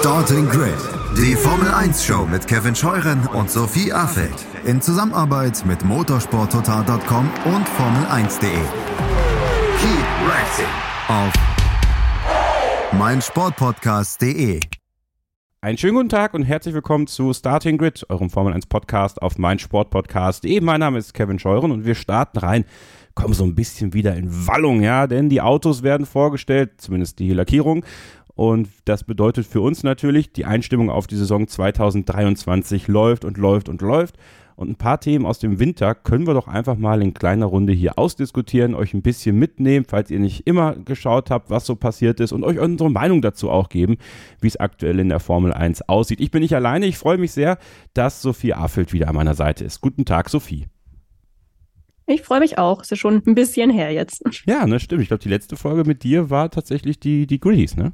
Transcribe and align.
Starting 0.00 0.48
Grid, 0.48 0.78
die 1.14 1.36
Formel 1.36 1.68
1 1.68 2.02
Show 2.02 2.24
mit 2.24 2.46
Kevin 2.46 2.74
Scheuren 2.74 3.26
und 3.34 3.50
Sophie 3.50 3.92
Affeld 3.92 4.46
in 4.64 4.80
Zusammenarbeit 4.80 5.62
mit 5.66 5.84
motorsporttotal.com 5.84 7.30
und 7.44 7.68
Formel1.de. 7.68 8.50
Keep 9.78 10.06
racing 10.26 10.64
auf 11.08 11.32
meinsportpodcast.de. 12.98 14.60
Einen 15.60 15.76
schönen 15.76 15.96
guten 15.96 16.08
Tag 16.08 16.32
und 16.32 16.44
herzlich 16.44 16.74
willkommen 16.74 17.06
zu 17.06 17.34
Starting 17.34 17.76
Grid, 17.76 18.06
eurem 18.08 18.30
Formel 18.30 18.54
1 18.54 18.68
Podcast 18.68 19.20
auf 19.20 19.36
meinsportpodcast.de. 19.36 20.62
Mein 20.62 20.80
Name 20.80 20.96
ist 20.96 21.12
Kevin 21.12 21.38
Scheuren 21.38 21.72
und 21.72 21.84
wir 21.84 21.94
starten 21.94 22.38
rein 22.38 22.64
kommen 23.14 23.34
so 23.34 23.44
ein 23.44 23.54
bisschen 23.54 23.92
wieder 23.92 24.14
in 24.16 24.46
Wallung, 24.46 24.82
ja, 24.82 25.06
denn 25.06 25.28
die 25.28 25.40
Autos 25.40 25.82
werden 25.82 26.06
vorgestellt, 26.06 26.72
zumindest 26.78 27.18
die 27.18 27.32
Lackierung. 27.32 27.84
Und 28.34 28.68
das 28.84 29.04
bedeutet 29.04 29.46
für 29.46 29.60
uns 29.60 29.82
natürlich, 29.82 30.32
die 30.32 30.44
Einstimmung 30.44 30.90
auf 30.90 31.06
die 31.06 31.16
Saison 31.16 31.46
2023 31.46 32.88
läuft 32.88 33.24
und 33.24 33.36
läuft 33.36 33.68
und 33.68 33.82
läuft. 33.82 34.16
Und 34.56 34.68
ein 34.68 34.76
paar 34.76 35.00
Themen 35.00 35.24
aus 35.24 35.38
dem 35.38 35.58
Winter 35.58 35.94
können 35.94 36.26
wir 36.26 36.34
doch 36.34 36.46
einfach 36.46 36.76
mal 36.76 37.00
in 37.00 37.14
kleiner 37.14 37.46
Runde 37.46 37.72
hier 37.72 37.98
ausdiskutieren, 37.98 38.74
euch 38.74 38.92
ein 38.92 39.00
bisschen 39.00 39.38
mitnehmen, 39.38 39.86
falls 39.88 40.10
ihr 40.10 40.18
nicht 40.18 40.46
immer 40.46 40.76
geschaut 40.76 41.30
habt, 41.30 41.48
was 41.48 41.64
so 41.64 41.76
passiert 41.76 42.20
ist 42.20 42.32
und 42.32 42.44
euch 42.44 42.58
unsere 42.58 42.90
Meinung 42.90 43.22
dazu 43.22 43.48
auch 43.48 43.70
geben, 43.70 43.96
wie 44.42 44.48
es 44.48 44.58
aktuell 44.58 44.98
in 44.98 45.08
der 45.08 45.18
Formel 45.18 45.54
1 45.54 45.88
aussieht. 45.88 46.20
Ich 46.20 46.30
bin 46.30 46.42
nicht 46.42 46.54
alleine, 46.54 46.84
ich 46.84 46.98
freue 46.98 47.16
mich 47.16 47.32
sehr, 47.32 47.56
dass 47.94 48.20
Sophie 48.20 48.52
Affelt 48.52 48.92
wieder 48.92 49.08
an 49.08 49.14
meiner 49.14 49.34
Seite 49.34 49.64
ist. 49.64 49.80
Guten 49.80 50.04
Tag, 50.04 50.28
Sophie. 50.28 50.66
Ich 52.06 52.20
freue 52.20 52.40
mich 52.40 52.58
auch. 52.58 52.82
Ist 52.82 52.90
ja 52.90 52.98
schon 52.98 53.22
ein 53.26 53.34
bisschen 53.34 53.70
her 53.70 53.92
jetzt. 53.92 54.22
Ja, 54.44 54.66
ne, 54.66 54.78
stimmt. 54.78 55.00
Ich 55.00 55.08
glaube, 55.08 55.22
die 55.22 55.28
letzte 55.30 55.56
Folge 55.56 55.84
mit 55.84 56.02
dir 56.02 56.28
war 56.28 56.50
tatsächlich 56.50 57.00
die, 57.00 57.26
die 57.26 57.40
Goodies, 57.40 57.76
ne? 57.76 57.92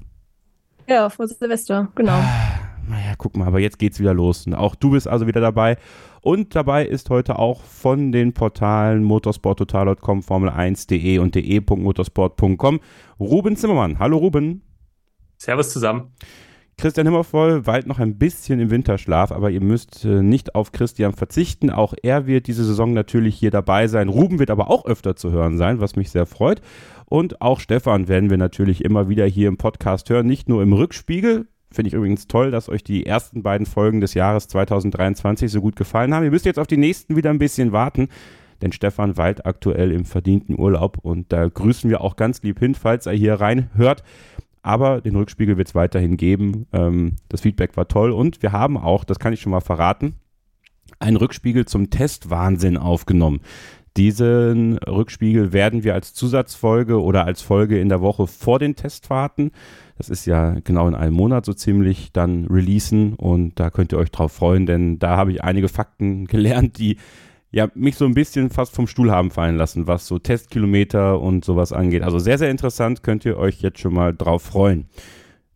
Ja, 0.88 1.10
vor 1.10 1.26
Silvester, 1.26 1.88
genau. 1.94 2.12
Ah, 2.12 2.60
naja, 2.88 3.14
guck 3.18 3.36
mal, 3.36 3.48
aber 3.48 3.58
jetzt 3.58 3.78
geht's 3.78 3.98
wieder 3.98 4.14
los. 4.14 4.46
Und 4.46 4.54
auch 4.54 4.74
du 4.74 4.90
bist 4.90 5.08
also 5.08 5.26
wieder 5.26 5.40
dabei. 5.40 5.76
Und 6.20 6.54
dabei 6.54 6.86
ist 6.86 7.10
heute 7.10 7.38
auch 7.38 7.62
von 7.62 8.12
den 8.12 8.32
Portalen 8.32 9.02
motorsporttotal.com, 9.02 10.20
Formel1.de 10.20 11.18
und 11.18 11.34
de.motorsport.com 11.34 12.80
Ruben 13.18 13.56
Zimmermann. 13.56 13.98
Hallo 13.98 14.18
Ruben. 14.18 14.62
Servus 15.38 15.70
zusammen. 15.70 16.12
Christian 16.78 17.06
Himmervoll 17.06 17.66
weilt 17.66 17.86
noch 17.86 17.98
ein 18.00 18.18
bisschen 18.18 18.60
im 18.60 18.70
Winterschlaf, 18.70 19.32
aber 19.32 19.50
ihr 19.50 19.62
müsst 19.62 20.04
äh, 20.04 20.22
nicht 20.22 20.54
auf 20.54 20.72
Christian 20.72 21.14
verzichten. 21.14 21.70
Auch 21.70 21.94
er 22.02 22.26
wird 22.26 22.48
diese 22.48 22.64
Saison 22.64 22.92
natürlich 22.92 23.34
hier 23.36 23.50
dabei 23.50 23.88
sein. 23.88 24.10
Ruben 24.10 24.38
wird 24.38 24.50
aber 24.50 24.68
auch 24.68 24.84
öfter 24.84 25.16
zu 25.16 25.30
hören 25.30 25.56
sein, 25.56 25.80
was 25.80 25.96
mich 25.96 26.10
sehr 26.10 26.26
freut. 26.26 26.60
Und 27.08 27.40
auch 27.40 27.60
Stefan 27.60 28.08
werden 28.08 28.30
wir 28.30 28.36
natürlich 28.36 28.84
immer 28.84 29.08
wieder 29.08 29.26
hier 29.26 29.48
im 29.48 29.56
Podcast 29.56 30.10
hören, 30.10 30.26
nicht 30.26 30.48
nur 30.48 30.62
im 30.62 30.72
Rückspiegel. 30.72 31.46
Finde 31.70 31.88
ich 31.88 31.94
übrigens 31.94 32.26
toll, 32.26 32.50
dass 32.50 32.68
euch 32.68 32.84
die 32.84 33.06
ersten 33.06 33.42
beiden 33.42 33.66
Folgen 33.66 34.00
des 34.00 34.14
Jahres 34.14 34.48
2023 34.48 35.50
so 35.50 35.60
gut 35.60 35.76
gefallen 35.76 36.14
haben. 36.14 36.24
Ihr 36.24 36.30
müsst 36.30 36.46
jetzt 36.46 36.58
auf 36.58 36.66
die 36.66 36.76
nächsten 36.76 37.16
wieder 37.16 37.30
ein 37.30 37.38
bisschen 37.38 37.72
warten, 37.72 38.08
denn 38.62 38.72
Stefan 38.72 39.16
weilt 39.16 39.46
aktuell 39.46 39.92
im 39.92 40.04
verdienten 40.04 40.58
Urlaub 40.58 40.98
und 41.02 41.32
da 41.32 41.48
grüßen 41.48 41.88
wir 41.90 42.00
auch 42.00 42.16
ganz 42.16 42.42
lieb 42.42 42.58
hin, 42.58 42.74
falls 42.74 43.06
er 43.06 43.12
hier 43.12 43.34
reinhört. 43.34 44.02
Aber 44.62 45.00
den 45.00 45.14
Rückspiegel 45.14 45.58
wird 45.58 45.68
es 45.68 45.74
weiterhin 45.76 46.16
geben. 46.16 46.66
Ähm, 46.72 47.16
das 47.28 47.42
Feedback 47.42 47.76
war 47.76 47.86
toll 47.86 48.10
und 48.10 48.42
wir 48.42 48.50
haben 48.50 48.76
auch, 48.76 49.04
das 49.04 49.20
kann 49.20 49.32
ich 49.32 49.40
schon 49.40 49.52
mal 49.52 49.60
verraten, 49.60 50.16
einen 50.98 51.16
Rückspiegel 51.16 51.66
zum 51.66 51.90
Testwahnsinn 51.90 52.76
aufgenommen. 52.76 53.40
Diesen 53.96 54.78
Rückspiegel 54.78 55.52
werden 55.52 55.82
wir 55.82 55.94
als 55.94 56.12
Zusatzfolge 56.12 57.02
oder 57.02 57.24
als 57.24 57.40
Folge 57.40 57.80
in 57.80 57.88
der 57.88 58.02
Woche 58.02 58.26
vor 58.26 58.58
den 58.58 58.76
Testfahrten, 58.76 59.52
das 59.96 60.10
ist 60.10 60.26
ja 60.26 60.56
genau 60.62 60.86
in 60.88 60.94
einem 60.94 61.14
Monat 61.14 61.46
so 61.46 61.54
ziemlich, 61.54 62.12
dann 62.12 62.46
releasen 62.46 63.14
und 63.14 63.58
da 63.58 63.70
könnt 63.70 63.92
ihr 63.92 63.98
euch 63.98 64.10
drauf 64.10 64.32
freuen, 64.32 64.66
denn 64.66 64.98
da 64.98 65.16
habe 65.16 65.32
ich 65.32 65.42
einige 65.42 65.68
Fakten 65.68 66.26
gelernt, 66.26 66.78
die 66.78 66.98
ja, 67.50 67.68
mich 67.74 67.96
so 67.96 68.04
ein 68.04 68.12
bisschen 68.12 68.50
fast 68.50 68.74
vom 68.74 68.86
Stuhl 68.86 69.10
haben 69.10 69.30
fallen 69.30 69.56
lassen, 69.56 69.86
was 69.86 70.06
so 70.06 70.18
Testkilometer 70.18 71.18
und 71.20 71.44
sowas 71.44 71.72
angeht. 71.72 72.02
Also 72.02 72.18
sehr, 72.18 72.36
sehr 72.36 72.50
interessant, 72.50 73.02
könnt 73.02 73.24
ihr 73.24 73.38
euch 73.38 73.62
jetzt 73.62 73.78
schon 73.78 73.94
mal 73.94 74.14
drauf 74.14 74.42
freuen. 74.42 74.86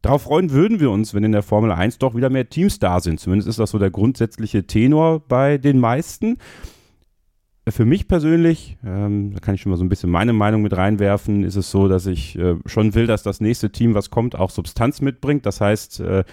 Darauf 0.01 0.23
freuen 0.23 0.51
würden 0.51 0.81
wir 0.81 0.91
uns, 0.91 1.13
wenn 1.13 1.25
in 1.25 1.33
der 1.33 1.43
Formel 1.43 1.73
1 1.73 1.99
doch 1.99 2.15
wieder 2.15 2.31
mehr 2.31 2.49
Teams 2.49 2.79
da 2.79 3.01
sind. 3.01 3.21
Zumindest 3.21 3.51
ist 3.51 3.59
das 3.59 3.71
so 3.71 3.79
der 3.79 3.91
grundsätzliche 3.91 4.67
Tenor 4.67 5.21
bei 5.21 5.59
den 5.59 5.79
meisten. 5.79 6.39
Für 7.69 7.85
mich 7.85 8.09
persönlich, 8.09 8.79
ähm, 8.85 9.33
da 9.35 9.41
kann 9.41 9.55
ich 9.55 9.61
schon 9.61 9.71
mal 9.71 9.77
so 9.77 9.85
ein 9.85 9.89
bisschen 9.89 10.11
meine 10.11 10.33
Meinung 10.33 10.63
mit 10.63 10.77
reinwerfen, 10.77 11.45
ist 11.45 11.57
es 11.57 11.71
so, 11.71 11.89
dass 11.89 12.07
ich 12.07 12.37
äh, 12.39 12.57
schon 12.67 12.95
will, 12.95 13.07
dass 13.07 13.23
das 13.23 13.41
nächste 13.41 13.71
Team, 13.71 13.95
was 13.95 14.11
kommt, 14.11 14.35
auch 14.35 14.51
Substanz 14.51 15.01
mitbringt. 15.03 15.45
Das 15.47 15.61
heißt, 15.61 16.01
äh, 16.01 16.25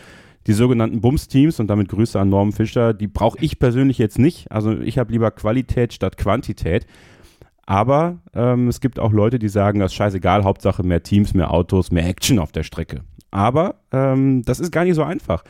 die 0.48 0.54
sogenannten 0.54 1.02
Bums-Teams 1.02 1.60
und 1.60 1.68
damit 1.68 1.90
Grüße 1.90 2.18
an 2.20 2.30
Norman 2.30 2.54
Fischer, 2.54 2.94
die 2.94 3.08
brauche 3.08 3.38
ich 3.42 3.60
persönlich 3.60 3.98
jetzt 3.98 4.18
nicht. 4.18 4.50
Also 4.52 4.80
ich 4.80 4.98
habe 4.98 5.12
lieber 5.12 5.30
Qualität 5.32 5.94
statt 5.94 6.18
Quantität. 6.18 6.88
Aber 7.66 8.20
ähm, 8.34 8.70
es 8.70 8.80
gibt 8.80 8.98
auch 8.98 9.12
Leute, 9.12 9.40
die 9.40 9.50
sagen, 9.50 9.82
das 9.82 9.92
ist 9.92 9.98
scheißegal, 9.98 10.46
Hauptsache 10.46 10.84
mehr 10.84 11.04
Teams, 11.04 11.34
mehr 11.34 11.52
Autos, 11.52 11.92
mehr 11.92 12.08
Action 12.08 12.40
auf 12.40 12.54
der 12.54 12.64
Strecke. 12.64 13.02
Aber 13.30 13.76
ähm, 13.92 14.42
das 14.44 14.62
ist 14.62 14.72
gar 14.72 14.86
nicht 14.86 14.96
so 14.96 15.04
einfach. 15.04 15.44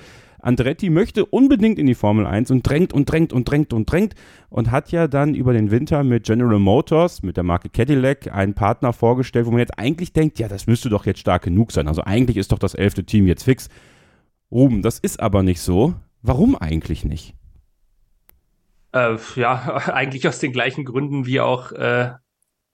Andretti 0.47 0.89
möchte 0.89 1.25
unbedingt 1.25 1.77
in 1.77 1.87
die 1.87 1.93
Formel 1.93 2.25
1 2.25 2.51
und 2.51 2.63
drängt 2.63 2.93
und 2.93 3.11
drängt 3.11 3.33
und 3.33 3.43
drängt 3.43 3.73
und 3.73 3.91
drängt 3.91 4.15
und 4.49 4.71
hat 4.71 4.93
ja 4.93 5.09
dann 5.09 5.35
über 5.35 5.51
den 5.51 5.71
Winter 5.71 6.05
mit 6.05 6.23
General 6.23 6.57
Motors, 6.57 7.21
mit 7.21 7.35
der 7.35 7.43
Marke 7.43 7.67
Cadillac, 7.67 8.33
einen 8.33 8.53
Partner 8.53 8.93
vorgestellt, 8.93 9.45
wo 9.45 9.51
man 9.51 9.59
jetzt 9.59 9.77
eigentlich 9.77 10.13
denkt, 10.13 10.39
ja, 10.39 10.47
das 10.47 10.65
müsste 10.65 10.89
doch 10.89 11.05
jetzt 11.05 11.19
stark 11.19 11.43
genug 11.43 11.73
sein. 11.73 11.89
Also 11.89 12.01
eigentlich 12.03 12.37
ist 12.37 12.53
doch 12.53 12.59
das 12.59 12.75
elfte 12.75 13.03
Team 13.03 13.27
jetzt 13.27 13.43
fix. 13.43 13.67
Ruben, 14.49 14.81
das 14.81 14.99
ist 14.99 15.19
aber 15.19 15.43
nicht 15.43 15.59
so. 15.59 15.95
Warum 16.21 16.55
eigentlich 16.55 17.03
nicht? 17.03 17.35
Äh, 18.93 19.17
ja, 19.35 19.75
eigentlich 19.93 20.29
aus 20.29 20.39
den 20.39 20.53
gleichen 20.53 20.85
Gründen 20.85 21.25
wie 21.25 21.41
auch 21.41 21.73
äh, 21.73 22.11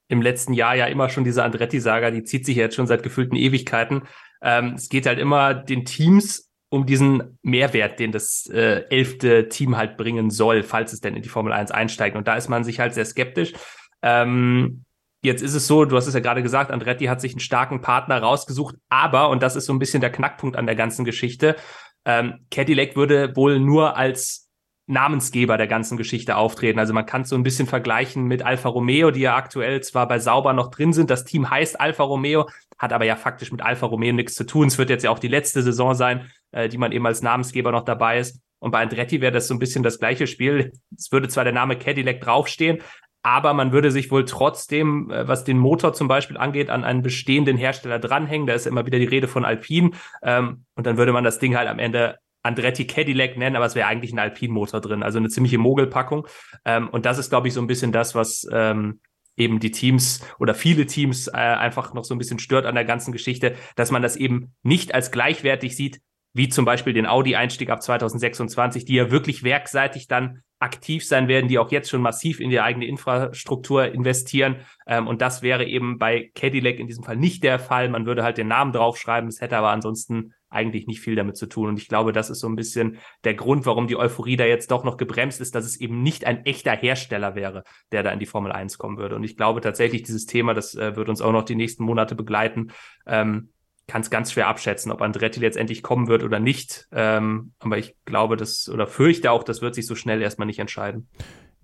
im 0.10 0.22
letzten 0.22 0.54
Jahr 0.54 0.76
ja 0.76 0.86
immer 0.86 1.10
schon 1.10 1.24
diese 1.24 1.44
Andretti-Saga, 1.44 2.12
die 2.12 2.24
zieht 2.24 2.46
sich 2.46 2.56
jetzt 2.56 2.76
schon 2.76 2.86
seit 2.86 3.02
gefühlten 3.02 3.36
Ewigkeiten. 3.36 4.04
Ähm, 4.44 4.76
es 4.76 4.90
geht 4.90 5.08
halt 5.08 5.18
immer 5.18 5.56
den 5.56 5.86
Teams 5.86 6.53
um 6.74 6.88
diesen 6.88 7.38
Mehrwert, 7.44 8.00
den 8.00 8.12
das 8.12 8.50
äh, 8.52 8.84
elfte 8.90 9.48
Team 9.48 9.78
halt 9.78 9.96
bringen 9.96 10.32
soll, 10.32 10.64
falls 10.64 10.92
es 10.92 11.02
denn 11.02 11.16
in 11.16 11.22
die 11.22 11.30
Formel 11.30 11.54
1 11.54 11.70
einsteigt. 11.70 12.18
Und 12.18 12.28
da 12.28 12.36
ist 12.36 12.50
man 12.50 12.64
sich 12.64 12.80
halt 12.80 12.96
sehr 12.96 13.06
skeptisch. 13.06 13.54
Ähm, 14.02 14.84
Jetzt 15.26 15.42
ist 15.42 15.54
es 15.54 15.68
so, 15.68 15.86
du 15.86 15.96
hast 15.96 16.08
es 16.08 16.16
ja 16.16 16.20
gerade 16.20 16.44
gesagt, 16.44 16.70
Andretti 16.70 17.06
hat 17.06 17.22
sich 17.22 17.32
einen 17.32 17.40
starken 17.40 17.80
Partner 17.80 18.22
rausgesucht, 18.22 18.76
aber, 18.90 19.30
und 19.30 19.42
das 19.42 19.56
ist 19.56 19.68
so 19.68 19.72
ein 19.72 19.80
bisschen 19.80 20.02
der 20.02 20.12
Knackpunkt 20.12 20.58
an 20.58 20.66
der 20.66 20.76
ganzen 20.76 21.06
Geschichte, 21.06 21.56
ähm, 22.04 22.46
Cadillac 22.52 22.98
würde 22.98 23.34
wohl 23.34 23.58
nur 23.58 23.96
als 23.96 24.50
Namensgeber 24.86 25.56
der 25.58 25.68
ganzen 25.68 25.96
Geschichte 25.96 26.36
auftreten. 26.36 26.78
Also 26.78 26.92
man 26.92 27.06
kann 27.06 27.22
es 27.22 27.30
so 27.30 27.38
ein 27.38 27.44
bisschen 27.44 27.68
vergleichen 27.68 28.26
mit 28.26 28.44
Alfa 28.44 28.68
Romeo, 28.68 29.12
die 29.12 29.22
ja 29.22 29.38
aktuell 29.38 29.80
zwar 29.80 30.10
bei 30.10 30.20
Sauber 30.20 30.52
noch 30.52 30.72
drin 30.72 30.92
sind. 30.92 31.10
Das 31.10 31.24
Team 31.24 31.50
heißt 31.50 31.80
Alfa 31.80 32.04
Romeo, 32.04 32.50
hat 32.78 32.92
aber 32.92 33.06
ja 33.06 33.16
faktisch 33.16 33.50
mit 33.54 33.62
Alfa 33.62 33.86
Romeo 33.86 34.12
nichts 34.12 34.36
zu 34.36 34.44
tun. 34.44 34.68
Es 34.68 34.78
wird 34.78 34.90
jetzt 34.90 35.04
ja 35.04 35.10
auch 35.10 35.20
die 35.20 35.30
letzte 35.30 35.64
Saison 35.64 35.96
sein, 35.96 36.30
äh, 36.54 36.70
die 36.70 36.78
man 36.78 36.92
eben 36.92 37.06
als 37.06 37.22
Namensgeber 37.22 37.72
noch 37.72 37.86
dabei 37.86 38.20
ist. 38.20 38.42
Und 38.60 38.72
bei 38.72 38.82
Andretti 38.82 39.20
wäre 39.20 39.34
das 39.34 39.48
so 39.48 39.54
ein 39.54 39.60
bisschen 39.60 39.84
das 39.84 40.00
gleiche 40.00 40.26
Spiel. 40.26 40.72
Es 40.98 41.12
würde 41.12 41.28
zwar 41.28 41.44
der 41.44 41.54
Name 41.54 41.78
Cadillac 41.78 42.22
draufstehen, 42.22 42.80
aber 43.22 43.54
man 43.54 43.72
würde 43.72 43.90
sich 43.90 44.12
wohl 44.12 44.26
trotzdem, 44.26 45.10
äh, 45.10 45.28
was 45.28 45.44
den 45.44 45.58
Motor 45.58 45.94
zum 45.94 46.08
Beispiel 46.08 46.38
angeht, 46.38 46.70
an 46.70 46.84
einen 46.84 47.02
bestehenden 47.02 47.58
Hersteller 47.58 48.00
dranhängen. 48.00 48.48
Da 48.48 48.54
ist 48.54 48.68
immer 48.68 48.86
wieder 48.86 49.00
die 49.00 49.06
Rede 49.06 49.28
von 49.28 49.46
Alpine. 49.46 49.92
Ähm, 50.22 50.66
und 50.76 50.86
dann 50.86 50.98
würde 50.98 51.14
man 51.14 51.24
das 51.24 51.40
Ding 51.40 51.56
halt 51.58 51.70
am 51.70 51.80
Ende 51.80 52.18
Andretti 52.44 52.86
Cadillac 52.86 53.38
nennen, 53.38 53.56
aber 53.56 53.66
es 53.66 53.76
wäre 53.76 53.88
eigentlich 53.88 54.12
ein 54.12 54.20
Alpine-Motor 54.20 54.82
drin. 54.82 55.04
Also 55.04 55.18
eine 55.18 55.30
ziemliche 55.30 55.58
Mogelpackung. 55.58 56.28
Ähm, 56.66 56.90
und 56.90 57.06
das 57.06 57.18
ist, 57.18 57.30
glaube 57.30 57.48
ich, 57.48 57.54
so 57.54 57.62
ein 57.62 57.68
bisschen 57.68 57.94
das, 57.94 58.16
was 58.16 58.46
ähm, 58.52 59.00
eben 59.38 59.60
die 59.60 59.72
Teams 59.72 60.22
oder 60.40 60.54
viele 60.54 60.86
Teams 60.86 61.28
äh, 61.28 61.32
einfach 61.32 61.94
noch 61.94 62.04
so 62.04 62.14
ein 62.14 62.18
bisschen 62.18 62.40
stört 62.40 62.66
an 62.66 62.76
der 62.76 62.86
ganzen 62.86 63.14
Geschichte, 63.14 63.56
dass 63.76 63.90
man 63.92 64.02
das 64.02 64.18
eben 64.18 64.54
nicht 64.62 64.94
als 64.94 65.12
gleichwertig 65.12 65.76
sieht, 65.76 66.02
wie 66.34 66.50
zum 66.50 66.66
Beispiel 66.66 66.94
den 66.94 67.06
Audi-Einstieg 67.06 67.70
ab 67.70 67.82
2026, 67.82 68.86
die 68.86 68.96
ja 68.96 69.12
wirklich 69.12 69.44
werkseitig 69.44 70.08
dann 70.08 70.42
aktiv 70.60 71.06
sein 71.06 71.28
werden, 71.28 71.50
die 71.50 71.60
auch 71.60 71.72
jetzt 71.72 71.90
schon 71.90 72.02
massiv 72.02 72.40
in 72.40 72.50
die 72.50 72.62
eigene 72.62 72.88
Infrastruktur 72.88 73.86
investieren. 73.86 74.58
Ähm, 74.88 75.08
und 75.08 75.22
das 75.22 75.42
wäre 75.42 75.66
eben 75.66 76.00
bei 76.00 76.32
Cadillac 76.36 76.80
in 76.80 76.88
diesem 76.88 77.04
Fall 77.04 77.18
nicht 77.18 77.44
der 77.44 77.60
Fall. 77.60 77.90
Man 77.90 78.06
würde 78.06 78.24
halt 78.24 78.38
den 78.38 78.48
Namen 78.48 78.72
draufschreiben, 78.72 79.28
es 79.28 79.42
hätte 79.42 79.58
aber 79.58 79.70
ansonsten 79.70 80.34
eigentlich 80.50 80.88
nicht 80.88 81.02
viel 81.02 81.16
damit 81.16 81.36
zu 81.36 81.48
tun. 81.48 81.70
Und 81.70 81.80
ich 81.80 81.88
glaube, 81.88 82.14
das 82.14 82.30
ist 82.30 82.40
so 82.40 82.48
ein 82.48 82.56
bisschen 82.56 82.98
der 83.24 83.34
Grund, 83.34 83.66
warum 83.66 83.88
die 83.88 83.98
Euphorie 83.98 84.38
da 84.38 84.46
jetzt 84.46 84.72
doch 84.72 84.84
noch 84.84 84.98
gebremst 84.98 85.42
ist, 85.42 85.56
dass 85.56 85.66
es 85.66 85.80
eben 85.80 86.02
nicht 86.02 86.26
ein 86.26 86.46
echter 86.46 86.72
Hersteller 86.72 87.36
wäre, 87.36 87.64
der 87.92 88.04
da 88.04 88.12
in 88.12 88.20
die 88.20 88.26
Formel 88.26 88.52
1 88.52 88.78
kommen 88.78 88.98
würde. 88.98 89.16
Und 89.16 89.24
ich 89.24 89.36
glaube 89.36 89.62
tatsächlich, 89.62 90.04
dieses 90.04 90.26
Thema, 90.26 90.54
das 90.54 90.76
äh, 90.76 90.96
wird 90.96 91.10
uns 91.10 91.22
auch 91.22 91.32
noch 91.32 91.44
die 91.44 91.56
nächsten 91.56 91.84
Monate 91.84 92.16
begleiten. 92.16 92.72
Ähm, 93.06 93.50
kann 93.88 94.02
es 94.02 94.10
ganz 94.10 94.32
schwer 94.32 94.48
abschätzen, 94.48 94.92
ob 94.92 95.02
Andretti 95.02 95.40
letztendlich 95.40 95.84
kommen 95.84 96.08
wird 96.08 96.24
oder 96.24 96.40
nicht. 96.40 96.88
Ähm, 96.92 97.54
aber 97.60 97.78
ich 97.78 97.96
glaube, 98.06 98.38
das 98.38 98.70
oder 98.70 98.88
fürchte 98.88 99.32
auch, 99.32 99.44
das 99.44 99.62
wird 99.62 99.76
sich 99.76 99.86
so 99.86 99.96
schnell 99.96 100.22
erstmal 100.22 100.46
nicht 100.46 100.60
entscheiden. 100.60 101.10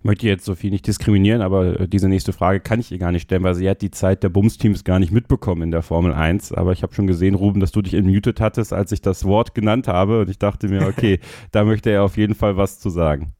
möchte 0.02 0.26
jetzt 0.26 0.44
Sophie 0.44 0.70
nicht 0.70 0.86
diskriminieren, 0.86 1.40
aber 1.40 1.80
äh, 1.80 1.88
diese 1.88 2.08
nächste 2.08 2.32
Frage 2.32 2.60
kann 2.60 2.80
ich 2.80 2.92
ihr 2.92 2.98
gar 2.98 3.12
nicht 3.12 3.22
stellen, 3.22 3.42
weil 3.42 3.54
sie 3.54 3.68
hat 3.68 3.80
die 3.80 3.90
Zeit 3.90 4.22
der 4.22 4.28
Bums-Teams 4.28 4.84
gar 4.84 4.98
nicht 4.98 5.12
mitbekommen 5.12 5.62
in 5.62 5.70
der 5.70 5.82
Formel 5.82 6.12
1. 6.12 6.52
Aber 6.52 6.72
ich 6.72 6.82
habe 6.82 6.94
schon 6.94 7.06
gesehen, 7.06 7.34
Ruben, 7.34 7.60
dass 7.60 7.72
du 7.72 7.80
dich 7.80 7.94
entmutet 7.94 8.40
hattest, 8.40 8.72
als 8.72 8.92
ich 8.92 9.00
das 9.00 9.24
Wort 9.24 9.54
genannt 9.54 9.88
habe. 9.88 10.20
Und 10.20 10.30
ich 10.30 10.38
dachte 10.38 10.68
mir, 10.68 10.86
okay, 10.86 11.20
da 11.52 11.64
möchte 11.64 11.90
er 11.90 12.02
auf 12.02 12.18
jeden 12.18 12.34
Fall 12.34 12.56
was 12.56 12.78
zu 12.78 12.90
sagen. 12.90 13.32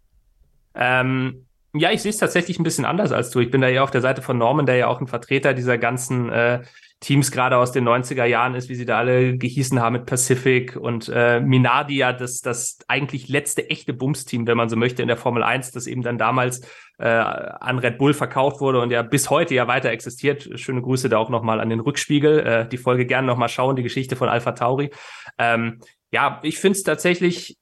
Ähm, 0.74 1.46
ja, 1.74 1.92
ich 1.92 2.02
sehe 2.02 2.10
es 2.10 2.18
tatsächlich 2.18 2.58
ein 2.58 2.64
bisschen 2.64 2.84
anders 2.84 3.12
als 3.12 3.30
du. 3.30 3.40
Ich 3.40 3.50
bin 3.50 3.60
da 3.60 3.68
ja 3.68 3.82
auf 3.82 3.90
der 3.90 4.00
Seite 4.00 4.22
von 4.22 4.38
Norman, 4.38 4.66
der 4.66 4.76
ja 4.76 4.86
auch 4.88 5.00
ein 5.00 5.06
Vertreter 5.06 5.54
dieser 5.54 5.78
ganzen 5.78 6.30
äh, 6.30 6.62
Teams 7.00 7.30
gerade 7.30 7.56
aus 7.56 7.72
den 7.72 7.88
90er 7.88 8.26
Jahren 8.26 8.54
ist, 8.54 8.68
wie 8.68 8.74
sie 8.74 8.84
da 8.84 8.98
alle 8.98 9.38
gehießen 9.38 9.80
haben 9.80 9.94
mit 9.94 10.06
Pacific 10.06 10.76
und 10.76 11.08
äh, 11.08 11.40
Minardi 11.40 11.96
ja 11.96 12.12
das, 12.12 12.42
das 12.42 12.78
eigentlich 12.88 13.28
letzte 13.28 13.70
echte 13.70 13.94
Bums-Team, 13.94 14.46
wenn 14.46 14.58
man 14.58 14.68
so 14.68 14.76
möchte, 14.76 15.00
in 15.00 15.08
der 15.08 15.16
Formel 15.16 15.42
1, 15.42 15.70
das 15.72 15.86
eben 15.86 16.02
dann 16.02 16.18
damals 16.18 16.60
äh, 16.98 17.06
an 17.08 17.78
Red 17.78 17.96
Bull 17.96 18.12
verkauft 18.12 18.60
wurde 18.60 18.82
und 18.82 18.90
ja 18.90 19.00
bis 19.00 19.30
heute 19.30 19.54
ja 19.54 19.66
weiter 19.66 19.88
existiert. 19.88 20.50
Schöne 20.60 20.82
Grüße 20.82 21.08
da 21.08 21.16
auch 21.16 21.30
nochmal 21.30 21.60
an 21.60 21.70
den 21.70 21.80
Rückspiegel. 21.80 22.40
Äh, 22.40 22.68
die 22.68 22.76
Folge 22.76 23.06
gerne 23.06 23.26
nochmal 23.26 23.48
schauen, 23.48 23.76
die 23.76 23.82
Geschichte 23.82 24.14
von 24.14 24.28
Alpha 24.28 24.52
Tauri. 24.52 24.90
Ähm, 25.38 25.80
ja, 26.12 26.38
ich 26.42 26.58
finde 26.58 26.76
es 26.76 26.82
tatsächlich 26.82 27.56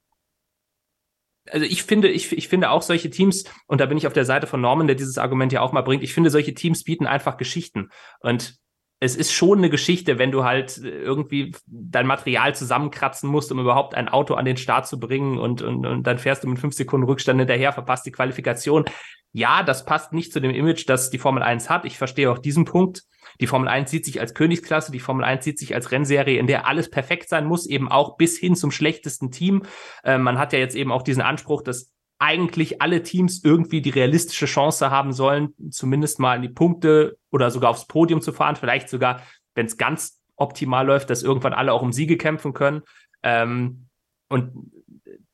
also 1.50 1.64
ich 1.64 1.84
finde, 1.84 2.08
ich, 2.08 2.30
ich 2.32 2.48
finde 2.48 2.68
auch 2.68 2.82
solche 2.82 3.08
Teams, 3.08 3.44
und 3.66 3.80
da 3.80 3.86
bin 3.86 3.96
ich 3.96 4.06
auf 4.06 4.12
der 4.12 4.26
Seite 4.26 4.46
von 4.46 4.60
Norman, 4.60 4.86
der 4.86 4.96
dieses 4.96 5.16
Argument 5.16 5.50
ja 5.50 5.62
auch 5.62 5.72
mal 5.72 5.80
bringt, 5.80 6.02
ich 6.02 6.12
finde, 6.12 6.28
solche 6.28 6.52
Teams 6.52 6.84
bieten 6.84 7.06
einfach 7.06 7.38
Geschichten. 7.38 7.88
Und 8.20 8.58
es 9.00 9.14
ist 9.14 9.32
schon 9.32 9.58
eine 9.58 9.70
Geschichte, 9.70 10.18
wenn 10.18 10.32
du 10.32 10.44
halt 10.44 10.78
irgendwie 10.78 11.54
dein 11.66 12.06
Material 12.06 12.54
zusammenkratzen 12.54 13.30
musst, 13.30 13.52
um 13.52 13.60
überhaupt 13.60 13.94
ein 13.94 14.08
Auto 14.08 14.34
an 14.34 14.44
den 14.44 14.56
Start 14.56 14.88
zu 14.88 14.98
bringen 14.98 15.38
und, 15.38 15.62
und, 15.62 15.86
und 15.86 16.06
dann 16.06 16.18
fährst 16.18 16.42
du 16.42 16.48
mit 16.48 16.58
fünf 16.58 16.74
Sekunden 16.74 17.06
Rückstand 17.06 17.38
hinterher, 17.38 17.72
verpasst 17.72 18.06
die 18.06 18.12
Qualifikation. 18.12 18.84
Ja, 19.32 19.62
das 19.62 19.84
passt 19.84 20.12
nicht 20.12 20.32
zu 20.32 20.40
dem 20.40 20.50
Image, 20.50 20.88
das 20.88 21.10
die 21.10 21.18
Formel 21.18 21.42
1 21.42 21.70
hat. 21.70 21.84
Ich 21.84 21.96
verstehe 21.96 22.30
auch 22.30 22.38
diesen 22.38 22.64
Punkt. 22.64 23.04
Die 23.40 23.46
Formel 23.46 23.68
1 23.68 23.90
sieht 23.90 24.04
sich 24.04 24.20
als 24.20 24.34
Königsklasse, 24.34 24.90
die 24.90 25.00
Formel 25.00 25.24
1 25.24 25.44
sieht 25.44 25.58
sich 25.58 25.74
als 25.74 25.92
Rennserie, 25.92 26.38
in 26.38 26.46
der 26.46 26.66
alles 26.66 26.90
perfekt 26.90 27.28
sein 27.28 27.46
muss, 27.46 27.66
eben 27.66 27.88
auch 27.88 28.16
bis 28.16 28.38
hin 28.38 28.56
zum 28.56 28.70
schlechtesten 28.70 29.30
Team. 29.30 29.62
Äh, 30.02 30.18
man 30.18 30.38
hat 30.38 30.52
ja 30.52 30.58
jetzt 30.58 30.74
eben 30.74 30.90
auch 30.90 31.02
diesen 31.02 31.22
Anspruch, 31.22 31.62
dass 31.62 31.92
eigentlich 32.18 32.82
alle 32.82 33.02
Teams 33.02 33.44
irgendwie 33.44 33.80
die 33.80 33.90
realistische 33.90 34.46
Chance 34.46 34.90
haben 34.90 35.12
sollen, 35.12 35.54
zumindest 35.70 36.18
mal 36.18 36.36
in 36.36 36.42
die 36.42 36.48
Punkte 36.48 37.16
oder 37.30 37.50
sogar 37.50 37.70
aufs 37.70 37.86
Podium 37.86 38.20
zu 38.20 38.32
fahren. 38.32 38.56
Vielleicht 38.56 38.88
sogar, 38.88 39.22
wenn 39.54 39.66
es 39.66 39.76
ganz 39.76 40.20
optimal 40.36 40.86
läuft, 40.86 41.10
dass 41.10 41.22
irgendwann 41.22 41.52
alle 41.52 41.72
auch 41.72 41.82
um 41.82 41.92
Siege 41.92 42.16
kämpfen 42.16 42.54
können. 42.54 42.82
Ähm, 43.22 43.86
und 44.28 44.52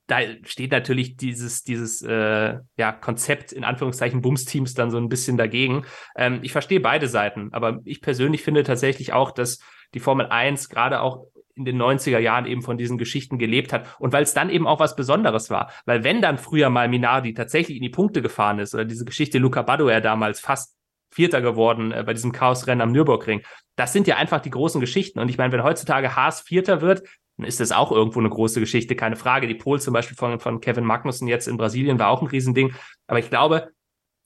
da 0.06 0.18
steht 0.44 0.72
natürlich 0.72 1.16
dieses, 1.16 1.62
dieses 1.62 2.02
äh, 2.02 2.58
ja, 2.76 2.92
Konzept 2.92 3.52
in 3.52 3.64
Anführungszeichen 3.64 4.20
Bums-Teams 4.20 4.74
dann 4.74 4.90
so 4.90 4.98
ein 4.98 5.08
bisschen 5.08 5.38
dagegen. 5.38 5.84
Ähm, 6.16 6.40
ich 6.42 6.52
verstehe 6.52 6.80
beide 6.80 7.08
Seiten, 7.08 7.48
aber 7.52 7.80
ich 7.84 8.02
persönlich 8.02 8.42
finde 8.42 8.64
tatsächlich 8.64 9.14
auch, 9.14 9.30
dass 9.30 9.60
die 9.94 10.00
Formel 10.00 10.26
1 10.26 10.68
gerade 10.68 11.00
auch 11.00 11.26
in 11.56 11.64
den 11.64 11.80
90er 11.80 12.18
Jahren 12.18 12.46
eben 12.46 12.62
von 12.62 12.76
diesen 12.76 12.98
Geschichten 12.98 13.38
gelebt 13.38 13.72
hat 13.72 13.96
und 13.98 14.12
weil 14.12 14.22
es 14.22 14.34
dann 14.34 14.50
eben 14.50 14.66
auch 14.66 14.80
was 14.80 14.96
Besonderes 14.96 15.50
war. 15.50 15.70
Weil 15.86 16.04
wenn 16.04 16.20
dann 16.20 16.38
früher 16.38 16.70
mal 16.70 16.88
Minardi 16.88 17.34
tatsächlich 17.34 17.76
in 17.76 17.82
die 17.82 17.90
Punkte 17.90 18.22
gefahren 18.22 18.58
ist 18.58 18.74
oder 18.74 18.84
diese 18.84 19.04
Geschichte 19.04 19.38
Luca 19.38 19.62
Badoer 19.62 20.00
damals 20.00 20.40
fast 20.40 20.76
Vierter 21.10 21.40
geworden 21.40 21.92
äh, 21.92 22.02
bei 22.04 22.12
diesem 22.12 22.32
Chaosrennen 22.32 22.82
am 22.82 22.92
Nürburgring, 22.92 23.42
das 23.76 23.92
sind 23.92 24.06
ja 24.06 24.16
einfach 24.16 24.40
die 24.40 24.50
großen 24.50 24.80
Geschichten. 24.80 25.20
Und 25.20 25.28
ich 25.28 25.38
meine, 25.38 25.52
wenn 25.52 25.62
heutzutage 25.62 26.16
Haas 26.16 26.40
Vierter 26.40 26.80
wird, 26.80 27.02
dann 27.36 27.46
ist 27.46 27.60
das 27.60 27.72
auch 27.72 27.92
irgendwo 27.92 28.20
eine 28.20 28.30
große 28.30 28.60
Geschichte, 28.60 28.96
keine 28.96 29.16
Frage. 29.16 29.46
Die 29.46 29.54
Pole 29.54 29.80
zum 29.80 29.92
Beispiel 29.92 30.16
von, 30.16 30.40
von 30.40 30.60
Kevin 30.60 30.84
Magnussen 30.84 31.28
jetzt 31.28 31.48
in 31.48 31.56
Brasilien 31.56 31.98
war 31.98 32.08
auch 32.08 32.22
ein 32.22 32.28
Riesending. 32.28 32.74
Aber 33.06 33.18
ich 33.18 33.30
glaube, 33.30 33.70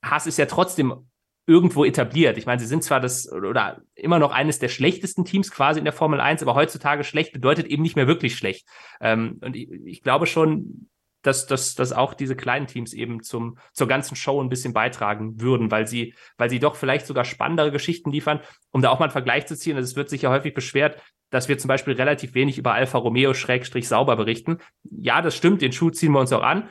Haas 0.04 0.26
ist 0.26 0.38
ja 0.38 0.46
trotzdem 0.46 1.07
irgendwo 1.48 1.86
etabliert. 1.86 2.36
Ich 2.36 2.44
meine, 2.44 2.60
sie 2.60 2.66
sind 2.66 2.84
zwar 2.84 3.00
das 3.00 3.32
oder 3.32 3.80
immer 3.94 4.18
noch 4.18 4.32
eines 4.32 4.58
der 4.58 4.68
schlechtesten 4.68 5.24
Teams 5.24 5.50
quasi 5.50 5.78
in 5.78 5.84
der 5.84 5.94
Formel 5.94 6.20
1, 6.20 6.42
aber 6.42 6.54
heutzutage 6.54 7.04
schlecht 7.04 7.32
bedeutet 7.32 7.66
eben 7.66 7.82
nicht 7.82 7.96
mehr 7.96 8.06
wirklich 8.06 8.36
schlecht. 8.36 8.68
Ähm, 9.00 9.38
und 9.42 9.56
ich, 9.56 9.70
ich, 9.86 10.02
glaube 10.02 10.26
schon, 10.26 10.90
dass, 11.22 11.46
dass, 11.46 11.74
dass 11.74 11.94
auch 11.94 12.12
diese 12.12 12.36
kleinen 12.36 12.66
Teams 12.66 12.92
eben 12.92 13.22
zum, 13.22 13.56
zur 13.72 13.88
ganzen 13.88 14.14
Show 14.14 14.42
ein 14.42 14.50
bisschen 14.50 14.74
beitragen 14.74 15.40
würden, 15.40 15.70
weil 15.70 15.86
sie, 15.86 16.14
weil 16.36 16.50
sie 16.50 16.58
doch 16.58 16.76
vielleicht 16.76 17.06
sogar 17.06 17.24
spannendere 17.24 17.72
Geschichten 17.72 18.12
liefern, 18.12 18.40
um 18.70 18.82
da 18.82 18.90
auch 18.90 18.98
mal 18.98 19.06
einen 19.06 19.12
Vergleich 19.12 19.46
zu 19.46 19.56
ziehen. 19.56 19.76
Also 19.76 19.86
es 19.86 19.96
wird 19.96 20.10
sich 20.10 20.22
ja 20.22 20.30
häufig 20.30 20.52
beschwert, 20.52 21.02
dass 21.30 21.48
wir 21.48 21.56
zum 21.56 21.68
Beispiel 21.68 21.94
relativ 21.94 22.34
wenig 22.34 22.58
über 22.58 22.74
Alfa 22.74 22.98
Romeo 22.98 23.32
Schrägstrich 23.32 23.88
sauber 23.88 24.16
berichten. 24.16 24.58
Ja, 24.82 25.22
das 25.22 25.34
stimmt, 25.34 25.62
den 25.62 25.72
Schuh 25.72 25.90
ziehen 25.90 26.12
wir 26.12 26.20
uns 26.20 26.32
auch 26.32 26.42
an. 26.42 26.68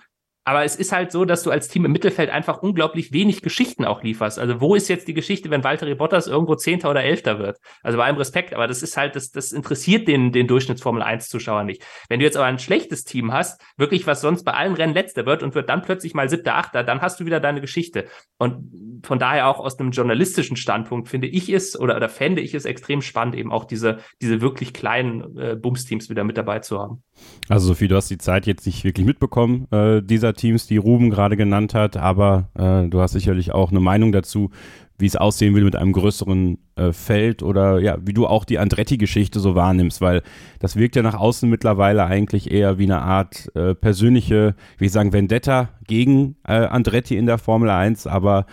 Aber 0.47 0.63
es 0.63 0.77
ist 0.77 0.93
halt 0.93 1.11
so, 1.11 1.25
dass 1.25 1.43
du 1.43 1.51
als 1.51 1.67
Team 1.67 1.83
im 1.83 1.91
Mittelfeld 1.91 2.29
einfach 2.29 2.61
unglaublich 2.61 3.11
wenig 3.11 3.41
Geschichten 3.41 3.83
auch 3.83 4.01
lieferst. 4.01 4.39
Also 4.39 4.61
wo 4.61 4.75
ist 4.75 4.87
jetzt 4.87 5.09
die 5.09 5.13
Geschichte, 5.13 5.49
wenn 5.49 5.65
Walter 5.65 5.93
Bottas 5.93 6.27
irgendwo 6.27 6.55
Zehnter 6.55 6.89
oder 6.89 7.03
Elfter 7.03 7.37
wird? 7.37 7.57
Also 7.83 7.97
bei 7.97 8.05
allem 8.05 8.15
Respekt, 8.15 8.53
aber 8.53 8.65
das 8.65 8.81
ist 8.81 8.95
halt, 8.95 9.17
das, 9.17 9.31
das 9.31 9.51
interessiert 9.51 10.07
den, 10.07 10.31
den 10.31 10.47
Durchschnittsformel 10.47 11.01
1 11.01 11.27
Zuschauer 11.27 11.65
nicht. 11.65 11.83
Wenn 12.07 12.21
du 12.21 12.25
jetzt 12.25 12.37
aber 12.37 12.45
ein 12.45 12.59
schlechtes 12.59 13.03
Team 13.03 13.33
hast, 13.33 13.61
wirklich 13.75 14.07
was 14.07 14.21
sonst 14.21 14.45
bei 14.45 14.53
allen 14.53 14.73
Rennen 14.75 14.93
letzter 14.93 15.25
wird 15.25 15.43
und 15.43 15.53
wird 15.53 15.67
dann 15.67 15.81
plötzlich 15.81 16.13
mal 16.13 16.29
siebter, 16.29 16.55
achter, 16.55 16.81
dann 16.85 17.01
hast 17.01 17.19
du 17.19 17.25
wieder 17.25 17.41
deine 17.41 17.59
Geschichte. 17.59 18.05
Und 18.37 19.01
von 19.03 19.19
daher 19.19 19.49
auch 19.49 19.59
aus 19.59 19.77
einem 19.77 19.91
journalistischen 19.91 20.55
Standpunkt 20.55 21.09
finde 21.09 21.27
ich 21.27 21.49
es 21.49 21.77
oder, 21.77 21.97
oder 21.97 22.07
fände 22.07 22.41
ich 22.41 22.53
es 22.53 22.63
extrem 22.63 23.01
spannend, 23.01 23.35
eben 23.35 23.51
auch 23.51 23.65
diese, 23.65 23.97
diese 24.21 24.39
wirklich 24.39 24.71
kleinen 24.71 25.37
äh, 25.37 25.57
Bums-Teams 25.57 26.09
wieder 26.09 26.23
mit 26.23 26.37
dabei 26.37 26.59
zu 26.59 26.79
haben. 26.79 27.03
Also 27.49 27.67
Sophie, 27.67 27.89
du 27.89 27.97
hast 27.97 28.09
die 28.09 28.17
Zeit 28.17 28.47
jetzt 28.47 28.65
nicht 28.65 28.85
wirklich 28.85 29.05
mitbekommen, 29.05 29.67
äh, 29.71 30.01
dieser 30.01 30.36
Teams, 30.37 30.67
die 30.67 30.77
Ruben 30.77 31.09
gerade 31.09 31.35
genannt 31.35 31.73
hat, 31.73 31.97
aber 31.97 32.49
äh, 32.57 32.87
du 32.87 33.01
hast 33.01 33.11
sicherlich 33.11 33.53
auch 33.53 33.71
eine 33.71 33.81
Meinung 33.81 34.11
dazu, 34.11 34.51
wie 34.99 35.05
es 35.05 35.15
aussehen 35.15 35.53
will 35.55 35.63
mit 35.63 35.75
einem 35.75 35.93
größeren 35.93 36.57
äh, 36.75 36.91
Feld 36.91 37.43
oder 37.43 37.79
ja, 37.79 37.97
wie 38.01 38.13
du 38.13 38.25
auch 38.25 38.45
die 38.45 38.57
Andretti-Geschichte 38.57 39.39
so 39.39 39.53
wahrnimmst, 39.53 40.01
weil 40.01 40.23
das 40.59 40.75
wirkt 40.75 40.95
ja 40.95 41.03
nach 41.03 41.13
außen 41.13 41.49
mittlerweile 41.49 42.05
eigentlich 42.05 42.51
eher 42.51 42.79
wie 42.79 42.85
eine 42.85 43.01
Art 43.01 43.53
äh, 43.55 43.75
persönliche, 43.75 44.55
wie 44.77 44.85
ich 44.85 44.91
sagen, 44.91 45.13
Vendetta 45.13 45.69
gegen 45.85 46.35
äh, 46.47 46.53
Andretti 46.53 47.15
in 47.15 47.27
der 47.27 47.37
Formel 47.37 47.69
1, 47.69 48.07
aber 48.07 48.45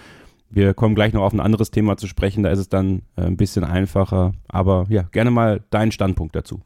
wir 0.50 0.74
kommen 0.74 0.94
gleich 0.94 1.12
noch 1.12 1.22
auf 1.22 1.32
ein 1.32 1.40
anderes 1.40 1.70
Thema 1.70 1.96
zu 1.96 2.06
sprechen, 2.06 2.42
da 2.42 2.50
ist 2.50 2.58
es 2.58 2.68
dann 2.68 3.02
äh, 3.16 3.22
ein 3.22 3.36
bisschen 3.36 3.64
einfacher, 3.64 4.32
aber 4.48 4.86
ja, 4.90 5.02
gerne 5.02 5.30
mal 5.30 5.62
deinen 5.70 5.92
Standpunkt 5.92 6.36
dazu. 6.36 6.60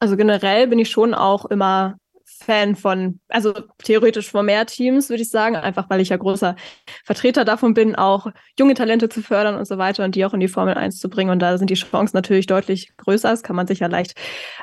Also 0.00 0.16
generell 0.16 0.68
bin 0.68 0.78
ich 0.78 0.90
schon 0.90 1.12
auch 1.12 1.44
immer 1.44 1.98
Fan 2.44 2.76
von, 2.76 3.20
also 3.28 3.52
theoretisch 3.78 4.30
von 4.30 4.46
mehr 4.46 4.66
Teams, 4.66 5.08
würde 5.08 5.22
ich 5.22 5.30
sagen, 5.30 5.56
einfach 5.56 5.90
weil 5.90 6.00
ich 6.00 6.10
ja 6.10 6.16
großer 6.16 6.56
Vertreter 7.04 7.44
davon 7.44 7.74
bin, 7.74 7.94
auch 7.94 8.28
junge 8.58 8.74
Talente 8.74 9.08
zu 9.08 9.22
fördern 9.22 9.56
und 9.56 9.66
so 9.66 9.78
weiter 9.78 10.04
und 10.04 10.14
die 10.14 10.24
auch 10.24 10.34
in 10.34 10.40
die 10.40 10.48
Formel 10.48 10.74
1 10.74 10.98
zu 10.98 11.08
bringen. 11.08 11.30
Und 11.30 11.40
da 11.40 11.58
sind 11.58 11.70
die 11.70 11.74
Chancen 11.74 12.16
natürlich 12.16 12.46
deutlich 12.46 12.92
größer. 12.96 13.30
Das 13.30 13.42
kann 13.42 13.56
man 13.56 13.66
sich 13.66 13.80
ja 13.80 13.88
leicht 13.88 14.14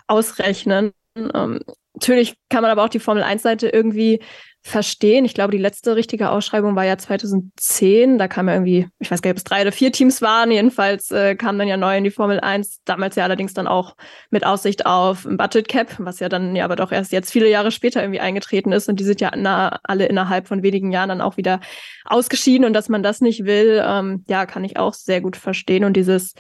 ausrechnen. 0.08 0.92
Ähm, 1.16 1.60
natürlich 1.94 2.36
kann 2.50 2.62
man 2.62 2.72
aber 2.72 2.84
auch 2.84 2.90
die 2.90 3.00
Formel 3.00 3.24
1-Seite 3.24 3.70
irgendwie 3.70 4.22
verstehen. 4.66 5.26
Ich 5.26 5.36
glaube, 5.36 5.52
die 5.52 5.60
letzte 5.60 5.96
richtige 5.96 6.32
Ausschreibung 6.32 6.76
war 6.76 6.86
ja 6.86 6.98
2010. 6.98 8.18
Da 8.18 8.28
kam 8.28 8.48
ja 8.48 8.56
irgendwie, 8.56 8.88
ich 8.98 9.12
weiß 9.12 9.22
gar 9.22 9.30
nicht, 9.30 9.36
ob 9.36 9.38
es 9.38 9.44
drei 9.44 9.62
oder 9.62 9.72
vier 9.72 9.92
Teams 9.92 10.24
waren. 10.24 10.50
Jedenfalls 10.50 11.12
äh, 11.12 11.36
kam 11.36 11.60
dann 11.60 11.68
ja 11.68 11.78
neu 11.78 11.96
in 11.96 12.04
die 12.04 12.10
Formel 12.10 12.40
1. 12.40 12.80
Damals 12.84 13.16
ja 13.16 13.26
allerdings 13.26 13.54
dann 13.54 13.68
auch 13.68 13.96
mit 14.32 14.44
Aussicht 14.44 14.88
auf 14.88 15.24
ein 15.26 15.38
Budget 15.38 15.68
Cap, 15.68 15.94
was 16.00 16.20
ja 16.20 16.30
dann 16.30 16.56
ja 16.56 16.66
aber 16.66 16.76
doch 16.76 16.92
erst 16.92 17.12
jetzt 17.12 17.32
viele 17.32 17.48
Jahre 17.48 17.70
später 17.70 18.02
irgendwie 18.02 18.20
eingetreten 18.20 18.72
ist. 18.72 18.90
Und 18.90 19.00
die 19.00 19.04
sind 19.04 19.22
ja 19.22 19.34
na, 19.36 19.80
alle 19.84 20.08
innerhalb 20.08 20.48
von 20.48 20.64
wenigen 20.64 20.92
Jahren 20.92 21.10
dann 21.10 21.22
auch 21.22 21.38
wieder 21.38 21.60
ausgeschieden. 22.04 22.66
Und 22.66 22.74
dass 22.74 22.90
man 22.90 23.04
das 23.04 23.22
nicht 23.22 23.46
will, 23.46 23.84
ähm, 23.86 24.26
ja, 24.28 24.48
kann 24.48 24.64
ich 24.64 24.78
auch 24.78 24.96
sehr 24.96 25.22
gut 25.22 25.38
verstehen. 25.38 25.84
Und 25.84 25.94
dieses 25.94 26.34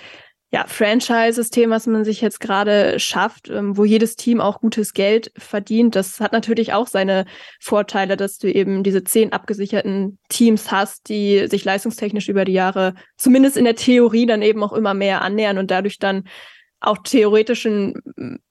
ja, 0.55 0.63
Franchise-System, 0.67 1.69
was 1.69 1.85
man 1.85 2.05
sich 2.05 2.21
jetzt 2.21 2.39
gerade 2.39 2.97
schafft, 2.97 3.50
ähm, 3.50 3.75
wo 3.75 3.83
jedes 3.83 4.15
Team 4.15 4.39
auch 4.39 4.62
gutes 4.62 4.93
Geld 4.93 5.29
verdient, 5.38 5.97
das 5.97 6.21
hat 6.21 6.31
natürlich 6.31 6.71
auch 6.71 6.88
seine 6.88 7.25
Vorteile, 7.59 8.15
dass 8.15 8.38
du 8.38 8.50
eben 8.50 8.81
diese 8.81 9.03
zehn 9.03 9.33
abgesicherten 9.33 10.17
Teams 10.29 10.71
hast, 10.71 11.09
die 11.09 11.47
sich 11.50 11.65
leistungstechnisch 11.65 12.29
über 12.29 12.45
die 12.45 12.53
Jahre 12.53 12.93
zumindest 13.17 13.57
in 13.57 13.65
der 13.65 13.75
Theorie 13.75 14.25
dann 14.27 14.41
eben 14.41 14.63
auch 14.63 14.71
immer 14.71 14.93
mehr 14.93 15.21
annähern 15.24 15.57
und 15.57 15.71
dadurch 15.71 16.00
dann 16.00 16.24
auch 16.79 17.00
theoretischen 17.00 17.95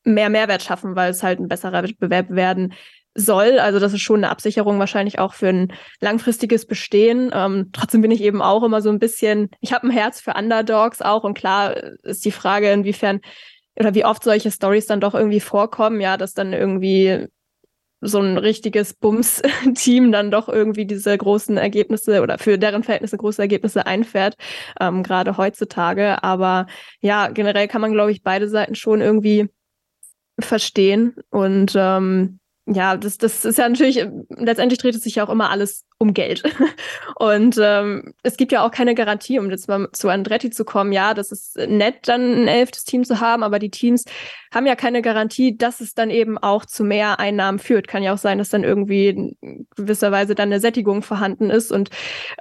mehr 0.04 0.28
Mehrwert 0.28 0.62
schaffen, 0.62 0.96
weil 0.96 1.10
es 1.10 1.22
halt 1.22 1.40
ein 1.40 1.48
besserer 1.48 1.84
Wettbewerb 1.84 2.28
werden 2.28 2.74
soll. 3.14 3.58
Also 3.58 3.78
das 3.78 3.92
ist 3.92 4.02
schon 4.02 4.20
eine 4.20 4.30
Absicherung 4.30 4.78
wahrscheinlich 4.78 5.18
auch 5.18 5.34
für 5.34 5.48
ein 5.48 5.72
langfristiges 6.00 6.66
Bestehen. 6.66 7.30
Ähm, 7.32 7.70
trotzdem 7.72 8.02
bin 8.02 8.10
ich 8.10 8.22
eben 8.22 8.42
auch 8.42 8.62
immer 8.62 8.82
so 8.82 8.90
ein 8.90 8.98
bisschen, 8.98 9.50
ich 9.60 9.72
habe 9.72 9.86
ein 9.86 9.90
Herz 9.90 10.20
für 10.20 10.34
Underdogs 10.34 11.00
auch 11.00 11.24
und 11.24 11.34
klar 11.34 11.76
ist 12.02 12.24
die 12.24 12.32
Frage, 12.32 12.70
inwiefern 12.70 13.20
oder 13.78 13.94
wie 13.94 14.04
oft 14.04 14.22
solche 14.22 14.50
Stories 14.50 14.86
dann 14.86 15.00
doch 15.00 15.14
irgendwie 15.14 15.40
vorkommen, 15.40 16.00
ja, 16.00 16.16
dass 16.16 16.34
dann 16.34 16.52
irgendwie 16.52 17.26
so 18.00 18.20
ein 18.20 18.36
richtiges 18.36 18.94
Bums-Team 18.94 20.12
dann 20.12 20.30
doch 20.30 20.48
irgendwie 20.48 20.86
diese 20.86 21.16
großen 21.16 21.56
Ergebnisse 21.56 22.22
oder 22.22 22.38
für 22.38 22.58
deren 22.58 22.82
Verhältnisse 22.82 23.16
große 23.16 23.40
Ergebnisse 23.40 23.86
einfährt, 23.86 24.36
ähm, 24.80 25.02
gerade 25.02 25.36
heutzutage. 25.36 26.22
Aber 26.22 26.66
ja, 27.00 27.28
generell 27.28 27.66
kann 27.66 27.80
man, 27.80 27.92
glaube 27.92 28.12
ich, 28.12 28.22
beide 28.22 28.48
Seiten 28.48 28.74
schon 28.74 29.00
irgendwie 29.00 29.48
verstehen 30.38 31.16
und 31.30 31.72
ähm, 31.76 32.40
ja, 32.66 32.96
das, 32.96 33.18
das 33.18 33.44
ist 33.44 33.58
ja 33.58 33.68
natürlich, 33.68 34.06
letztendlich 34.30 34.78
dreht 34.78 34.94
es 34.94 35.02
sich 35.02 35.16
ja 35.16 35.24
auch 35.26 35.30
immer 35.30 35.50
alles 35.50 35.84
um 35.98 36.14
Geld. 36.14 36.42
Und 37.16 37.58
ähm, 37.60 38.14
es 38.22 38.36
gibt 38.36 38.52
ja 38.52 38.66
auch 38.66 38.70
keine 38.70 38.94
Garantie, 38.94 39.38
um 39.38 39.50
jetzt 39.50 39.68
mal 39.68 39.88
zu 39.92 40.08
Andretti 40.08 40.50
zu 40.50 40.64
kommen. 40.64 40.92
Ja, 40.92 41.14
das 41.14 41.30
ist 41.30 41.56
nett, 41.56 42.08
dann 42.08 42.42
ein 42.42 42.48
elftes 42.48 42.84
Team 42.84 43.04
zu 43.04 43.20
haben, 43.20 43.42
aber 43.42 43.58
die 43.58 43.70
Teams 43.70 44.04
haben 44.52 44.66
ja 44.66 44.76
keine 44.76 45.02
Garantie, 45.02 45.56
dass 45.56 45.80
es 45.80 45.94
dann 45.94 46.10
eben 46.10 46.38
auch 46.38 46.64
zu 46.64 46.84
mehr 46.84 47.18
Einnahmen 47.20 47.58
führt. 47.58 47.88
Kann 47.88 48.02
ja 48.02 48.14
auch 48.14 48.18
sein, 48.18 48.38
dass 48.38 48.48
dann 48.48 48.64
irgendwie 48.64 49.08
in 49.08 49.66
gewisser 49.76 50.12
Weise 50.12 50.34
dann 50.34 50.48
eine 50.48 50.60
Sättigung 50.60 51.02
vorhanden 51.02 51.50
ist 51.50 51.72
und 51.72 51.90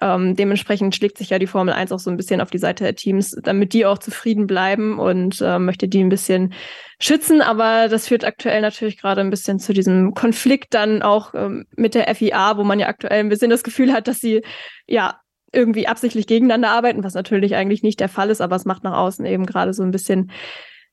ähm, 0.02 0.36
dementsprechend 0.36 0.96
schlägt 0.96 1.18
sich 1.18 1.30
ja 1.30 1.40
die 1.40 1.48
Formel 1.48 1.74
1 1.74 1.92
auch 1.92 2.00
so 2.00 2.10
ein 2.10 2.18
bisschen 2.18 2.42
auf 2.42 2.50
die 2.50 2.58
Seite 2.58 2.84
der 2.84 2.96
Teams, 2.96 3.38
damit 3.44 3.74
die 3.74 3.86
auch 3.86 3.98
zufrieden 3.98 4.48
bleiben 4.48 5.00
und 5.00 5.42
äh, 5.42 5.60
möchte 5.60 5.88
die 5.88 6.04
ein 6.04 6.10
bisschen 6.10 6.54
schützen, 7.00 7.42
aber 7.42 7.90
das 7.90 8.08
führt 8.08 8.24
aktuell 8.24 8.62
natürlich 8.62 8.98
gerade 8.98 9.22
ein 9.22 9.30
bisschen 9.30 9.60
zu 9.60 9.74
diesem 9.74 10.14
Konflikt 10.14 10.74
dann 10.74 11.02
auch 11.02 11.34
ähm, 11.34 11.66
mit 11.76 11.96
der 11.96 12.14
FIA, 12.16 12.58
wo 12.58 12.64
man 12.64 12.80
ja 12.80 12.88
aktuell 12.88 13.20
ein 13.20 13.30
bisschen 13.30 13.43
das 13.50 13.64
Gefühl 13.64 13.94
hat, 13.94 14.08
dass 14.08 14.20
sie 14.20 14.44
ja 14.88 15.20
irgendwie 15.52 15.88
absichtlich 15.88 16.28
gegeneinander 16.28 16.72
arbeiten, 16.72 17.04
was 17.04 17.14
natürlich 17.14 17.56
eigentlich 17.56 17.84
nicht 17.84 18.00
der 18.00 18.10
Fall 18.10 18.30
ist, 18.30 18.42
aber 18.42 18.56
es 18.56 18.66
macht 18.66 18.84
nach 18.84 18.98
außen 18.98 19.26
eben 19.26 19.46
gerade 19.46 19.74
so 19.74 19.84
ein 19.84 19.92
bisschen 19.92 20.32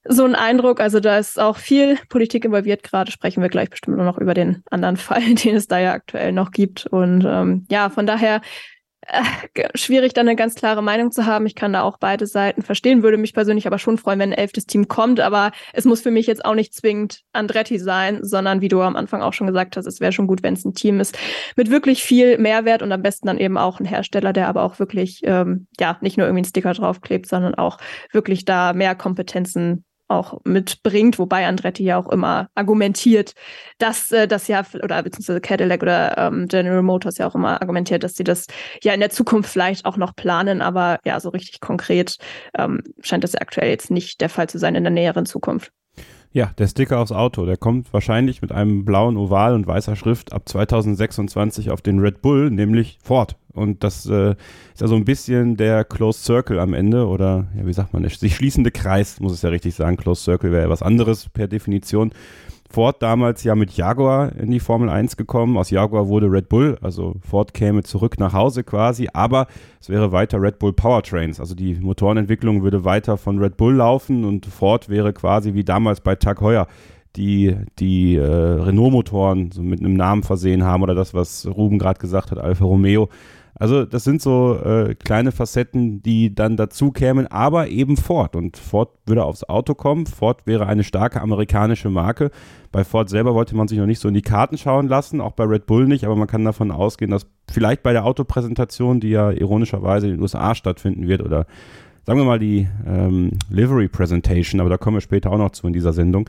so 0.05 0.25
einen 0.25 0.35
Eindruck. 0.35 0.81
Also 0.81 1.01
da 1.01 1.19
ist 1.19 1.39
auch 1.39 1.57
viel 1.57 1.99
Politik 2.09 2.45
involviert. 2.45 2.83
Gerade 2.83 3.11
sprechen 3.11 3.43
wir 3.43 3.49
gleich 3.49 3.71
bestimmt 3.71 3.97
noch 3.99 4.19
über 4.19 4.35
den 4.35 4.63
anderen 4.71 4.97
Fall, 4.99 5.35
den 5.35 5.57
es 5.57 5.67
da 5.67 5.79
ja 5.79 5.93
aktuell 5.93 6.33
noch 6.33 6.51
gibt. 6.51 6.87
Und 6.87 7.25
ähm, 7.27 7.67
ja, 7.71 7.91
von 7.91 8.07
daher 8.07 8.41
äh, 9.55 9.69
schwierig, 9.75 10.13
da 10.13 10.21
eine 10.21 10.37
ganz 10.37 10.55
klare 10.55 10.83
Meinung 10.83 11.11
zu 11.11 11.27
haben. 11.27 11.47
Ich 11.47 11.55
kann 11.55 11.73
da 11.73 11.83
auch 11.83 11.99
beide 11.99 12.27
Seiten 12.27 12.63
verstehen, 12.63 13.03
würde 13.03 13.17
mich 13.17 13.35
persönlich 13.35 13.67
aber 13.67 13.79
schon 13.79 13.99
freuen, 13.99 14.19
wenn 14.19 14.33
ein 14.33 14.39
elftes 14.39 14.67
Team 14.67 14.89
kommt. 14.89 15.21
Aber 15.21 15.53
es 15.73 15.85
muss 15.85 16.01
für 16.01 16.11
mich 16.11 16.27
jetzt 16.27 16.45
auch 16.45 16.55
nicht 16.55 16.75
zwingend 16.75 17.23
Andretti 17.33 17.79
sein, 17.79 18.21
sondern 18.23 18.61
wie 18.61 18.69
du 18.69 18.81
am 18.83 18.97
Anfang 18.97 19.23
auch 19.23 19.33
schon 19.33 19.47
gesagt 19.47 19.77
hast, 19.77 19.87
es 19.87 20.01
wäre 20.01 20.13
schon 20.13 20.27
gut, 20.27 20.43
wenn 20.43 20.55
es 20.55 20.65
ein 20.65 20.75
Team 20.75 21.01
ist 21.01 21.19
mit 21.57 21.71
wirklich 21.71 22.03
viel 22.03 22.39
Mehrwert 22.39 22.83
und 22.83 22.93
am 22.93 23.03
besten 23.03 23.27
dann 23.27 23.39
eben 23.39 23.59
auch 23.59 23.81
ein 23.81 23.87
Hersteller, 23.87 24.33
der 24.33 24.49
aber 24.49 24.63
auch 24.63 24.79
wirklich, 24.79 25.21
ähm, 25.25 25.67
ja, 25.79 25.99
nicht 26.01 26.17
nur 26.17 26.27
irgendwie 26.27 26.41
einen 26.41 26.49
Sticker 26.49 26.75
draufklebt, 26.75 27.27
sondern 27.27 27.55
auch 27.55 27.79
wirklich 28.13 28.45
da 28.45 28.73
mehr 28.73 28.95
Kompetenzen 28.95 29.85
auch 30.11 30.41
mitbringt, 30.45 31.19
wobei 31.19 31.47
Andretti 31.47 31.85
ja 31.85 31.97
auch 31.97 32.09
immer 32.09 32.49
argumentiert, 32.55 33.35
dass 33.79 34.11
äh, 34.11 34.27
das 34.27 34.49
ja, 34.49 34.65
oder 34.83 35.03
beziehungsweise 35.03 35.41
Cadillac 35.41 35.83
oder 35.83 36.19
ähm, 36.19 36.49
General 36.49 36.83
Motors 36.83 37.19
ja 37.19 37.27
auch 37.27 37.35
immer 37.35 37.61
argumentiert, 37.61 38.03
dass 38.03 38.15
sie 38.15 38.25
das 38.25 38.47
ja 38.83 38.93
in 38.93 39.01
der 39.01 39.11
Zukunft 39.11 39.51
vielleicht 39.51 39.85
auch 39.87 39.97
noch 39.97 40.15
planen, 40.17 40.63
aber 40.63 40.99
ja, 41.05 41.21
so 41.21 41.31
richtig 41.31 41.61
konkret 41.61 42.17
ähm, 42.59 42.83
scheint 43.01 43.25
das 43.25 43.33
ja 43.35 43.41
aktuell 43.41 43.71
jetzt 43.71 43.91
nicht 43.91 44.21
der 44.21 44.29
Fall 44.29 44.49
zu 44.49 44.59
sein 44.59 44.75
in 44.75 44.85
der 44.85 44.93
näheren 44.93 45.27
Zukunft. 45.27 45.73
Ja, 46.33 46.53
der 46.59 46.69
Sticker 46.69 47.01
aufs 47.01 47.11
Auto, 47.11 47.45
der 47.45 47.57
kommt 47.57 47.93
wahrscheinlich 47.93 48.41
mit 48.41 48.53
einem 48.53 48.85
blauen 48.85 49.17
Oval 49.17 49.53
und 49.53 49.67
weißer 49.67 49.97
Schrift 49.97 50.33
ab 50.33 50.49
2026 50.49 51.73
auf 51.73 51.83
den 51.83 51.99
Red 51.99 52.23
Bull, 52.23 52.53
nämlich 52.53 52.99
Ford. 53.03 53.37
Und 53.53 53.83
das 53.83 54.07
äh, 54.07 54.37
ist 54.73 54.81
ja 54.81 54.87
so 54.87 54.95
ein 54.95 55.05
bisschen 55.05 55.57
der 55.57 55.85
Closed 55.85 56.23
Circle 56.23 56.61
am 56.61 56.73
Ende 56.73 57.09
oder, 57.09 57.49
ja, 57.57 57.67
wie 57.67 57.73
sagt 57.73 57.93
man, 57.93 58.03
der 58.03 58.13
sich 58.13 58.37
schließende 58.37 58.71
Kreis, 58.71 59.19
muss 59.19 59.33
es 59.33 59.43
ja 59.43 59.49
richtig 59.49 59.75
sagen. 59.75 59.97
Closed 59.97 60.23
Circle 60.23 60.53
wäre 60.53 60.63
ja 60.63 60.69
was 60.69 60.83
anderes 60.83 61.29
per 61.29 61.49
Definition. 61.49 62.13
Ford 62.71 63.03
damals 63.03 63.43
ja 63.43 63.57
mit 63.57 63.73
Jaguar 63.73 64.35
in 64.37 64.51
die 64.51 64.61
Formel 64.61 64.89
1 64.89 65.17
gekommen. 65.17 65.57
Aus 65.57 65.71
Jaguar 65.71 66.07
wurde 66.07 66.31
Red 66.31 66.49
Bull, 66.49 66.79
also 66.81 67.17
Ford 67.21 67.53
käme 67.53 67.83
zurück 67.83 68.19
nach 68.21 68.33
Hause 68.33 68.63
quasi, 68.63 69.09
aber 69.13 69.49
es 69.81 69.89
wäre 69.89 70.13
weiter 70.13 70.41
Red 70.41 70.61
Bull 70.61 70.73
Powertrains. 70.73 71.41
Also 71.41 71.57
die 71.57 71.75
Motorenentwicklung 71.75 72.63
würde 72.63 72.85
weiter 72.85 73.17
von 73.17 73.39
Red 73.39 73.57
Bull 73.57 73.75
laufen 73.75 74.25
und 74.25 74.47
Ford 74.47 74.89
wäre 74.89 75.13
quasi 75.13 75.55
wie 75.55 75.65
damals 75.65 76.01
bei 76.01 76.15
Tag 76.15 76.41
Heuer 76.41 76.69
die 77.17 77.57
die 77.81 78.15
äh, 78.15 78.23
Renault-Motoren 78.23 79.51
so 79.51 79.63
mit 79.63 79.81
einem 79.81 79.95
Namen 79.95 80.23
versehen 80.23 80.63
haben 80.63 80.83
oder 80.83 80.95
das, 80.95 81.13
was 81.13 81.47
Ruben 81.47 81.79
gerade 81.79 81.99
gesagt 81.99 82.31
hat, 82.31 82.39
Alfa 82.39 82.65
Romeo 82.65 83.09
also 83.55 83.85
das 83.85 84.05
sind 84.05 84.23
so 84.23 84.57
äh, 84.57 84.95
kleine 84.95 85.33
Facetten, 85.33 86.03
die 86.03 86.35
dann 86.35 86.57
dazu 86.57 86.93
kämen, 86.93 87.27
aber 87.27 87.69
eben 87.69 87.97
Ford. 87.97 88.37
Und 88.37 88.57
Ford 88.57 88.91
würde 89.07 89.25
aufs 89.25 89.45
Auto 89.45 89.75
kommen. 89.75 90.07
Ford 90.07 90.47
wäre 90.47 90.67
eine 90.67 90.85
starke 90.85 91.21
amerikanische 91.21 91.91
Marke. 91.91 92.31
Bei 92.73 92.85
Ford 92.85 93.09
selber 93.09 93.35
wollte 93.35 93.57
man 93.57 93.69
sich 93.69 93.79
noch 93.79 93.87
nicht 93.87 93.99
so 93.99 94.09
in 94.09 94.15
die 94.15 94.23
Karten 94.23 94.57
schauen 94.57 94.89
lassen, 94.89 95.21
auch 95.21 95.33
bei 95.33 95.45
Red 95.45 95.67
Bull 95.67 95.87
nicht, 95.87 96.05
aber 96.05 96.17
man 96.17 96.29
kann 96.29 96.45
davon 96.45 96.71
ausgehen, 96.71 97.11
dass 97.11 97.27
vielleicht 97.51 97.83
bei 97.83 97.93
der 97.93 98.05
Autopräsentation, 98.05 99.01
die 99.01 99.11
ja 99.11 99.31
ironischerweise 99.31 100.07
in 100.07 100.13
den 100.13 100.23
USA 100.23 100.55
stattfinden 100.55 101.09
wird, 101.09 101.23
oder 101.23 101.47
sagen 102.07 102.21
wir 102.21 102.25
mal 102.25 102.39
die 102.39 102.69
ähm, 102.87 103.33
Livery 103.51 103.89
Presentation, 103.89 104.61
aber 104.61 104.71
da 104.71 104.79
kommen 104.79 104.97
wir 104.97 105.01
später 105.01 105.33
auch 105.33 105.39
noch 105.39 105.51
zu 105.51 105.67
in 105.67 105.73
dieser 105.73 105.93
Sendung, 105.93 106.29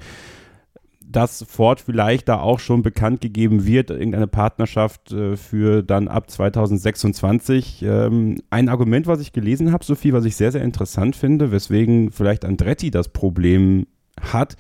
dass 1.11 1.43
Ford 1.47 1.81
vielleicht 1.81 2.29
da 2.29 2.39
auch 2.39 2.59
schon 2.59 2.81
bekannt 2.81 3.21
gegeben 3.21 3.65
wird, 3.65 3.89
irgendeine 3.89 4.27
Partnerschaft 4.27 5.11
äh, 5.11 5.35
für 5.35 5.83
dann 5.83 6.07
ab 6.07 6.29
2026. 6.29 7.83
Ähm, 7.83 8.41
ein 8.49 8.69
Argument, 8.69 9.07
was 9.07 9.21
ich 9.21 9.33
gelesen 9.33 9.71
habe, 9.71 9.83
Sophie, 9.83 10.13
was 10.13 10.25
ich 10.25 10.35
sehr, 10.35 10.51
sehr 10.51 10.63
interessant 10.63 11.15
finde, 11.15 11.51
weswegen 11.51 12.11
vielleicht 12.11 12.45
Andretti 12.45 12.91
das 12.91 13.09
Problem 13.09 13.87
hat, 14.19 14.55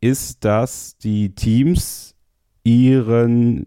ist, 0.00 0.44
dass 0.44 0.98
die 0.98 1.34
Teams 1.34 2.14
ihren 2.62 3.66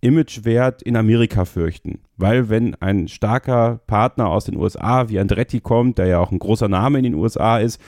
Imagewert 0.00 0.82
in 0.82 0.96
Amerika 0.96 1.44
fürchten. 1.44 2.00
Weil 2.16 2.48
wenn 2.48 2.74
ein 2.76 3.08
starker 3.08 3.80
Partner 3.86 4.28
aus 4.28 4.44
den 4.44 4.56
USA 4.56 5.08
wie 5.08 5.18
Andretti 5.18 5.60
kommt, 5.60 5.98
der 5.98 6.06
ja 6.06 6.18
auch 6.20 6.30
ein 6.30 6.38
großer 6.38 6.68
Name 6.68 6.98
in 6.98 7.04
den 7.04 7.14
USA 7.14 7.58
ist, 7.58 7.80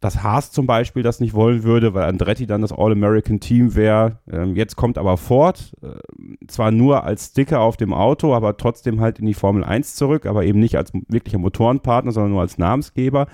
dass 0.00 0.22
Haas 0.22 0.50
zum 0.50 0.66
Beispiel 0.66 1.02
das 1.02 1.20
nicht 1.20 1.34
wollen 1.34 1.62
würde, 1.62 1.92
weil 1.92 2.04
Andretti 2.04 2.46
dann 2.46 2.62
das 2.62 2.72
All-American-Team 2.72 3.74
wäre. 3.76 4.18
Ähm, 4.30 4.56
jetzt 4.56 4.74
kommt 4.76 4.96
aber 4.96 5.18
Ford, 5.18 5.72
äh, 5.82 6.46
zwar 6.46 6.70
nur 6.70 7.04
als 7.04 7.26
Sticker 7.26 7.60
auf 7.60 7.76
dem 7.76 7.92
Auto, 7.92 8.34
aber 8.34 8.56
trotzdem 8.56 9.00
halt 9.00 9.18
in 9.18 9.26
die 9.26 9.34
Formel 9.34 9.62
1 9.62 9.96
zurück, 9.96 10.24
aber 10.24 10.44
eben 10.44 10.58
nicht 10.58 10.76
als 10.76 10.92
wirklicher 11.08 11.38
Motorenpartner, 11.38 12.12
sondern 12.12 12.32
nur 12.32 12.40
als 12.40 12.56
Namensgeber. 12.56 13.26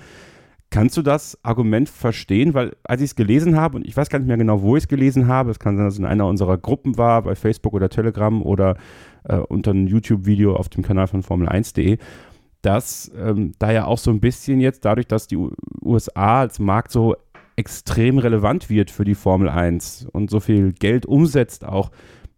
Kannst 0.69 0.97
du 0.97 1.01
das 1.01 1.37
Argument 1.43 1.87
verstehen? 1.87 2.53
Weil 2.53 2.75
als 2.83 3.01
ich 3.01 3.11
es 3.11 3.15
gelesen 3.15 3.55
habe, 3.55 3.77
und 3.77 3.87
ich 3.87 3.95
weiß 3.95 4.09
gar 4.09 4.19
nicht 4.19 4.27
mehr 4.27 4.35
genau, 4.35 4.61
wo 4.61 4.75
ich 4.75 4.83
es 4.83 4.87
gelesen 4.89 5.27
habe, 5.27 5.51
es 5.51 5.59
kann 5.59 5.77
sein, 5.77 5.85
dass 5.85 5.93
es 5.93 5.99
in 5.99 6.05
einer 6.05 6.27
unserer 6.27 6.57
Gruppen 6.57 6.97
war, 6.97 7.21
bei 7.21 7.35
Facebook 7.35 7.73
oder 7.73 7.87
Telegram 7.87 8.41
oder 8.41 8.75
äh, 9.23 9.37
unter 9.37 9.71
einem 9.71 9.87
YouTube-Video 9.87 10.57
auf 10.57 10.67
dem 10.67 10.83
Kanal 10.83 11.07
von 11.07 11.23
Formel1.de, 11.23 11.97
dass 12.67 13.09
ähm, 13.17 13.53
da 13.59 13.71
ja 13.71 13.85
auch 13.85 13.97
so 13.97 14.11
ein 14.11 14.19
bisschen 14.19 14.59
jetzt 14.59 14.83
dadurch, 14.83 15.07
dass 15.07 15.25
die 15.25 15.37
USA 15.81 16.41
als 16.41 16.59
Markt 16.59 16.91
so 16.91 17.15
extrem 17.55 18.17
relevant 18.17 18.69
wird 18.69 18.91
für 18.91 19.05
die 19.05 19.15
Formel 19.15 19.47
1 19.47 20.09
und 20.11 20.29
so 20.29 20.41
viel 20.41 20.73
Geld 20.73 21.05
umsetzt 21.05 21.63
auch, 21.63 21.91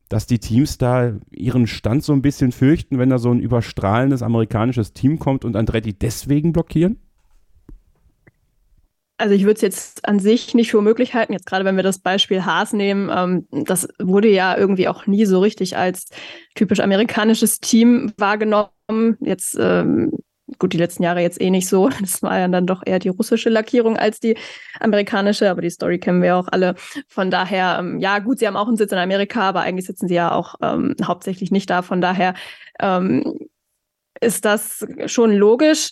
dass 0.07 0.27
die 0.27 0.38
Teams 0.38 0.77
da 0.77 1.13
ihren 1.31 1.65
Stand 1.65 2.03
so 2.03 2.13
ein 2.13 2.21
bisschen 2.21 2.51
fürchten, 2.51 3.00
wenn 3.00 3.09
da 3.09 3.17
so 3.17 3.31
ein 3.31 3.39
überstrahlendes 3.39 4.21
amerikanisches 4.21 4.93
Team 4.93 5.17
kommt 5.17 5.45
und 5.45 5.55
Andretti 5.55 5.93
deswegen 5.93 6.53
blockieren? 6.53 7.00
Also 9.20 9.36
ich 9.36 9.44
würde 9.44 9.56
es 9.56 9.62
jetzt 9.62 10.08
an 10.08 10.20
sich 10.20 10.54
nicht 10.54 10.72
für 10.72 10.82
möglich 10.82 11.14
halten, 11.14 11.34
jetzt 11.34 11.46
gerade 11.46 11.66
wenn 11.66 11.76
wir 11.76 11.84
das 11.84 12.00
Beispiel 12.00 12.46
Haas 12.46 12.72
nehmen, 12.72 13.12
ähm, 13.14 13.66
das 13.66 13.90
wurde 14.00 14.30
ja 14.30 14.58
irgendwie 14.58 14.88
auch 14.88 15.08
nie 15.08 15.26
so 15.26 15.40
richtig 15.42 15.76
als 15.76 16.08
typisch 16.56 16.80
amerikanisches 16.80 17.60
Team 17.60 18.14
wahrgenommen. 18.18 18.70
Jetzt 19.20 19.58
ähm, 19.60 20.14
gut, 20.58 20.72
die 20.72 20.78
letzten 20.78 21.04
Jahre 21.04 21.20
jetzt 21.22 21.42
eh 21.42 21.50
nicht 21.50 21.68
so. 21.68 21.90
Das 22.02 22.24
war 22.24 22.40
ja 22.40 22.48
dann 22.48 22.66
doch 22.66 22.82
eher 22.86 23.00
die 23.00 23.10
russische 23.10 23.50
Lackierung 23.50 23.98
als 23.98 24.22
die 24.22 24.38
amerikanische, 24.80 25.50
aber 25.50 25.62
die 25.62 25.70
Story 25.70 26.00
kennen 26.00 26.22
wir 26.22 26.38
auch 26.38 26.48
alle. 26.48 26.76
Von 27.10 27.30
daher, 27.30 27.78
ähm, 27.82 28.00
ja, 28.00 28.20
gut, 28.20 28.40
sie 28.40 28.48
haben 28.48 28.56
auch 28.56 28.70
einen 28.70 28.78
Sitz 28.78 28.94
in 28.94 28.98
Amerika, 29.00 29.42
aber 29.42 29.62
eigentlich 29.62 29.86
sitzen 29.86 30.08
sie 30.08 30.16
ja 30.16 30.32
auch 30.32 30.56
ähm, 30.62 30.96
hauptsächlich 31.04 31.52
nicht 31.52 31.70
da. 31.70 31.82
Von 31.82 32.00
daher 32.00 32.36
ähm, 32.80 33.38
ist 34.22 34.46
das 34.46 34.88
schon 35.08 35.34
logisch 35.34 35.92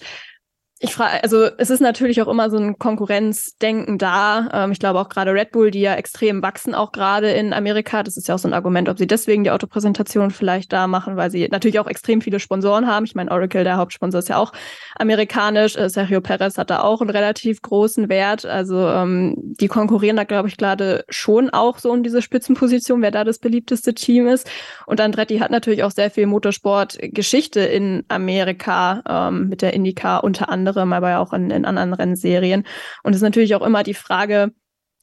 ich 0.79 0.93
frage, 0.93 1.23
also 1.23 1.45
es 1.57 1.71
ist 1.71 1.79
natürlich 1.79 2.21
auch 2.21 2.27
immer 2.27 2.51
so 2.51 2.57
ein 2.57 2.77
Konkurrenzdenken 2.77 3.97
da. 3.97 4.47
Ähm, 4.53 4.71
ich 4.71 4.79
glaube 4.79 4.99
auch 4.99 5.09
gerade 5.09 5.33
Red 5.33 5.51
Bull, 5.51 5.71
die 5.71 5.81
ja 5.81 5.95
extrem 5.95 6.43
wachsen, 6.43 6.75
auch 6.75 6.91
gerade 6.91 7.31
in 7.31 7.51
Amerika. 7.51 8.03
Das 8.03 8.15
ist 8.15 8.27
ja 8.27 8.35
auch 8.35 8.39
so 8.39 8.47
ein 8.47 8.53
Argument, 8.53 8.87
ob 8.87 8.99
sie 8.99 9.07
deswegen 9.07 9.43
die 9.43 9.49
Autopräsentation 9.49 10.29
vielleicht 10.29 10.71
da 10.71 10.85
machen, 10.85 11.17
weil 11.17 11.31
sie 11.31 11.47
natürlich 11.49 11.79
auch 11.79 11.87
extrem 11.87 12.21
viele 12.21 12.39
Sponsoren 12.39 12.85
haben. 12.85 13.05
Ich 13.05 13.15
meine, 13.15 13.31
Oracle, 13.31 13.63
der 13.63 13.77
Hauptsponsor, 13.77 14.19
ist 14.19 14.29
ja 14.29 14.37
auch 14.37 14.53
amerikanisch. 14.97 15.75
Äh, 15.75 15.89
Sergio 15.89 16.21
Perez 16.21 16.59
hat 16.59 16.69
da 16.69 16.81
auch 16.81 17.01
einen 17.01 17.09
relativ 17.09 17.63
großen 17.63 18.07
Wert. 18.07 18.45
Also 18.45 18.87
ähm, 18.87 19.33
die 19.35 19.67
konkurrieren 19.67 20.17
da, 20.17 20.25
glaube 20.25 20.47
ich, 20.47 20.57
gerade 20.57 21.05
schon 21.09 21.49
auch 21.49 21.79
so 21.79 21.91
um 21.91 22.03
diese 22.03 22.21
Spitzenposition, 22.21 23.01
wer 23.01 23.11
da 23.11 23.23
das 23.23 23.39
beliebteste 23.39 23.95
Team 23.95 24.27
ist. 24.27 24.47
Und 24.85 25.01
Andretti 25.01 25.39
hat 25.39 25.49
natürlich 25.49 25.83
auch 25.83 25.91
sehr 25.91 26.11
viel 26.11 26.27
Motorsportgeschichte 26.27 27.61
in 27.61 28.03
Amerika 28.09 29.01
ähm, 29.09 29.49
mit 29.49 29.63
der 29.63 29.73
IndyCar 29.73 30.23
unter 30.23 30.49
anderem 30.49 30.66
anderem, 30.67 30.93
aber 30.93 31.19
auch 31.19 31.33
in, 31.33 31.51
in 31.51 31.65
anderen 31.65 31.93
Rennserien. 31.93 32.63
Und 33.03 33.11
es 33.11 33.17
ist 33.17 33.23
natürlich 33.23 33.55
auch 33.55 33.65
immer 33.65 33.83
die 33.83 33.93
Frage, 33.93 34.51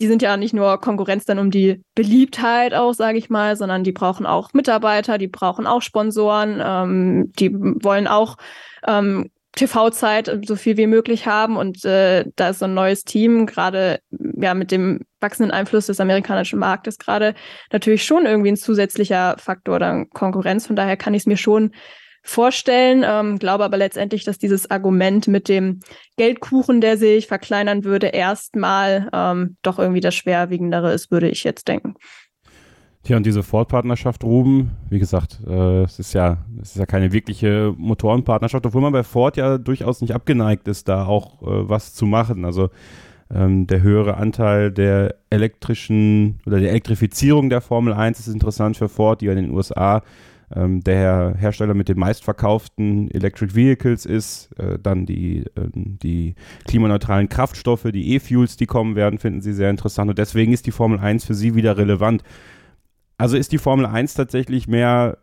die 0.00 0.06
sind 0.06 0.22
ja 0.22 0.36
nicht 0.36 0.54
nur 0.54 0.80
Konkurrenz 0.80 1.24
dann 1.24 1.38
um 1.38 1.50
die 1.50 1.82
Beliebtheit 1.94 2.74
auch, 2.74 2.94
sage 2.94 3.18
ich 3.18 3.30
mal, 3.30 3.56
sondern 3.56 3.84
die 3.84 3.92
brauchen 3.92 4.26
auch 4.26 4.52
Mitarbeiter, 4.52 5.18
die 5.18 5.28
brauchen 5.28 5.66
auch 5.66 5.82
Sponsoren, 5.82 6.60
ähm, 6.62 7.32
die 7.38 7.54
wollen 7.54 8.08
auch 8.08 8.36
ähm, 8.86 9.30
TV-Zeit 9.54 10.40
so 10.46 10.56
viel 10.56 10.76
wie 10.76 10.88
möglich 10.88 11.26
haben 11.26 11.56
und 11.56 11.84
äh, 11.84 12.24
da 12.34 12.48
ist 12.48 12.58
so 12.58 12.64
ein 12.64 12.74
neues 12.74 13.04
Team, 13.04 13.46
gerade 13.46 14.00
ja 14.10 14.52
mit 14.52 14.72
dem 14.72 15.02
wachsenden 15.20 15.52
Einfluss 15.52 15.86
des 15.86 16.00
amerikanischen 16.00 16.58
Marktes 16.58 16.98
gerade 16.98 17.34
natürlich 17.72 18.04
schon 18.04 18.26
irgendwie 18.26 18.50
ein 18.50 18.56
zusätzlicher 18.56 19.36
Faktor 19.38 19.76
oder 19.76 20.06
Konkurrenz. 20.06 20.66
Von 20.66 20.76
daher 20.76 20.96
kann 20.96 21.14
ich 21.14 21.22
es 21.22 21.26
mir 21.26 21.36
schon 21.36 21.70
vorstellen, 22.24 23.04
ähm, 23.06 23.38
glaube 23.38 23.64
aber 23.64 23.76
letztendlich, 23.76 24.24
dass 24.24 24.38
dieses 24.38 24.70
Argument 24.70 25.28
mit 25.28 25.48
dem 25.48 25.80
Geldkuchen, 26.16 26.80
der 26.80 26.96
sich 26.96 27.26
verkleinern 27.26 27.84
würde, 27.84 28.08
erstmal 28.08 29.08
ähm, 29.12 29.56
doch 29.62 29.78
irgendwie 29.78 30.00
das 30.00 30.14
schwerwiegendere 30.14 30.92
ist, 30.92 31.10
würde 31.10 31.28
ich 31.28 31.44
jetzt 31.44 31.68
denken. 31.68 31.94
Tja, 33.04 33.18
und 33.18 33.26
diese 33.26 33.42
Ford-Partnerschaft, 33.42 34.24
Ruben, 34.24 34.70
wie 34.88 34.98
gesagt, 34.98 35.38
äh, 35.46 35.82
es, 35.82 35.98
ist 35.98 36.14
ja, 36.14 36.38
es 36.62 36.70
ist 36.70 36.78
ja 36.78 36.86
keine 36.86 37.12
wirkliche 37.12 37.74
Motorenpartnerschaft, 37.76 38.64
obwohl 38.64 38.80
man 38.80 38.94
bei 38.94 39.02
Ford 39.02 39.36
ja 39.36 39.58
durchaus 39.58 40.00
nicht 40.00 40.14
abgeneigt 40.14 40.66
ist, 40.68 40.88
da 40.88 41.04
auch 41.04 41.42
äh, 41.42 41.68
was 41.68 41.92
zu 41.92 42.06
machen. 42.06 42.46
Also 42.46 42.70
ähm, 43.30 43.66
der 43.66 43.82
höhere 43.82 44.16
Anteil 44.16 44.72
der 44.72 45.16
elektrischen 45.28 46.40
oder 46.46 46.60
der 46.60 46.70
Elektrifizierung 46.70 47.50
der 47.50 47.60
Formel 47.60 47.92
1 47.92 48.20
ist 48.20 48.28
interessant 48.28 48.78
für 48.78 48.88
Ford, 48.88 49.20
die 49.20 49.26
ja 49.26 49.32
in 49.32 49.42
den 49.42 49.50
USA 49.50 50.02
ähm, 50.54 50.82
der 50.82 51.34
Hersteller 51.36 51.74
mit 51.74 51.88
den 51.88 51.98
meistverkauften 51.98 53.10
Electric 53.10 53.54
Vehicles 53.54 54.06
ist. 54.06 54.50
Äh, 54.58 54.78
dann 54.82 55.06
die, 55.06 55.40
äh, 55.56 55.68
die 55.74 56.34
klimaneutralen 56.66 57.28
Kraftstoffe, 57.28 57.88
die 57.92 58.14
E-Fuels, 58.14 58.56
die 58.56 58.66
kommen 58.66 58.96
werden, 58.96 59.18
finden 59.18 59.40
sie 59.40 59.52
sehr 59.52 59.70
interessant. 59.70 60.10
Und 60.10 60.18
deswegen 60.18 60.52
ist 60.52 60.66
die 60.66 60.72
Formel 60.72 60.98
1 60.98 61.24
für 61.24 61.34
sie 61.34 61.54
wieder 61.54 61.76
relevant. 61.76 62.22
Also 63.18 63.36
ist 63.36 63.52
die 63.52 63.58
Formel 63.58 63.86
1 63.86 64.14
tatsächlich 64.14 64.68
mehr 64.68 65.18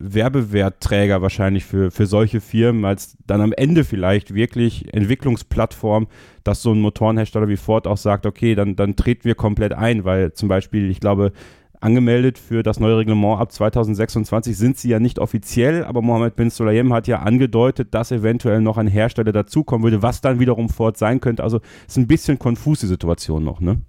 Werbewertträger 0.00 1.22
wahrscheinlich 1.22 1.64
für, 1.64 1.90
für 1.90 2.06
solche 2.06 2.40
Firmen, 2.40 2.84
als 2.84 3.16
dann 3.26 3.40
am 3.40 3.52
Ende 3.52 3.82
vielleicht 3.82 4.32
wirklich 4.32 4.94
Entwicklungsplattform, 4.94 6.06
dass 6.44 6.62
so 6.62 6.72
ein 6.72 6.80
Motorenhersteller 6.80 7.48
wie 7.48 7.56
Ford 7.56 7.88
auch 7.88 7.96
sagt, 7.96 8.24
okay, 8.24 8.54
dann, 8.54 8.76
dann 8.76 8.94
treten 8.94 9.24
wir 9.24 9.34
komplett 9.34 9.72
ein, 9.72 10.04
weil 10.04 10.32
zum 10.34 10.48
Beispiel, 10.48 10.88
ich 10.88 11.00
glaube, 11.00 11.32
angemeldet 11.80 12.38
für 12.38 12.62
das 12.62 12.80
neue 12.80 12.98
Reglement 12.98 13.40
ab 13.40 13.52
2026 13.52 14.56
sind 14.56 14.76
sie 14.76 14.88
ja 14.88 15.00
nicht 15.00 15.18
offiziell, 15.18 15.84
aber 15.84 16.02
Mohammed 16.02 16.36
bin 16.36 16.50
Sulayem 16.50 16.92
hat 16.92 17.06
ja 17.06 17.20
angedeutet, 17.20 17.94
dass 17.94 18.10
eventuell 18.10 18.60
noch 18.60 18.78
ein 18.78 18.88
Hersteller 18.88 19.32
dazukommen 19.32 19.84
würde, 19.84 20.02
was 20.02 20.20
dann 20.20 20.40
wiederum 20.40 20.68
Ford 20.68 20.96
sein 20.96 21.20
könnte. 21.20 21.42
Also 21.42 21.60
ist 21.86 21.96
ein 21.96 22.06
bisschen 22.06 22.38
konfus 22.38 22.80
die 22.80 22.86
Situation 22.86 23.44
noch, 23.44 23.60
ne? 23.60 23.80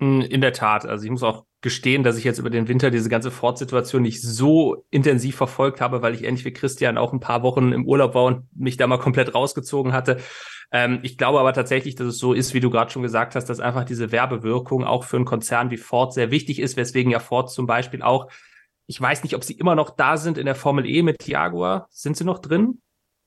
In 0.00 0.40
der 0.40 0.52
Tat. 0.52 0.86
Also 0.86 1.04
ich 1.04 1.10
muss 1.10 1.22
auch 1.22 1.44
gestehen, 1.64 2.02
dass 2.02 2.18
ich 2.18 2.24
jetzt 2.24 2.38
über 2.38 2.50
den 2.50 2.68
Winter 2.68 2.90
diese 2.90 3.08
ganze 3.08 3.30
Ford-Situation 3.30 4.02
nicht 4.02 4.20
so 4.20 4.84
intensiv 4.90 5.34
verfolgt 5.34 5.80
habe, 5.80 6.02
weil 6.02 6.14
ich 6.14 6.22
ähnlich 6.22 6.44
wie 6.44 6.52
Christian 6.52 6.98
auch 6.98 7.14
ein 7.14 7.20
paar 7.20 7.42
Wochen 7.42 7.72
im 7.72 7.86
Urlaub 7.86 8.14
war 8.14 8.24
und 8.24 8.44
mich 8.54 8.76
da 8.76 8.86
mal 8.86 8.98
komplett 8.98 9.34
rausgezogen 9.34 9.94
hatte. 9.94 10.18
Ähm, 10.70 11.00
ich 11.02 11.16
glaube 11.16 11.40
aber 11.40 11.54
tatsächlich, 11.54 11.94
dass 11.94 12.06
es 12.06 12.18
so 12.18 12.34
ist, 12.34 12.52
wie 12.52 12.60
du 12.60 12.68
gerade 12.68 12.90
schon 12.90 13.02
gesagt 13.02 13.34
hast, 13.34 13.46
dass 13.46 13.60
einfach 13.60 13.84
diese 13.84 14.12
Werbewirkung 14.12 14.84
auch 14.84 15.04
für 15.04 15.16
einen 15.16 15.24
Konzern 15.24 15.70
wie 15.70 15.78
Ford 15.78 16.12
sehr 16.12 16.30
wichtig 16.30 16.60
ist, 16.60 16.76
weswegen 16.76 17.10
ja 17.10 17.18
Ford 17.18 17.50
zum 17.50 17.66
Beispiel 17.66 18.02
auch, 18.02 18.30
ich 18.86 19.00
weiß 19.00 19.22
nicht, 19.22 19.34
ob 19.34 19.42
sie 19.42 19.54
immer 19.54 19.74
noch 19.74 19.88
da 19.88 20.18
sind 20.18 20.36
in 20.36 20.44
der 20.44 20.54
Formel 20.54 20.84
E 20.84 21.02
mit 21.02 21.26
Jaguar. 21.26 21.88
Sind 21.90 22.18
sie 22.18 22.24
noch 22.24 22.40
drin? 22.40 22.82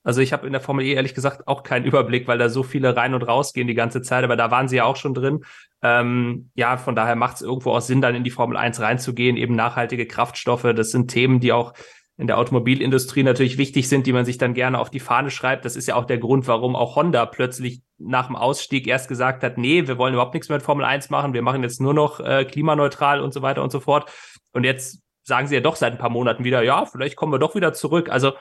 Also 0.08 0.22
ich 0.22 0.32
habe 0.32 0.48
in 0.48 0.54
der 0.54 0.62
Formel 0.62 0.86
E 0.86 0.94
ehrlich 0.94 1.14
gesagt 1.14 1.50
auch 1.50 1.64
keinen 1.64 1.84
Überblick, 1.84 2.30
weil 2.30 2.38
da 2.38 2.48
so 2.48 2.64
viele 2.64 2.96
rein 2.96 3.14
und 3.14 3.24
raus 3.24 3.52
gehen 3.52 3.68
die 3.68 3.74
ganze 3.74 4.02
Zeit, 4.02 4.24
aber 4.24 4.38
da 4.38 4.52
waren 4.52 4.70
sie 4.70 4.78
ja 4.78 4.86
auch 4.86 4.96
schon 4.96 5.14
drin. 5.14 5.44
Ähm, 5.82 6.50
ja, 6.56 6.78
von 6.78 6.96
daher 6.96 7.18
macht 7.18 7.36
es 7.36 7.42
irgendwo 7.42 7.72
auch 7.72 7.82
Sinn, 7.82 8.00
dann 8.00 8.16
in 8.16 8.24
die 8.24 8.30
Formel 8.32 8.56
1 8.56 8.80
reinzugehen, 8.80 9.36
eben 9.36 9.54
nachhaltige 9.54 10.06
Kraftstoffe. 10.06 10.64
Das 10.64 10.92
sind 10.92 11.10
Themen, 11.10 11.42
die 11.42 11.52
auch 11.52 11.74
in 12.16 12.28
der 12.28 12.38
Automobilindustrie 12.38 13.24
natürlich 13.24 13.58
wichtig 13.58 13.90
sind, 13.90 14.08
die 14.08 14.14
man 14.14 14.24
sich 14.24 14.38
dann 14.38 14.54
gerne 14.54 14.80
auf 14.80 14.90
die 14.90 15.02
Fahne 15.02 15.30
schreibt. 15.30 15.66
Das 15.66 15.76
ist 15.76 15.90
ja 15.90 15.96
auch 15.96 16.06
der 16.06 16.20
Grund, 16.20 16.48
warum 16.48 16.78
auch 16.78 16.96
Honda 16.96 17.26
plötzlich 17.26 17.82
nach 17.98 18.28
dem 18.28 18.38
Ausstieg 18.38 18.88
erst 18.88 19.10
gesagt 19.10 19.44
hat, 19.44 19.58
nee, 19.58 19.90
wir 19.90 19.98
wollen 19.98 20.14
überhaupt 20.14 20.36
nichts 20.36 20.48
mehr 20.48 20.58
mit 20.58 20.66
Formel 20.66 20.86
1 20.86 21.10
machen, 21.10 21.34
wir 21.34 21.42
machen 21.42 21.64
jetzt 21.64 21.82
nur 21.82 21.94
noch 21.94 22.22
äh, 22.22 22.46
klimaneutral 22.46 23.20
und 23.20 23.34
so 23.34 23.42
weiter 23.42 23.62
und 23.62 23.74
so 23.74 23.82
fort. 23.82 24.10
Und 24.54 24.64
jetzt 24.64 25.02
sagen 25.24 25.48
sie 25.48 25.56
ja 25.56 25.62
doch 25.62 25.76
seit 25.76 25.92
ein 25.92 26.00
paar 26.00 26.10
Monaten 26.10 26.46
wieder, 26.46 26.64
ja, 26.64 26.86
vielleicht 26.86 27.18
kommen 27.18 27.34
wir 27.34 27.40
doch 27.40 27.56
wieder 27.56 27.74
zurück. 27.74 28.10
Also 28.10 28.32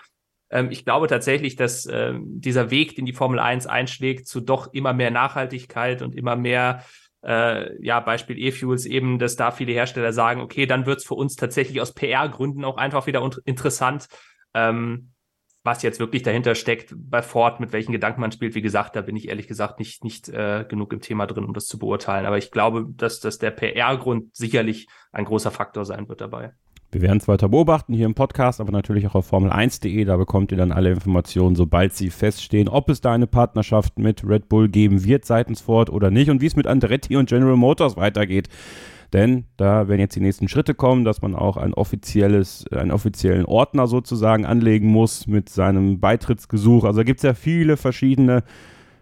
ähm, 0.51 0.71
ich 0.71 0.85
glaube 0.85 1.07
tatsächlich, 1.07 1.57
dass 1.57 1.87
äh, 1.87 2.15
dieser 2.21 2.71
Weg, 2.71 2.97
den 2.97 3.07
die 3.07 3.13
Formel 3.13 3.39
1 3.39 3.67
einschlägt, 3.67 4.29
zu 4.29 4.41
doch 4.41 4.73
immer 4.73 4.93
mehr 4.93 5.11
Nachhaltigkeit 5.11 6.03
und 6.03 6.15
immer 6.15 6.37
mehr, 6.37 6.85
äh, 7.25 7.83
ja, 7.85 8.01
Beispiel 8.01 8.39
E-Fuels 8.39 8.87
eben, 8.87 9.19
dass 9.19 9.37
da 9.37 9.51
viele 9.51 9.73
Hersteller 9.73 10.13
sagen, 10.13 10.41
okay, 10.41 10.67
dann 10.67 10.87
wird 10.87 10.99
es 10.99 11.07
für 11.07 11.15
uns 11.15 11.37
tatsächlich 11.37 11.81
aus 11.81 11.95
PR-Gründen 11.95 12.65
auch 12.65 12.77
einfach 12.77 13.07
wieder 13.07 13.29
interessant. 13.45 14.07
Ähm, 14.55 15.11
was 15.67 15.83
jetzt 15.83 15.99
wirklich 15.99 16.23
dahinter 16.23 16.55
steckt 16.55 16.95
bei 16.97 17.23
Ford, 17.23 17.59
mit 17.59 17.73
welchen 17.73 17.91
Gedanken 17.91 18.21
man 18.21 18.31
spielt, 18.31 18.55
wie 18.55 18.63
gesagt, 18.63 18.95
da 18.95 19.01
bin 19.01 19.17
ich 19.17 19.29
ehrlich 19.29 19.49
gesagt 19.49 19.81
nicht, 19.81 20.05
nicht 20.05 20.29
äh, 20.29 20.65
genug 20.67 20.93
im 20.93 21.01
Thema 21.01 21.27
drin, 21.27 21.45
um 21.45 21.53
das 21.53 21.67
zu 21.67 21.77
beurteilen. 21.79 22.25
Aber 22.25 22.39
ich 22.39 22.53
glaube, 22.53 22.87
dass, 22.89 23.19
dass 23.19 23.39
der 23.39 23.51
PR-Grund 23.51 24.35
sicherlich 24.35 24.87
ein 25.11 25.25
großer 25.25 25.51
Faktor 25.51 25.85
sein 25.85 26.09
wird 26.09 26.21
dabei. 26.21 26.53
Wir 26.97 27.03
werden 27.03 27.19
es 27.19 27.29
weiter 27.29 27.51
beobachten 27.51 27.93
hier 27.93 28.07
im 28.07 28.15
Podcast, 28.15 28.59
aber 28.59 28.73
natürlich 28.73 29.07
auch 29.07 29.15
auf 29.17 29.31
Formel1.de. 29.31 30.07
Da 30.07 30.17
bekommt 30.17 30.51
ihr 30.51 30.57
dann 30.57 30.73
alle 30.73 30.91
Informationen, 30.93 31.55
sobald 31.55 31.93
sie 31.93 32.09
feststehen, 32.09 32.71
ob 32.71 32.89
es 32.89 33.03
da 33.03 33.13
eine 33.13 33.27
Partnerschaft 33.27 33.99
mit 33.99 34.27
Red 34.27 34.49
Bull 34.49 34.71
geben 34.71 35.05
wird 35.05 35.27
seitens 35.27 35.61
Ford 35.61 35.91
oder 35.91 36.11
nicht 36.11 36.31
und 36.31 36.41
wie 36.41 36.47
es 36.47 36.57
mit 36.57 36.67
Andretti 36.67 37.17
und 37.17 37.29
General 37.29 37.57
Motors 37.57 37.99
weitergeht. 37.99 38.49
Denn 39.13 39.45
da 39.59 39.89
werden 39.89 40.01
jetzt 40.01 40.17
die 40.17 40.21
nächsten 40.21 40.49
Schritte 40.49 40.73
kommen, 40.73 41.05
dass 41.05 41.21
man 41.21 41.35
auch 41.35 41.59
ein 41.59 41.75
offizielles, 41.75 42.65
einen 42.73 42.93
offiziellen 42.93 43.45
Ordner 43.45 43.89
sozusagen 43.89 44.47
anlegen 44.47 44.89
muss 44.89 45.27
mit 45.27 45.51
seinem 45.51 46.01
Beitrittsgesuch. 46.01 46.85
Also 46.85 47.05
gibt 47.05 47.19
es 47.19 47.25
ja 47.25 47.35
viele 47.35 47.77
verschiedene 47.77 48.43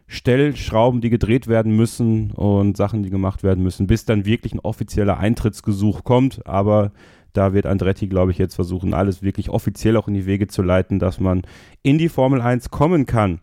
Stellschrauben, 0.09 1.01
die 1.01 1.11
gedreht 1.11 1.47
werden 1.47 1.77
müssen 1.77 2.33
und 2.33 2.77
Sachen, 2.77 3.05
die 3.05 3.11
gemacht 3.11 3.45
werden 3.45 3.63
müssen, 3.63 3.87
bis 3.87 4.05
dann 4.05 4.27
wirklich 4.27 4.53
ein 4.53 4.61
offizieller 4.61 5.19
Eintrittsgesuch 5.19 6.03
kommt. 6.03 6.45
Aber 6.45 6.91
da 7.35 7.53
wird 7.53 7.67
Andretti, 7.67 8.07
glaube 8.07 8.31
ich, 8.31 8.39
jetzt 8.39 8.55
versuchen, 8.55 8.95
alles 8.95 9.23
wirklich 9.23 9.51
offiziell 9.51 9.97
auch 9.97 10.09
in 10.09 10.15
die 10.15 10.27
Wege 10.27 10.47
zu 10.47 10.63
leiten, 10.63 10.99
dass 10.99 11.21
man 11.21 11.43
in 11.83 11.99
die 11.99 12.09
Formel 12.09 12.41
1 12.41 12.71
kommen 12.71 13.05
kann. 13.05 13.41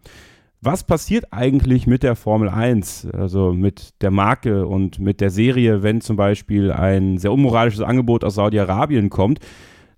Was 0.64 0.84
passiert 0.84 1.34
eigentlich 1.34 1.88
mit 1.88 2.04
der 2.04 2.16
Formel 2.16 2.48
1, 2.48 3.08
also 3.14 3.52
mit 3.52 4.02
der 4.02 4.12
Marke 4.12 4.68
und 4.68 5.00
mit 5.00 5.20
der 5.20 5.32
Serie, 5.32 5.82
wenn 5.82 6.02
zum 6.02 6.18
Beispiel 6.18 6.72
ein 6.72 7.18
sehr 7.18 7.32
unmoralisches 7.32 7.82
Angebot 7.82 8.24
aus 8.24 8.36
Saudi-Arabien 8.36 9.10
kommt? 9.10 9.40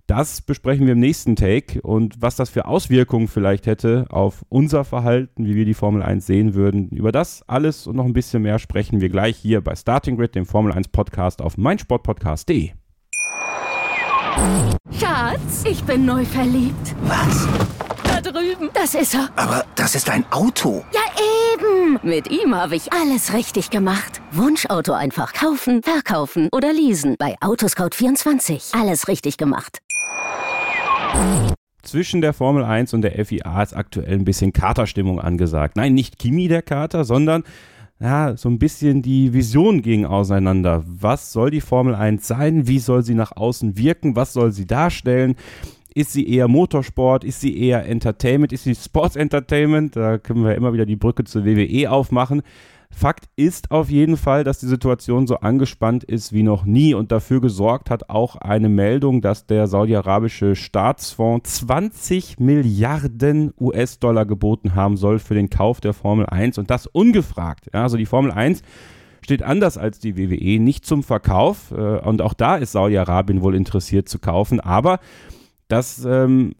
Das 0.06 0.42
besprechen 0.42 0.86
wir 0.86 0.94
im 0.94 1.00
nächsten 1.00 1.36
Take 1.36 1.80
und 1.80 2.20
was 2.20 2.36
das 2.36 2.50
für 2.50 2.66
Auswirkungen 2.66 3.28
vielleicht 3.28 3.66
hätte 3.66 4.06
auf 4.10 4.44
unser 4.48 4.84
Verhalten, 4.84 5.46
wie 5.46 5.54
wir 5.54 5.64
die 5.64 5.72
Formel 5.72 6.02
1 6.02 6.26
sehen 6.26 6.54
würden. 6.54 6.88
Über 6.90 7.12
das 7.12 7.42
alles 7.46 7.86
und 7.86 7.96
noch 7.96 8.04
ein 8.04 8.12
bisschen 8.12 8.42
mehr 8.42 8.58
sprechen 8.58 9.00
wir 9.00 9.08
gleich 9.08 9.36
hier 9.36 9.62
bei 9.62 9.74
Starting 9.74 10.16
Grid, 10.16 10.34
dem 10.34 10.46
Formel 10.46 10.72
1 10.72 10.88
Podcast 10.88 11.40
auf 11.40 11.56
meinsportpodcast.de. 11.56 12.72
Schatz, 14.98 15.64
ich 15.64 15.82
bin 15.84 16.04
neu 16.04 16.24
verliebt. 16.24 16.94
Was? 17.02 17.46
Da 18.04 18.20
drüben. 18.20 18.70
Das 18.74 18.94
ist 18.94 19.14
er. 19.14 19.28
Aber 19.36 19.64
das 19.74 19.94
ist 19.94 20.10
ein 20.10 20.24
Auto. 20.30 20.84
Ja, 20.92 21.00
eben. 21.52 21.98
Mit 22.02 22.30
ihm 22.30 22.54
habe 22.54 22.76
ich 22.76 22.92
alles 22.92 23.32
richtig 23.32 23.70
gemacht. 23.70 24.20
Wunschauto 24.32 24.92
einfach 24.92 25.32
kaufen, 25.32 25.82
verkaufen 25.82 26.48
oder 26.52 26.72
leasen. 26.72 27.16
Bei 27.18 27.36
Autoscout24. 27.40 28.78
Alles 28.80 29.08
richtig 29.08 29.36
gemacht. 29.36 29.78
Zwischen 31.82 32.20
der 32.20 32.32
Formel 32.32 32.64
1 32.64 32.94
und 32.94 33.02
der 33.02 33.24
FIA 33.24 33.62
ist 33.62 33.76
aktuell 33.76 34.14
ein 34.14 34.24
bisschen 34.24 34.52
Katerstimmung 34.52 35.20
angesagt. 35.20 35.76
Nein, 35.76 35.94
nicht 35.94 36.18
Kimi 36.18 36.48
der 36.48 36.62
Kater, 36.62 37.04
sondern 37.04 37.44
ja, 38.00 38.36
so 38.36 38.48
ein 38.48 38.58
bisschen 38.58 39.02
die 39.02 39.32
Vision 39.32 39.80
ging 39.80 40.04
auseinander. 40.04 40.82
Was 40.86 41.32
soll 41.32 41.50
die 41.50 41.60
Formel 41.60 41.94
1 41.94 42.26
sein? 42.26 42.66
Wie 42.66 42.78
soll 42.78 43.02
sie 43.02 43.14
nach 43.14 43.32
außen 43.36 43.78
wirken? 43.78 44.16
Was 44.16 44.32
soll 44.32 44.52
sie 44.52 44.66
darstellen? 44.66 45.36
Ist 45.94 46.12
sie 46.12 46.28
eher 46.28 46.48
Motorsport? 46.48 47.22
Ist 47.22 47.40
sie 47.40 47.56
eher 47.56 47.86
Entertainment? 47.86 48.52
Ist 48.52 48.64
sie 48.64 48.74
Sports 48.74 49.14
Entertainment? 49.14 49.94
Da 49.94 50.18
können 50.18 50.44
wir 50.44 50.56
immer 50.56 50.72
wieder 50.72 50.86
die 50.86 50.96
Brücke 50.96 51.22
zur 51.22 51.44
WWE 51.44 51.90
aufmachen. 51.90 52.42
Fakt 52.96 53.26
ist 53.36 53.70
auf 53.70 53.90
jeden 53.90 54.16
Fall, 54.16 54.44
dass 54.44 54.60
die 54.60 54.66
Situation 54.66 55.26
so 55.26 55.36
angespannt 55.36 56.04
ist 56.04 56.32
wie 56.32 56.42
noch 56.42 56.64
nie 56.64 56.94
und 56.94 57.12
dafür 57.12 57.40
gesorgt 57.40 57.90
hat 57.90 58.08
auch 58.08 58.36
eine 58.36 58.68
Meldung, 58.68 59.20
dass 59.20 59.46
der 59.46 59.66
saudi-arabische 59.66 60.54
Staatsfonds 60.54 61.56
20 61.56 62.38
Milliarden 62.38 63.52
US-Dollar 63.60 64.26
geboten 64.26 64.74
haben 64.74 64.96
soll 64.96 65.18
für 65.18 65.34
den 65.34 65.50
Kauf 65.50 65.80
der 65.80 65.92
Formel 65.92 66.26
1 66.26 66.56
und 66.58 66.70
das 66.70 66.86
ungefragt. 66.86 67.68
Ja, 67.74 67.82
also 67.82 67.96
die 67.96 68.06
Formel 68.06 68.30
1 68.30 68.62
steht 69.22 69.42
anders 69.42 69.76
als 69.76 69.98
die 69.98 70.16
WWE 70.16 70.60
nicht 70.60 70.86
zum 70.86 71.02
Verkauf 71.02 71.72
äh, 71.72 71.98
und 71.98 72.22
auch 72.22 72.34
da 72.34 72.56
ist 72.56 72.72
Saudi-Arabien 72.72 73.42
wohl 73.42 73.54
interessiert 73.54 74.08
zu 74.08 74.18
kaufen, 74.18 74.60
aber 74.60 75.00
das 75.68 76.04
ähm, 76.04 76.54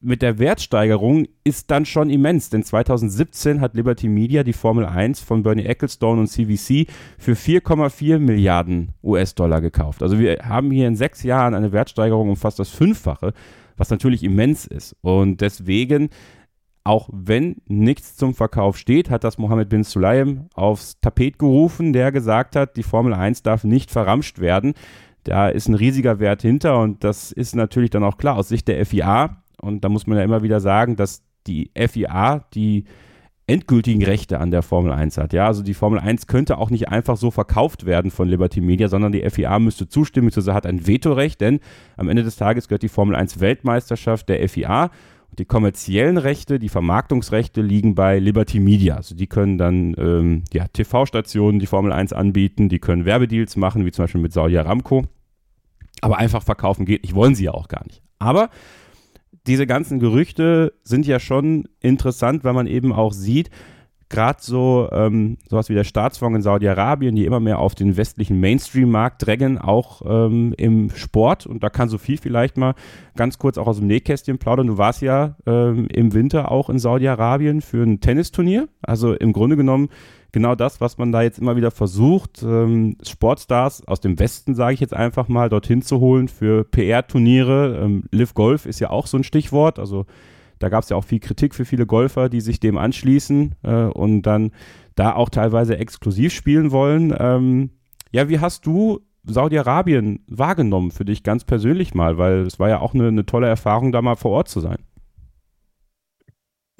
mit 0.00 0.22
der 0.22 0.38
Wertsteigerung 0.38 1.26
ist 1.42 1.70
dann 1.70 1.84
schon 1.84 2.08
immens, 2.08 2.50
denn 2.50 2.62
2017 2.62 3.60
hat 3.60 3.74
Liberty 3.74 4.08
Media 4.08 4.44
die 4.44 4.52
Formel 4.52 4.86
1 4.86 5.20
von 5.20 5.42
Bernie 5.42 5.64
Ecclestone 5.64 6.20
und 6.20 6.28
CVC 6.28 6.88
für 7.18 7.32
4,4 7.32 8.18
Milliarden 8.18 8.90
US-Dollar 9.02 9.60
gekauft. 9.60 10.02
Also 10.02 10.18
wir 10.18 10.38
haben 10.44 10.70
hier 10.70 10.86
in 10.86 10.94
sechs 10.94 11.24
Jahren 11.24 11.54
eine 11.54 11.72
Wertsteigerung 11.72 12.30
um 12.30 12.36
fast 12.36 12.58
das 12.60 12.68
Fünffache, 12.68 13.32
was 13.76 13.90
natürlich 13.90 14.22
immens 14.22 14.66
ist. 14.66 14.96
Und 15.00 15.40
deswegen 15.40 16.10
auch 16.84 17.10
wenn 17.12 17.56
nichts 17.66 18.16
zum 18.16 18.34
Verkauf 18.34 18.78
steht, 18.78 19.10
hat 19.10 19.22
das 19.22 19.36
Mohammed 19.36 19.68
bin 19.68 19.84
Sulayem 19.84 20.46
aufs 20.54 20.98
Tapet 21.00 21.38
gerufen, 21.38 21.92
der 21.92 22.12
gesagt 22.12 22.56
hat, 22.56 22.78
die 22.78 22.82
Formel 22.82 23.12
1 23.12 23.42
darf 23.42 23.62
nicht 23.62 23.90
verramscht 23.90 24.38
werden. 24.38 24.72
Da 25.24 25.50
ist 25.50 25.68
ein 25.68 25.74
riesiger 25.74 26.18
Wert 26.18 26.40
hinter 26.40 26.80
und 26.80 27.04
das 27.04 27.30
ist 27.30 27.54
natürlich 27.54 27.90
dann 27.90 28.04
auch 28.04 28.16
klar 28.16 28.36
aus 28.36 28.48
Sicht 28.48 28.68
der 28.68 28.86
FIA. 28.86 29.42
Und 29.60 29.84
da 29.84 29.88
muss 29.88 30.06
man 30.06 30.18
ja 30.18 30.24
immer 30.24 30.42
wieder 30.42 30.60
sagen, 30.60 30.96
dass 30.96 31.22
die 31.46 31.70
FIA 31.74 32.46
die 32.54 32.84
endgültigen 33.48 34.04
Rechte 34.04 34.40
an 34.40 34.50
der 34.50 34.62
Formel 34.62 34.92
1 34.92 35.16
hat. 35.16 35.32
Ja, 35.32 35.46
also 35.46 35.62
die 35.62 35.74
Formel 35.74 35.98
1 35.98 36.26
könnte 36.26 36.58
auch 36.58 36.68
nicht 36.68 36.88
einfach 36.88 37.16
so 37.16 37.30
verkauft 37.30 37.86
werden 37.86 38.10
von 38.10 38.28
Liberty 38.28 38.60
Media, 38.60 38.88
sondern 38.88 39.10
die 39.10 39.28
FIA 39.28 39.58
müsste 39.58 39.88
zustimmen, 39.88 40.26
beziehungsweise 40.26 40.54
hat 40.54 40.66
ein 40.66 40.86
Vetorecht, 40.86 41.40
denn 41.40 41.60
am 41.96 42.10
Ende 42.10 42.22
des 42.22 42.36
Tages 42.36 42.68
gehört 42.68 42.82
die 42.82 42.90
Formel 42.90 43.16
1 43.16 43.40
Weltmeisterschaft 43.40 44.28
der 44.28 44.46
FIA. 44.48 44.90
Und 45.30 45.38
die 45.38 45.46
kommerziellen 45.46 46.18
Rechte, 46.18 46.58
die 46.58 46.68
Vermarktungsrechte 46.68 47.62
liegen 47.62 47.94
bei 47.94 48.18
Liberty 48.18 48.60
Media. 48.60 48.96
Also 48.96 49.14
die 49.14 49.26
können 49.26 49.56
dann 49.56 49.94
ähm, 49.98 50.44
ja, 50.52 50.66
TV-Stationen 50.68 51.58
die 51.58 51.66
Formel 51.66 51.92
1 51.92 52.12
anbieten, 52.12 52.68
die 52.68 52.78
können 52.78 53.06
Werbedeals 53.06 53.56
machen, 53.56 53.84
wie 53.86 53.92
zum 53.92 54.04
Beispiel 54.04 54.20
mit 54.20 54.32
Saudi 54.32 54.58
Aramco. 54.58 55.04
Aber 56.02 56.18
einfach 56.18 56.42
verkaufen 56.42 56.84
geht 56.84 57.02
nicht, 57.02 57.14
wollen 57.14 57.34
sie 57.34 57.44
ja 57.44 57.52
auch 57.52 57.68
gar 57.68 57.84
nicht. 57.86 58.02
Aber 58.18 58.50
diese 59.48 59.66
ganzen 59.66 59.98
Gerüchte 59.98 60.74
sind 60.84 61.06
ja 61.06 61.18
schon 61.18 61.68
interessant, 61.80 62.44
weil 62.44 62.52
man 62.52 62.66
eben 62.66 62.92
auch 62.92 63.12
sieht, 63.12 63.50
gerade 64.08 64.38
so 64.40 64.88
ähm, 64.92 65.36
sowas 65.48 65.68
wie 65.68 65.74
der 65.74 65.84
Staatsfonds 65.84 66.36
in 66.36 66.42
Saudi-Arabien, 66.42 67.14
die 67.14 67.24
immer 67.24 67.40
mehr 67.40 67.58
auf 67.58 67.74
den 67.74 67.96
westlichen 67.96 68.40
Mainstream-Markt 68.40 69.26
drängen, 69.26 69.58
auch 69.58 70.02
ähm, 70.06 70.54
im 70.56 70.90
Sport. 70.90 71.46
Und 71.46 71.62
da 71.62 71.70
kann 71.70 71.88
Sophie 71.88 72.16
vielleicht 72.16 72.56
mal 72.56 72.74
ganz 73.16 73.38
kurz 73.38 73.58
auch 73.58 73.66
aus 73.66 73.78
dem 73.78 73.86
Nähkästchen 73.86 74.38
plaudern. 74.38 74.66
Du 74.66 74.78
warst 74.78 75.02
ja 75.02 75.36
ähm, 75.46 75.88
im 75.90 76.14
Winter 76.14 76.50
auch 76.50 76.70
in 76.70 76.78
Saudi-Arabien 76.78 77.60
für 77.60 77.82
ein 77.82 78.00
Tennisturnier. 78.00 78.68
Also 78.82 79.14
im 79.14 79.32
Grunde 79.32 79.56
genommen 79.56 79.88
genau 80.38 80.54
das, 80.54 80.80
was 80.80 80.98
man 80.98 81.10
da 81.10 81.22
jetzt 81.22 81.40
immer 81.40 81.56
wieder 81.56 81.72
versucht, 81.72 82.44
ähm, 82.44 82.96
Sportstars 83.02 83.86
aus 83.88 84.00
dem 84.00 84.20
Westen, 84.20 84.54
sage 84.54 84.74
ich 84.74 84.80
jetzt 84.80 84.94
einfach 84.94 85.26
mal, 85.26 85.48
dorthin 85.48 85.82
zu 85.82 85.98
holen 85.98 86.28
für 86.28 86.62
PR-Turniere. 86.62 87.80
Ähm, 87.82 88.04
Live 88.12 88.34
Golf 88.34 88.64
ist 88.64 88.78
ja 88.78 88.90
auch 88.90 89.08
so 89.08 89.16
ein 89.16 89.24
Stichwort. 89.24 89.80
Also 89.80 90.06
da 90.60 90.68
gab 90.68 90.84
es 90.84 90.90
ja 90.90 90.96
auch 90.96 91.04
viel 91.04 91.18
Kritik 91.18 91.56
für 91.56 91.64
viele 91.64 91.86
Golfer, 91.86 92.28
die 92.28 92.40
sich 92.40 92.60
dem 92.60 92.78
anschließen 92.78 93.56
äh, 93.64 93.84
und 93.86 94.22
dann 94.22 94.52
da 94.94 95.14
auch 95.16 95.28
teilweise 95.28 95.76
exklusiv 95.76 96.32
spielen 96.32 96.70
wollen. 96.70 97.12
Ähm, 97.18 97.70
ja, 98.12 98.28
wie 98.28 98.38
hast 98.38 98.64
du 98.64 99.00
Saudi-Arabien 99.24 100.24
wahrgenommen 100.28 100.92
für 100.92 101.04
dich 101.04 101.24
ganz 101.24 101.42
persönlich 101.44 101.94
mal? 101.94 102.16
Weil 102.16 102.42
es 102.42 102.60
war 102.60 102.68
ja 102.68 102.78
auch 102.78 102.94
eine, 102.94 103.08
eine 103.08 103.26
tolle 103.26 103.48
Erfahrung, 103.48 103.90
da 103.90 104.02
mal 104.02 104.14
vor 104.14 104.30
Ort 104.30 104.48
zu 104.48 104.60
sein. 104.60 104.78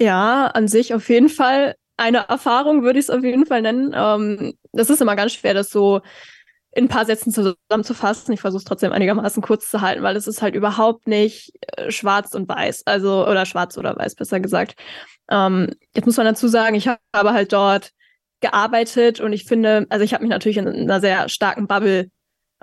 Ja, 0.01 0.47
an 0.47 0.69
sich 0.69 0.93
auf 0.93 1.09
jeden 1.09 1.27
Fall 1.27 1.75
eine 1.99 2.29
Erfahrung, 2.29 2.83
würde 2.83 2.99
ich 2.99 3.05
es 3.05 3.09
auf 3.09 3.23
jeden 3.23 3.45
Fall 3.45 3.61
nennen. 3.61 3.93
Ähm, 3.95 4.53
das 4.71 4.89
ist 4.89 5.01
immer 5.01 5.15
ganz 5.15 5.33
schwer, 5.33 5.53
das 5.53 5.69
so 5.69 6.01
in 6.71 6.85
ein 6.85 6.89
paar 6.89 7.05
Sätzen 7.05 7.31
zusammenzufassen. 7.31 8.33
Ich 8.33 8.41
versuche 8.41 8.59
es 8.59 8.65
trotzdem 8.65 8.91
einigermaßen 8.91 9.41
kurz 9.41 9.69
zu 9.69 9.81
halten, 9.81 10.03
weil 10.03 10.15
es 10.15 10.27
ist 10.27 10.41
halt 10.41 10.55
überhaupt 10.55 11.07
nicht 11.07 11.51
äh, 11.77 11.91
schwarz 11.91 12.33
und 12.35 12.47
weiß, 12.47 12.83
also 12.85 13.27
oder 13.27 13.45
schwarz 13.45 13.77
oder 13.77 13.95
weiß, 13.97 14.15
besser 14.15 14.39
gesagt. 14.39 14.75
Ähm, 15.29 15.69
jetzt 15.95 16.05
muss 16.05 16.17
man 16.17 16.25
dazu 16.25 16.47
sagen, 16.47 16.75
ich 16.75 16.87
habe 16.87 16.99
halt 17.33 17.53
dort 17.53 17.91
gearbeitet 18.41 19.19
und 19.19 19.33
ich 19.33 19.45
finde, 19.45 19.87
also 19.89 20.05
ich 20.05 20.13
habe 20.13 20.23
mich 20.23 20.31
natürlich 20.31 20.57
in 20.57 20.67
einer 20.67 21.01
sehr 21.01 21.27
starken 21.27 21.67
Bubble 21.67 22.09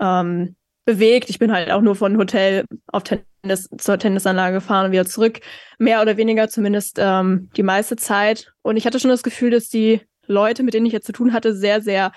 ähm, 0.01 0.57
bewegt. 0.85 1.29
Ich 1.29 1.38
bin 1.38 1.53
halt 1.53 1.70
auch 1.70 1.83
nur 1.83 1.96
von 1.96 2.16
Hotel 2.16 2.64
auf 2.87 3.03
Tennis 3.03 3.25
zur 3.49 3.99
Tennisanlage 3.99 4.57
gefahren 4.57 4.87
und 4.87 4.93
wieder 4.93 5.07
zurück, 5.07 5.41
mehr 5.79 6.03
oder 6.03 6.17
weniger 6.17 6.49
zumindest 6.49 6.99
ähm, 6.99 7.51
die 7.57 7.63
meiste 7.63 7.97
Zeit. 7.97 8.53
Und 8.63 8.77
ich 8.77 8.87
hatte 8.87 9.01
schon 9.01 9.11
das 9.11 9.23
Gefühl, 9.23 9.51
dass 9.51 9.69
die 9.69 10.01
Leute, 10.27 10.63
mit 10.63 10.75
denen 10.75 10.87
ich 10.87 10.93
jetzt 10.93 11.07
zu 11.07 11.13
tun 11.13 11.33
hatte, 11.33 11.55
sehr, 11.55 11.81
sehr 11.81 12.13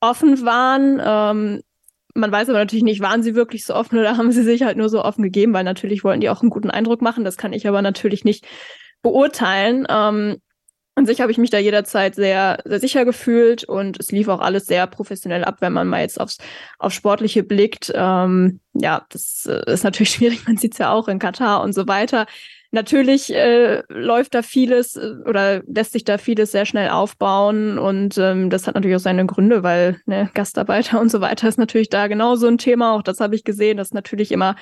offen 0.00 0.44
waren. 0.44 1.00
Ähm, 1.04 1.62
man 2.14 2.32
weiß 2.32 2.48
aber 2.48 2.58
natürlich 2.58 2.84
nicht, 2.84 3.00
waren 3.00 3.22
sie 3.22 3.34
wirklich 3.34 3.64
so 3.64 3.74
offen 3.74 3.98
oder 3.98 4.16
haben 4.16 4.32
sie 4.32 4.42
sich 4.42 4.62
halt 4.62 4.76
nur 4.76 4.88
so 4.88 5.04
offen 5.04 5.22
gegeben, 5.22 5.52
weil 5.52 5.64
natürlich 5.64 6.04
wollten 6.04 6.20
die 6.20 6.30
auch 6.30 6.42
einen 6.42 6.50
guten 6.50 6.70
Eindruck 6.70 7.02
machen. 7.02 7.24
Das 7.24 7.36
kann 7.36 7.52
ich 7.52 7.66
aber 7.66 7.82
natürlich 7.82 8.24
nicht 8.24 8.46
beurteilen. 9.02 9.86
Ähm, 9.88 10.38
an 10.96 11.04
sich 11.04 11.20
habe 11.20 11.30
ich 11.30 11.36
mich 11.36 11.50
da 11.50 11.58
jederzeit 11.58 12.14
sehr, 12.14 12.58
sehr 12.64 12.80
sicher 12.80 13.04
gefühlt 13.04 13.64
und 13.64 14.00
es 14.00 14.10
lief 14.10 14.28
auch 14.28 14.40
alles 14.40 14.66
sehr 14.66 14.86
professionell 14.86 15.44
ab, 15.44 15.56
wenn 15.60 15.74
man 15.74 15.86
mal 15.88 16.00
jetzt 16.00 16.18
aufs, 16.18 16.38
auf 16.78 16.92
Sportliche 16.92 17.42
blickt. 17.42 17.92
Ähm, 17.94 18.60
ja, 18.72 19.04
das 19.10 19.46
äh, 19.46 19.70
ist 19.70 19.84
natürlich 19.84 20.10
schwierig, 20.14 20.46
man 20.46 20.56
sieht 20.56 20.72
es 20.72 20.78
ja 20.78 20.90
auch 20.90 21.08
in 21.08 21.18
Katar 21.18 21.62
und 21.62 21.74
so 21.74 21.86
weiter. 21.86 22.26
Natürlich 22.70 23.32
äh, 23.32 23.82
läuft 23.88 24.34
da 24.34 24.40
vieles 24.40 24.96
äh, 24.96 25.16
oder 25.26 25.62
lässt 25.66 25.92
sich 25.92 26.04
da 26.04 26.16
vieles 26.16 26.52
sehr 26.52 26.64
schnell 26.64 26.88
aufbauen 26.88 27.78
und 27.78 28.16
ähm, 28.16 28.48
das 28.48 28.66
hat 28.66 28.74
natürlich 28.74 28.96
auch 28.96 29.00
seine 29.00 29.26
Gründe, 29.26 29.62
weil 29.62 30.00
ne, 30.06 30.30
Gastarbeiter 30.32 30.98
und 31.02 31.10
so 31.10 31.20
weiter 31.20 31.46
ist 31.46 31.58
natürlich 31.58 31.90
da 31.90 32.06
genauso 32.06 32.46
ein 32.46 32.56
Thema. 32.56 32.94
Auch 32.94 33.02
das 33.02 33.20
habe 33.20 33.34
ich 33.34 33.44
gesehen, 33.44 33.76
das 33.76 33.88
ist 33.88 33.94
natürlich 33.94 34.32
immer 34.32 34.56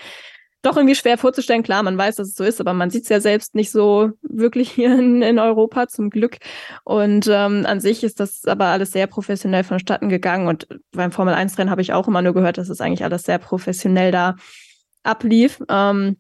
doch 0.65 0.77
irgendwie 0.77 0.95
schwer 0.95 1.19
vorzustellen. 1.19 1.63
Klar, 1.63 1.83
man 1.83 1.99
weiß, 1.99 2.17
dass 2.17 2.29
es 2.29 2.35
so 2.35 2.45
ist, 2.45 2.61
aber 2.61 2.73
man 2.73 2.91
sieht 2.91 3.05
es 3.05 3.09
ja 3.09 3.21
selbst 3.21 3.55
nicht 3.55 3.71
so 3.71 4.11
wirklich 4.23 4.71
hier 4.73 4.99
in, 4.99 5.23
in 5.23 5.39
Europa 5.39 5.89
zum 5.89 6.11
Glück. 6.11 6.39
Und 6.85 7.29
ähm, 7.31 7.67
an 7.67 7.81
sich 7.81 8.03
ist 8.05 8.21
das 8.21 8.45
aber 8.47 8.67
alles 8.67 8.93
sehr 8.93 9.07
professionell 9.07 9.65
vonstatten 9.65 10.09
gegangen. 10.09 10.49
Und 10.49 10.67
beim 10.93 11.13
Formel 11.13 11.35
1-Rennen 11.35 11.71
habe 11.71 11.83
ich 11.83 11.93
auch 11.93 12.09
immer 12.09 12.23
nur 12.23 12.35
gehört, 12.35 12.59
dass 12.59 12.69
es 12.69 12.81
eigentlich 12.81 13.05
alles 13.05 13.25
sehr 13.25 13.39
professionell 13.39 14.11
da 14.11 14.37
ablief. 15.03 15.63
Ähm, 15.69 16.17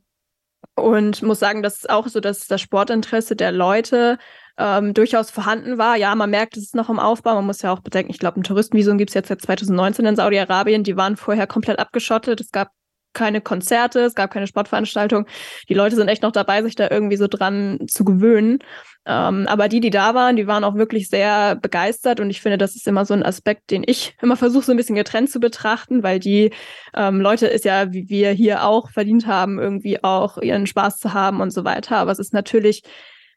und 0.76 1.22
muss 1.22 1.38
sagen, 1.38 1.62
dass 1.62 1.87
auch 1.87 2.09
so, 2.09 2.20
dass 2.20 2.46
das 2.46 2.61
Sportinteresse 2.61 3.37
der 3.37 3.52
Leute 3.52 4.18
ähm, 4.59 4.94
durchaus 4.94 5.30
vorhanden 5.30 5.78
war. 5.78 5.96
Ja, 5.96 6.14
man 6.14 6.30
merkt, 6.30 6.57
es 6.57 6.64
ist 6.64 6.74
noch 6.74 6.88
im 6.88 6.98
Aufbau. 6.98 7.35
Man 7.35 7.46
muss 7.46 7.62
ja 7.62 7.72
auch 7.72 7.80
bedenken, 7.80 8.11
ich 8.11 8.18
glaube, 8.18 8.40
ein 8.40 8.44
Touristenvisum 8.44 8.98
gibt 8.98 9.11
es 9.11 9.14
jetzt 9.14 9.28
seit 9.28 9.40
2019 9.40 10.04
in 10.04 10.16
Saudi-Arabien. 10.16 10.85
Die 10.85 10.96
waren 10.96 11.16
vorher 11.16 11.46
komplett 11.46 11.78
abgeschottet. 11.78 12.40
Es 12.40 12.50
gab 12.50 12.70
keine 13.14 13.40
Konzerte, 13.40 14.00
es 14.00 14.14
gab 14.14 14.31
keine 14.33 14.46
Sportveranstaltung. 14.46 15.27
Die 15.68 15.74
Leute 15.74 15.96
sind 15.96 16.09
echt 16.09 16.22
noch 16.22 16.33
dabei, 16.33 16.62
sich 16.62 16.74
da 16.74 16.88
irgendwie 16.90 17.16
so 17.16 17.27
dran 17.27 17.81
zu 17.88 18.05
gewöhnen. 18.05 18.59
Ähm, 19.07 19.46
aber 19.48 19.68
die, 19.68 19.81
die 19.81 19.90
da 19.90 20.14
waren, 20.14 20.37
die 20.37 20.46
waren 20.46 20.64
auch 20.64 20.77
wirklich 20.77 21.09
sehr 21.09 21.57
begeistert 21.57 22.20
und 22.20 22.31
ich 22.31 22.40
finde, 22.40 22.57
das 22.57 22.74
ist 22.74 22.88
immer 22.88 23.05
so 23.05 23.12
ein 23.12 23.22
Aspekt, 23.22 23.70
den 23.70 23.85
ich 23.87 24.16
immer 24.22 24.37
versuche, 24.37 24.64
so 24.64 24.72
ein 24.72 24.79
bisschen 24.79 24.96
getrennt 24.96 25.31
zu 25.31 25.40
betrachten, 25.40 26.03
weil 26.03 26.18
die 26.18 26.53
ähm, 26.94 27.20
Leute 27.20 27.46
ist 27.46 27.66
ja, 27.66 27.92
wie 27.92 28.09
wir 28.09 28.31
hier 28.31 28.64
auch 28.64 28.90
verdient 28.90 29.27
haben, 29.27 29.59
irgendwie 29.59 30.03
auch 30.03 30.38
ihren 30.38 30.66
Spaß 30.66 30.98
zu 30.98 31.12
haben 31.12 31.42
und 31.42 31.50
so 31.50 31.64
weiter. 31.64 31.98
Aber 31.98 32.12
es 32.12 32.18
ist 32.18 32.33
natürlich 32.33 32.83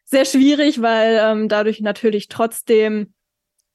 sehr 0.05 0.23
schwierig, 0.23 0.81
weil 0.81 1.19
ähm, 1.21 1.49
dadurch 1.49 1.81
natürlich 1.81 2.29
trotzdem 2.29 3.13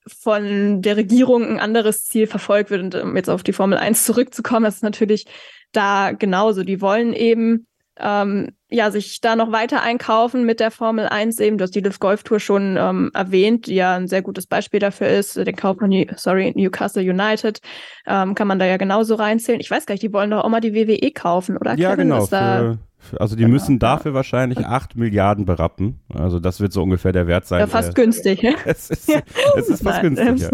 von 0.07 0.83
der 0.83 0.97
Regierung 0.97 1.45
ein 1.45 1.61
anderes 1.61 2.07
Ziel 2.07 2.27
verfolgt 2.27 2.71
wird. 2.71 2.83
Und 2.83 2.95
um 2.95 3.17
jetzt 3.17 3.29
auf 3.29 3.43
die 3.43 3.53
Formel 3.53 3.79
1 3.79 4.05
zurückzukommen, 4.05 4.65
das 4.65 4.77
ist 4.77 4.83
natürlich 4.83 5.27
da 5.73 6.13
genauso. 6.13 6.63
Die 6.63 6.81
wollen 6.81 7.13
eben 7.13 7.67
ähm, 7.99 8.49
ja 8.71 8.91
sich 8.91 9.21
da 9.21 9.37
noch 9.37 9.53
weiter 9.53 9.83
einkaufen 9.83 10.45
mit 10.45 10.61
der 10.61 10.71
Formel 10.71 11.07
1 11.07 11.39
eben. 11.41 11.59
Du 11.59 11.63
hast 11.63 11.75
die 11.75 11.81
Live 11.81 12.01
Golf 12.01 12.23
Tour 12.23 12.41
schon 12.41 12.77
ähm, 12.79 13.11
erwähnt, 13.15 13.67
die 13.67 13.75
ja 13.75 13.97
ein 13.97 14.09
sehr 14.09 14.23
gutes 14.23 14.47
Beispiel 14.47 14.81
dafür 14.81 15.09
ist. 15.09 15.37
Den 15.37 15.57
Kauf 15.57 15.79
von 15.79 15.91
New 15.91 16.05
sorry, 16.17 16.53
Newcastle 16.57 17.03
United 17.03 17.61
ähm, 18.07 18.35
kann 18.35 18.49
man 18.49 18.59
da 18.59 18.65
ja 18.65 18.79
genauso 18.79 19.15
reinzählen. 19.15 19.61
Ich 19.61 19.71
weiß 19.71 19.87
gar 19.87 19.95
nicht, 19.95 20.03
die 20.03 20.13
wollen 20.13 20.31
doch 20.31 20.45
auch 20.45 20.49
mal 20.49 20.61
die 20.61 20.75
WWE 20.75 21.11
kaufen, 21.13 21.57
oder? 21.57 21.75
Ja, 21.75 21.91
Kevin, 21.91 22.09
genau. 22.09 22.27
Für, 22.27 22.79
für, 22.99 23.21
also 23.21 23.37
die 23.37 23.43
genau, 23.43 23.53
müssen 23.53 23.79
dafür 23.79 24.13
ja. 24.13 24.17
wahrscheinlich 24.17 24.59
8 24.67 24.97
Milliarden 24.97 25.45
berappen. 25.45 26.01
Also 26.15 26.41
das 26.41 26.61
wird 26.61 26.73
so 26.73 26.83
ungefähr 26.83 27.13
der 27.13 27.27
Wert 27.27 27.47
sein. 27.47 27.61
Ja, 27.61 27.67
fast 27.67 27.91
äh, 27.91 27.93
günstig. 27.93 28.43
es, 28.65 28.91
ist, 28.91 29.11
es 29.57 29.69
ist 29.69 29.83
fast 29.83 30.03
Nein, 30.03 30.15
günstig, 30.15 30.51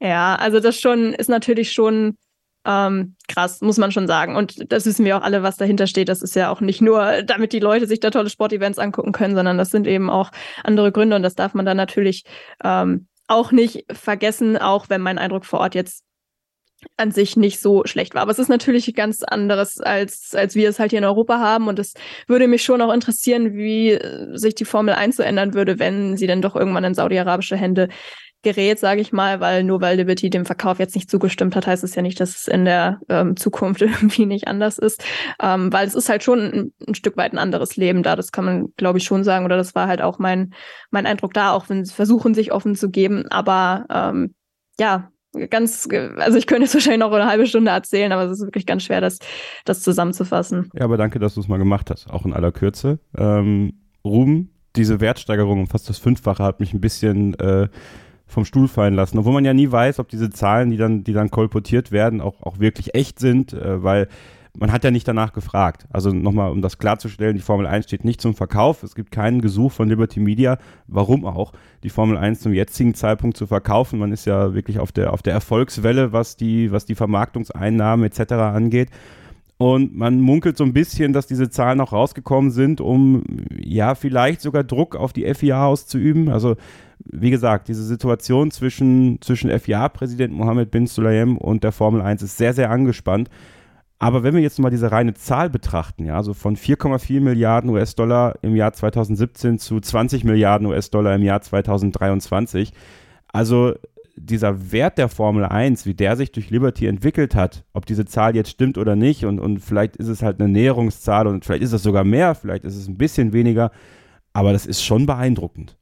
ja. 0.00 0.08
ja, 0.08 0.34
also 0.36 0.60
das 0.60 0.80
schon 0.80 1.12
ist 1.12 1.28
natürlich 1.28 1.72
schon 1.72 2.16
ähm, 2.64 3.16
krass, 3.28 3.60
muss 3.60 3.78
man 3.78 3.92
schon 3.92 4.06
sagen. 4.06 4.36
Und 4.36 4.72
das 4.72 4.86
wissen 4.86 5.04
wir 5.04 5.16
auch 5.16 5.22
alle, 5.22 5.42
was 5.42 5.56
dahinter 5.56 5.86
steht. 5.86 6.08
Das 6.08 6.22
ist 6.22 6.36
ja 6.36 6.50
auch 6.50 6.60
nicht 6.60 6.80
nur, 6.80 7.22
damit 7.22 7.52
die 7.52 7.60
Leute 7.60 7.86
sich 7.86 8.00
da 8.00 8.10
tolle 8.10 8.30
Sportevents 8.30 8.78
angucken 8.78 9.12
können, 9.12 9.34
sondern 9.34 9.58
das 9.58 9.70
sind 9.70 9.86
eben 9.86 10.10
auch 10.10 10.30
andere 10.62 10.92
Gründe. 10.92 11.16
Und 11.16 11.22
das 11.22 11.34
darf 11.34 11.54
man 11.54 11.66
dann 11.66 11.76
natürlich 11.76 12.24
ähm, 12.62 13.08
auch 13.26 13.52
nicht 13.52 13.84
vergessen, 13.92 14.56
auch 14.56 14.88
wenn 14.88 15.00
mein 15.00 15.18
Eindruck 15.18 15.44
vor 15.44 15.60
Ort 15.60 15.74
jetzt 15.74 16.04
an 16.96 17.12
sich 17.12 17.36
nicht 17.36 17.60
so 17.60 17.84
schlecht 17.84 18.14
war. 18.14 18.22
Aber 18.22 18.32
es 18.32 18.38
ist 18.38 18.48
natürlich 18.48 18.92
ganz 18.94 19.22
anderes, 19.22 19.80
als, 19.80 20.34
als 20.34 20.54
wir 20.54 20.68
es 20.68 20.78
halt 20.78 20.90
hier 20.90 20.98
in 20.98 21.04
Europa 21.04 21.38
haben. 21.38 21.68
Und 21.68 21.78
es 21.78 21.94
würde 22.26 22.48
mich 22.48 22.62
schon 22.62 22.80
auch 22.80 22.92
interessieren, 22.92 23.54
wie 23.54 23.98
sich 24.34 24.54
die 24.54 24.64
Formel 24.64 24.94
1 24.94 25.16
so 25.16 25.22
ändern 25.22 25.54
würde, 25.54 25.78
wenn 25.78 26.16
sie 26.16 26.26
dann 26.26 26.42
doch 26.42 26.56
irgendwann 26.56 26.84
in 26.84 26.94
saudi-arabische 26.94 27.56
Hände 27.56 27.88
gerät, 28.42 28.78
sage 28.78 29.00
ich 29.00 29.12
mal, 29.12 29.40
weil 29.40 29.64
nur 29.64 29.80
weil 29.80 29.96
Liberty 29.96 30.30
dem 30.30 30.44
Verkauf 30.44 30.78
jetzt 30.78 30.94
nicht 30.94 31.10
zugestimmt 31.10 31.54
hat, 31.56 31.66
heißt 31.66 31.84
es 31.84 31.94
ja 31.94 32.02
nicht, 32.02 32.20
dass 32.20 32.36
es 32.36 32.48
in 32.48 32.64
der 32.64 33.00
ähm, 33.08 33.36
Zukunft 33.36 33.82
irgendwie 33.82 34.26
nicht 34.26 34.48
anders 34.48 34.78
ist. 34.78 35.04
Ähm, 35.40 35.72
weil 35.72 35.86
es 35.86 35.94
ist 35.94 36.08
halt 36.08 36.22
schon 36.22 36.40
ein, 36.40 36.72
ein, 36.86 36.94
Stück 36.94 37.16
weit 37.16 37.32
ein 37.32 37.38
anderes 37.38 37.76
Leben 37.76 38.02
da. 38.02 38.16
Das 38.16 38.32
kann 38.32 38.44
man, 38.44 38.66
glaube 38.76 38.98
ich, 38.98 39.04
schon 39.04 39.24
sagen. 39.24 39.44
Oder 39.44 39.56
das 39.56 39.74
war 39.74 39.86
halt 39.86 40.02
auch 40.02 40.18
mein, 40.18 40.54
mein 40.90 41.06
Eindruck 41.06 41.34
da, 41.34 41.52
auch 41.52 41.68
wenn 41.68 41.84
sie 41.84 41.94
versuchen, 41.94 42.34
sich 42.34 42.52
offen 42.52 42.74
zu 42.74 42.90
geben. 42.90 43.26
Aber 43.30 43.86
ähm, 43.90 44.34
ja, 44.78 45.10
ganz, 45.50 45.88
also 46.16 46.38
ich 46.38 46.46
könnte 46.46 46.64
jetzt 46.64 46.74
wahrscheinlich 46.74 47.00
noch 47.00 47.12
eine 47.12 47.26
halbe 47.26 47.46
Stunde 47.46 47.70
erzählen, 47.70 48.12
aber 48.12 48.24
es 48.24 48.32
ist 48.32 48.44
wirklich 48.44 48.66
ganz 48.66 48.84
schwer, 48.84 49.00
das, 49.00 49.18
das 49.64 49.82
zusammenzufassen. 49.82 50.70
Ja, 50.74 50.84
aber 50.84 50.96
danke, 50.96 51.18
dass 51.18 51.34
du 51.34 51.40
es 51.40 51.48
mal 51.48 51.58
gemacht 51.58 51.90
hast, 51.90 52.10
auch 52.10 52.24
in 52.24 52.32
aller 52.32 52.52
Kürze. 52.52 52.98
Ähm, 53.16 53.74
Ruben, 54.04 54.50
diese 54.76 55.00
Wertsteigerung 55.00 55.60
um 55.60 55.66
fast 55.66 55.88
das 55.88 55.98
Fünffache 55.98 56.42
hat 56.42 56.60
mich 56.60 56.72
ein 56.72 56.80
bisschen 56.80 57.34
äh, 57.34 57.68
vom 58.32 58.44
Stuhl 58.44 58.68
fallen 58.68 58.94
lassen. 58.94 59.18
Obwohl 59.18 59.32
man 59.32 59.44
ja 59.44 59.54
nie 59.54 59.70
weiß, 59.70 59.98
ob 59.98 60.08
diese 60.08 60.30
Zahlen, 60.30 60.70
die 60.70 60.76
dann, 60.76 61.04
die 61.04 61.12
dann 61.12 61.30
kolportiert 61.30 61.92
werden, 61.92 62.20
auch, 62.20 62.42
auch 62.42 62.58
wirklich 62.58 62.94
echt 62.94 63.18
sind, 63.18 63.52
äh, 63.52 63.82
weil 63.82 64.08
man 64.58 64.70
hat 64.70 64.84
ja 64.84 64.90
nicht 64.90 65.08
danach 65.08 65.32
gefragt. 65.32 65.86
Also 65.90 66.10
nochmal, 66.10 66.50
um 66.50 66.60
das 66.60 66.78
klarzustellen, 66.78 67.36
die 67.36 67.42
Formel 67.42 67.66
1 67.66 67.86
steht 67.86 68.04
nicht 68.04 68.20
zum 68.20 68.34
Verkauf. 68.34 68.82
Es 68.82 68.94
gibt 68.94 69.10
keinen 69.10 69.40
Gesuch 69.40 69.72
von 69.72 69.88
Liberty 69.88 70.20
Media, 70.20 70.58
warum 70.86 71.24
auch, 71.24 71.52
die 71.82 71.90
Formel 71.90 72.18
1 72.18 72.40
zum 72.40 72.52
jetzigen 72.52 72.94
Zeitpunkt 72.94 73.36
zu 73.36 73.46
verkaufen. 73.46 73.98
Man 73.98 74.12
ist 74.12 74.26
ja 74.26 74.54
wirklich 74.54 74.78
auf 74.78 74.92
der, 74.92 75.12
auf 75.12 75.22
der 75.22 75.32
Erfolgswelle, 75.32 76.12
was 76.12 76.36
die, 76.36 76.70
was 76.70 76.84
die 76.84 76.94
Vermarktungseinnahmen 76.94 78.04
etc. 78.04 78.32
angeht. 78.32 78.90
Und 79.56 79.96
man 79.96 80.20
munkelt 80.20 80.56
so 80.56 80.64
ein 80.64 80.72
bisschen, 80.72 81.12
dass 81.12 81.26
diese 81.26 81.48
Zahlen 81.48 81.80
auch 81.80 81.92
rausgekommen 81.92 82.50
sind, 82.50 82.80
um 82.80 83.22
ja 83.56 83.94
vielleicht 83.94 84.40
sogar 84.40 84.64
Druck 84.64 84.96
auf 84.96 85.12
die 85.12 85.32
FIA 85.32 85.66
auszuüben. 85.66 86.28
Also 86.30 86.56
wie 87.04 87.30
gesagt, 87.30 87.68
diese 87.68 87.84
Situation 87.84 88.50
zwischen, 88.50 89.20
zwischen 89.20 89.50
FIA-Präsident 89.50 90.32
Mohammed 90.32 90.70
bin 90.70 90.86
Sulayem 90.86 91.36
und 91.36 91.64
der 91.64 91.72
Formel 91.72 92.00
1 92.00 92.22
ist 92.22 92.38
sehr, 92.38 92.54
sehr 92.54 92.70
angespannt. 92.70 93.28
Aber 93.98 94.24
wenn 94.24 94.34
wir 94.34 94.42
jetzt 94.42 94.58
mal 94.58 94.70
diese 94.70 94.90
reine 94.90 95.14
Zahl 95.14 95.48
betrachten, 95.48 96.06
ja, 96.06 96.16
also 96.16 96.34
von 96.34 96.56
4,4 96.56 97.20
Milliarden 97.20 97.70
US-Dollar 97.70 98.34
im 98.42 98.56
Jahr 98.56 98.72
2017 98.72 99.60
zu 99.60 99.78
20 99.78 100.24
Milliarden 100.24 100.66
US-Dollar 100.66 101.14
im 101.14 101.22
Jahr 101.22 101.40
2023, 101.40 102.72
also 103.28 103.74
dieser 104.16 104.72
Wert 104.72 104.98
der 104.98 105.08
Formel 105.08 105.44
1, 105.44 105.86
wie 105.86 105.94
der 105.94 106.16
sich 106.16 106.32
durch 106.32 106.50
Liberty 106.50 106.86
entwickelt 106.86 107.34
hat, 107.34 107.64
ob 107.72 107.86
diese 107.86 108.04
Zahl 108.04 108.34
jetzt 108.34 108.50
stimmt 108.50 108.76
oder 108.76 108.96
nicht, 108.96 109.24
und, 109.24 109.38
und 109.38 109.60
vielleicht 109.60 109.96
ist 109.96 110.08
es 110.08 110.22
halt 110.22 110.40
eine 110.40 110.48
Näherungszahl 110.48 111.26
und 111.26 111.44
vielleicht 111.44 111.62
ist 111.62 111.72
es 111.72 111.82
sogar 111.82 112.04
mehr, 112.04 112.34
vielleicht 112.34 112.64
ist 112.64 112.76
es 112.76 112.88
ein 112.88 112.98
bisschen 112.98 113.32
weniger, 113.32 113.70
aber 114.32 114.52
das 114.52 114.66
ist 114.66 114.82
schon 114.82 115.06
beeindruckend. 115.06 115.78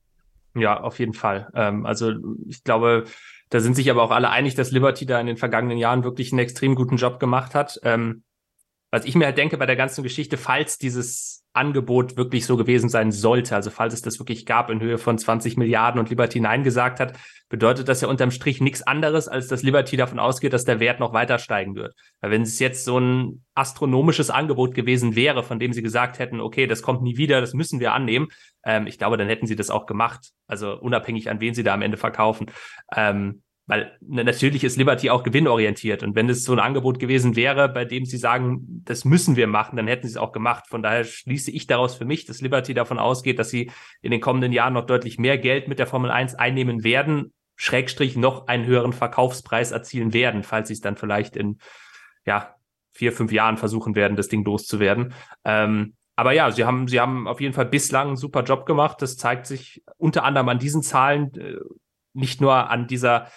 Ja, 0.55 0.81
auf 0.81 0.99
jeden 0.99 1.15
Fall. 1.15 1.51
Ähm, 1.55 1.87
also 1.87 2.13
ich 2.49 2.65
glaube, 2.65 3.05
da 3.51 3.61
sind 3.61 3.75
sich 3.75 3.91
aber 3.91 4.03
auch 4.03 4.11
alle 4.11 4.31
einig, 4.31 4.55
dass 4.55 4.71
Liberty 4.71 5.07
da 5.07 5.21
in 5.21 5.27
den 5.27 5.37
vergangenen 5.37 5.79
Jahren 5.79 6.05
wirklich 6.05 6.33
einen 6.33 6.41
extrem 6.41 6.75
guten 6.75 6.97
Job 6.97 7.21
gemacht 7.21 7.55
hat. 7.55 7.79
Ähm, 7.83 8.25
was 8.91 9.05
ich 9.05 9.15
mir 9.15 9.27
halt 9.27 9.39
denke 9.39 9.57
bei 9.59 9.67
der 9.67 9.77
ganzen 9.77 10.03
Geschichte, 10.03 10.37
falls 10.37 10.79
dieses 10.79 11.40
Angebot 11.53 12.17
wirklich 12.17 12.47
so 12.47 12.57
gewesen 12.57 12.89
sein 12.89 13.11
sollte, 13.11 13.57
also 13.57 13.71
falls 13.71 13.93
es 13.93 14.03
das 14.03 14.19
wirklich 14.19 14.47
gab 14.47 14.71
in 14.71 14.81
Höhe 14.81 14.99
von 14.99 15.19
20 15.19 15.57
Milliarden 15.57 15.99
und 15.99 16.09
Liberty 16.09 16.41
Nein 16.41 16.63
gesagt 16.63 17.01
hat, 17.01 17.19
bedeutet 17.49 17.89
das 17.89 18.01
ja 18.01 18.09
unterm 18.09 18.31
Strich 18.31 18.61
nichts 18.61 18.83
anderes, 18.83 19.27
als 19.27 19.49
dass 19.49 19.65
Liberty 19.65 19.97
davon 19.97 20.21
ausgeht, 20.21 20.53
dass 20.53 20.65
der 20.65 20.79
Wert 20.79 21.01
noch 21.01 21.13
weiter 21.13 21.39
steigen 21.39 21.75
wird. 21.75 21.95
Weil 22.21 22.31
wenn 22.31 22.43
es 22.43 22.59
jetzt 22.61 22.85
so 22.85 22.99
ein 22.99 23.45
astronomisches 23.55 24.31
Angebot 24.31 24.75
gewesen 24.75 25.17
wäre, 25.17 25.43
von 25.43 25.59
dem 25.59 25.73
sie 25.73 25.83
gesagt 25.83 26.21
hätten, 26.21 26.41
okay, 26.41 26.69
das 26.69 26.83
kommt 26.83 27.03
nie 27.03 27.17
wieder, 27.17 27.41
das 27.41 27.53
müssen 27.53 27.81
wir 27.81 27.93
annehmen, 27.93 28.29
ähm, 28.65 28.87
ich 28.87 28.99
glaube, 28.99 29.17
dann 29.17 29.29
hätten 29.29 29.47
sie 29.47 29.57
das 29.57 29.71
auch 29.71 29.87
gemacht. 29.87 30.31
Also 30.47 30.79
unabhängig 30.79 31.29
an 31.31 31.41
wen 31.41 31.55
sie 31.55 31.65
da 31.65 31.75
am 31.75 31.83
Ende 31.83 31.97
verkaufen. 31.97 32.47
Ähm, 32.95 33.43
weil 33.71 33.97
natürlich 34.01 34.65
ist 34.65 34.77
Liberty 34.77 35.11
auch 35.11 35.23
gewinnorientiert. 35.23 36.03
Und 36.03 36.17
wenn 36.17 36.29
es 36.29 36.43
so 36.43 36.53
ein 36.53 36.59
Angebot 36.59 36.99
gewesen 36.99 37.37
wäre, 37.37 37.69
bei 37.69 37.85
dem 37.85 38.05
sie 38.05 38.17
sagen, 38.17 38.83
das 38.85 39.05
müssen 39.05 39.37
wir 39.37 39.47
machen, 39.47 39.77
dann 39.77 39.87
hätten 39.87 40.09
sie 40.09 40.15
es 40.15 40.17
auch 40.17 40.33
gemacht. 40.33 40.65
Von 40.69 40.83
daher 40.83 41.05
schließe 41.05 41.53
ich 41.53 41.69
daraus 41.69 41.95
für 41.95 42.05
mich, 42.05 42.25
dass 42.25 42.41
Liberty 42.41 42.75
davon 42.75 42.99
ausgeht, 42.99 43.39
dass 43.39 43.49
sie 43.49 43.71
in 44.03 44.11
den 44.11 44.21
kommenden 44.21 44.51
Jahren 44.51 44.73
noch 44.73 44.87
deutlich 44.87 45.21
mehr 45.21 45.39
Geld 45.39 45.69
mit 45.69 45.79
der 45.79 45.87
Formel 45.87 46.11
1 46.11 46.35
einnehmen 46.35 46.83
werden, 46.83 47.33
Schrägstrich 47.55 48.17
noch 48.17 48.49
einen 48.49 48.67
höheren 48.67 48.93
Verkaufspreis 48.93 49.71
erzielen 49.71 50.13
werden, 50.13 50.43
falls 50.43 50.67
sie 50.67 50.75
es 50.75 50.81
dann 50.81 50.97
vielleicht 50.97 51.37
in, 51.37 51.59
ja, 52.27 52.57
vier, 52.91 53.13
fünf 53.13 53.31
Jahren 53.31 53.57
versuchen 53.57 53.95
werden, 53.95 54.17
das 54.17 54.27
Ding 54.27 54.45
loszuwerden. 54.45 55.15
Ähm, 55.45 55.95
aber 56.17 56.33
ja, 56.33 56.51
sie 56.51 56.65
haben, 56.65 56.89
sie 56.89 56.99
haben 56.99 57.29
auf 57.29 57.41
jeden 57.41 57.55
Fall 57.55 57.67
bislang 57.67 58.09
einen 58.09 58.17
super 58.17 58.43
Job 58.43 58.67
gemacht. 58.67 59.01
Das 59.01 59.17
zeigt 59.17 59.47
sich 59.47 59.85
unter 59.97 60.25
anderem 60.25 60.49
an 60.49 60.59
diesen 60.59 60.83
Zahlen, 60.83 61.33
äh, 61.37 61.55
nicht 62.15 62.41
nur 62.41 62.69
an 62.69 62.89
dieser, 62.89 63.29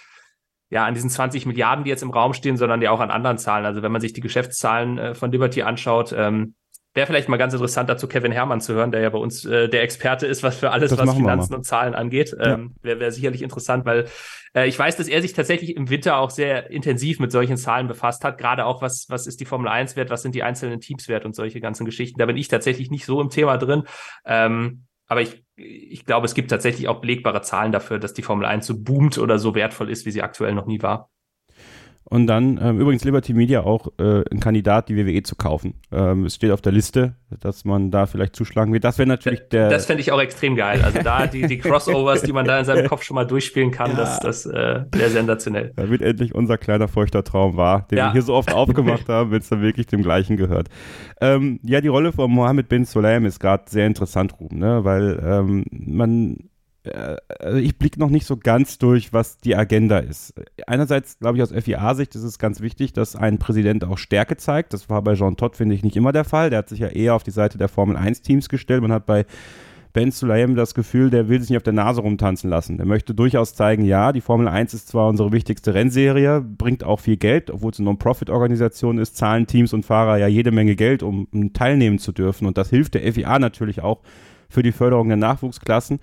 ja, 0.74 0.84
an 0.84 0.94
diesen 0.94 1.08
20 1.08 1.46
Milliarden, 1.46 1.84
die 1.84 1.90
jetzt 1.90 2.02
im 2.02 2.10
Raum 2.10 2.34
stehen, 2.34 2.56
sondern 2.56 2.82
ja 2.82 2.90
auch 2.90 2.98
an 2.98 3.12
anderen 3.12 3.38
Zahlen. 3.38 3.64
Also 3.64 3.82
wenn 3.82 3.92
man 3.92 4.00
sich 4.00 4.12
die 4.12 4.20
Geschäftszahlen 4.20 4.98
äh, 4.98 5.14
von 5.14 5.30
Liberty 5.30 5.62
anschaut, 5.62 6.12
ähm, 6.16 6.56
Wäre 6.96 7.08
vielleicht 7.08 7.28
mal 7.28 7.38
ganz 7.38 7.52
interessant 7.52 7.90
dazu 7.90 8.06
Kevin 8.06 8.30
Herrmann 8.30 8.60
zu 8.60 8.72
hören, 8.72 8.92
der 8.92 9.00
ja 9.00 9.10
bei 9.10 9.18
uns 9.18 9.44
äh, 9.44 9.68
der 9.68 9.82
Experte 9.82 10.28
ist, 10.28 10.44
was 10.44 10.56
für 10.56 10.70
alles, 10.70 10.90
das 10.90 11.00
was 11.00 11.16
Finanzen 11.16 11.52
und 11.52 11.64
Zahlen 11.64 11.92
angeht. 11.92 12.36
Ähm, 12.38 12.76
Wäre 12.82 13.00
wär 13.00 13.10
sicherlich 13.10 13.42
interessant, 13.42 13.84
weil 13.84 14.06
äh, 14.54 14.68
ich 14.68 14.78
weiß, 14.78 14.96
dass 14.96 15.08
er 15.08 15.20
sich 15.20 15.32
tatsächlich 15.32 15.74
im 15.74 15.90
Winter 15.90 16.18
auch 16.18 16.30
sehr 16.30 16.70
intensiv 16.70 17.18
mit 17.18 17.32
solchen 17.32 17.56
Zahlen 17.56 17.88
befasst 17.88 18.22
hat. 18.22 18.38
Gerade 18.38 18.64
auch, 18.64 18.80
was, 18.80 19.06
was 19.08 19.26
ist 19.26 19.40
die 19.40 19.44
Formel 19.44 19.66
1 19.66 19.96
wert, 19.96 20.08
was 20.08 20.22
sind 20.22 20.36
die 20.36 20.44
einzelnen 20.44 20.80
Teams 20.80 21.08
wert 21.08 21.24
und 21.24 21.34
solche 21.34 21.60
ganzen 21.60 21.84
Geschichten. 21.84 22.20
Da 22.20 22.26
bin 22.26 22.36
ich 22.36 22.46
tatsächlich 22.46 22.92
nicht 22.92 23.06
so 23.06 23.20
im 23.20 23.28
Thema 23.28 23.58
drin. 23.58 23.82
Ähm, 24.24 24.84
aber 25.08 25.20
ich, 25.22 25.43
ich 25.56 26.04
glaube, 26.04 26.26
es 26.26 26.34
gibt 26.34 26.50
tatsächlich 26.50 26.88
auch 26.88 27.00
belegbare 27.00 27.42
Zahlen 27.42 27.72
dafür, 27.72 27.98
dass 27.98 28.14
die 28.14 28.22
Formel 28.22 28.46
1 28.46 28.66
so 28.66 28.82
boomt 28.82 29.18
oder 29.18 29.38
so 29.38 29.54
wertvoll 29.54 29.90
ist, 29.90 30.06
wie 30.06 30.10
sie 30.10 30.22
aktuell 30.22 30.54
noch 30.54 30.66
nie 30.66 30.82
war. 30.82 31.10
Und 32.06 32.26
dann 32.26 32.60
ähm, 32.62 32.78
übrigens 32.78 33.02
Liberty 33.04 33.32
Media 33.32 33.62
auch 33.62 33.88
äh, 33.98 34.22
ein 34.30 34.38
Kandidat, 34.38 34.88
die 34.88 34.96
WWE 34.96 35.22
zu 35.22 35.36
kaufen. 35.36 35.74
Ähm, 35.90 36.26
es 36.26 36.34
steht 36.34 36.50
auf 36.50 36.60
der 36.60 36.72
Liste, 36.72 37.14
dass 37.40 37.64
man 37.64 37.90
da 37.90 38.04
vielleicht 38.06 38.36
zuschlagen 38.36 38.72
wird. 38.74 38.84
Das 38.84 38.98
wäre 38.98 39.08
natürlich 39.08 39.48
der. 39.48 39.70
Das 39.70 39.86
fände 39.86 40.02
ich 40.02 40.12
auch 40.12 40.20
extrem 40.20 40.54
geil. 40.54 40.82
Also 40.84 41.00
da 41.02 41.26
die, 41.26 41.46
die 41.46 41.58
Crossovers, 41.58 42.22
die 42.22 42.32
man 42.32 42.44
da 42.44 42.58
in 42.58 42.66
seinem 42.66 42.88
Kopf 42.88 43.04
schon 43.04 43.14
mal 43.14 43.24
durchspielen 43.24 43.70
kann, 43.70 43.92
ja. 43.92 43.96
das, 43.96 44.20
das 44.20 44.46
äh, 44.46 44.84
wäre 44.92 45.10
sensationell. 45.10 45.72
Da 45.76 45.88
wird 45.88 46.02
endlich 46.02 46.34
unser 46.34 46.58
kleiner 46.58 46.88
feuchter 46.88 47.24
Traum 47.24 47.56
wahr, 47.56 47.86
den 47.90 47.98
ja. 47.98 48.08
wir 48.08 48.12
hier 48.12 48.22
so 48.22 48.34
oft 48.34 48.52
aufgemacht 48.52 49.08
haben, 49.08 49.30
wenn 49.30 49.40
es 49.40 49.48
dann 49.48 49.62
wirklich 49.62 49.86
dem 49.86 50.02
gleichen 50.02 50.36
gehört. 50.36 50.68
Ähm, 51.22 51.58
ja, 51.62 51.80
die 51.80 51.88
Rolle 51.88 52.12
von 52.12 52.30
Mohammed 52.30 52.68
bin 52.68 52.84
Soleim 52.84 53.24
ist 53.24 53.40
gerade 53.40 53.64
sehr 53.66 53.86
interessant, 53.86 54.38
Ruben, 54.40 54.58
ne? 54.58 54.84
weil 54.84 55.20
ähm, 55.24 55.64
man 55.70 56.50
also 57.38 57.58
ich 57.58 57.78
blicke 57.78 57.98
noch 57.98 58.10
nicht 58.10 58.26
so 58.26 58.36
ganz 58.36 58.78
durch, 58.78 59.12
was 59.12 59.38
die 59.38 59.56
Agenda 59.56 59.98
ist. 59.98 60.34
Einerseits, 60.66 61.18
glaube 61.18 61.38
ich, 61.38 61.42
aus 61.42 61.52
FIA-Sicht 61.52 62.14
ist 62.14 62.22
es 62.22 62.38
ganz 62.38 62.60
wichtig, 62.60 62.92
dass 62.92 63.16
ein 63.16 63.38
Präsident 63.38 63.84
auch 63.84 63.98
Stärke 63.98 64.36
zeigt. 64.36 64.74
Das 64.74 64.90
war 64.90 65.02
bei 65.02 65.14
Jean 65.14 65.36
Todt, 65.36 65.56
finde 65.56 65.74
ich, 65.74 65.82
nicht 65.82 65.96
immer 65.96 66.12
der 66.12 66.24
Fall. 66.24 66.50
Der 66.50 66.58
hat 66.58 66.68
sich 66.68 66.80
ja 66.80 66.88
eher 66.88 67.14
auf 67.14 67.22
die 67.22 67.30
Seite 67.30 67.56
der 67.56 67.68
Formel-1-Teams 67.68 68.48
gestellt. 68.48 68.82
Man 68.82 68.92
hat 68.92 69.06
bei 69.06 69.24
Ben 69.94 70.10
Sulayem 70.10 70.56
das 70.56 70.74
Gefühl, 70.74 71.08
der 71.08 71.28
will 71.28 71.40
sich 71.40 71.50
nicht 71.50 71.56
auf 71.56 71.62
der 71.62 71.72
Nase 71.72 72.00
rumtanzen 72.00 72.50
lassen. 72.50 72.76
Der 72.76 72.84
möchte 72.84 73.14
durchaus 73.14 73.54
zeigen, 73.54 73.84
ja, 73.84 74.12
die 74.12 74.20
Formel 74.20 74.48
1 74.48 74.74
ist 74.74 74.88
zwar 74.88 75.08
unsere 75.08 75.30
wichtigste 75.30 75.72
Rennserie, 75.72 76.40
bringt 76.40 76.82
auch 76.82 76.98
viel 76.98 77.16
Geld, 77.16 77.48
obwohl 77.50 77.70
es 77.70 77.78
eine 77.78 77.84
Non-Profit-Organisation 77.84 78.98
ist, 78.98 79.16
zahlen 79.16 79.46
Teams 79.46 79.72
und 79.72 79.86
Fahrer 79.86 80.18
ja 80.18 80.26
jede 80.26 80.50
Menge 80.50 80.74
Geld, 80.74 81.04
um 81.04 81.28
teilnehmen 81.52 82.00
zu 82.00 82.10
dürfen. 82.10 82.46
Und 82.46 82.58
das 82.58 82.70
hilft 82.70 82.94
der 82.94 83.10
FIA 83.12 83.38
natürlich 83.38 83.82
auch 83.82 84.00
für 84.48 84.64
die 84.64 84.72
Förderung 84.72 85.06
der 85.08 85.16
Nachwuchsklassen. 85.16 86.00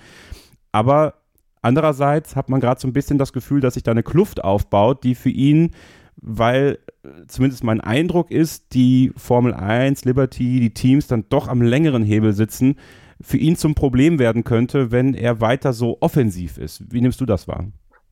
Aber 0.72 1.16
andererseits 1.62 2.36
hat 2.36 2.50
man 2.50 2.62
gerade 2.62 2.80
so 2.80 2.88
ein 2.88 2.94
bisschen 2.94 3.18
das 3.18 3.34
Gefühl, 3.34 3.62
dass 3.62 3.76
sich 3.76 3.84
da 3.84 3.92
eine 3.92 4.04
Kluft 4.04 4.44
aufbaut, 4.44 5.04
die 5.04 5.16
für 5.16 5.30
ihn, 5.30 5.72
weil 6.16 6.80
zumindest 7.28 7.64
mein 7.64 7.82
Eindruck 7.82 8.32
ist, 8.32 8.74
die 8.74 9.12
Formel 9.16 9.54
1, 9.54 10.06
Liberty, 10.06 10.60
die 10.60 10.74
Teams 10.74 11.08
dann 11.08 11.26
doch 11.30 11.48
am 11.48 11.62
längeren 11.62 12.04
Hebel 12.04 12.34
sitzen, 12.34 12.78
für 13.20 13.38
ihn 13.38 13.56
zum 13.56 13.76
Problem 13.76 14.20
werden 14.20 14.44
könnte, 14.44 14.92
wenn 14.92 15.14
er 15.14 15.42
weiter 15.42 15.74
so 15.74 15.98
offensiv 16.02 16.58
ist. 16.58 16.92
Wie 16.92 17.02
nimmst 17.02 17.22
du 17.22 17.26
das 17.26 17.48
wahr? 17.48 17.68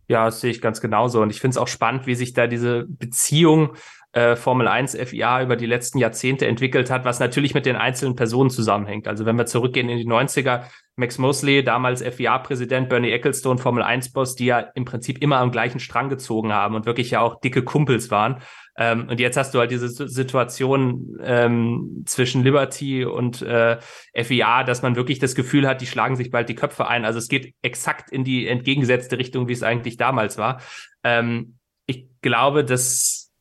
Ja, 0.07 0.25
das 0.25 0.41
sehe 0.41 0.51
ich 0.51 0.61
ganz 0.61 0.81
genauso. 0.81 1.21
Und 1.21 1.29
ich 1.29 1.39
finde 1.39 1.53
es 1.53 1.57
auch 1.57 1.67
spannend, 1.67 2.07
wie 2.07 2.15
sich 2.15 2.33
da 2.33 2.47
diese 2.47 2.85
Beziehung 2.87 3.75
äh, 4.11 4.35
Formel 4.35 4.67
1 4.67 4.97
FIA 4.97 5.43
über 5.43 5.55
die 5.55 5.67
letzten 5.67 5.99
Jahrzehnte 5.99 6.47
entwickelt 6.47 6.89
hat, 6.89 7.05
was 7.05 7.19
natürlich 7.19 7.53
mit 7.53 7.67
den 7.67 7.75
einzelnen 7.75 8.15
Personen 8.15 8.49
zusammenhängt. 8.49 9.07
Also 9.07 9.25
wenn 9.25 9.37
wir 9.37 9.45
zurückgehen 9.45 9.87
in 9.87 9.99
die 9.99 10.07
90er, 10.07 10.63
Max 10.99 11.17
Mosley, 11.17 11.63
damals 11.63 12.03
FIA-Präsident, 12.03 12.89
Bernie 12.89 13.11
Ecclestone, 13.11 13.57
Formel 13.57 13.83
1-Boss, 13.83 14.35
die 14.35 14.47
ja 14.47 14.59
im 14.59 14.83
Prinzip 14.83 15.21
immer 15.21 15.37
am 15.37 15.51
gleichen 15.51 15.79
Strang 15.79 16.09
gezogen 16.09 16.51
haben 16.51 16.75
und 16.75 16.85
wirklich 16.85 17.11
ja 17.11 17.21
auch 17.21 17.39
dicke 17.39 17.63
Kumpels 17.63 18.11
waren. 18.11 18.41
Ähm, 18.75 19.07
und 19.07 19.19
jetzt 19.21 19.37
hast 19.37 19.53
du 19.53 19.59
halt 19.59 19.71
diese 19.71 19.87
Situation 19.87 21.17
ähm, 21.23 22.03
zwischen 22.05 22.43
Liberty 22.43 23.05
und 23.05 23.41
äh, 23.41 23.77
FIA, 24.13 24.65
dass 24.65 24.81
man 24.81 24.97
wirklich 24.97 25.19
das 25.19 25.35
Gefühl 25.35 25.67
hat, 25.67 25.79
die 25.79 25.87
schlagen 25.87 26.17
sich 26.17 26.31
bald 26.31 26.49
die 26.49 26.55
Köpfe 26.55 26.87
ein. 26.87 27.05
Also 27.05 27.17
es 27.17 27.29
geht 27.29 27.55
exakt 27.61 28.11
in 28.11 28.25
die 28.25 28.47
entgegengesetzte 28.47 29.17
Richtung, 29.17 29.47
wie 29.47 29.53
es 29.53 29.63
eigentlich 29.63 29.95
damals 29.95 30.37
war. 30.37 30.61
Ähm, 31.05 31.57
ich 31.85 32.07
glaube, 32.21 32.65
dass 32.65 33.31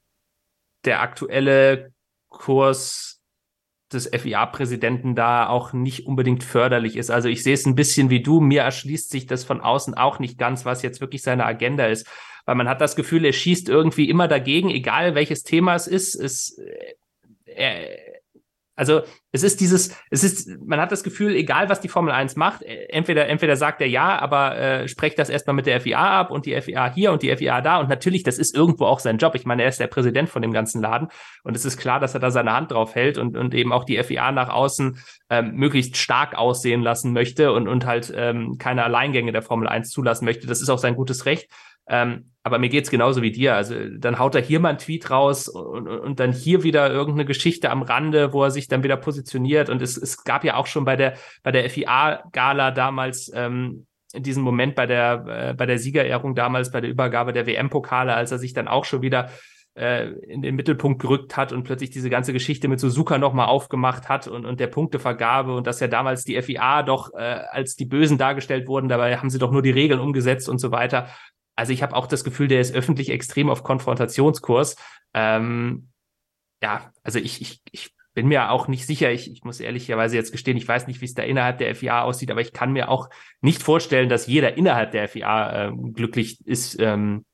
der 0.84 1.02
aktuelle 1.02 1.92
Kurs 2.28 3.17
des 3.92 4.08
FIA-Präsidenten 4.08 5.14
da 5.14 5.48
auch 5.48 5.72
nicht 5.72 6.06
unbedingt 6.06 6.44
förderlich 6.44 6.96
ist. 6.96 7.10
Also 7.10 7.28
ich 7.28 7.42
sehe 7.42 7.54
es 7.54 7.66
ein 7.66 7.74
bisschen 7.74 8.10
wie 8.10 8.22
du. 8.22 8.40
Mir 8.40 8.62
erschließt 8.62 9.10
sich 9.10 9.26
das 9.26 9.44
von 9.44 9.60
außen 9.60 9.94
auch 9.94 10.18
nicht 10.18 10.38
ganz, 10.38 10.64
was 10.64 10.82
jetzt 10.82 11.00
wirklich 11.00 11.22
seine 11.22 11.46
Agenda 11.46 11.86
ist. 11.86 12.06
Weil 12.44 12.54
man 12.54 12.68
hat 12.68 12.80
das 12.80 12.96
Gefühl, 12.96 13.24
er 13.24 13.32
schießt 13.32 13.68
irgendwie 13.68 14.08
immer 14.08 14.28
dagegen, 14.28 14.70
egal 14.70 15.14
welches 15.14 15.42
Thema 15.42 15.74
es 15.74 15.86
ist. 15.86 16.14
Es, 16.14 16.58
er, 17.44 18.07
Also 18.78 19.02
es 19.32 19.42
ist 19.42 19.60
dieses, 19.60 19.96
es 20.08 20.22
ist, 20.22 20.48
man 20.64 20.80
hat 20.80 20.92
das 20.92 21.02
Gefühl, 21.02 21.34
egal 21.34 21.68
was 21.68 21.80
die 21.80 21.88
Formel 21.88 22.12
1 22.12 22.36
macht, 22.36 22.62
äh, 22.62 22.86
entweder, 22.90 23.26
entweder 23.26 23.56
sagt 23.56 23.80
er 23.80 23.88
ja, 23.88 24.16
aber 24.20 24.56
äh, 24.56 24.88
sprecht 24.88 25.18
das 25.18 25.28
erstmal 25.28 25.56
mit 25.56 25.66
der 25.66 25.80
FIA 25.80 26.20
ab 26.20 26.30
und 26.30 26.46
die 26.46 26.58
FIA 26.60 26.94
hier 26.94 27.10
und 27.10 27.22
die 27.22 27.36
FIA 27.36 27.60
da. 27.60 27.80
Und 27.80 27.88
natürlich, 27.88 28.22
das 28.22 28.38
ist 28.38 28.54
irgendwo 28.54 28.86
auch 28.86 29.00
sein 29.00 29.18
Job. 29.18 29.34
Ich 29.34 29.44
meine, 29.44 29.64
er 29.64 29.68
ist 29.68 29.80
der 29.80 29.88
Präsident 29.88 30.28
von 30.28 30.42
dem 30.42 30.52
ganzen 30.52 30.80
Laden 30.80 31.08
und 31.42 31.56
es 31.56 31.64
ist 31.64 31.76
klar, 31.76 31.98
dass 31.98 32.14
er 32.14 32.20
da 32.20 32.30
seine 32.30 32.52
Hand 32.52 32.70
drauf 32.70 32.94
hält 32.94 33.18
und, 33.18 33.36
und 33.36 33.52
eben 33.52 33.72
auch 33.72 33.82
die 33.82 34.00
FIA 34.00 34.30
nach 34.30 34.48
außen 34.48 34.98
ähm, 35.28 35.56
möglichst 35.56 35.96
stark 35.96 36.38
aussehen 36.38 36.82
lassen 36.82 37.12
möchte 37.12 37.52
und, 37.52 37.66
und 37.66 37.84
halt 37.84 38.12
ähm, 38.14 38.58
keine 38.58 38.84
Alleingänge 38.84 39.32
der 39.32 39.42
Formel 39.42 39.66
1 39.66 39.90
zulassen 39.90 40.24
möchte. 40.24 40.46
Das 40.46 40.62
ist 40.62 40.68
auch 40.68 40.78
sein 40.78 40.94
gutes 40.94 41.26
Recht. 41.26 41.50
Ähm, 41.88 42.30
aber 42.42 42.58
mir 42.58 42.68
geht's 42.68 42.90
genauso 42.90 43.20
wie 43.20 43.30
dir. 43.32 43.54
Also 43.54 43.74
dann 43.98 44.18
haut 44.18 44.34
er 44.34 44.40
hier 44.40 44.60
mal 44.60 44.70
einen 44.70 44.78
Tweet 44.78 45.10
raus 45.10 45.48
und, 45.48 45.86
und, 45.86 45.98
und 46.00 46.20
dann 46.20 46.32
hier 46.32 46.62
wieder 46.62 46.90
irgendeine 46.90 47.26
Geschichte 47.26 47.70
am 47.70 47.82
Rande, 47.82 48.32
wo 48.32 48.42
er 48.42 48.50
sich 48.50 48.68
dann 48.68 48.82
wieder 48.82 48.96
positioniert. 48.96 49.68
Und 49.68 49.82
es, 49.82 49.96
es 49.96 50.24
gab 50.24 50.44
ja 50.44 50.56
auch 50.56 50.66
schon 50.66 50.84
bei 50.84 50.96
der, 50.96 51.14
bei 51.42 51.52
der 51.52 51.68
FIA-Gala 51.68 52.70
damals 52.70 53.30
ähm, 53.34 53.86
diesen 54.14 54.42
Moment 54.42 54.74
bei 54.74 54.86
der, 54.86 55.50
äh, 55.50 55.54
bei 55.54 55.66
der 55.66 55.78
Siegerehrung 55.78 56.34
damals, 56.34 56.70
bei 56.70 56.80
der 56.80 56.90
Übergabe 56.90 57.32
der 57.32 57.46
WM-Pokale, 57.46 58.14
als 58.14 58.32
er 58.32 58.38
sich 58.38 58.54
dann 58.54 58.68
auch 58.68 58.84
schon 58.84 59.02
wieder 59.02 59.28
äh, 59.74 60.08
in 60.22 60.42
den 60.42 60.54
Mittelpunkt 60.56 61.00
gerückt 61.00 61.36
hat 61.36 61.52
und 61.52 61.64
plötzlich 61.64 61.90
diese 61.90 62.10
ganze 62.10 62.32
Geschichte 62.32 62.68
mit 62.68 62.80
Suzuka 62.80 63.18
nochmal 63.18 63.46
aufgemacht 63.46 64.08
hat 64.08 64.26
und, 64.26 64.46
und 64.46 64.60
der 64.60 64.66
Punktevergabe 64.68 65.54
und 65.54 65.66
dass 65.66 65.80
ja 65.80 65.88
damals 65.88 66.24
die 66.24 66.40
FIA 66.40 66.82
doch 66.82 67.12
äh, 67.14 67.42
als 67.50 67.76
die 67.76 67.84
Bösen 67.84 68.18
dargestellt 68.18 68.66
wurden, 68.66 68.88
dabei 68.88 69.18
haben 69.18 69.30
sie 69.30 69.38
doch 69.38 69.52
nur 69.52 69.62
die 69.62 69.70
Regeln 69.70 70.00
umgesetzt 70.00 70.48
und 70.48 70.58
so 70.58 70.72
weiter. 70.72 71.08
Also 71.58 71.72
ich 71.72 71.82
habe 71.82 71.96
auch 71.96 72.06
das 72.06 72.22
Gefühl, 72.22 72.46
der 72.46 72.60
ist 72.60 72.72
öffentlich 72.72 73.10
extrem 73.10 73.50
auf 73.50 73.64
Konfrontationskurs. 73.64 74.76
Ähm, 75.12 75.88
ja, 76.62 76.92
also 77.02 77.18
ich, 77.18 77.40
ich, 77.40 77.62
ich 77.72 77.96
bin 78.14 78.28
mir 78.28 78.52
auch 78.52 78.68
nicht 78.68 78.86
sicher, 78.86 79.10
ich, 79.10 79.28
ich 79.28 79.42
muss 79.42 79.58
ehrlicherweise 79.58 80.14
jetzt 80.14 80.30
gestehen, 80.30 80.56
ich 80.56 80.68
weiß 80.68 80.86
nicht, 80.86 81.00
wie 81.00 81.06
es 81.06 81.14
da 81.14 81.24
innerhalb 81.24 81.58
der 81.58 81.74
FIA 81.74 82.02
aussieht, 82.02 82.30
aber 82.30 82.40
ich 82.42 82.52
kann 82.52 82.72
mir 82.72 82.88
auch 82.88 83.10
nicht 83.40 83.60
vorstellen, 83.60 84.08
dass 84.08 84.28
jeder 84.28 84.56
innerhalb 84.56 84.92
der 84.92 85.08
FIA 85.08 85.66
äh, 85.66 85.72
glücklich 85.94 86.46
ist, 86.46 86.78
ähm, 86.78 87.24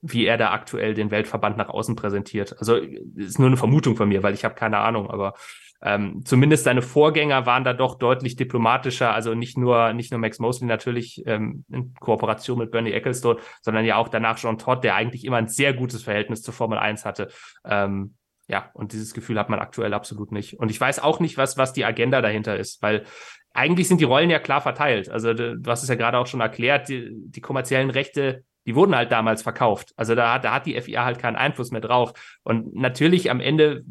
wie 0.00 0.26
er 0.26 0.38
da 0.38 0.50
aktuell 0.50 0.94
den 0.94 1.12
Weltverband 1.12 1.56
nach 1.56 1.68
außen 1.68 1.94
präsentiert. 1.94 2.58
Also 2.58 2.74
ist 2.74 3.38
nur 3.38 3.46
eine 3.46 3.56
Vermutung 3.56 3.94
von 3.94 4.08
mir, 4.08 4.24
weil 4.24 4.34
ich 4.34 4.44
habe 4.44 4.56
keine 4.56 4.78
Ahnung, 4.78 5.08
aber 5.08 5.34
ähm, 5.82 6.24
zumindest 6.24 6.64
seine 6.64 6.82
Vorgänger 6.82 7.44
waren 7.44 7.64
da 7.64 7.72
doch 7.72 7.96
deutlich 7.96 8.36
diplomatischer, 8.36 9.12
also 9.12 9.34
nicht 9.34 9.58
nur, 9.58 9.92
nicht 9.92 10.12
nur 10.12 10.20
Max 10.20 10.38
Mosley 10.38 10.66
natürlich 10.66 11.22
ähm, 11.26 11.64
in 11.70 11.94
Kooperation 11.94 12.58
mit 12.58 12.70
Bernie 12.70 12.92
Ecclestone, 12.92 13.40
sondern 13.62 13.84
ja 13.84 13.96
auch 13.96 14.08
danach 14.08 14.38
Jean 14.38 14.58
Todt, 14.58 14.84
der 14.84 14.94
eigentlich 14.94 15.24
immer 15.24 15.38
ein 15.38 15.48
sehr 15.48 15.74
gutes 15.74 16.04
Verhältnis 16.04 16.42
zur 16.42 16.54
Formel 16.54 16.78
1 16.78 17.04
hatte. 17.04 17.28
Ähm, 17.64 18.14
ja, 18.46 18.70
und 18.74 18.92
dieses 18.92 19.12
Gefühl 19.12 19.38
hat 19.38 19.48
man 19.48 19.58
aktuell 19.58 19.92
absolut 19.92 20.30
nicht. 20.30 20.58
Und 20.58 20.70
ich 20.70 20.80
weiß 20.80 21.00
auch 21.00 21.18
nicht, 21.18 21.36
was, 21.36 21.56
was 21.56 21.72
die 21.72 21.84
Agenda 21.84 22.22
dahinter 22.22 22.56
ist, 22.56 22.80
weil 22.82 23.04
eigentlich 23.52 23.88
sind 23.88 24.00
die 24.00 24.04
Rollen 24.04 24.30
ja 24.30 24.38
klar 24.38 24.60
verteilt. 24.60 25.10
Also 25.10 25.34
du 25.34 25.62
hast 25.66 25.82
es 25.82 25.88
ja 25.88 25.94
gerade 25.94 26.18
auch 26.18 26.26
schon 26.26 26.40
erklärt, 26.40 26.88
die, 26.88 27.10
die 27.12 27.40
kommerziellen 27.40 27.90
Rechte 27.90 28.44
die 28.66 28.74
wurden 28.74 28.94
halt 28.94 29.10
damals 29.10 29.42
verkauft. 29.42 29.92
Also 29.96 30.14
da, 30.14 30.38
da 30.38 30.54
hat 30.54 30.66
die 30.66 30.80
FIA 30.80 31.04
halt 31.04 31.18
keinen 31.18 31.36
Einfluss 31.36 31.70
mehr 31.70 31.80
drauf. 31.80 32.12
Und 32.44 32.74
natürlich 32.74 33.30
am 33.30 33.40
Ende 33.40 33.84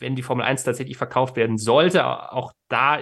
wenn 0.00 0.16
die 0.16 0.22
Formel 0.22 0.44
1 0.44 0.64
tatsächlich 0.64 0.96
verkauft 0.96 1.36
werden 1.36 1.58
sollte, 1.58 2.04
auch 2.32 2.52
da 2.68 2.98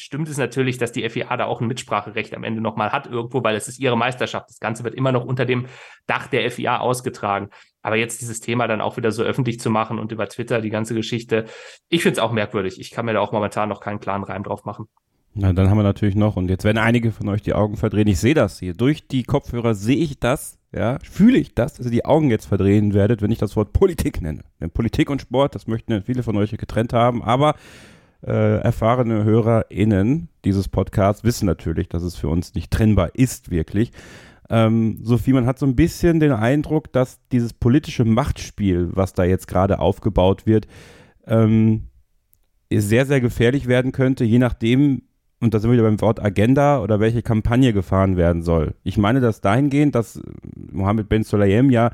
stimmt 0.00 0.28
es 0.28 0.38
natürlich, 0.38 0.78
dass 0.78 0.92
die 0.92 1.08
FIA 1.08 1.36
da 1.36 1.44
auch 1.44 1.60
ein 1.60 1.66
Mitspracherecht 1.66 2.34
am 2.34 2.42
Ende 2.42 2.62
nochmal 2.62 2.90
hat 2.90 3.06
irgendwo, 3.06 3.44
weil 3.44 3.54
es 3.54 3.68
ist 3.68 3.78
ihre 3.78 3.98
Meisterschaft. 3.98 4.48
Das 4.48 4.58
Ganze 4.58 4.82
wird 4.82 4.94
immer 4.94 5.12
noch 5.12 5.26
unter 5.26 5.44
dem 5.44 5.66
Dach 6.06 6.26
der 6.26 6.50
FIA 6.50 6.78
ausgetragen. 6.78 7.50
Aber 7.82 7.96
jetzt 7.96 8.22
dieses 8.22 8.40
Thema 8.40 8.66
dann 8.66 8.80
auch 8.80 8.96
wieder 8.96 9.12
so 9.12 9.22
öffentlich 9.22 9.60
zu 9.60 9.68
machen 9.68 9.98
und 9.98 10.10
über 10.10 10.26
Twitter 10.26 10.62
die 10.62 10.70
ganze 10.70 10.94
Geschichte, 10.94 11.44
ich 11.90 12.02
finde 12.02 12.14
es 12.14 12.18
auch 12.18 12.32
merkwürdig. 12.32 12.80
Ich 12.80 12.90
kann 12.90 13.04
mir 13.04 13.12
da 13.12 13.20
auch 13.20 13.32
momentan 13.32 13.68
noch 13.68 13.80
keinen 13.80 14.00
klaren 14.00 14.24
Reim 14.24 14.42
drauf 14.42 14.64
machen. 14.64 14.86
Na, 15.34 15.52
dann 15.52 15.68
haben 15.68 15.76
wir 15.76 15.84
natürlich 15.84 16.16
noch, 16.16 16.36
und 16.36 16.48
jetzt 16.48 16.64
werden 16.64 16.78
einige 16.78 17.12
von 17.12 17.28
euch 17.28 17.42
die 17.42 17.52
Augen 17.52 17.76
verdrehen. 17.76 18.08
Ich 18.08 18.18
sehe 18.18 18.34
das 18.34 18.58
hier. 18.58 18.74
Durch 18.74 19.06
die 19.06 19.22
Kopfhörer 19.22 19.74
sehe 19.74 19.96
ich 19.96 20.18
das, 20.18 20.58
ja, 20.72 20.98
fühle 21.02 21.38
ich 21.38 21.54
das, 21.54 21.74
dass 21.74 21.86
ihr 21.86 21.92
die 21.92 22.04
Augen 22.04 22.30
jetzt 22.30 22.46
verdrehen 22.46 22.94
werdet, 22.94 23.22
wenn 23.22 23.30
ich 23.30 23.38
das 23.38 23.56
Wort 23.56 23.72
Politik 23.72 24.22
nenne. 24.22 24.42
Denn 24.60 24.70
Politik 24.70 25.10
und 25.10 25.20
Sport, 25.20 25.54
das 25.54 25.66
möchten 25.66 26.02
viele 26.02 26.22
von 26.22 26.36
euch 26.36 26.50
getrennt 26.52 26.92
haben, 26.92 27.22
aber 27.22 27.54
äh, 28.22 28.58
erfahrene 28.60 29.24
HörerInnen 29.24 30.28
dieses 30.44 30.68
Podcasts 30.68 31.24
wissen 31.24 31.46
natürlich, 31.46 31.88
dass 31.88 32.02
es 32.02 32.16
für 32.16 32.28
uns 32.28 32.54
nicht 32.54 32.70
trennbar 32.70 33.14
ist, 33.14 33.50
wirklich. 33.50 33.92
Ähm, 34.48 34.98
Sophie, 35.02 35.32
man 35.32 35.46
hat 35.46 35.58
so 35.58 35.66
ein 35.66 35.76
bisschen 35.76 36.20
den 36.20 36.32
Eindruck, 36.32 36.92
dass 36.92 37.20
dieses 37.30 37.52
politische 37.52 38.04
Machtspiel, 38.04 38.90
was 38.92 39.12
da 39.12 39.24
jetzt 39.24 39.46
gerade 39.48 39.78
aufgebaut 39.78 40.46
wird, 40.46 40.66
ähm, 41.26 41.84
sehr, 42.72 43.06
sehr 43.06 43.20
gefährlich 43.20 43.66
werden 43.66 43.92
könnte, 43.92 44.24
je 44.24 44.38
nachdem, 44.38 45.02
und 45.40 45.54
da 45.54 45.58
sind 45.58 45.70
wir 45.70 45.74
wieder 45.74 45.88
beim 45.88 46.00
Wort 46.00 46.22
Agenda 46.22 46.82
oder 46.82 47.00
welche 47.00 47.22
Kampagne 47.22 47.72
gefahren 47.72 48.16
werden 48.16 48.42
soll. 48.42 48.74
Ich 48.82 48.98
meine 48.98 49.20
das 49.20 49.40
dahingehend, 49.40 49.94
dass 49.94 50.20
Mohammed 50.54 51.08
Ben 51.08 51.22
Sulayem 51.22 51.70
ja 51.70 51.92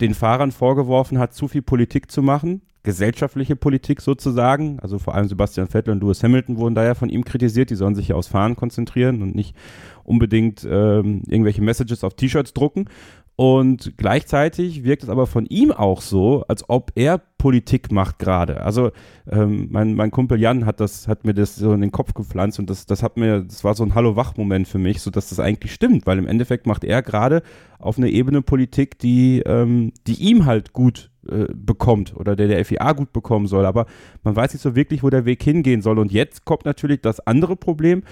den 0.00 0.14
Fahrern 0.14 0.52
vorgeworfen 0.52 1.18
hat, 1.18 1.32
zu 1.32 1.48
viel 1.48 1.62
Politik 1.62 2.10
zu 2.10 2.22
machen, 2.22 2.62
gesellschaftliche 2.82 3.56
Politik 3.56 4.00
sozusagen. 4.00 4.78
Also 4.80 4.98
vor 4.98 5.14
allem 5.14 5.28
Sebastian 5.28 5.68
Vettel 5.68 5.92
und 5.92 6.02
Lewis 6.02 6.22
Hamilton 6.22 6.58
wurden 6.58 6.74
daher 6.74 6.94
von 6.94 7.08
ihm 7.08 7.24
kritisiert, 7.24 7.70
die 7.70 7.76
sollen 7.76 7.94
sich 7.94 8.08
ja 8.08 8.16
aufs 8.16 8.28
Fahren 8.28 8.56
konzentrieren 8.56 9.22
und 9.22 9.34
nicht 9.34 9.56
unbedingt 10.04 10.66
ähm, 10.68 11.22
irgendwelche 11.28 11.62
Messages 11.62 12.04
auf 12.04 12.14
T-Shirts 12.14 12.52
drucken. 12.52 12.86
Und 13.34 13.94
gleichzeitig 13.96 14.84
wirkt 14.84 15.04
es 15.04 15.08
aber 15.08 15.26
von 15.26 15.46
ihm 15.46 15.72
auch 15.72 16.00
so, 16.02 16.44
als 16.48 16.68
ob 16.68 16.92
er 16.94 17.18
Politik 17.38 17.90
macht 17.90 18.18
gerade. 18.18 18.60
Also 18.60 18.92
ähm, 19.28 19.68
mein, 19.70 19.94
mein 19.94 20.10
Kumpel 20.10 20.38
Jan 20.38 20.66
hat 20.66 20.80
das, 20.80 21.08
hat 21.08 21.24
mir 21.24 21.34
das 21.34 21.56
so 21.56 21.72
in 21.72 21.80
den 21.80 21.90
Kopf 21.90 22.14
gepflanzt 22.14 22.58
und 22.58 22.68
das, 22.68 22.86
das 22.86 23.02
hat 23.02 23.16
mir, 23.16 23.42
das 23.42 23.64
war 23.64 23.74
so 23.74 23.82
ein 23.82 23.94
Hallo-Wach-Moment 23.94 24.68
für 24.68 24.78
mich, 24.78 25.00
so 25.00 25.10
dass 25.10 25.30
das 25.30 25.40
eigentlich 25.40 25.72
stimmt, 25.72 26.06
weil 26.06 26.18
im 26.18 26.28
Endeffekt 26.28 26.66
macht 26.66 26.84
er 26.84 27.02
gerade 27.02 27.42
auf 27.78 27.98
eine 27.98 28.10
Ebene 28.10 28.42
Politik, 28.42 28.98
die, 28.98 29.40
ähm, 29.44 29.92
die 30.06 30.22
ihm 30.22 30.44
halt 30.44 30.72
gut 30.72 31.10
äh, 31.28 31.46
bekommt 31.54 32.14
oder 32.14 32.36
der 32.36 32.48
der 32.48 32.64
FIA 32.64 32.92
gut 32.92 33.12
bekommen 33.12 33.46
soll. 33.46 33.64
Aber 33.64 33.86
man 34.22 34.36
weiß 34.36 34.52
nicht 34.52 34.62
so 34.62 34.76
wirklich, 34.76 35.02
wo 35.02 35.10
der 35.10 35.24
Weg 35.24 35.42
hingehen 35.42 35.82
soll. 35.82 35.98
Und 35.98 36.12
jetzt 36.12 36.44
kommt 36.44 36.64
natürlich 36.64 37.00
das 37.00 37.18
andere 37.26 37.56
Problem, 37.56 38.02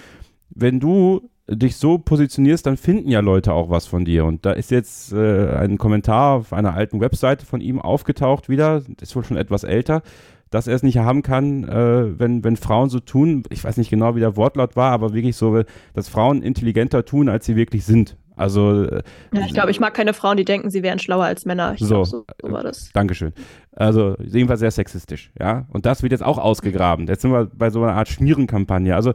wenn 0.48 0.80
du 0.80 1.28
dich 1.50 1.76
so 1.76 1.98
positionierst, 1.98 2.66
dann 2.66 2.76
finden 2.76 3.10
ja 3.10 3.20
Leute 3.20 3.52
auch 3.52 3.70
was 3.70 3.86
von 3.86 4.04
dir. 4.04 4.24
Und 4.24 4.46
da 4.46 4.52
ist 4.52 4.70
jetzt 4.70 5.12
äh, 5.12 5.48
ein 5.56 5.78
Kommentar 5.78 6.36
auf 6.36 6.52
einer 6.52 6.74
alten 6.74 7.00
Webseite 7.00 7.44
von 7.44 7.60
ihm 7.60 7.80
aufgetaucht 7.80 8.48
wieder, 8.48 8.82
ist 9.00 9.16
wohl 9.16 9.24
schon 9.24 9.36
etwas 9.36 9.64
älter, 9.64 10.02
dass 10.50 10.66
er 10.66 10.74
es 10.74 10.82
nicht 10.82 10.98
haben 10.98 11.22
kann, 11.22 11.64
äh, 11.64 12.18
wenn, 12.18 12.44
wenn 12.44 12.56
Frauen 12.56 12.88
so 12.88 13.00
tun, 13.00 13.44
ich 13.50 13.62
weiß 13.62 13.76
nicht 13.76 13.90
genau, 13.90 14.16
wie 14.16 14.20
der 14.20 14.36
Wortlaut 14.36 14.76
war, 14.76 14.92
aber 14.92 15.12
wirklich 15.12 15.36
so, 15.36 15.62
dass 15.94 16.08
Frauen 16.08 16.42
intelligenter 16.42 17.04
tun, 17.04 17.28
als 17.28 17.46
sie 17.46 17.56
wirklich 17.56 17.84
sind. 17.84 18.16
Also 18.36 18.84
äh, 18.84 19.02
ja, 19.34 19.42
ich 19.44 19.52
glaube, 19.52 19.70
ich 19.70 19.80
mag 19.80 19.92
keine 19.92 20.14
Frauen, 20.14 20.38
die 20.38 20.46
denken, 20.46 20.70
sie 20.70 20.82
wären 20.82 20.98
schlauer 20.98 21.24
als 21.24 21.44
Männer. 21.44 21.74
Ich 21.74 21.80
so, 21.80 21.86
glaub, 21.88 22.06
so, 22.06 22.24
so 22.40 22.52
war 22.52 22.62
das. 22.62 22.90
Dankeschön. 22.94 23.32
Also 23.72 24.16
jedenfalls 24.18 24.60
sehr 24.60 24.70
sexistisch, 24.70 25.30
ja. 25.38 25.66
Und 25.68 25.84
das 25.84 26.02
wird 26.02 26.12
jetzt 26.12 26.22
auch 26.22 26.38
ausgegraben. 26.38 27.06
Jetzt 27.06 27.22
sind 27.22 27.32
wir 27.32 27.50
bei 27.52 27.68
so 27.68 27.82
einer 27.82 27.94
Art 27.94 28.08
Schmierenkampagne. 28.08 28.94
Also 28.94 29.12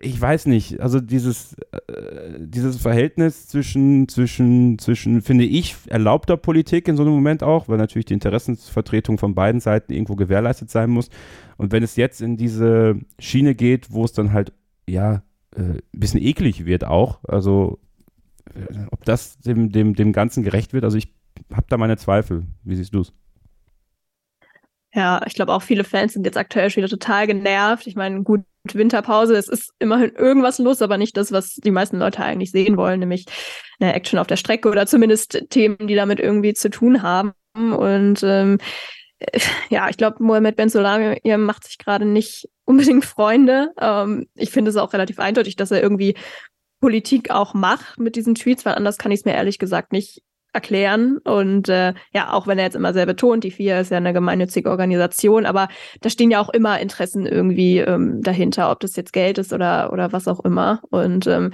ich 0.00 0.20
weiß 0.20 0.46
nicht, 0.46 0.80
also 0.80 1.00
dieses, 1.00 1.54
äh, 1.54 2.38
dieses 2.38 2.78
Verhältnis 2.78 3.46
zwischen, 3.48 4.08
zwischen, 4.08 4.78
zwischen, 4.78 5.20
finde 5.20 5.44
ich, 5.44 5.76
erlaubter 5.88 6.36
Politik 6.36 6.88
in 6.88 6.96
so 6.96 7.02
einem 7.02 7.12
Moment 7.12 7.42
auch, 7.42 7.68
weil 7.68 7.76
natürlich 7.76 8.06
die 8.06 8.14
Interessensvertretung 8.14 9.18
von 9.18 9.34
beiden 9.34 9.60
Seiten 9.60 9.92
irgendwo 9.92 10.16
gewährleistet 10.16 10.70
sein 10.70 10.90
muss. 10.90 11.10
Und 11.56 11.72
wenn 11.72 11.82
es 11.82 11.96
jetzt 11.96 12.22
in 12.22 12.36
diese 12.36 12.96
Schiene 13.18 13.54
geht, 13.54 13.92
wo 13.92 14.04
es 14.04 14.12
dann 14.12 14.32
halt, 14.32 14.52
ja, 14.88 15.22
äh, 15.54 15.60
ein 15.60 15.80
bisschen 15.92 16.22
eklig 16.22 16.64
wird 16.64 16.84
auch, 16.84 17.22
also 17.24 17.78
äh, 18.54 18.86
ob 18.90 19.04
das 19.04 19.38
dem, 19.38 19.72
dem, 19.72 19.94
dem 19.94 20.12
Ganzen 20.12 20.42
gerecht 20.42 20.72
wird, 20.72 20.84
also 20.84 20.96
ich 20.96 21.14
habe 21.52 21.66
da 21.68 21.76
meine 21.76 21.98
Zweifel. 21.98 22.46
Wie 22.64 22.76
siehst 22.76 22.94
du 22.94 23.00
es? 23.00 23.12
Ja, 24.92 25.20
ich 25.26 25.34
glaube 25.34 25.52
auch 25.52 25.62
viele 25.62 25.84
Fans 25.84 26.14
sind 26.14 26.24
jetzt 26.24 26.38
aktuell 26.38 26.70
schon 26.70 26.82
wieder 26.82 26.90
total 26.90 27.26
genervt. 27.26 27.86
Ich 27.86 27.96
meine, 27.96 28.22
gut, 28.22 28.42
Winterpause, 28.72 29.36
es 29.36 29.48
ist 29.48 29.72
immerhin 29.78 30.10
irgendwas 30.10 30.58
los, 30.58 30.82
aber 30.82 30.98
nicht 30.98 31.16
das, 31.16 31.32
was 31.32 31.54
die 31.54 31.70
meisten 31.70 31.98
Leute 31.98 32.22
eigentlich 32.22 32.50
sehen 32.50 32.76
wollen, 32.76 33.00
nämlich 33.00 33.26
eine 33.78 33.94
Action 33.94 34.18
auf 34.18 34.26
der 34.26 34.36
Strecke 34.36 34.68
oder 34.68 34.86
zumindest 34.86 35.44
Themen, 35.50 35.86
die 35.86 35.94
damit 35.94 36.18
irgendwie 36.18 36.54
zu 36.54 36.70
tun 36.70 37.02
haben. 37.02 37.32
Und 37.54 38.22
ähm, 38.22 38.58
ja, 39.70 39.88
ich 39.88 39.96
glaube, 39.96 40.22
Mohamed 40.22 40.56
Ben 40.56 40.68
Solami 40.68 41.20
macht 41.38 41.64
sich 41.64 41.78
gerade 41.78 42.04
nicht 42.04 42.48
unbedingt 42.64 43.04
Freunde. 43.04 43.72
Ähm, 43.80 44.26
ich 44.34 44.50
finde 44.50 44.70
es 44.70 44.76
auch 44.76 44.92
relativ 44.92 45.18
eindeutig, 45.18 45.56
dass 45.56 45.70
er 45.70 45.82
irgendwie 45.82 46.16
Politik 46.80 47.30
auch 47.30 47.54
macht 47.54 47.98
mit 47.98 48.16
diesen 48.16 48.34
Tweets, 48.34 48.64
weil 48.64 48.74
anders 48.74 48.98
kann 48.98 49.12
ich 49.12 49.20
es 49.20 49.24
mir 49.24 49.34
ehrlich 49.34 49.58
gesagt 49.58 49.92
nicht 49.92 50.22
erklären. 50.56 51.18
Und 51.18 51.68
äh, 51.68 51.94
ja, 52.12 52.32
auch 52.32 52.48
wenn 52.48 52.58
er 52.58 52.64
jetzt 52.64 52.74
immer 52.74 52.92
sehr 52.92 53.06
betont, 53.06 53.44
die 53.44 53.52
FIA 53.52 53.80
ist 53.80 53.92
ja 53.92 53.98
eine 53.98 54.12
gemeinnützige 54.12 54.70
Organisation, 54.70 55.46
aber 55.46 55.68
da 56.00 56.10
stehen 56.10 56.32
ja 56.32 56.40
auch 56.40 56.48
immer 56.48 56.80
Interessen 56.80 57.26
irgendwie 57.26 57.78
ähm, 57.78 58.22
dahinter, 58.22 58.70
ob 58.70 58.80
das 58.80 58.96
jetzt 58.96 59.12
Geld 59.12 59.38
ist 59.38 59.52
oder, 59.52 59.92
oder 59.92 60.12
was 60.12 60.26
auch 60.26 60.40
immer. 60.40 60.80
Und 60.90 61.26
ähm, 61.26 61.52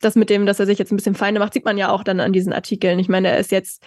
das 0.00 0.14
mit 0.14 0.30
dem, 0.30 0.46
dass 0.46 0.60
er 0.60 0.66
sich 0.66 0.78
jetzt 0.78 0.92
ein 0.92 0.96
bisschen 0.96 1.14
Feinde 1.14 1.40
macht, 1.40 1.54
sieht 1.54 1.64
man 1.64 1.78
ja 1.78 1.90
auch 1.90 2.04
dann 2.04 2.20
an 2.20 2.32
diesen 2.32 2.52
Artikeln. 2.52 2.98
Ich 2.98 3.08
meine, 3.08 3.28
er 3.28 3.38
ist 3.38 3.50
jetzt 3.50 3.82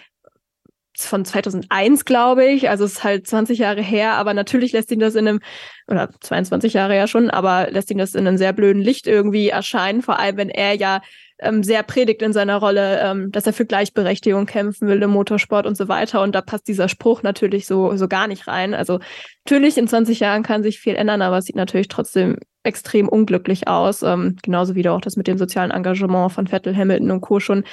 von 0.98 1.24
2001, 1.24 2.04
glaube 2.04 2.46
ich. 2.46 2.68
Also 2.68 2.84
es 2.84 2.94
ist 2.94 3.04
halt 3.04 3.26
20 3.26 3.58
Jahre 3.58 3.82
her, 3.82 4.14
aber 4.14 4.34
natürlich 4.34 4.72
lässt 4.72 4.90
ihn 4.90 4.98
das 4.98 5.14
in 5.14 5.28
einem, 5.28 5.40
oder 5.86 6.10
22 6.20 6.74
Jahre 6.74 6.96
ja 6.96 7.06
schon, 7.06 7.30
aber 7.30 7.70
lässt 7.70 7.90
ihn 7.90 7.98
das 7.98 8.14
in 8.14 8.26
einem 8.26 8.38
sehr 8.38 8.52
blöden 8.52 8.82
Licht 8.82 9.06
irgendwie 9.06 9.48
erscheinen, 9.48 10.02
vor 10.02 10.18
allem 10.18 10.36
wenn 10.36 10.50
er 10.50 10.74
ja 10.74 11.00
ähm, 11.40 11.62
sehr 11.62 11.82
predigt 11.82 12.22
in 12.22 12.32
seiner 12.32 12.56
Rolle, 12.56 13.00
ähm, 13.00 13.32
dass 13.32 13.46
er 13.46 13.52
für 13.52 13.66
Gleichberechtigung 13.66 14.46
kämpfen 14.46 14.88
will 14.88 15.02
im 15.02 15.10
Motorsport 15.10 15.66
und 15.66 15.76
so 15.76 15.88
weiter. 15.88 16.22
Und 16.22 16.34
da 16.34 16.42
passt 16.42 16.68
dieser 16.68 16.88
Spruch 16.88 17.22
natürlich 17.22 17.66
so, 17.66 17.96
so 17.96 18.08
gar 18.08 18.26
nicht 18.26 18.46
rein. 18.46 18.74
Also 18.74 19.00
natürlich 19.44 19.78
in 19.78 19.88
20 19.88 20.20
Jahren 20.20 20.42
kann 20.42 20.62
sich 20.62 20.78
viel 20.78 20.94
ändern, 20.94 21.22
aber 21.22 21.38
es 21.38 21.46
sieht 21.46 21.56
natürlich 21.56 21.88
trotzdem 21.88 22.36
extrem 22.62 23.08
unglücklich 23.08 23.68
aus. 23.68 24.02
Ähm, 24.02 24.36
genauso 24.42 24.74
wie 24.74 24.82
du 24.82 24.92
auch 24.92 25.00
das 25.00 25.16
mit 25.16 25.26
dem 25.26 25.38
sozialen 25.38 25.70
Engagement 25.70 26.32
von 26.32 26.46
Vettel, 26.46 26.76
Hamilton 26.76 27.10
und 27.10 27.20
Co. 27.20 27.40
schon 27.40 27.64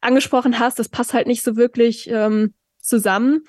angesprochen 0.00 0.58
hast. 0.58 0.78
Das 0.78 0.88
passt 0.88 1.14
halt 1.14 1.26
nicht 1.26 1.42
so 1.42 1.56
wirklich 1.56 2.08
ähm, 2.10 2.54
zusammen. 2.80 3.44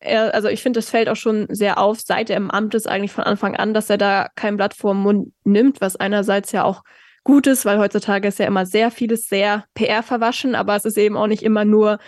Er, 0.00 0.34
also 0.34 0.48
ich 0.48 0.62
finde, 0.62 0.78
das 0.78 0.90
fällt 0.90 1.08
auch 1.08 1.16
schon 1.16 1.46
sehr 1.48 1.78
auf, 1.78 2.00
seit 2.00 2.28
er 2.28 2.36
im 2.36 2.50
Amt 2.50 2.74
ist, 2.74 2.88
eigentlich 2.88 3.12
von 3.12 3.24
Anfang 3.24 3.56
an, 3.56 3.72
dass 3.72 3.88
er 3.88 3.98
da 3.98 4.28
kein 4.34 4.56
Blatt 4.56 4.74
vor 4.74 4.94
den 4.94 5.02
Mund 5.02 5.32
nimmt, 5.44 5.80
was 5.80 5.94
einerseits 5.94 6.50
ja 6.50 6.64
auch 6.64 6.82
gut 7.24 7.46
ist, 7.46 7.64
weil 7.64 7.78
heutzutage 7.78 8.28
ist 8.28 8.38
ja 8.38 8.46
immer 8.46 8.66
sehr 8.66 8.90
vieles 8.90 9.28
sehr 9.28 9.64
PR 9.74 10.02
verwaschen, 10.02 10.54
aber 10.54 10.76
es 10.76 10.84
ist 10.84 10.98
eben 10.98 11.16
auch 11.16 11.26
nicht 11.26 11.42
immer 11.42 11.64
nur 11.64 11.98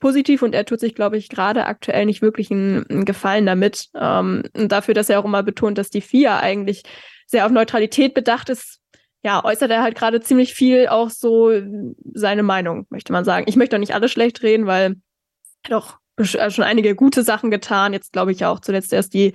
positiv 0.00 0.42
und 0.42 0.54
er 0.54 0.64
tut 0.64 0.80
sich, 0.80 0.94
glaube 0.94 1.16
ich, 1.16 1.28
gerade 1.28 1.66
aktuell 1.66 2.06
nicht 2.06 2.20
wirklich 2.20 2.50
einen, 2.50 2.84
einen 2.90 3.04
Gefallen 3.04 3.46
damit. 3.46 3.88
Ähm, 3.94 4.42
dafür, 4.52 4.94
dass 4.94 5.08
er 5.08 5.20
auch 5.20 5.24
immer 5.24 5.42
betont, 5.42 5.78
dass 5.78 5.90
die 5.90 6.00
FIA 6.00 6.40
eigentlich 6.40 6.82
sehr 7.26 7.46
auf 7.46 7.52
Neutralität 7.52 8.12
bedacht 8.14 8.50
ist, 8.50 8.80
ja, 9.22 9.42
äußert 9.42 9.70
er 9.70 9.82
halt 9.82 9.96
gerade 9.96 10.20
ziemlich 10.20 10.52
viel 10.52 10.88
auch 10.88 11.08
so 11.08 11.50
seine 12.12 12.42
Meinung, 12.42 12.86
möchte 12.90 13.12
man 13.12 13.24
sagen. 13.24 13.46
Ich 13.48 13.56
möchte 13.56 13.76
auch 13.76 13.80
nicht 13.80 13.94
alles 13.94 14.12
schlecht 14.12 14.42
reden, 14.42 14.66
weil 14.66 14.96
doch 15.70 15.96
schon 16.22 16.64
einige 16.64 16.94
gute 16.94 17.22
Sachen 17.22 17.50
getan. 17.50 17.94
Jetzt 17.94 18.12
glaube 18.12 18.32
ich 18.32 18.44
auch 18.44 18.60
zuletzt 18.60 18.92
erst 18.92 19.14
die 19.14 19.32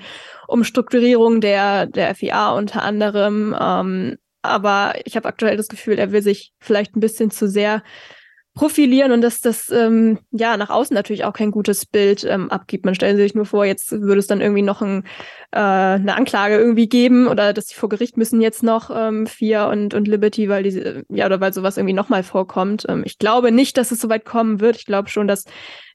Umstrukturierung 0.48 1.42
der, 1.42 1.88
der 1.88 2.14
FIA 2.14 2.52
unter 2.52 2.84
anderem. 2.84 3.56
Ähm, 3.60 4.18
aber 4.42 4.94
ich 5.06 5.16
habe 5.16 5.28
aktuell 5.28 5.58
das 5.58 5.68
Gefühl, 5.68 6.00
er 6.00 6.12
will 6.12 6.22
sich 6.22 6.54
vielleicht 6.60 6.96
ein 6.96 7.02
bisschen 7.02 7.32
zu 7.32 7.48
sehr 7.48 7.84
profilieren 8.60 9.14
und 9.14 9.22
dass 9.22 9.40
das 9.40 9.70
ähm, 9.70 10.20
ja 10.32 10.58
nach 10.58 10.70
außen 10.70 10.94
natürlich 10.94 11.24
auch 11.24 11.32
kein 11.32 11.50
gutes 11.50 11.86
Bild 11.86 12.26
ähm, 12.26 12.52
abgibt. 12.52 12.84
Man 12.84 12.94
stellt 12.94 13.16
sich 13.16 13.34
nur 13.34 13.46
vor, 13.46 13.64
jetzt 13.64 13.92
würde 13.92 14.20
es 14.20 14.28
dann 14.28 14.42
irgendwie 14.42 14.64
noch 14.64 14.82
ein, 14.82 15.06
äh, 15.52 15.60
eine 15.60 16.16
Anklage 16.16 16.58
irgendwie 16.58 16.90
geben 16.90 17.28
oder 17.28 17.54
dass 17.54 17.68
sie 17.68 17.76
vor 17.76 17.88
Gericht 17.88 18.18
müssen 18.18 18.42
jetzt 18.42 18.62
noch 18.62 18.92
ähm, 18.94 19.28
FIA 19.28 19.70
und, 19.72 19.94
und 19.94 20.10
Liberty, 20.10 20.50
weil 20.50 20.64
die 20.64 21.04
ja 21.08 21.28
oder 21.28 21.40
weil 21.40 21.54
sowas 21.54 21.78
irgendwie 21.78 21.94
nochmal 21.94 22.24
vorkommt. 22.24 22.86
Ähm, 22.90 23.04
ich 23.06 23.18
glaube 23.18 23.54
nicht, 23.54 23.78
dass 23.78 23.92
es 23.92 24.02
so 24.02 24.10
weit 24.10 24.26
kommen 24.26 24.60
wird. 24.60 24.76
Ich 24.76 24.86
glaube 24.86 25.10
schon, 25.10 25.28
dass 25.30 25.46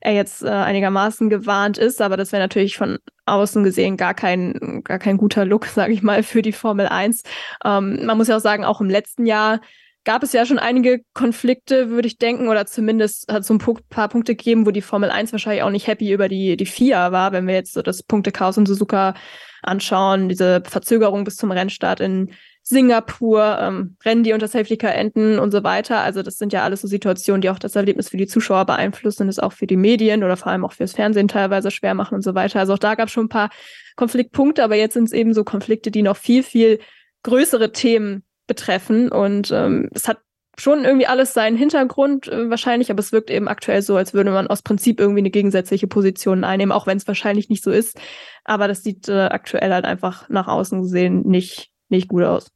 er 0.00 0.14
jetzt 0.14 0.42
äh, 0.42 0.48
einigermaßen 0.48 1.28
gewarnt 1.28 1.76
ist, 1.76 2.00
aber 2.00 2.16
das 2.16 2.32
wäre 2.32 2.42
natürlich 2.42 2.78
von 2.78 2.98
außen 3.26 3.64
gesehen 3.64 3.96
gar 3.96 4.14
kein, 4.14 4.82
gar 4.84 4.98
kein 4.98 5.16
guter 5.16 5.44
Look, 5.44 5.66
sage 5.66 5.92
ich 5.92 6.02
mal, 6.02 6.22
für 6.22 6.42
die 6.42 6.52
Formel 6.52 6.86
1. 6.86 7.22
Ähm, 7.64 8.04
man 8.04 8.16
muss 8.16 8.28
ja 8.28 8.36
auch 8.36 8.40
sagen, 8.40 8.64
auch 8.64 8.80
im 8.80 8.90
letzten 8.90 9.26
Jahr 9.26 9.60
gab 10.04 10.22
es 10.22 10.32
ja 10.32 10.44
schon 10.44 10.58
einige 10.58 11.00
Konflikte, 11.14 11.88
würde 11.88 12.06
ich 12.06 12.18
denken, 12.18 12.48
oder 12.48 12.66
zumindest 12.66 13.32
hat 13.32 13.40
es 13.40 13.46
so 13.46 13.54
ein 13.54 13.78
paar 13.88 14.08
Punkte 14.08 14.36
gegeben, 14.36 14.66
wo 14.66 14.70
die 14.70 14.82
Formel 14.82 15.10
1 15.10 15.32
wahrscheinlich 15.32 15.62
auch 15.62 15.70
nicht 15.70 15.86
happy 15.86 16.12
über 16.12 16.28
die, 16.28 16.56
die 16.56 16.66
FIA 16.66 17.10
war, 17.10 17.32
wenn 17.32 17.46
wir 17.46 17.54
jetzt 17.54 17.72
so 17.72 17.80
das 17.80 18.02
Punktechaos 18.02 18.58
in 18.58 18.66
Suzuka 18.66 19.14
anschauen, 19.62 20.28
diese 20.28 20.62
Verzögerung 20.66 21.24
bis 21.24 21.36
zum 21.36 21.50
Rennstart 21.50 22.00
in 22.00 22.32
Singapur, 22.66 23.58
ähm, 23.60 23.96
Rennen, 24.04 24.24
die 24.24 24.32
unter 24.32 24.48
Safety 24.48 24.78
Car 24.78 24.94
enden 24.94 25.38
und 25.38 25.50
so 25.50 25.62
weiter. 25.62 26.00
Also 26.00 26.22
das 26.22 26.38
sind 26.38 26.52
ja 26.54 26.64
alles 26.64 26.80
so 26.80 26.88
Situationen, 26.88 27.42
die 27.42 27.50
auch 27.50 27.58
das 27.58 27.76
Erlebnis 27.76 28.08
für 28.08 28.16
die 28.16 28.26
Zuschauer 28.26 28.64
beeinflussen 28.64 29.24
und 29.24 29.28
es 29.28 29.38
auch 29.38 29.52
für 29.52 29.66
die 29.66 29.76
Medien 29.76 30.24
oder 30.24 30.38
vor 30.38 30.50
allem 30.50 30.64
auch 30.64 30.72
fürs 30.72 30.94
Fernsehen 30.94 31.28
teilweise 31.28 31.70
schwer 31.70 31.92
machen 31.92 32.14
und 32.14 32.22
so 32.22 32.34
weiter. 32.34 32.60
Also 32.60 32.72
auch 32.72 32.78
da 32.78 32.94
gab 32.94 33.08
es 33.08 33.12
schon 33.12 33.26
ein 33.26 33.28
paar 33.28 33.50
Konfliktpunkte, 33.96 34.64
aber 34.64 34.76
jetzt 34.76 34.94
sind 34.94 35.04
es 35.04 35.12
eben 35.12 35.34
so 35.34 35.44
Konflikte, 35.44 35.90
die 35.90 36.00
noch 36.00 36.16
viel, 36.16 36.42
viel 36.42 36.80
größere 37.22 37.72
Themen 37.72 38.24
betreffen 38.46 39.10
und 39.10 39.50
ähm, 39.50 39.90
es 39.94 40.08
hat 40.08 40.18
schon 40.56 40.84
irgendwie 40.84 41.06
alles 41.06 41.34
seinen 41.34 41.56
Hintergrund 41.56 42.28
äh, 42.28 42.48
wahrscheinlich, 42.48 42.90
aber 42.90 43.00
es 43.00 43.12
wirkt 43.12 43.30
eben 43.30 43.48
aktuell 43.48 43.82
so, 43.82 43.96
als 43.96 44.14
würde 44.14 44.30
man 44.30 44.46
aus 44.46 44.62
Prinzip 44.62 45.00
irgendwie 45.00 45.20
eine 45.20 45.30
gegensätzliche 45.30 45.86
Position 45.86 46.44
einnehmen, 46.44 46.72
auch 46.72 46.86
wenn 46.86 46.96
es 46.96 47.06
wahrscheinlich 47.06 47.48
nicht 47.48 47.64
so 47.64 47.70
ist. 47.70 47.98
Aber 48.44 48.68
das 48.68 48.82
sieht 48.82 49.08
äh, 49.08 49.26
aktuell 49.26 49.72
halt 49.72 49.84
einfach 49.84 50.28
nach 50.28 50.46
außen 50.46 50.82
gesehen 50.82 51.22
nicht, 51.22 51.73
nicht 51.94 52.08
gut 52.08 52.22
aus. 52.22 52.50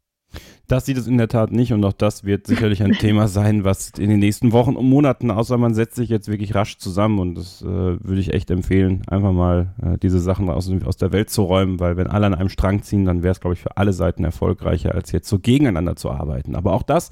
Das 0.66 0.84
sieht 0.84 0.99
es 0.99 1.07
in 1.07 1.16
der 1.16 1.28
Tat 1.28 1.51
nicht 1.51 1.72
und 1.72 1.82
auch 1.84 1.95
das 1.95 2.24
wird 2.24 2.47
sicherlich 2.47 2.82
ein 2.82 2.93
Thema 2.99 3.26
sein, 3.26 3.64
was 3.64 3.93
in 3.99 4.11
den 4.11 4.18
nächsten 4.18 4.53
Wochen 4.53 4.76
und 4.76 4.86
Monaten, 4.86 5.30
außer 5.30 5.57
man 5.57 5.72
setzt 5.72 5.97
sich 5.97 6.11
jetzt 6.11 6.28
wirklich 6.28 6.55
rasch 6.55 6.76
zusammen 6.76 7.18
und 7.18 7.34
das 7.36 7.62
äh, 7.62 7.64
würde 7.64 8.20
ich 8.20 8.34
echt 8.34 8.51
empfehlen, 8.51 9.03
einfach 9.07 9.32
mal 9.32 9.74
äh, 9.82 9.97
diese 9.97 10.20
Sachen 10.20 10.51
aus, 10.51 10.70
aus 10.84 10.99
der 10.99 11.12
Welt 11.12 11.30
zu 11.30 11.43
räumen, 11.45 11.80
weil 11.80 11.97
wenn 11.97 12.07
alle 12.07 12.26
an 12.26 12.34
einem 12.34 12.51
Strang 12.51 12.82
ziehen, 12.82 13.07
dann 13.07 13.22
wäre 13.22 13.32
es, 13.32 13.41
glaube 13.41 13.55
ich, 13.55 13.61
für 13.61 13.78
alle 13.78 13.95
Seiten 13.95 14.24
erfolgreicher, 14.24 14.95
als 14.95 15.11
jetzt 15.12 15.28
so 15.30 15.39
gegeneinander 15.39 15.97
zu 15.97 16.11
arbeiten. 16.11 16.55
Aber 16.55 16.74
auch 16.74 16.82
das 16.82 17.09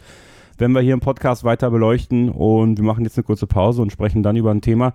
werden 0.59 0.73
wir 0.73 0.83
hier 0.83 0.95
im 0.95 1.01
Podcast 1.01 1.45
weiter 1.45 1.71
beleuchten 1.71 2.29
und 2.29 2.77
wir 2.77 2.85
machen 2.85 3.05
jetzt 3.05 3.17
eine 3.17 3.25
kurze 3.25 3.47
Pause 3.47 3.81
und 3.81 3.91
sprechen 3.91 4.23
dann 4.23 4.37
über 4.37 4.51
ein 4.51 4.61
Thema, 4.61 4.93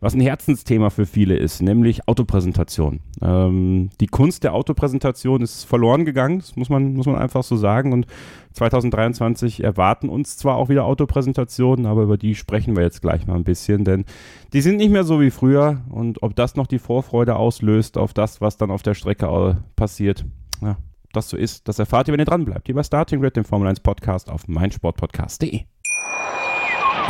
was 0.00 0.14
ein 0.14 0.20
Herzensthema 0.20 0.90
für 0.90 1.04
viele 1.04 1.36
ist, 1.36 1.60
nämlich 1.60 2.08
Autopräsentation. 2.08 3.00
Ähm, 3.20 3.90
die 4.00 4.06
Kunst 4.06 4.44
der 4.44 4.54
Autopräsentation 4.54 5.42
ist 5.42 5.64
verloren 5.64 6.04
gegangen, 6.06 6.38
das 6.38 6.56
muss 6.56 6.70
man, 6.70 6.94
muss 6.94 7.06
man 7.06 7.16
einfach 7.16 7.42
so 7.42 7.56
sagen. 7.56 7.92
Und 7.92 8.06
2023 8.54 9.62
erwarten 9.62 10.08
uns 10.08 10.38
zwar 10.38 10.56
auch 10.56 10.70
wieder 10.70 10.86
Autopräsentationen, 10.86 11.86
aber 11.86 12.02
über 12.02 12.16
die 12.16 12.34
sprechen 12.34 12.76
wir 12.76 12.82
jetzt 12.82 13.02
gleich 13.02 13.26
mal 13.26 13.36
ein 13.36 13.44
bisschen, 13.44 13.84
denn 13.84 14.04
die 14.54 14.62
sind 14.62 14.76
nicht 14.76 14.90
mehr 14.90 15.04
so 15.04 15.20
wie 15.20 15.30
früher. 15.30 15.82
Und 15.90 16.22
ob 16.22 16.34
das 16.34 16.56
noch 16.56 16.66
die 16.66 16.78
Vorfreude 16.78 17.36
auslöst 17.36 17.98
auf 17.98 18.14
das, 18.14 18.40
was 18.40 18.56
dann 18.56 18.70
auf 18.70 18.82
der 18.82 18.94
Strecke 18.94 19.62
passiert, 19.76 20.24
ja, 20.62 20.78
das 21.12 21.28
so 21.28 21.36
ist, 21.36 21.68
das 21.68 21.78
erfahrt 21.78 22.08
ihr, 22.08 22.12
wenn 22.12 22.20
ihr 22.20 22.24
dran 22.24 22.44
bleibt. 22.44 22.66
Hier 22.66 22.74
bei 22.74 22.82
Starting 22.82 23.20
Grid, 23.20 23.36
dem 23.36 23.44
Formel 23.44 23.68
1 23.68 23.80
Podcast 23.80 24.30
auf 24.30 24.48
meinsportpodcast.de. 24.48 25.64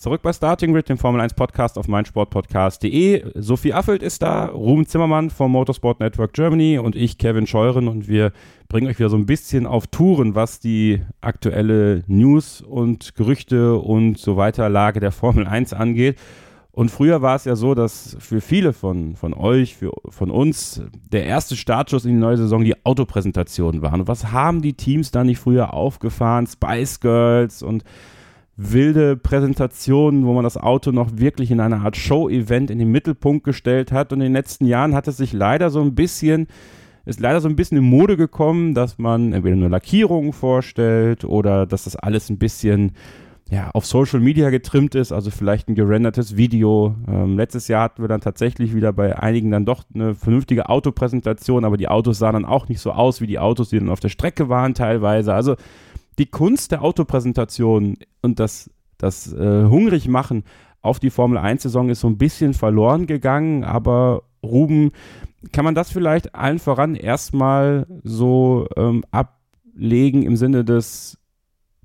Zurück 0.00 0.22
bei 0.22 0.32
Starting 0.32 0.72
Grid, 0.72 0.88
dem 0.88 0.96
Formel 0.96 1.20
1 1.20 1.34
Podcast 1.34 1.76
auf 1.76 1.86
meinsportpodcast.de. 1.86 3.32
Sophie 3.34 3.74
Affelt 3.74 4.02
ist 4.02 4.22
da, 4.22 4.46
Ruben 4.46 4.86
Zimmermann 4.86 5.28
vom 5.28 5.52
Motorsport 5.52 6.00
Network 6.00 6.32
Germany 6.32 6.78
und 6.78 6.96
ich, 6.96 7.18
Kevin 7.18 7.46
Scheuren. 7.46 7.86
Und 7.86 8.08
wir 8.08 8.32
bringen 8.70 8.86
euch 8.86 8.98
wieder 8.98 9.10
so 9.10 9.18
ein 9.18 9.26
bisschen 9.26 9.66
auf 9.66 9.88
Touren, 9.88 10.34
was 10.34 10.58
die 10.58 11.02
aktuelle 11.20 12.02
News 12.06 12.62
und 12.62 13.14
Gerüchte 13.14 13.74
und 13.74 14.16
so 14.16 14.38
weiter 14.38 14.70
Lage 14.70 15.00
der 15.00 15.12
Formel 15.12 15.46
1 15.46 15.74
angeht. 15.74 16.18
Und 16.72 16.90
früher 16.90 17.20
war 17.20 17.36
es 17.36 17.44
ja 17.44 17.54
so, 17.54 17.74
dass 17.74 18.16
für 18.20 18.40
viele 18.40 18.72
von, 18.72 19.16
von 19.16 19.34
euch, 19.34 19.76
für, 19.76 19.92
von 20.08 20.30
uns, 20.30 20.80
der 21.12 21.26
erste 21.26 21.56
Startschuss 21.56 22.06
in 22.06 22.12
die 22.12 22.16
neue 22.16 22.38
Saison 22.38 22.64
die 22.64 22.86
Autopräsentationen 22.86 23.82
waren. 23.82 24.00
Und 24.00 24.08
was 24.08 24.32
haben 24.32 24.62
die 24.62 24.72
Teams 24.72 25.10
da 25.10 25.24
nicht 25.24 25.40
früher 25.40 25.74
aufgefahren? 25.74 26.46
Spice 26.46 27.00
Girls 27.00 27.62
und 27.62 27.84
wilde 28.62 29.16
Präsentationen, 29.16 30.26
wo 30.26 30.34
man 30.34 30.44
das 30.44 30.56
Auto 30.56 30.92
noch 30.92 31.16
wirklich 31.16 31.50
in 31.50 31.60
einer 31.60 31.82
Art 31.82 31.96
Show-Event 31.96 32.70
in 32.70 32.78
den 32.78 32.90
Mittelpunkt 32.90 33.44
gestellt 33.44 33.90
hat. 33.90 34.12
Und 34.12 34.20
in 34.20 34.26
den 34.26 34.32
letzten 34.34 34.66
Jahren 34.66 34.94
hat 34.94 35.08
es 35.08 35.16
sich 35.16 35.32
leider 35.32 35.70
so 35.70 35.80
ein 35.80 35.94
bisschen, 35.94 36.46
ist 37.06 37.20
leider 37.20 37.40
so 37.40 37.48
ein 37.48 37.56
bisschen 37.56 37.78
in 37.78 37.84
Mode 37.84 38.16
gekommen, 38.16 38.74
dass 38.74 38.98
man 38.98 39.32
entweder 39.32 39.56
nur 39.56 39.70
Lackierungen 39.70 40.32
vorstellt 40.32 41.24
oder 41.24 41.66
dass 41.66 41.84
das 41.84 41.96
alles 41.96 42.28
ein 42.28 42.38
bisschen 42.38 42.92
ja, 43.50 43.68
auf 43.72 43.84
Social 43.84 44.20
Media 44.20 44.50
getrimmt 44.50 44.94
ist, 44.94 45.10
also 45.10 45.30
vielleicht 45.30 45.68
ein 45.68 45.74
gerendertes 45.74 46.36
Video. 46.36 46.94
Ähm, 47.08 47.36
letztes 47.36 47.66
Jahr 47.66 47.82
hatten 47.82 48.02
wir 48.02 48.08
dann 48.08 48.20
tatsächlich 48.20 48.76
wieder 48.76 48.92
bei 48.92 49.18
einigen 49.18 49.50
dann 49.50 49.66
doch 49.66 49.82
eine 49.92 50.14
vernünftige 50.14 50.68
Autopräsentation, 50.68 51.64
aber 51.64 51.76
die 51.76 51.88
Autos 51.88 52.18
sahen 52.18 52.34
dann 52.34 52.44
auch 52.44 52.68
nicht 52.68 52.80
so 52.80 52.92
aus 52.92 53.20
wie 53.20 53.26
die 53.26 53.40
Autos, 53.40 53.70
die 53.70 53.78
dann 53.80 53.88
auf 53.88 53.98
der 53.98 54.08
Strecke 54.08 54.48
waren 54.48 54.74
teilweise. 54.74 55.34
Also 55.34 55.56
die 56.20 56.26
Kunst 56.26 56.70
der 56.70 56.82
Autopräsentation 56.82 57.96
und 58.20 58.38
das, 58.38 58.70
das 58.98 59.32
äh, 59.32 59.64
hungrig 59.64 60.06
machen 60.06 60.44
auf 60.82 61.00
die 61.00 61.10
Formel 61.10 61.38
1-Saison 61.38 61.88
ist 61.88 62.00
so 62.00 62.08
ein 62.08 62.18
bisschen 62.18 62.54
verloren 62.54 63.06
gegangen, 63.06 63.64
aber 63.64 64.22
Ruben, 64.42 64.92
kann 65.52 65.64
man 65.64 65.74
das 65.74 65.90
vielleicht 65.90 66.34
allen 66.34 66.58
voran 66.58 66.94
erstmal 66.94 67.86
so 68.02 68.66
ähm, 68.76 69.04
ablegen 69.10 70.22
im 70.22 70.36
Sinne 70.36 70.64
des, 70.64 71.18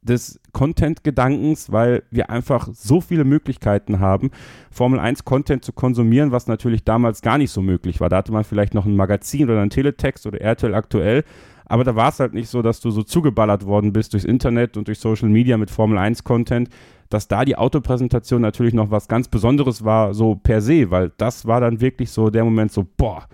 des 0.01 0.39
Content-Gedankens, 0.53 1.71
weil 1.71 2.03
wir 2.11 2.29
einfach 2.29 2.69
so 2.73 3.01
viele 3.01 3.23
Möglichkeiten 3.23 3.99
haben, 3.99 4.31
Formel 4.71 4.99
1-Content 4.99 5.63
zu 5.63 5.73
konsumieren, 5.73 6.31
was 6.31 6.47
natürlich 6.47 6.83
damals 6.83 7.21
gar 7.21 7.37
nicht 7.37 7.51
so 7.51 7.61
möglich 7.61 7.99
war. 8.01 8.09
Da 8.09 8.17
hatte 8.17 8.31
man 8.31 8.43
vielleicht 8.43 8.73
noch 8.73 8.85
ein 8.85 8.95
Magazin 8.95 9.49
oder 9.49 9.61
ein 9.61 9.69
Teletext 9.69 10.25
oder 10.27 10.39
RTL 10.39 10.73
aktuell, 10.73 11.23
Aber 11.65 11.83
da 11.83 11.95
war 11.95 12.09
es 12.09 12.19
halt 12.19 12.33
nicht 12.33 12.49
so, 12.49 12.61
dass 12.61 12.79
du 12.79 12.91
so 12.91 13.03
zugeballert 13.03 13.65
worden 13.65 13.93
bist 13.93 14.13
durchs 14.13 14.25
Internet 14.25 14.77
und 14.77 14.87
durch 14.87 14.99
Social 14.99 15.29
Media 15.29 15.57
mit 15.57 15.71
Formel 15.71 15.97
1 15.97 16.23
Content, 16.23 16.69
dass 17.09 17.27
da 17.27 17.45
die 17.45 17.55
Autopräsentation 17.55 18.41
natürlich 18.41 18.73
noch 18.73 18.91
was 18.91 19.07
ganz 19.07 19.27
Besonderes 19.27 19.83
war, 19.83 20.13
so 20.13 20.35
per 20.35 20.61
se, 20.61 20.91
weil 20.91 21.11
das 21.17 21.45
war 21.45 21.61
dann 21.61 21.81
wirklich 21.81 22.11
so 22.11 22.29
der 22.29 22.43
Moment 22.43 22.71
so, 22.71 22.85
boah, 22.97 23.27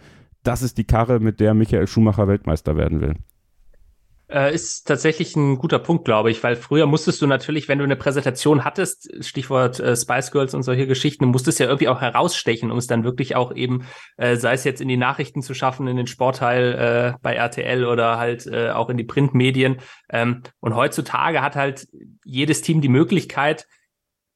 das 0.43 0.61
ist 0.61 0.77
die 0.77 0.83
Karre, 0.85 1.19
mit 1.19 1.39
der 1.39 1.53
Michael 1.53 1.87
Schumacher 1.87 2.27
Weltmeister 2.27 2.75
werden 2.75 3.01
will. 3.01 3.15
Äh, 4.31 4.53
ist 4.55 4.87
tatsächlich 4.87 5.35
ein 5.35 5.57
guter 5.57 5.77
Punkt, 5.77 6.05
glaube 6.05 6.31
ich, 6.31 6.41
weil 6.41 6.55
früher 6.55 6.85
musstest 6.85 7.21
du 7.21 7.27
natürlich, 7.27 7.67
wenn 7.67 7.79
du 7.79 7.83
eine 7.83 7.97
Präsentation 7.97 8.63
hattest, 8.63 9.09
Stichwort 9.25 9.81
äh, 9.81 9.95
Spice 9.97 10.31
Girls 10.31 10.53
und 10.53 10.63
solche 10.63 10.87
Geschichten, 10.87 11.25
musstest 11.25 11.59
ja 11.59 11.65
irgendwie 11.65 11.89
auch 11.89 11.99
herausstechen, 11.99 12.71
um 12.71 12.77
es 12.77 12.87
dann 12.87 13.03
wirklich 13.03 13.35
auch 13.35 13.53
eben, 13.53 13.85
äh, 14.15 14.37
sei 14.37 14.53
es 14.53 14.63
jetzt 14.63 14.79
in 14.79 14.87
die 14.87 14.95
Nachrichten 14.95 15.41
zu 15.41 15.53
schaffen, 15.53 15.85
in 15.87 15.97
den 15.97 16.07
Sportteil 16.07 17.15
äh, 17.15 17.19
bei 17.21 17.35
RTL 17.35 17.85
oder 17.85 18.17
halt 18.19 18.47
äh, 18.47 18.69
auch 18.69 18.89
in 18.89 18.95
die 18.95 19.03
Printmedien. 19.03 19.81
Ähm, 20.09 20.43
und 20.61 20.75
heutzutage 20.75 21.41
hat 21.41 21.57
halt 21.57 21.89
jedes 22.23 22.61
Team 22.61 22.79
die 22.79 22.87
Möglichkeit, 22.87 23.67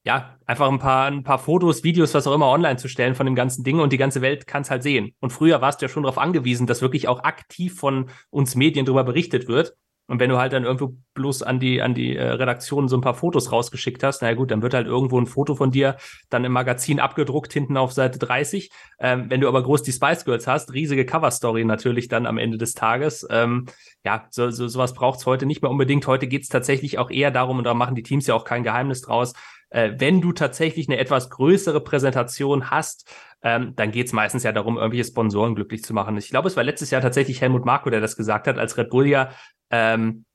ja, 0.06 0.38
einfach 0.46 0.70
ein 0.70 0.80
paar, 0.80 1.08
ein 1.08 1.24
paar 1.24 1.40
Fotos, 1.40 1.84
Videos, 1.86 2.14
was 2.14 2.28
auch 2.28 2.36
immer 2.36 2.50
online 2.50 2.78
zu 2.78 2.90
stellen 2.90 3.16
von 3.16 3.26
dem 3.26 3.34
ganzen 3.34 3.64
Ding 3.64 3.80
und 3.80 3.94
die 3.94 3.98
ganze 3.98 4.22
Welt 4.22 4.46
kann 4.46 4.62
es 4.62 4.70
halt 4.70 4.84
sehen. 4.84 5.16
Und 5.20 5.32
früher 5.32 5.62
warst 5.62 5.82
du 5.82 5.86
ja 5.86 5.90
schon 5.90 6.04
darauf 6.04 6.18
angewiesen, 6.18 6.68
dass 6.68 6.82
wirklich 6.82 7.08
auch 7.08 7.24
aktiv 7.24 7.80
von 7.80 8.10
uns 8.30 8.56
Medien 8.56 8.86
darüber 8.86 9.04
berichtet 9.04 9.48
wird. 9.48 9.76
Und 10.08 10.20
wenn 10.20 10.30
du 10.30 10.38
halt 10.38 10.54
dann 10.54 10.64
irgendwo 10.64 10.98
bloß 11.16 11.42
an 11.42 11.60
die, 11.60 11.82
an 11.82 11.96
die 11.96 12.16
äh, 12.16 12.24
Redaktion 12.24 12.88
so 12.88 12.96
ein 12.96 13.02
paar 13.02 13.16
Fotos 13.16 13.52
rausgeschickt 13.52 14.04
hast, 14.04 14.22
naja 14.22 14.36
gut, 14.36 14.52
dann 14.52 14.62
wird 14.62 14.74
halt 14.74 14.86
irgendwo 14.86 15.20
ein 15.20 15.26
Foto 15.26 15.56
von 15.56 15.72
dir 15.72 15.98
dann 16.30 16.46
im 16.46 16.52
Magazin 16.52 17.00
abgedruckt, 17.00 17.52
hinten 17.52 17.76
auf 17.76 17.92
Seite 17.92 18.20
30. 18.20 18.70
Ähm, 19.00 19.30
wenn 19.30 19.42
du 19.42 19.48
aber 19.48 19.64
groß 19.64 19.82
die 19.82 19.92
Spice 19.92 20.26
Girls 20.26 20.46
hast, 20.46 20.74
riesige 20.74 21.06
Coverstory 21.06 21.66
natürlich 21.66 22.08
dann 22.08 22.28
am 22.28 22.38
Ende 22.38 22.58
des 22.58 22.74
Tages. 22.74 23.26
Ähm, 23.32 23.66
ja, 24.04 24.28
so, 24.30 24.52
so, 24.52 24.68
sowas 24.68 24.94
braucht's 24.94 25.26
heute 25.26 25.46
nicht 25.48 25.64
mehr 25.64 25.72
unbedingt. 25.72 26.06
Heute 26.06 26.28
geht's 26.28 26.50
tatsächlich 26.50 27.00
auch 27.00 27.10
eher 27.10 27.32
darum, 27.32 27.58
und 27.58 27.64
da 27.64 27.74
machen 27.74 27.96
die 27.96 28.04
Teams 28.04 28.28
ja 28.28 28.36
auch 28.36 28.46
kein 28.46 28.64
Geheimnis 28.64 29.02
draus, 29.02 29.34
äh, 29.70 29.92
wenn 29.98 30.22
du 30.22 30.32
tatsächlich 30.32 30.88
eine 30.88 30.98
etwas 30.98 31.30
größere 31.30 31.82
Präsentation 31.82 32.70
hast, 32.72 33.10
ähm, 33.42 33.74
dann 33.76 33.92
geht's 33.92 34.14
meistens 34.14 34.44
ja 34.44 34.52
darum, 34.52 34.78
irgendwelche 34.78 35.10
Sponsoren 35.10 35.56
glücklich 35.56 35.84
zu 35.84 35.94
machen. 35.94 36.18
Ich 36.18 36.30
glaube, 36.30 36.48
es 36.48 36.56
war 36.58 36.64
letztes 36.64 36.92
Jahr 36.92 37.02
tatsächlich 37.02 37.42
Helmut 37.42 37.66
Marko, 37.66 37.90
der 37.90 38.02
das 38.02 38.16
gesagt 38.16 38.48
hat, 38.48 38.58
als 38.58 38.78
Red 38.78 38.90
Bull 38.90 39.08
ja 39.08 39.30
ähm, 39.70 40.26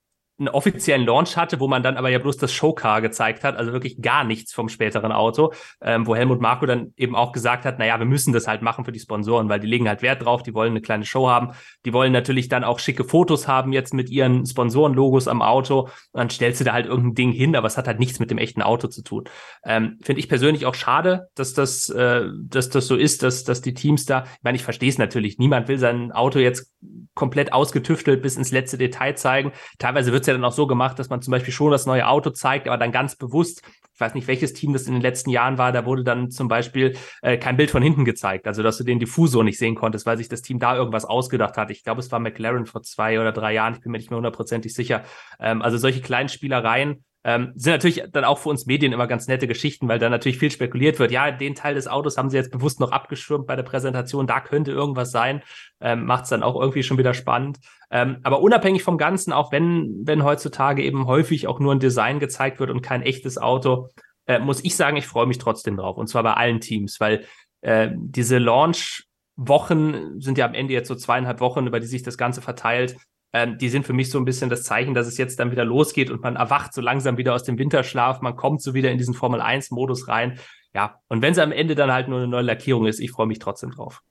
einen 0.40 0.48
offiziellen 0.48 1.06
Launch 1.06 1.36
hatte, 1.36 1.60
wo 1.60 1.68
man 1.68 1.82
dann 1.82 1.96
aber 1.96 2.08
ja 2.08 2.18
bloß 2.18 2.38
das 2.38 2.52
Showcar 2.52 3.00
gezeigt 3.02 3.44
hat, 3.44 3.56
also 3.56 3.72
wirklich 3.72 4.00
gar 4.00 4.24
nichts 4.24 4.52
vom 4.52 4.68
späteren 4.68 5.12
Auto, 5.12 5.52
ähm, 5.82 6.06
wo 6.06 6.16
Helmut 6.16 6.40
Marko 6.40 6.66
dann 6.66 6.92
eben 6.96 7.14
auch 7.14 7.32
gesagt 7.32 7.64
hat, 7.64 7.78
naja, 7.78 7.98
wir 7.98 8.06
müssen 8.06 8.32
das 8.32 8.48
halt 8.48 8.62
machen 8.62 8.84
für 8.84 8.92
die 8.92 8.98
Sponsoren, 8.98 9.48
weil 9.48 9.60
die 9.60 9.66
legen 9.66 9.86
halt 9.86 10.02
Wert 10.02 10.24
drauf, 10.24 10.42
die 10.42 10.54
wollen 10.54 10.72
eine 10.72 10.80
kleine 10.80 11.04
Show 11.04 11.28
haben, 11.28 11.52
die 11.84 11.92
wollen 11.92 12.12
natürlich 12.12 12.48
dann 12.48 12.64
auch 12.64 12.78
schicke 12.78 13.04
Fotos 13.04 13.46
haben 13.46 13.72
jetzt 13.72 13.94
mit 13.94 14.10
ihren 14.10 14.46
Sponsorenlogos 14.46 15.28
am 15.28 15.42
Auto, 15.42 15.82
und 15.82 15.90
dann 16.12 16.30
stellst 16.30 16.60
du 16.60 16.64
da 16.64 16.72
halt 16.72 16.86
irgendein 16.86 17.14
Ding 17.14 17.32
hin, 17.32 17.54
aber 17.54 17.66
es 17.66 17.76
hat 17.76 17.86
halt 17.86 18.00
nichts 18.00 18.18
mit 18.18 18.30
dem 18.30 18.38
echten 18.38 18.62
Auto 18.62 18.88
zu 18.88 19.02
tun. 19.02 19.24
Ähm, 19.64 19.98
Finde 20.02 20.20
ich 20.20 20.28
persönlich 20.28 20.64
auch 20.66 20.74
schade, 20.74 21.28
dass 21.34 21.52
das, 21.52 21.90
äh, 21.90 22.22
dass 22.42 22.70
das 22.70 22.86
so 22.86 22.96
ist, 22.96 23.22
dass, 23.22 23.44
dass 23.44 23.60
die 23.60 23.74
Teams 23.74 24.06
da, 24.06 24.24
ich 24.24 24.42
meine, 24.42 24.56
ich 24.56 24.64
verstehe 24.64 24.88
es 24.88 24.98
natürlich, 24.98 25.38
niemand 25.38 25.68
will 25.68 25.78
sein 25.78 26.12
Auto 26.12 26.38
jetzt 26.38 26.72
komplett 27.14 27.52
ausgetüftelt 27.52 28.22
bis 28.22 28.36
ins 28.36 28.52
letzte 28.52 28.78
Detail 28.78 29.14
zeigen. 29.14 29.52
Teilweise 29.78 30.12
wird 30.12 30.22
es 30.22 30.26
ja 30.26 30.32
dann 30.32 30.44
auch 30.44 30.52
so 30.52 30.66
gemacht, 30.66 30.98
dass 30.98 31.10
man 31.10 31.20
zum 31.20 31.32
Beispiel 31.32 31.52
schon 31.52 31.70
das 31.70 31.86
neue 31.86 32.08
Auto 32.08 32.30
zeigt, 32.30 32.66
aber 32.66 32.78
dann 32.78 32.92
ganz 32.92 33.16
bewusst, 33.16 33.62
ich 33.94 34.00
weiß 34.00 34.14
nicht, 34.14 34.26
welches 34.28 34.54
Team 34.54 34.72
das 34.72 34.86
in 34.86 34.94
den 34.94 35.02
letzten 35.02 35.28
Jahren 35.28 35.58
war, 35.58 35.72
da 35.72 35.84
wurde 35.84 36.04
dann 36.04 36.30
zum 36.30 36.48
Beispiel 36.48 36.96
äh, 37.20 37.36
kein 37.36 37.58
Bild 37.58 37.70
von 37.70 37.82
hinten 37.82 38.06
gezeigt, 38.06 38.46
also 38.46 38.62
dass 38.62 38.78
du 38.78 38.84
den 38.84 38.98
Diffusor 38.98 39.44
nicht 39.44 39.58
sehen 39.58 39.74
konntest, 39.74 40.06
weil 40.06 40.16
sich 40.16 40.28
das 40.28 40.40
Team 40.40 40.58
da 40.58 40.74
irgendwas 40.74 41.04
ausgedacht 41.04 41.58
hat. 41.58 41.70
Ich 41.70 41.84
glaube, 41.84 42.00
es 42.00 42.10
war 42.10 42.18
McLaren 42.18 42.64
vor 42.64 42.82
zwei 42.82 43.20
oder 43.20 43.32
drei 43.32 43.52
Jahren, 43.52 43.74
ich 43.74 43.80
bin 43.80 43.92
mir 43.92 43.98
nicht 43.98 44.10
mehr 44.10 44.16
hundertprozentig 44.16 44.72
sicher. 44.72 45.04
Ähm, 45.38 45.60
also 45.60 45.76
solche 45.76 46.00
kleinen 46.00 46.30
Spielereien, 46.30 47.04
ähm, 47.22 47.52
sind 47.54 47.72
natürlich 47.72 48.02
dann 48.12 48.24
auch 48.24 48.38
für 48.38 48.48
uns 48.48 48.66
Medien 48.66 48.92
immer 48.92 49.06
ganz 49.06 49.28
nette 49.28 49.46
Geschichten, 49.46 49.88
weil 49.88 49.98
da 49.98 50.08
natürlich 50.08 50.38
viel 50.38 50.50
spekuliert 50.50 50.98
wird. 50.98 51.10
Ja, 51.10 51.30
den 51.30 51.54
Teil 51.54 51.74
des 51.74 51.86
Autos 51.86 52.16
haben 52.16 52.30
sie 52.30 52.36
jetzt 52.36 52.50
bewusst 52.50 52.80
noch 52.80 52.92
abgeschirmt 52.92 53.46
bei 53.46 53.56
der 53.56 53.62
Präsentation, 53.62 54.26
da 54.26 54.40
könnte 54.40 54.70
irgendwas 54.70 55.10
sein. 55.10 55.42
Ähm, 55.80 56.06
Macht 56.06 56.24
es 56.24 56.30
dann 56.30 56.42
auch 56.42 56.58
irgendwie 56.58 56.82
schon 56.82 56.98
wieder 56.98 57.12
spannend. 57.12 57.58
Ähm, 57.90 58.18
aber 58.22 58.40
unabhängig 58.40 58.82
vom 58.82 58.96
Ganzen, 58.96 59.32
auch 59.32 59.52
wenn, 59.52 60.00
wenn 60.04 60.24
heutzutage 60.24 60.82
eben 60.82 61.06
häufig 61.06 61.46
auch 61.46 61.60
nur 61.60 61.74
ein 61.74 61.80
Design 61.80 62.20
gezeigt 62.20 62.58
wird 62.58 62.70
und 62.70 62.82
kein 62.82 63.02
echtes 63.02 63.36
Auto, 63.36 63.88
äh, 64.26 64.38
muss 64.38 64.64
ich 64.64 64.76
sagen, 64.76 64.96
ich 64.96 65.06
freue 65.06 65.26
mich 65.26 65.38
trotzdem 65.38 65.76
drauf. 65.76 65.98
Und 65.98 66.06
zwar 66.06 66.22
bei 66.22 66.34
allen 66.34 66.60
Teams, 66.60 67.00
weil 67.00 67.26
äh, 67.60 67.90
diese 67.94 68.38
Launch 68.38 69.04
Wochen 69.36 70.20
sind 70.20 70.36
ja 70.38 70.44
am 70.44 70.54
Ende 70.54 70.74
jetzt 70.74 70.88
so 70.88 70.94
zweieinhalb 70.94 71.40
Wochen, 71.40 71.66
über 71.66 71.80
die 71.80 71.86
sich 71.86 72.02
das 72.02 72.18
Ganze 72.18 72.42
verteilt 72.42 72.96
ähm, 73.32 73.58
die 73.58 73.68
sind 73.68 73.86
für 73.86 73.92
mich 73.92 74.10
so 74.10 74.18
ein 74.18 74.24
bisschen 74.24 74.50
das 74.50 74.62
Zeichen, 74.64 74.94
dass 74.94 75.06
es 75.06 75.18
jetzt 75.18 75.38
dann 75.38 75.50
wieder 75.50 75.64
losgeht 75.64 76.10
und 76.10 76.22
man 76.22 76.36
erwacht 76.36 76.74
so 76.74 76.80
langsam 76.80 77.16
wieder 77.16 77.34
aus 77.34 77.44
dem 77.44 77.58
Winterschlaf, 77.58 78.20
man 78.20 78.36
kommt 78.36 78.62
so 78.62 78.74
wieder 78.74 78.90
in 78.90 78.98
diesen 78.98 79.14
Formel 79.14 79.40
1 79.40 79.70
Modus 79.70 80.08
rein. 80.08 80.38
Ja, 80.74 81.00
und 81.08 81.22
wenn 81.22 81.32
es 81.32 81.38
am 81.38 81.52
Ende 81.52 81.74
dann 81.74 81.92
halt 81.92 82.08
nur 82.08 82.18
eine 82.18 82.28
neue 82.28 82.42
Lackierung 82.42 82.86
ist, 82.86 83.00
ich 83.00 83.10
freue 83.10 83.26
mich 83.26 83.38
trotzdem 83.38 83.70
drauf. 83.70 84.02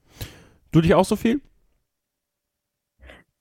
Du 0.71 0.81
dich 0.81 0.93
auch 0.93 1.05
so 1.05 1.15
viel? 1.15 1.41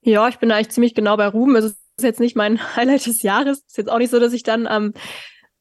Ja, 0.01 0.27
ich 0.29 0.39
bin 0.39 0.51
eigentlich 0.51 0.69
ziemlich 0.69 0.95
genau 0.95 1.17
bei 1.17 1.27
Ruben. 1.27 1.55
Es 1.55 1.65
ist 1.65 1.77
jetzt 2.01 2.19
nicht 2.19 2.35
mein 2.35 2.59
Highlight 2.75 3.05
des 3.05 3.21
Jahres. 3.21 3.59
Es 3.59 3.67
ist 3.67 3.77
jetzt 3.77 3.91
auch 3.91 3.97
nicht 3.97 4.11
so, 4.11 4.19
dass 4.19 4.33
ich 4.33 4.43
dann 4.43 4.67
am 4.67 4.93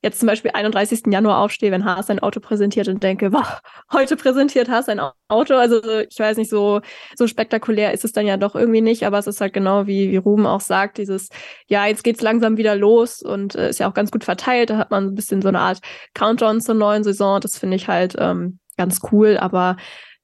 jetzt 0.02 0.20
zum 0.20 0.28
Beispiel 0.28 0.52
31. 0.52 1.02
Januar 1.08 1.38
aufstehe, 1.38 1.72
wenn 1.72 1.84
Haas 1.84 2.06
sein 2.06 2.20
Auto 2.20 2.40
präsentiert 2.40 2.88
und 2.88 3.02
denke, 3.02 3.30
boah, 3.30 3.60
heute 3.92 4.16
präsentiert 4.16 4.68
Haas 4.68 4.88
ein 4.88 5.00
Auto. 5.28 5.54
Also 5.54 5.82
ich 6.08 6.18
weiß 6.18 6.36
nicht, 6.36 6.50
so, 6.50 6.80
so 7.16 7.26
spektakulär 7.26 7.92
ist 7.92 8.04
es 8.04 8.12
dann 8.12 8.26
ja 8.26 8.36
doch 8.36 8.54
irgendwie 8.54 8.80
nicht, 8.80 9.04
aber 9.04 9.18
es 9.18 9.26
ist 9.26 9.40
halt 9.40 9.52
genau 9.52 9.86
wie, 9.86 10.10
wie 10.10 10.16
Ruben 10.16 10.46
auch 10.46 10.60
sagt, 10.60 10.98
dieses, 10.98 11.28
ja, 11.66 11.86
jetzt 11.86 12.04
geht's 12.04 12.22
langsam 12.22 12.56
wieder 12.56 12.76
los 12.76 13.22
und 13.22 13.54
äh, 13.56 13.70
ist 13.70 13.80
ja 13.80 13.88
auch 13.88 13.94
ganz 13.94 14.10
gut 14.10 14.24
verteilt. 14.24 14.70
Da 14.70 14.78
hat 14.78 14.90
man 14.90 15.06
ein 15.08 15.14
bisschen 15.14 15.42
so 15.42 15.48
eine 15.48 15.60
Art 15.60 15.80
Countdown 16.14 16.60
zur 16.60 16.74
neuen 16.74 17.02
Saison. 17.02 17.40
Das 17.40 17.58
finde 17.58 17.76
ich 17.76 17.88
halt 17.88 18.14
ähm, 18.18 18.60
ganz 18.76 19.00
cool, 19.10 19.36
aber 19.36 19.76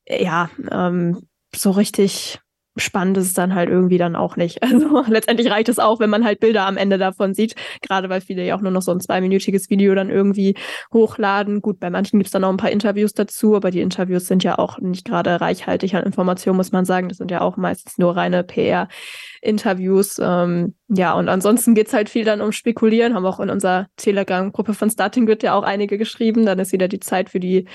äh, 0.05 0.25
ja, 0.25 0.51
ähm, 0.71 1.27
so 1.55 1.73
richtig 1.73 2.41
spannend 2.77 3.17
ist 3.19 3.27
es 3.27 3.35
dann 3.35 3.55
halt 3.55 3.69
irgendwie 3.69 3.99
dann 3.99 4.17
auch 4.17 4.37
nicht. 4.37 4.61
Also 4.75 5.05
letztendlich 5.07 5.51
reicht 5.51 5.69
es 5.69 5.79
auch, 5.79 6.01
wenn 6.01 6.11
man 6.11 6.25
halt 6.25 6.41
Bilder 6.41 6.67
am 6.67 6.77
Ende 6.77 6.99
davon 6.99 7.33
sieht, 7.33 7.55
gerade 7.81 8.09
weil 8.09 8.21
viele 8.21 8.45
ja 8.45 8.57
auch 8.57 8.61
nur 8.61 8.73
noch 8.73 8.83
so 8.83 8.91
ein 8.91 8.99
zweiminütiges 8.99 9.71
Video 9.71 9.95
dann 9.95 10.11
irgendwie 10.11 10.57
hochladen. 10.93 11.61
Gut, 11.61 11.79
bei 11.79 11.91
manchen 11.91 12.19
gibt 12.19 12.27
es 12.27 12.33
dann 12.33 12.43
noch 12.43 12.51
ein 12.51 12.57
paar 12.57 12.73
Interviews 12.73 13.13
dazu, 13.13 13.55
aber 13.55 13.71
die 13.71 13.81
Interviews 13.81 14.27
sind 14.27 14.43
ja 14.43 14.59
auch 14.59 14.79
nicht 14.79 15.05
gerade 15.07 15.41
reichhaltig 15.41 15.95
an 15.95 16.03
Informationen, 16.03 16.57
muss 16.57 16.73
man 16.73 16.85
sagen. 16.85 17.09
Das 17.09 17.19
sind 17.19 17.31
ja 17.31 17.41
auch 17.43 17.57
meistens 17.57 17.99
nur 17.99 18.17
reine 18.17 18.43
PR-Interviews. 18.43 20.19
Ähm, 20.21 20.75
ja, 20.89 21.13
und 21.13 21.29
ansonsten 21.29 21.75
geht's 21.75 21.93
halt 21.93 22.09
viel 22.09 22.25
dann 22.25 22.41
um 22.41 22.51
Spekulieren, 22.51 23.15
haben 23.15 23.27
auch 23.27 23.39
in 23.39 23.51
unserer 23.51 23.87
Telegram-Gruppe 23.97 24.75
von 24.75 24.91
Starting 24.91 25.27
Grid 25.27 25.43
ja 25.45 25.55
auch 25.55 25.63
einige 25.63 25.99
geschrieben. 25.99 26.47
Dann 26.47 26.59
ist 26.59 26.73
wieder 26.73 26.89
die 26.89 27.01
Zeit 27.01 27.31
für 27.31 27.41
die 27.41 27.67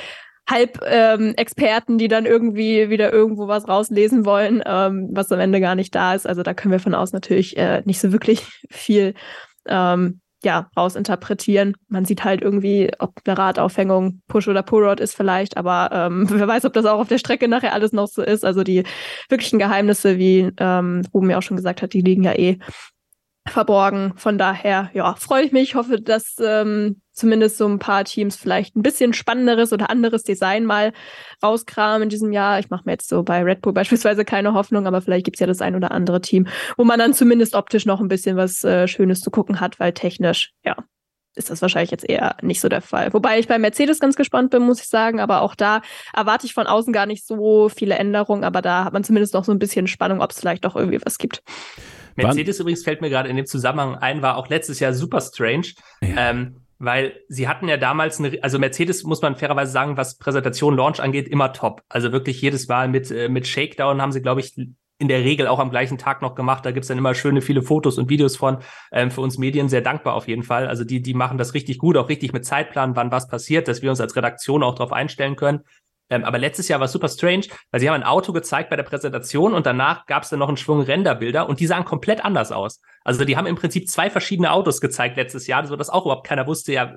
Halbexperten, 0.49 1.93
ähm, 1.93 1.97
die 1.97 2.07
dann 2.07 2.25
irgendwie 2.25 2.89
wieder 2.89 3.13
irgendwo 3.13 3.47
was 3.47 3.67
rauslesen 3.67 4.25
wollen, 4.25 4.63
ähm, 4.65 5.09
was 5.11 5.31
am 5.31 5.39
Ende 5.39 5.59
gar 5.59 5.75
nicht 5.75 5.93
da 5.93 6.15
ist. 6.15 6.27
Also 6.27 6.43
da 6.43 6.53
können 6.53 6.71
wir 6.71 6.79
von 6.79 6.95
außen 6.95 7.15
natürlich 7.15 7.57
äh, 7.57 7.81
nicht 7.85 7.99
so 7.99 8.11
wirklich 8.11 8.41
viel 8.69 9.13
ähm, 9.67 10.21
ja, 10.43 10.69
rausinterpretieren. 10.77 11.75
Man 11.89 12.05
sieht 12.05 12.23
halt 12.23 12.41
irgendwie, 12.41 12.91
ob 12.99 13.19
eine 13.25 13.37
Radaufhängung 13.37 14.21
Push 14.27 14.47
oder 14.47 14.63
Pull-Rod 14.63 15.01
ist 15.01 15.15
vielleicht, 15.15 15.57
aber 15.57 15.89
ähm, 15.91 16.27
wer 16.29 16.47
weiß, 16.47 16.65
ob 16.65 16.73
das 16.73 16.85
auch 16.85 16.99
auf 16.99 17.09
der 17.09 17.17
Strecke 17.17 17.47
nachher 17.47 17.73
alles 17.73 17.91
noch 17.91 18.07
so 18.07 18.21
ist. 18.21 18.45
Also 18.45 18.63
die 18.63 18.83
wirklichen 19.27 19.59
Geheimnisse, 19.59 20.17
wie 20.17 20.49
ähm, 20.57 21.01
Ruben 21.13 21.29
ja 21.29 21.37
auch 21.37 21.43
schon 21.43 21.57
gesagt 21.57 21.81
hat, 21.81 21.93
die 21.93 22.01
liegen 22.01 22.23
ja 22.23 22.33
eh 22.33 22.57
verborgen. 23.51 24.13
Von 24.15 24.37
daher, 24.37 24.89
ja, 24.93 25.15
freue 25.15 25.43
ich 25.43 25.51
mich. 25.51 25.75
Hoffe, 25.75 26.01
dass 26.01 26.35
ähm, 26.39 27.01
zumindest 27.11 27.57
so 27.57 27.67
ein 27.67 27.79
paar 27.79 28.05
Teams 28.05 28.35
vielleicht 28.35 28.75
ein 28.75 28.81
bisschen 28.81 29.13
spannenderes 29.13 29.73
oder 29.73 29.89
anderes 29.89 30.23
Design 30.23 30.65
mal 30.65 30.93
rauskramen 31.43 32.03
in 32.03 32.09
diesem 32.09 32.31
Jahr. 32.31 32.59
Ich 32.59 32.69
mache 32.69 32.83
mir 32.85 32.93
jetzt 32.93 33.09
so 33.09 33.23
bei 33.23 33.43
Red 33.43 33.61
Bull 33.61 33.73
beispielsweise 33.73 34.25
keine 34.25 34.53
Hoffnung, 34.53 34.87
aber 34.87 35.01
vielleicht 35.01 35.25
gibt's 35.25 35.39
ja 35.39 35.47
das 35.47 35.61
ein 35.61 35.75
oder 35.75 35.91
andere 35.91 36.21
Team, 36.21 36.47
wo 36.77 36.83
man 36.83 36.99
dann 36.99 37.13
zumindest 37.13 37.55
optisch 37.55 37.85
noch 37.85 37.99
ein 37.99 38.07
bisschen 38.07 38.37
was 38.37 38.63
äh, 38.63 38.87
Schönes 38.87 39.21
zu 39.21 39.31
gucken 39.31 39.59
hat, 39.59 39.79
weil 39.79 39.93
technisch, 39.93 40.53
ja, 40.63 40.75
ist 41.35 41.49
das 41.49 41.61
wahrscheinlich 41.61 41.91
jetzt 41.91 42.07
eher 42.07 42.35
nicht 42.41 42.59
so 42.59 42.69
der 42.69 42.81
Fall. 42.81 43.13
Wobei 43.13 43.39
ich 43.39 43.47
bei 43.47 43.57
Mercedes 43.57 43.99
ganz 43.99 44.15
gespannt 44.15 44.51
bin, 44.51 44.63
muss 44.63 44.81
ich 44.81 44.87
sagen. 44.87 45.19
Aber 45.19 45.41
auch 45.41 45.55
da 45.55 45.81
erwarte 46.13 46.45
ich 46.45 46.53
von 46.53 46.67
außen 46.67 46.91
gar 46.91 47.05
nicht 47.05 47.25
so 47.25 47.69
viele 47.69 47.95
Änderungen. 47.95 48.43
Aber 48.43 48.61
da 48.61 48.83
hat 48.83 48.93
man 48.93 49.03
zumindest 49.03 49.33
noch 49.33 49.45
so 49.45 49.51
ein 49.51 49.59
bisschen 49.59 49.87
Spannung, 49.87 50.21
ob 50.21 50.31
es 50.31 50.39
vielleicht 50.39 50.65
doch 50.65 50.75
irgendwie 50.75 50.99
was 51.03 51.17
gibt. 51.17 51.41
Mercedes 52.23 52.59
Wann? 52.59 52.63
übrigens 52.63 52.83
fällt 52.83 53.01
mir 53.01 53.09
gerade 53.09 53.29
in 53.29 53.35
dem 53.35 53.45
Zusammenhang 53.45 53.95
ein, 53.95 54.21
war 54.21 54.37
auch 54.37 54.47
letztes 54.49 54.79
Jahr 54.79 54.93
super 54.93 55.21
strange. 55.21 55.73
Ja. 56.01 56.29
Ähm, 56.31 56.55
weil 56.79 57.19
sie 57.27 57.49
hatten 57.49 57.67
ja 57.67 57.75
damals 57.75 58.19
eine, 58.19 58.41
also 58.41 58.57
Mercedes 58.57 59.03
muss 59.03 59.21
man 59.21 59.35
fairerweise 59.35 59.71
sagen, 59.71 59.97
was 59.97 60.17
Präsentation, 60.17 60.77
Launch 60.77 61.01
angeht, 61.01 61.27
immer 61.27 61.51
top. 61.51 61.83
Also 61.89 62.13
wirklich 62.13 62.41
jedes 62.41 62.69
Mal 62.69 62.87
mit, 62.87 63.11
äh, 63.11 63.27
mit 63.27 63.47
Shakedown 63.47 64.01
haben 64.01 64.13
sie, 64.13 64.21
glaube 64.21 64.39
ich, 64.39 64.55
in 65.01 65.07
der 65.07 65.23
Regel 65.23 65.47
auch 65.47 65.59
am 65.59 65.71
gleichen 65.71 65.97
Tag 65.97 66.21
noch 66.21 66.35
gemacht. 66.35 66.65
Da 66.65 66.71
gibt's 66.71 66.89
dann 66.89 66.97
immer 66.97 67.15
schöne 67.15 67.41
viele 67.41 67.61
Fotos 67.61 67.97
und 67.97 68.09
Videos 68.09 68.35
von. 68.35 68.57
Ähm, 68.91 69.11
für 69.11 69.21
uns 69.21 69.37
Medien 69.37 69.69
sehr 69.69 69.81
dankbar 69.81 70.13
auf 70.13 70.27
jeden 70.27 70.43
Fall. 70.43 70.67
Also 70.67 70.83
die, 70.83 71.01
die 71.01 71.13
machen 71.13 71.37
das 71.37 71.53
richtig 71.53 71.77
gut, 71.77 71.95
auch 71.95 72.09
richtig 72.09 72.33
mit 72.33 72.45
Zeitplan, 72.45 72.97
wann 72.97 73.11
was 73.11 73.29
passiert, 73.29 73.67
dass 73.67 73.81
wir 73.81 73.89
uns 73.89 74.01
als 74.01 74.15
Redaktion 74.15 74.61
auch 74.61 74.75
darauf 74.75 74.91
einstellen 74.91 75.37
können. 75.37 75.61
Ähm, 76.09 76.23
aber 76.23 76.37
letztes 76.37 76.67
Jahr 76.67 76.79
war 76.79 76.85
es 76.85 76.91
super 76.91 77.09
strange, 77.09 77.45
weil 77.71 77.79
sie 77.79 77.89
haben 77.89 77.95
ein 77.95 78.03
Auto 78.03 78.33
gezeigt 78.33 78.69
bei 78.69 78.75
der 78.75 78.83
Präsentation 78.83 79.53
und 79.53 79.65
danach 79.65 80.05
gab 80.05 80.23
es 80.23 80.29
dann 80.29 80.39
noch 80.39 80.47
einen 80.47 80.57
Schwung 80.57 80.81
Renderbilder 80.81 81.47
und 81.47 81.59
die 81.59 81.67
sahen 81.67 81.85
komplett 81.85 82.23
anders 82.23 82.51
aus. 82.51 82.81
Also 83.03 83.25
die 83.25 83.37
haben 83.37 83.47
im 83.47 83.55
Prinzip 83.55 83.89
zwei 83.89 84.09
verschiedene 84.09 84.51
Autos 84.51 84.81
gezeigt 84.81 85.17
letztes 85.17 85.47
Jahr, 85.47 85.65
so 85.65 85.75
dass 85.75 85.89
auch 85.89 86.05
überhaupt 86.05 86.27
keiner 86.27 86.47
wusste, 86.47 86.73
ja, 86.73 86.95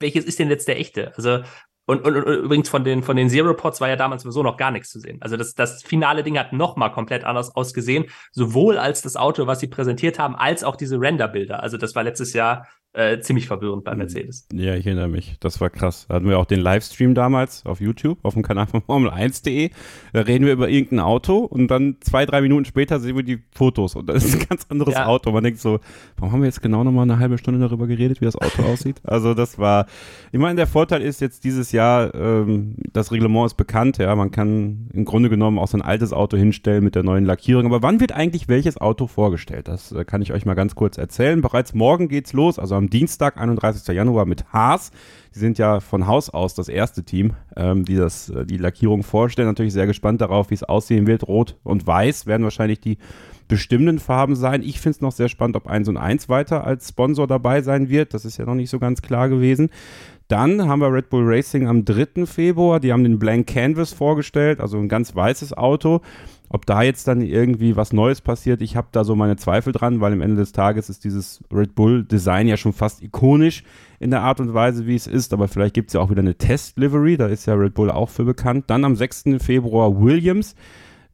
welches 0.00 0.24
ist 0.24 0.38
denn 0.38 0.48
jetzt 0.48 0.68
der 0.68 0.78
echte? 0.78 1.12
Also 1.16 1.40
und, 1.88 2.04
und, 2.04 2.16
und 2.16 2.44
übrigens 2.44 2.68
von 2.68 2.84
den, 2.84 3.02
von 3.02 3.16
den 3.16 3.30
Zero 3.30 3.54
Pods 3.54 3.80
war 3.80 3.88
ja 3.88 3.96
damals 3.96 4.22
sowieso 4.22 4.42
noch 4.42 4.58
gar 4.58 4.70
nichts 4.70 4.90
zu 4.90 5.00
sehen. 5.00 5.16
Also 5.22 5.38
das, 5.38 5.54
das 5.54 5.82
finale 5.82 6.22
Ding 6.22 6.38
hat 6.38 6.52
noch 6.52 6.76
mal 6.76 6.90
komplett 6.90 7.24
anders 7.24 7.56
ausgesehen, 7.56 8.04
sowohl 8.30 8.76
als 8.76 9.00
das 9.00 9.16
Auto, 9.16 9.46
was 9.46 9.60
sie 9.60 9.68
präsentiert 9.68 10.18
haben, 10.18 10.36
als 10.36 10.64
auch 10.64 10.76
diese 10.76 11.00
Renderbilder. 11.00 11.62
Also 11.62 11.78
das 11.78 11.94
war 11.94 12.02
letztes 12.02 12.34
Jahr 12.34 12.68
äh, 12.94 13.20
ziemlich 13.20 13.46
verwirrend 13.46 13.84
bei 13.84 13.94
Mercedes. 13.94 14.48
Ja, 14.52 14.74
ich 14.74 14.86
erinnere 14.86 15.08
mich. 15.08 15.36
Das 15.40 15.60
war 15.60 15.68
krass. 15.68 16.06
Da 16.08 16.14
hatten 16.14 16.28
wir 16.28 16.38
auch 16.38 16.46
den 16.46 16.60
Livestream 16.60 17.14
damals 17.14 17.66
auf 17.66 17.80
YouTube, 17.80 18.18
auf 18.22 18.34
dem 18.34 18.42
Kanal 18.42 18.66
von 18.66 18.80
Formel1.de. 18.80 19.70
Da 20.14 20.20
reden 20.22 20.46
wir 20.46 20.54
über 20.54 20.70
irgendein 20.70 21.00
Auto 21.00 21.38
und 21.38 21.68
dann 21.68 21.98
zwei, 22.00 22.24
drei 22.24 22.40
Minuten 22.40 22.64
später 22.64 22.98
sehen 22.98 23.14
wir 23.16 23.22
die 23.22 23.42
Fotos 23.52 23.94
und 23.94 24.08
das 24.08 24.24
ist 24.24 24.40
ein 24.40 24.46
ganz 24.48 24.66
anderes 24.70 24.94
ja. 24.94 25.06
Auto. 25.06 25.30
Man 25.32 25.44
denkt 25.44 25.60
so, 25.60 25.80
warum 26.16 26.32
haben 26.32 26.40
wir 26.40 26.46
jetzt 26.46 26.62
genau 26.62 26.82
nochmal 26.82 27.02
eine 27.02 27.18
halbe 27.18 27.36
Stunde 27.36 27.60
darüber 27.60 27.86
geredet, 27.86 28.20
wie 28.20 28.24
das 28.24 28.36
Auto 28.36 28.62
aussieht? 28.62 29.00
Also 29.08 29.32
das 29.34 29.58
war, 29.58 29.86
ich 30.32 30.38
meine, 30.38 30.56
der 30.56 30.66
Vorteil 30.66 31.02
ist 31.02 31.20
jetzt 31.20 31.44
dieses 31.44 31.72
Jahr, 31.72 32.14
ähm, 32.14 32.76
das 32.92 33.10
Reglement 33.10 33.46
ist 33.46 33.54
bekannt, 33.54 33.98
ja, 33.98 34.14
man 34.14 34.30
kann 34.30 34.88
im 34.92 35.04
Grunde 35.04 35.30
genommen 35.30 35.58
auch 35.58 35.66
so 35.66 35.78
ein 35.78 35.82
altes 35.82 36.12
Auto 36.12 36.36
hinstellen 36.36 36.84
mit 36.84 36.94
der 36.94 37.02
neuen 37.02 37.24
Lackierung. 37.24 37.66
Aber 37.66 37.82
wann 37.82 38.00
wird 38.00 38.12
eigentlich 38.12 38.48
welches 38.48 38.78
Auto 38.78 39.06
vorgestellt? 39.06 39.66
Das 39.66 39.92
äh, 39.92 40.04
kann 40.04 40.22
ich 40.22 40.32
euch 40.32 40.46
mal 40.46 40.54
ganz 40.54 40.74
kurz 40.74 40.98
erzählen. 40.98 41.40
Bereits 41.40 41.74
morgen 41.74 42.08
geht's 42.08 42.32
los, 42.32 42.58
also 42.58 42.77
am 42.78 42.88
Dienstag, 42.88 43.36
31. 43.36 43.94
Januar 43.94 44.24
mit 44.24 44.50
Haas. 44.52 44.90
Die 45.34 45.38
sind 45.38 45.58
ja 45.58 45.80
von 45.80 46.06
Haus 46.06 46.30
aus 46.30 46.54
das 46.54 46.68
erste 46.68 47.04
Team, 47.04 47.34
ähm, 47.56 47.84
die 47.84 47.96
das, 47.96 48.30
äh, 48.30 48.46
die 48.46 48.56
Lackierung 48.56 49.02
vorstellen. 49.02 49.48
Natürlich 49.48 49.74
sehr 49.74 49.86
gespannt 49.86 50.20
darauf, 50.20 50.50
wie 50.50 50.54
es 50.54 50.64
aussehen 50.64 51.06
wird. 51.06 51.28
Rot 51.28 51.56
und 51.62 51.86
Weiß 51.86 52.26
werden 52.26 52.44
wahrscheinlich 52.44 52.80
die 52.80 52.98
bestimmenden 53.48 53.98
Farben 53.98 54.36
sein. 54.36 54.62
Ich 54.62 54.80
finde 54.80 54.96
es 54.96 55.00
noch 55.00 55.12
sehr 55.12 55.28
spannend, 55.28 55.56
ob 55.56 55.66
1 55.66 55.88
und 55.88 55.96
1 55.96 56.28
weiter 56.28 56.64
als 56.64 56.88
Sponsor 56.88 57.26
dabei 57.26 57.62
sein 57.62 57.88
wird. 57.88 58.14
Das 58.14 58.24
ist 58.24 58.38
ja 58.38 58.46
noch 58.46 58.54
nicht 58.54 58.70
so 58.70 58.78
ganz 58.78 59.02
klar 59.02 59.28
gewesen. 59.28 59.70
Dann 60.28 60.68
haben 60.68 60.80
wir 60.80 60.92
Red 60.92 61.08
Bull 61.08 61.24
Racing 61.24 61.66
am 61.66 61.86
3. 61.86 62.26
Februar. 62.26 62.80
Die 62.80 62.92
haben 62.92 63.02
den 63.02 63.18
Blank 63.18 63.46
Canvas 63.46 63.94
vorgestellt, 63.94 64.60
also 64.60 64.76
ein 64.78 64.88
ganz 64.88 65.14
weißes 65.14 65.54
Auto. 65.54 66.02
Ob 66.50 66.64
da 66.64 66.82
jetzt 66.82 67.06
dann 67.08 67.20
irgendwie 67.20 67.76
was 67.76 67.92
Neues 67.92 68.20
passiert, 68.20 68.62
ich 68.62 68.76
habe 68.76 68.88
da 68.92 69.04
so 69.04 69.14
meine 69.14 69.36
Zweifel 69.36 69.72
dran, 69.72 70.00
weil 70.00 70.12
am 70.12 70.22
Ende 70.22 70.36
des 70.36 70.52
Tages 70.52 70.88
ist 70.88 71.04
dieses 71.04 71.42
Red 71.52 71.74
Bull-Design 71.74 72.48
ja 72.48 72.56
schon 72.56 72.72
fast 72.72 73.02
ikonisch 73.02 73.64
in 73.98 74.10
der 74.10 74.22
Art 74.22 74.40
und 74.40 74.54
Weise, 74.54 74.86
wie 74.86 74.94
es 74.94 75.06
ist. 75.06 75.32
Aber 75.32 75.48
vielleicht 75.48 75.74
gibt 75.74 75.88
es 75.88 75.94
ja 75.94 76.00
auch 76.00 76.10
wieder 76.10 76.22
eine 76.22 76.36
Test-Livery, 76.36 77.16
da 77.16 77.26
ist 77.26 77.46
ja 77.46 77.54
Red 77.54 77.74
Bull 77.74 77.90
auch 77.90 78.08
für 78.08 78.24
bekannt. 78.24 78.64
Dann 78.68 78.84
am 78.84 78.96
6. 78.96 79.24
Februar 79.40 80.00
Williams. 80.00 80.54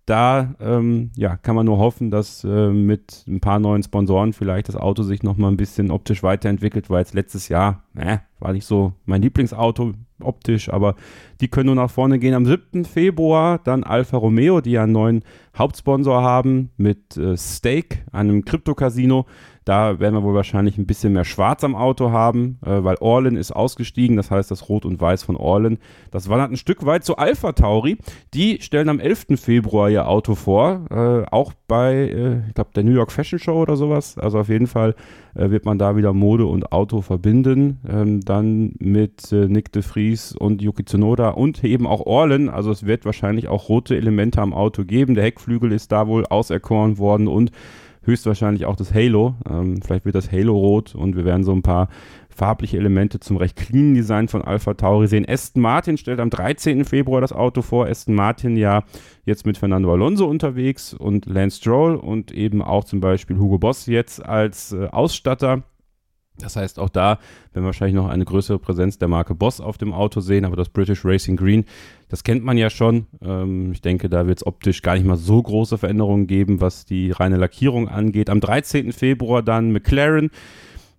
Da 0.07 0.55
ähm, 0.61 1.13
ja, 1.17 1.37
kann 1.37 1.57
man 1.57 1.65
nur 1.65 1.79
hoffen, 1.79 2.11
dass 2.11 2.45
äh, 2.45 2.69
mit 2.69 3.25
ein 3.27 3.41
paar 3.41 3.59
neuen 3.59 3.83
Sponsoren 3.83 4.35
vielleicht 4.35 4.69
das 4.69 4.77
Auto 4.77 5.03
sich 5.03 5.23
nochmal 5.23 5.51
ein 5.51 5.57
bisschen 5.57 5.91
optisch 5.91 6.23
weiterentwickelt, 6.23 6.91
weil 6.91 7.03
es 7.03 7.15
letztes 7.15 7.49
Jahr, 7.49 7.85
äh, 7.97 8.19
war 8.39 8.53
nicht 8.53 8.67
so 8.67 8.93
mein 9.07 9.23
Lieblingsauto 9.23 9.93
optisch, 10.21 10.69
aber 10.69 10.95
die 11.41 11.49
können 11.49 11.67
nur 11.67 11.75
nach 11.75 11.91
vorne 11.91 12.19
gehen. 12.19 12.35
Am 12.35 12.45
7. 12.45 12.85
Februar 12.85 13.59
dann 13.59 13.83
Alfa 13.83 14.19
Romeo, 14.19 14.61
die 14.61 14.73
ja 14.73 14.83
einen 14.83 14.93
neuen 14.93 15.25
Hauptsponsor 15.57 16.23
haben 16.23 16.71
mit 16.77 17.17
äh, 17.17 17.37
Stake, 17.39 18.01
einem 18.13 18.45
Krypto-Casino. 18.45 19.25
Da 19.65 19.99
werden 19.99 20.15
wir 20.15 20.23
wohl 20.23 20.35
wahrscheinlich 20.35 20.77
ein 20.77 20.87
bisschen 20.87 21.15
mehr 21.15 21.25
Schwarz 21.25 21.65
am 21.65 21.75
Auto 21.75 22.11
haben, 22.11 22.59
äh, 22.65 22.85
weil 22.85 22.97
Orlen 23.01 23.37
ist 23.37 23.53
ausgestiegen. 23.53 24.17
Das 24.17 24.31
heißt, 24.31 24.51
das 24.51 24.69
Rot 24.69 24.85
und 24.85 25.01
Weiß 25.01 25.23
von 25.23 25.37
Orlen. 25.37 25.79
Das 26.11 26.29
wandert 26.29 26.51
ein 26.51 26.57
Stück 26.57 26.85
weit 26.85 27.05
zu 27.05 27.17
Alpha 27.17 27.53
Tauri. 27.53 27.97
Die 28.35 28.61
stellen 28.61 28.91
am 28.91 29.01
11. 29.01 29.37
Februar 29.37 29.89
ihr 29.89 30.07
Auto 30.07 30.35
vor. 30.35 30.85
Äh, 30.91 31.27
auch 31.31 31.55
bei, 31.67 31.95
äh, 31.95 32.49
ich 32.49 32.55
glaube, 32.55 32.71
der 32.75 32.85
New 32.85 32.93
York 32.93 33.11
Fashion 33.11 33.39
Show 33.39 33.61
oder 33.61 33.77
sowas. 33.77 34.19
Also 34.19 34.39
auf 34.39 34.49
jeden 34.49 34.67
Fall 34.67 34.95
äh, 35.35 35.51
wird 35.51 35.65
man 35.65 35.79
da 35.79 35.97
wieder 35.97 36.13
Mode 36.13 36.45
und 36.45 36.73
Auto 36.73 37.01
verbinden. 37.01 37.81
Ähm, 37.89 38.21
dann 38.21 38.75
mit 38.79 39.33
äh, 39.33 39.49
Nick 39.49 39.73
de 39.73 39.83
Vries 39.83 40.37
und 40.37 40.61
Yuki 40.61 40.85
Tsunoda 40.85 41.31
und 41.31 41.65
eben 41.65 41.87
auch 41.87 42.01
Orlen. 42.01 42.51
Also 42.51 42.71
es 42.71 42.85
wird 42.85 43.07
wahrscheinlich 43.07 43.49
auch 43.49 43.71
rote 43.71 43.97
Elemente 43.97 44.43
am 44.43 44.53
Auto 44.53 44.85
geben. 44.85 45.15
Der 45.15 45.25
Heckflügel 45.25 45.73
ist 45.73 45.91
da 45.91 46.07
wohl 46.07 46.27
auserkoren 46.27 46.99
worden 46.99 47.29
und 47.29 47.51
höchstwahrscheinlich 48.07 48.67
auch 48.67 48.77
das 48.77 48.93
Halo. 48.93 49.35
Ähm, 49.49 49.81
vielleicht 49.83 50.05
wird 50.05 50.15
das 50.15 50.31
Halo 50.31 50.57
rot 50.57 50.95
und 50.95 51.17
wir 51.17 51.25
werden 51.25 51.45
so 51.45 51.53
ein 51.53 51.63
paar 51.63 51.89
farbliche 52.35 52.77
Elemente 52.77 53.21
zum 53.21 53.37
recht 53.37 53.57
cleanen 53.57 53.95
Design 53.95 54.29
von 54.29 54.43
Alpha 54.43 54.75
Tauri 54.75 55.07
sehen. 55.07 55.25
Aston 55.29 55.63
Martin 55.63 55.97
stellt 55.97 56.21
am 56.21 56.31
13. 56.31 56.85
Februar 56.85 57.21
das 57.21 57.33
Auto 57.33 57.63
vor. 57.63 57.87
Aston 57.87 58.15
Martin 58.15 58.57
ja 58.57 58.83
jetzt 59.25 59.47
mit 59.47 59.57
Fernando 59.57 59.93
Alonso 59.93 60.27
unterwegs 60.27 60.95
und 60.95 61.27
Lance 61.27 61.59
Stroll 61.59 61.97
und 61.97 62.33
eben 62.33 62.61
auch 62.63 62.85
zum 62.85 63.01
Beispiel 63.01 63.39
Hugo 63.39 63.59
Boss 63.59 63.87
jetzt 63.87 64.25
als 64.25 64.73
äh, 64.73 64.89
Ausstatter. 64.89 65.63
Das 66.39 66.57
heißt, 66.57 66.81
auch 66.81 66.89
da 66.89 67.19
werden 67.53 67.63
wir 67.63 67.67
wahrscheinlich 67.67 67.95
noch 67.95 68.09
eine 68.09 68.25
größere 68.25 68.59
Präsenz 68.59 68.99
der 68.99 69.07
Marke 69.07 69.37
Boss 69.37 69.61
auf 69.61 69.79
dem 69.79 69.93
Auto 69.93 70.19
sehen, 70.21 70.45
aber 70.45 70.57
das 70.57 70.69
British 70.69 71.05
Racing 71.05 71.37
Green, 71.37 71.65
das 72.15 72.23
kennt 72.23 72.45
man 72.45 72.57
ja 72.57 72.71
schon. 72.71 73.09
Ähm, 73.21 73.73
ich 73.73 73.81
denke, 73.83 74.09
da 74.09 74.29
wird 74.29 74.39
es 74.39 74.47
optisch 74.47 74.83
gar 74.83 74.95
nicht 74.95 75.05
mal 75.05 75.17
so 75.17 75.43
große 75.43 75.79
Veränderungen 75.79 76.29
geben, 76.29 76.61
was 76.61 76.85
die 76.85 77.11
reine 77.11 77.37
Lackierung 77.37 77.89
angeht. 77.89 78.31
Am 78.31 78.39
13. 78.39 78.93
Februar 78.93 79.43
dann 79.43 79.73
McLaren. 79.73 80.31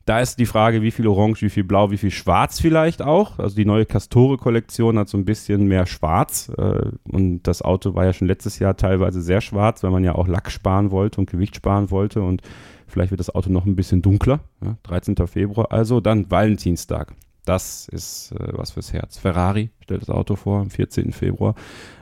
Da 0.05 0.19
ist 0.19 0.37
die 0.37 0.45
Frage, 0.45 0.81
wie 0.81 0.91
viel 0.91 1.07
Orange, 1.07 1.41
wie 1.41 1.49
viel 1.49 1.63
Blau, 1.63 1.89
wie 1.89 1.97
viel 1.97 2.11
Schwarz 2.11 2.59
vielleicht 2.59 3.01
auch. 3.01 3.39
Also 3.39 3.55
die 3.55 3.63
neue 3.63 3.85
Castore-Kollektion 3.85 4.99
hat 4.99 5.07
so 5.07 5.17
ein 5.17 5.23
bisschen 5.23 5.67
mehr 5.67 5.85
Schwarz. 5.85 6.51
Äh, 6.57 6.89
und 7.09 7.43
das 7.43 7.61
Auto 7.61 7.95
war 7.95 8.03
ja 8.03 8.11
schon 8.11 8.27
letztes 8.27 8.59
Jahr 8.59 8.75
teilweise 8.75 9.21
sehr 9.21 9.39
schwarz, 9.39 9.83
weil 9.83 9.91
man 9.91 10.03
ja 10.03 10.15
auch 10.15 10.27
Lack 10.27 10.51
sparen 10.51 10.91
wollte 10.91 11.21
und 11.21 11.29
Gewicht 11.29 11.55
sparen 11.55 11.91
wollte. 11.91 12.21
Und 12.21 12.41
Vielleicht 12.87 13.11
wird 13.11 13.19
das 13.19 13.33
Auto 13.33 13.49
noch 13.49 13.65
ein 13.65 13.75
bisschen 13.75 14.01
dunkler. 14.01 14.39
Ja, 14.63 14.77
13. 14.83 15.15
Februar. 15.27 15.71
Also 15.71 15.99
dann 15.99 16.29
Valentinstag. 16.29 17.13
Das 17.45 17.87
ist 17.91 18.31
äh, 18.31 18.47
was 18.53 18.71
fürs 18.71 18.91
Herz. 18.91 19.17
Ferrari 19.17 19.69
stellt 19.81 20.01
das 20.01 20.09
Auto 20.09 20.35
vor 20.35 20.61
am 20.61 20.71
14. 20.71 21.11
Februar. 21.11 21.53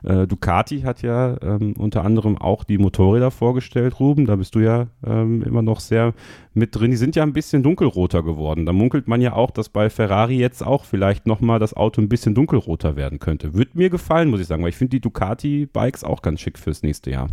Äh, 0.04 0.26
Ducati 0.26 0.82
hat 0.82 1.02
ja 1.02 1.36
ähm, 1.42 1.74
unter 1.78 2.06
anderem 2.06 2.38
auch 2.38 2.64
die 2.64 2.78
Motorräder 2.78 3.30
vorgestellt, 3.30 4.00
Ruben. 4.00 4.26
Da 4.26 4.38
bist 4.38 4.56
du 4.56 4.60
ja 4.60 4.88
ähm, 5.06 5.44
immer 5.44 5.62
noch 5.62 5.82
sehr 5.82 6.14
mit 6.54 6.76
drin. 6.76 6.92
Die 6.92 6.98
sind 6.98 7.16
ja 7.18 7.24
ein 7.24 7.34
bisschen 7.34 7.62
dunkelroter 7.62 8.24
geworden. 8.24 8.66
Da 8.66 8.72
munkelt 8.72 9.08
man 9.08 9.22
ja 9.22 9.34
auch, 9.34 9.52
dass 9.52 9.68
bei 9.68 9.90
Ferrari 9.90 10.38
jetzt 10.38 10.66
auch 10.66 10.86
vielleicht 10.86 11.28
nochmal 11.28 11.60
das 11.60 11.74
Auto 11.74 12.02
ein 12.02 12.10
bisschen 12.10 12.36
dunkelroter 12.36 12.96
werden 12.96 13.20
könnte. 13.20 13.54
Würde 13.54 13.72
mir 13.74 13.90
gefallen, 13.90 14.30
muss 14.30 14.40
ich 14.40 14.48
sagen, 14.48 14.64
weil 14.64 14.70
ich 14.70 14.78
finde 14.78 14.92
die 14.92 15.02
Ducati-Bikes 15.02 16.06
auch 16.06 16.22
ganz 16.22 16.40
schick 16.40 16.58
fürs 16.58 16.84
nächste 16.84 17.12
Jahr. 17.12 17.28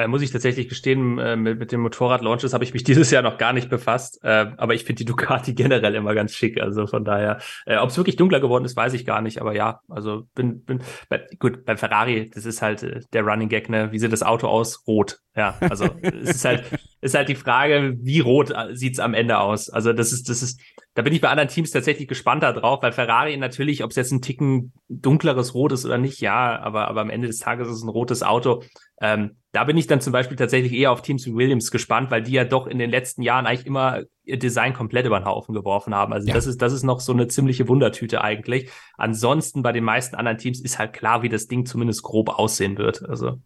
Äh, 0.00 0.08
muss 0.08 0.22
ich 0.22 0.30
tatsächlich 0.30 0.68
gestehen, 0.68 1.18
äh, 1.18 1.36
mit, 1.36 1.58
mit 1.58 1.72
dem 1.72 1.80
Motorrad-Launches 1.80 2.54
habe 2.54 2.64
ich 2.64 2.72
mich 2.72 2.84
dieses 2.90 3.10
Jahr 3.10 3.22
noch 3.22 3.36
gar 3.36 3.52
nicht 3.52 3.68
befasst. 3.68 4.18
Äh, 4.22 4.46
aber 4.56 4.74
ich 4.74 4.84
finde 4.84 5.00
die 5.00 5.04
Ducati 5.04 5.54
generell 5.54 5.94
immer 5.94 6.14
ganz 6.14 6.34
schick. 6.34 6.60
Also 6.60 6.86
von 6.86 7.04
daher, 7.04 7.38
äh, 7.66 7.76
ob 7.76 7.90
es 7.90 7.96
wirklich 7.96 8.16
dunkler 8.16 8.40
geworden 8.40 8.64
ist, 8.64 8.76
weiß 8.76 8.94
ich 8.94 9.04
gar 9.04 9.20
nicht. 9.20 9.40
Aber 9.40 9.54
ja, 9.54 9.80
also 9.88 10.26
bin, 10.34 10.64
bin 10.64 10.80
bei, 11.08 11.26
gut, 11.38 11.64
beim 11.66 11.76
Ferrari, 11.76 12.30
das 12.32 12.46
ist 12.46 12.62
halt 12.62 12.82
äh, 12.82 13.00
der 13.12 13.22
Running 13.22 13.48
Gag, 13.48 13.68
ne? 13.68 13.92
Wie 13.92 13.98
sieht 13.98 14.12
das 14.12 14.22
Auto 14.22 14.48
aus? 14.48 14.86
Rot. 14.86 15.18
Ja, 15.36 15.56
also 15.60 15.88
es 16.02 16.30
ist 16.30 16.44
halt, 16.44 16.64
ist 17.00 17.14
halt 17.14 17.28
die 17.28 17.34
Frage, 17.34 17.96
wie 18.00 18.20
rot 18.20 18.50
äh, 18.50 18.74
sieht's 18.74 18.98
am 18.98 19.14
Ende 19.14 19.38
aus? 19.38 19.68
Also 19.68 19.92
das 19.92 20.12
ist, 20.12 20.28
das 20.28 20.42
ist, 20.42 20.60
da 20.94 21.02
bin 21.02 21.12
ich 21.12 21.20
bei 21.20 21.28
anderen 21.28 21.48
Teams 21.48 21.70
tatsächlich 21.70 22.08
gespannter 22.08 22.52
drauf, 22.52 22.82
weil 22.82 22.92
Ferrari 22.92 23.36
natürlich, 23.36 23.84
ob 23.84 23.90
es 23.90 23.96
jetzt 23.96 24.10
ein 24.10 24.22
Ticken 24.22 24.72
dunkleres 24.88 25.54
Rot 25.54 25.72
ist 25.72 25.84
oder 25.84 25.98
nicht, 25.98 26.20
ja, 26.20 26.58
aber, 26.60 26.88
aber 26.88 27.00
am 27.00 27.10
Ende 27.10 27.28
des 27.28 27.38
Tages 27.38 27.68
ist 27.68 27.76
es 27.76 27.82
ein 27.82 27.88
rotes 27.88 28.24
Auto. 28.24 28.62
Ähm, 29.00 29.36
da 29.52 29.64
bin 29.64 29.76
ich 29.76 29.86
dann 29.86 30.00
zum 30.00 30.12
Beispiel 30.12 30.36
tatsächlich 30.36 30.72
eher 30.72 30.90
auf 30.90 31.02
Teams 31.02 31.26
wie 31.26 31.34
Williams 31.34 31.70
gespannt, 31.70 32.10
weil 32.10 32.22
die 32.22 32.32
ja 32.32 32.44
doch 32.44 32.66
in 32.66 32.78
den 32.78 32.90
letzten 32.90 33.22
Jahren 33.22 33.46
eigentlich 33.46 33.66
immer 33.66 34.02
ihr 34.24 34.38
Design 34.38 34.74
komplett 34.74 35.06
über 35.06 35.18
den 35.20 35.26
Haufen 35.26 35.54
geworfen 35.54 35.94
haben. 35.94 36.12
Also 36.12 36.26
ja. 36.26 36.34
das 36.34 36.46
ist, 36.46 36.60
das 36.60 36.72
ist 36.72 36.82
noch 36.82 37.00
so 37.00 37.12
eine 37.12 37.28
ziemliche 37.28 37.68
Wundertüte 37.68 38.22
eigentlich. 38.22 38.70
Ansonsten 38.96 39.62
bei 39.62 39.72
den 39.72 39.84
meisten 39.84 40.16
anderen 40.16 40.38
Teams 40.38 40.60
ist 40.60 40.78
halt 40.78 40.92
klar, 40.92 41.22
wie 41.22 41.28
das 41.28 41.46
Ding 41.46 41.66
zumindest 41.66 42.02
grob 42.02 42.28
aussehen 42.28 42.78
wird. 42.78 43.08
Also. 43.08 43.40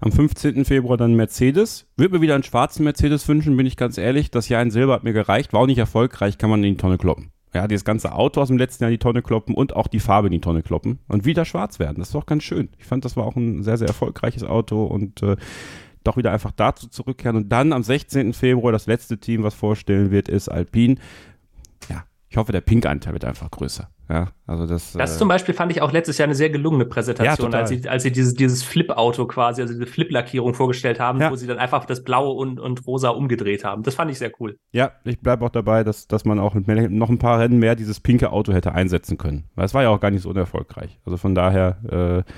Am 0.00 0.12
15. 0.12 0.64
Februar 0.64 0.96
dann 0.96 1.14
Mercedes. 1.14 1.86
Würde 1.96 2.16
mir 2.16 2.20
wieder 2.20 2.34
einen 2.34 2.42
schwarzen 2.42 2.84
Mercedes 2.84 3.26
wünschen, 3.28 3.56
bin 3.56 3.66
ich 3.66 3.76
ganz 3.76 3.98
ehrlich. 3.98 4.30
Das 4.30 4.48
Jahr 4.48 4.62
in 4.62 4.70
Silber 4.70 4.94
hat 4.94 5.04
mir 5.04 5.12
gereicht. 5.12 5.52
War 5.52 5.60
auch 5.60 5.66
nicht 5.66 5.78
erfolgreich, 5.78 6.38
kann 6.38 6.50
man 6.50 6.62
in 6.62 6.74
die 6.74 6.80
Tonne 6.80 6.98
kloppen. 6.98 7.30
Ja, 7.54 7.68
das 7.68 7.84
ganze 7.84 8.12
Auto 8.12 8.40
aus 8.40 8.48
dem 8.48 8.58
letzten 8.58 8.82
Jahr 8.82 8.90
in 8.90 8.94
die 8.94 8.98
Tonne 8.98 9.22
kloppen 9.22 9.54
und 9.54 9.76
auch 9.76 9.86
die 9.86 10.00
Farbe 10.00 10.26
in 10.26 10.32
die 10.32 10.40
Tonne 10.40 10.62
kloppen 10.62 10.98
und 11.06 11.24
wieder 11.24 11.44
schwarz 11.44 11.78
werden. 11.78 11.98
Das 11.98 12.08
ist 12.08 12.14
doch 12.14 12.26
ganz 12.26 12.42
schön. 12.42 12.68
Ich 12.78 12.84
fand, 12.84 13.04
das 13.04 13.16
war 13.16 13.24
auch 13.24 13.36
ein 13.36 13.62
sehr, 13.62 13.78
sehr 13.78 13.86
erfolgreiches 13.86 14.42
Auto 14.42 14.84
und 14.84 15.22
äh, 15.22 15.36
doch 16.02 16.16
wieder 16.16 16.32
einfach 16.32 16.50
dazu 16.50 16.88
zurückkehren. 16.88 17.36
Und 17.36 17.48
dann 17.50 17.72
am 17.72 17.84
16. 17.84 18.32
Februar 18.32 18.72
das 18.72 18.86
letzte 18.86 19.18
Team, 19.18 19.44
was 19.44 19.54
vorstellen 19.54 20.10
wird, 20.10 20.28
ist 20.28 20.48
Alpine. 20.48 20.96
Ja, 21.88 22.04
ich 22.28 22.36
hoffe, 22.36 22.50
der 22.50 22.60
Pink-Anteil 22.60 23.12
wird 23.12 23.24
einfach 23.24 23.50
größer. 23.50 23.88
Ja, 24.08 24.28
also 24.46 24.66
das. 24.66 24.92
Das 24.92 25.14
äh, 25.14 25.18
zum 25.18 25.28
Beispiel 25.28 25.54
fand 25.54 25.72
ich 25.72 25.80
auch 25.80 25.92
letztes 25.92 26.18
Jahr 26.18 26.26
eine 26.26 26.34
sehr 26.34 26.50
gelungene 26.50 26.84
Präsentation, 26.84 27.52
ja, 27.52 27.58
als 27.58 27.70
sie, 27.70 27.88
als 27.88 28.02
sie 28.02 28.12
dieses, 28.12 28.34
dieses 28.34 28.62
Flip-Auto 28.62 29.26
quasi, 29.26 29.62
also 29.62 29.72
diese 29.72 29.86
Flip-Lackierung 29.86 30.54
vorgestellt 30.54 31.00
haben, 31.00 31.20
ja. 31.20 31.30
wo 31.30 31.36
sie 31.36 31.46
dann 31.46 31.58
einfach 31.58 31.86
das 31.86 32.04
Blaue 32.04 32.34
und, 32.34 32.60
und 32.60 32.86
Rosa 32.86 33.10
umgedreht 33.10 33.64
haben. 33.64 33.82
Das 33.82 33.94
fand 33.94 34.10
ich 34.10 34.18
sehr 34.18 34.30
cool. 34.40 34.58
Ja, 34.72 34.92
ich 35.04 35.20
bleibe 35.20 35.44
auch 35.44 35.50
dabei, 35.50 35.84
dass, 35.84 36.06
dass 36.06 36.24
man 36.24 36.38
auch 36.38 36.54
mit 36.54 36.66
mehr, 36.66 36.88
noch 36.90 37.08
ein 37.08 37.18
paar 37.18 37.40
Rennen 37.40 37.58
mehr 37.58 37.76
dieses 37.76 38.00
pinke 38.00 38.30
Auto 38.30 38.52
hätte 38.52 38.72
einsetzen 38.72 39.16
können. 39.16 39.44
Weil 39.54 39.64
es 39.64 39.74
war 39.74 39.82
ja 39.82 39.88
auch 39.88 40.00
gar 40.00 40.10
nicht 40.10 40.22
so 40.22 40.30
unerfolgreich. 40.30 41.00
Also 41.06 41.16
von 41.16 41.34
daher, 41.34 42.24
äh, 42.26 42.30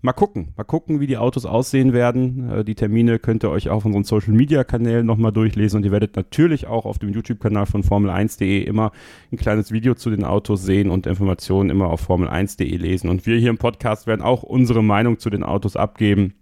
mal 0.00 0.12
gucken. 0.12 0.52
Mal 0.56 0.64
gucken, 0.64 1.00
wie 1.00 1.06
die 1.06 1.16
Autos 1.16 1.44
aussehen 1.44 1.92
werden. 1.92 2.50
Äh, 2.50 2.64
die 2.64 2.74
Termine 2.74 3.18
könnt 3.18 3.44
ihr 3.44 3.50
euch 3.50 3.68
auf 3.68 3.84
unseren 3.84 4.04
Social 4.04 4.32
Media 4.32 4.64
Kanälen 4.64 5.06
nochmal 5.06 5.32
durchlesen 5.32 5.78
und 5.78 5.84
ihr 5.84 5.92
werdet 5.92 6.16
natürlich 6.16 6.66
auch 6.66 6.84
auf 6.84 6.98
dem 6.98 7.10
YouTube-Kanal 7.10 7.66
von 7.66 7.82
Formel1.de 7.82 8.62
immer 8.62 8.92
ein 9.32 9.36
kleines 9.38 9.72
Video 9.72 9.94
zu 9.94 10.10
den 10.10 10.24
Autos 10.24 10.62
sehen 10.62 10.90
und 10.90 11.06
Informationen 11.06 11.70
immer 11.70 11.88
auf 11.88 12.08
Formel1.de 12.08 12.76
lesen. 12.76 13.10
Und 13.10 13.26
wir 13.26 13.38
hier 13.38 13.50
im 13.50 13.58
Podcast 13.58 14.06
werden 14.06 14.22
auch 14.22 14.42
unsere 14.42 14.82
Meinung 14.82 15.18
zu 15.18 15.30
den 15.30 15.42
Autos 15.42 15.76
abgeben. 15.76 16.34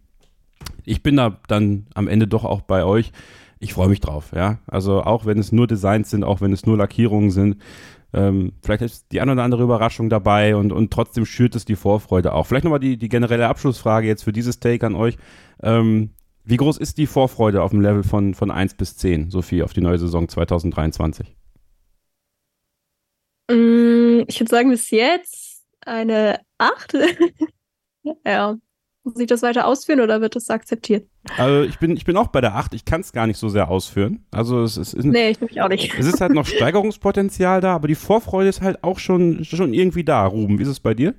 Ich 0.84 1.02
bin 1.02 1.16
da 1.16 1.38
dann 1.48 1.86
am 1.94 2.08
Ende 2.08 2.26
doch 2.26 2.44
auch 2.44 2.62
bei 2.62 2.84
euch. 2.84 3.12
Ich 3.58 3.72
freue 3.72 3.88
mich 3.88 4.00
drauf, 4.00 4.32
ja. 4.34 4.58
Also 4.66 5.02
auch 5.02 5.24
wenn 5.24 5.38
es 5.38 5.50
nur 5.50 5.66
Designs 5.66 6.10
sind, 6.10 6.24
auch 6.24 6.42
wenn 6.42 6.52
es 6.52 6.66
nur 6.66 6.76
Lackierungen 6.76 7.30
sind, 7.30 7.56
ähm, 8.16 8.52
vielleicht 8.62 8.80
ist 8.80 9.12
die 9.12 9.20
eine 9.20 9.32
oder 9.32 9.42
andere 9.42 9.62
Überraschung 9.62 10.08
dabei 10.08 10.56
und, 10.56 10.72
und 10.72 10.90
trotzdem 10.90 11.26
schürt 11.26 11.54
es 11.54 11.66
die 11.66 11.76
Vorfreude 11.76 12.32
auch. 12.32 12.46
Vielleicht 12.46 12.64
nochmal 12.64 12.80
die, 12.80 12.96
die 12.96 13.10
generelle 13.10 13.46
Abschlussfrage 13.46 14.06
jetzt 14.06 14.24
für 14.24 14.32
dieses 14.32 14.58
Take 14.58 14.86
an 14.86 14.94
euch. 14.94 15.18
Ähm, 15.62 16.10
wie 16.42 16.56
groß 16.56 16.78
ist 16.78 16.96
die 16.96 17.06
Vorfreude 17.06 17.62
auf 17.62 17.72
dem 17.72 17.82
Level 17.82 18.02
von, 18.02 18.34
von 18.34 18.50
1 18.50 18.74
bis 18.74 18.96
10, 18.96 19.30
Sophie, 19.30 19.62
auf 19.62 19.74
die 19.74 19.82
neue 19.82 19.98
Saison 19.98 20.28
2023? 20.28 21.36
Mm, 23.50 24.22
ich 24.26 24.40
würde 24.40 24.50
sagen, 24.50 24.70
bis 24.70 24.90
jetzt 24.90 25.66
eine 25.82 26.40
8. 26.56 26.94
ja. 28.24 28.56
Muss 29.06 29.20
ich 29.20 29.28
das 29.28 29.42
weiter 29.42 29.68
ausführen 29.68 30.00
oder 30.00 30.20
wird 30.20 30.34
das 30.34 30.50
akzeptiert? 30.50 31.06
Also 31.38 31.62
ich 31.62 31.78
bin, 31.78 31.96
ich 31.96 32.04
bin 32.04 32.16
auch 32.16 32.26
bei 32.26 32.40
der 32.40 32.56
8. 32.56 32.74
Ich 32.74 32.84
kann 32.84 33.02
es 33.02 33.12
gar 33.12 33.28
nicht 33.28 33.38
so 33.38 33.48
sehr 33.48 33.68
ausführen. 33.68 34.26
Also 34.32 34.64
es, 34.64 34.76
es 34.76 34.94
ist. 34.94 35.04
Nee, 35.04 35.30
ich 35.30 35.40
mich 35.40 35.62
auch 35.62 35.68
nicht. 35.68 35.96
Es 35.96 36.06
ist 36.06 36.20
halt 36.20 36.32
noch 36.32 36.44
Steigerungspotenzial 36.46 37.60
da, 37.60 37.76
aber 37.76 37.86
die 37.86 37.94
Vorfreude 37.94 38.48
ist 38.48 38.62
halt 38.62 38.82
auch 38.82 38.98
schon, 38.98 39.44
schon 39.44 39.72
irgendwie 39.72 40.02
da. 40.02 40.26
Ruben, 40.26 40.58
wie 40.58 40.64
ist 40.64 40.68
es 40.68 40.80
bei 40.80 40.92
dir? 40.92 41.14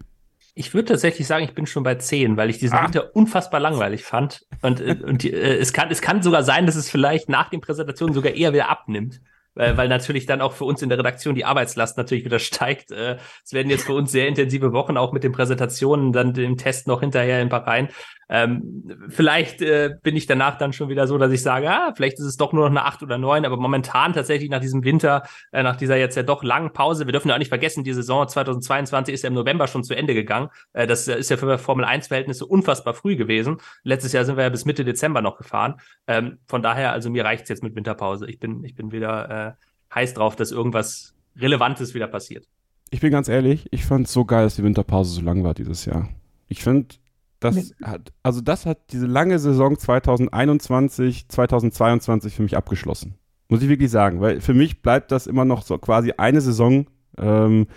Ich 0.53 0.73
würde 0.73 0.89
tatsächlich 0.89 1.27
sagen, 1.27 1.45
ich 1.45 1.55
bin 1.55 1.65
schon 1.65 1.83
bei 1.83 1.95
10, 1.95 2.35
weil 2.35 2.49
ich 2.49 2.57
diesen 2.57 2.77
ah. 2.77 2.83
Winter 2.83 3.15
unfassbar 3.15 3.61
langweilig 3.61 4.03
fand. 4.03 4.45
Und, 4.61 4.81
äh, 4.81 4.97
und 5.05 5.23
die, 5.23 5.31
äh, 5.31 5.55
es, 5.57 5.71
kann, 5.71 5.89
es 5.89 6.01
kann 6.01 6.21
sogar 6.21 6.43
sein, 6.43 6.65
dass 6.65 6.75
es 6.75 6.89
vielleicht 6.89 7.29
nach 7.29 7.49
den 7.49 7.61
Präsentationen 7.61 8.13
sogar 8.13 8.33
eher 8.33 8.51
wieder 8.51 8.67
abnimmt 8.67 9.21
weil, 9.58 9.76
weil 9.78 9.88
natürlich 9.88 10.26
dann 10.26 10.41
auch 10.41 10.53
für 10.53 10.66
uns 10.66 10.82
in 10.82 10.89
der 10.89 10.97
Redaktion 10.97 11.36
die 11.36 11.45
Arbeitslast 11.45 11.97
natürlich 11.97 12.26
wieder 12.26 12.39
steigt. 12.39 12.91
Äh, 12.91 13.18
es 13.43 13.53
werden 13.53 13.70
jetzt 13.70 13.86
für 13.86 13.93
uns 13.93 14.12
sehr 14.12 14.28
intensive 14.28 14.72
Wochen, 14.74 14.97
auch 14.97 15.12
mit 15.12 15.24
den 15.24 15.32
Präsentationen, 15.32 16.14
dann 16.14 16.34
dem 16.34 16.58
Test 16.58 16.88
noch 16.88 17.01
hinterher 17.01 17.41
in 17.41 17.49
Bahrain. 17.49 17.89
Ähm, 18.30 19.07
vielleicht 19.09 19.61
äh, 19.61 19.95
bin 20.03 20.15
ich 20.15 20.25
danach 20.25 20.57
dann 20.57 20.73
schon 20.73 20.89
wieder 20.89 21.07
so, 21.07 21.17
dass 21.17 21.32
ich 21.32 21.41
sage, 21.41 21.69
ah, 21.69 21.93
vielleicht 21.95 22.19
ist 22.19 22.25
es 22.25 22.38
doch 22.38 22.51
nur 22.51 22.63
noch 22.63 22.71
eine 22.71 22.86
acht 22.86 23.01
oder 23.01 23.17
neun, 23.17 23.45
aber 23.45 23.57
momentan 23.57 24.13
tatsächlich 24.13 24.49
nach 24.49 24.59
diesem 24.59 24.84
Winter, 24.84 25.23
äh, 25.51 25.63
nach 25.63 25.78
dieser 25.78 25.97
jetzt 25.97 26.15
ja 26.15 26.23
doch 26.23 26.43
langen 26.43 26.73
Pause, 26.73 27.05
wir 27.05 27.13
dürfen 27.13 27.30
ja 27.30 27.36
auch 27.36 27.39
nicht 27.39 27.49
vergessen, 27.49 27.84
die 27.84 27.93
Saison 27.93 28.28
2022 28.28 29.13
ist 29.13 29.23
ja 29.23 29.30
im 29.30 29.34
November 29.34 29.67
schon 29.67 29.84
zu 29.84 29.95
Ende 29.95 30.13
gegangen. 30.13 30.49
Äh, 30.73 30.88
das 30.88 31.07
ist 31.07 31.30
ja 31.30 31.38
für 31.38 31.57
Formel 31.57 31.86
1 31.86 32.07
Verhältnisse 32.07 32.45
unfassbar 32.45 32.93
früh 32.93 33.15
gewesen. 33.15 33.57
Letztes 33.84 34.11
Jahr 34.11 34.25
sind 34.25 34.36
wir 34.36 34.43
ja 34.43 34.49
bis 34.49 34.65
Mitte 34.65 34.84
Dezember 34.84 35.21
noch 35.21 35.38
gefahren. 35.38 35.75
Ähm, 36.07 36.39
von 36.47 36.61
daher, 36.61 36.91
also 36.91 37.09
mir 37.09 37.23
reicht's 37.23 37.49
jetzt 37.49 37.63
mit 37.63 37.75
Winterpause. 37.75 38.28
Ich 38.28 38.39
bin, 38.39 38.63
ich 38.63 38.75
bin 38.75 38.91
wieder 38.91 39.57
äh, 39.57 39.95
heiß 39.95 40.13
drauf, 40.15 40.36
dass 40.36 40.51
irgendwas 40.51 41.15
Relevantes 41.39 41.93
wieder 41.93 42.07
passiert. 42.07 42.45
Ich 42.89 43.01
bin 43.01 43.11
ganz 43.11 43.28
ehrlich, 43.28 43.67
ich 43.71 43.86
fand 43.86 44.07
es 44.07 44.13
so 44.13 44.25
geil, 44.25 44.45
dass 44.45 44.55
die 44.55 44.63
Winterpause 44.63 45.11
so 45.11 45.21
lang 45.21 45.43
war 45.43 45.53
dieses 45.53 45.86
Jahr. 45.86 46.09
Ich 46.47 46.63
finde, 46.63 46.95
das 47.39 47.73
hat, 47.83 48.13
also 48.23 48.41
das 48.41 48.65
hat 48.65 48.91
diese 48.91 49.05
lange 49.05 49.39
Saison 49.39 49.77
2021, 49.77 51.29
2022 51.29 52.33
für 52.33 52.43
mich 52.43 52.57
abgeschlossen. 52.57 53.15
Muss 53.49 53.61
ich 53.61 53.69
wirklich 53.69 53.91
sagen, 53.91 54.21
weil 54.21 54.41
für 54.41 54.53
mich 54.53 54.81
bleibt 54.81 55.11
das 55.11 55.27
immer 55.27 55.45
noch 55.45 55.61
so 55.61 55.77
quasi 55.77 56.13
eine 56.17 56.41
Saison. 56.41 56.88
Ähm, 57.17 57.67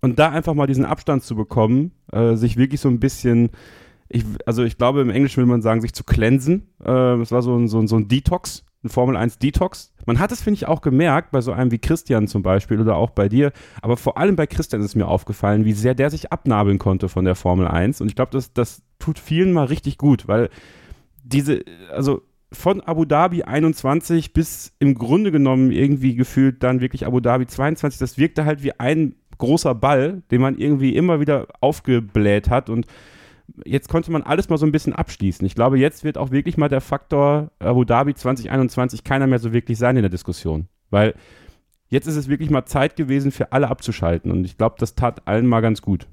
und 0.00 0.18
da 0.18 0.30
einfach 0.30 0.54
mal 0.54 0.66
diesen 0.66 0.84
Abstand 0.84 1.22
zu 1.22 1.36
bekommen, 1.36 1.92
äh, 2.12 2.34
sich 2.34 2.56
wirklich 2.56 2.80
so 2.80 2.88
ein 2.88 3.00
bisschen, 3.00 3.50
ich, 4.08 4.24
also 4.46 4.64
ich 4.64 4.76
glaube 4.76 5.00
im 5.00 5.10
Englischen 5.10 5.38
will 5.38 5.46
man 5.46 5.62
sagen, 5.62 5.80
sich 5.80 5.94
zu 5.94 6.04
cleansen. 6.04 6.68
Äh, 6.80 6.84
das 6.84 7.30
war 7.30 7.42
so 7.42 7.56
ein, 7.56 7.68
so, 7.68 7.78
ein, 7.78 7.86
so 7.86 7.96
ein 7.96 8.08
Detox 8.08 8.64
ein 8.84 8.88
Formel 8.88 9.16
1 9.16 9.38
Detox. 9.38 9.91
Man 10.06 10.18
hat 10.18 10.32
es, 10.32 10.42
finde 10.42 10.56
ich, 10.56 10.66
auch 10.66 10.80
gemerkt, 10.80 11.30
bei 11.30 11.40
so 11.40 11.52
einem 11.52 11.70
wie 11.70 11.78
Christian 11.78 12.28
zum 12.28 12.42
Beispiel 12.42 12.80
oder 12.80 12.96
auch 12.96 13.10
bei 13.10 13.28
dir, 13.28 13.52
aber 13.80 13.96
vor 13.96 14.18
allem 14.18 14.36
bei 14.36 14.46
Christian 14.46 14.82
ist 14.82 14.94
mir 14.94 15.06
aufgefallen, 15.06 15.64
wie 15.64 15.72
sehr 15.72 15.94
der 15.94 16.10
sich 16.10 16.32
abnabeln 16.32 16.78
konnte 16.78 17.08
von 17.08 17.24
der 17.24 17.34
Formel 17.34 17.68
1. 17.68 18.00
Und 18.00 18.08
ich 18.08 18.16
glaube, 18.16 18.32
das, 18.32 18.52
das 18.52 18.82
tut 18.98 19.18
vielen 19.18 19.52
mal 19.52 19.64
richtig 19.64 19.98
gut, 19.98 20.28
weil 20.28 20.48
diese, 21.24 21.60
also 21.90 22.22
von 22.52 22.80
Abu 22.82 23.04
Dhabi 23.04 23.42
21 23.42 24.32
bis 24.32 24.72
im 24.78 24.94
Grunde 24.94 25.32
genommen 25.32 25.70
irgendwie 25.70 26.14
gefühlt 26.14 26.62
dann 26.62 26.80
wirklich 26.80 27.06
Abu 27.06 27.20
Dhabi 27.20 27.46
22, 27.46 27.98
das 27.98 28.18
wirkte 28.18 28.44
halt 28.44 28.62
wie 28.62 28.78
ein 28.78 29.14
großer 29.38 29.74
Ball, 29.74 30.22
den 30.30 30.40
man 30.40 30.56
irgendwie 30.58 30.94
immer 30.94 31.20
wieder 31.20 31.48
aufgebläht 31.60 32.50
hat 32.50 32.68
und 32.68 32.86
jetzt 33.64 33.88
konnte 33.88 34.10
man 34.12 34.22
alles 34.22 34.48
mal 34.48 34.58
so 34.58 34.66
ein 34.66 34.72
bisschen 34.72 34.94
abschließen. 34.94 35.46
Ich 35.46 35.54
glaube, 35.54 35.78
jetzt 35.78 36.04
wird 36.04 36.18
auch 36.18 36.30
wirklich 36.30 36.56
mal 36.56 36.68
der 36.68 36.80
Faktor 36.80 37.50
Abu 37.58 37.84
Dhabi 37.84 38.14
2021 38.14 39.04
keiner 39.04 39.26
mehr 39.26 39.38
so 39.38 39.52
wirklich 39.52 39.78
sein 39.78 39.96
in 39.96 40.02
der 40.02 40.10
Diskussion. 40.10 40.68
Weil 40.90 41.14
jetzt 41.88 42.06
ist 42.06 42.16
es 42.16 42.28
wirklich 42.28 42.50
mal 42.50 42.64
Zeit 42.64 42.96
gewesen, 42.96 43.32
für 43.32 43.52
alle 43.52 43.68
abzuschalten. 43.68 44.30
Und 44.30 44.44
ich 44.44 44.56
glaube, 44.56 44.76
das 44.78 44.94
tat 44.94 45.26
allen 45.26 45.46
mal 45.46 45.60
ganz 45.60 45.82
gut. 45.82 46.06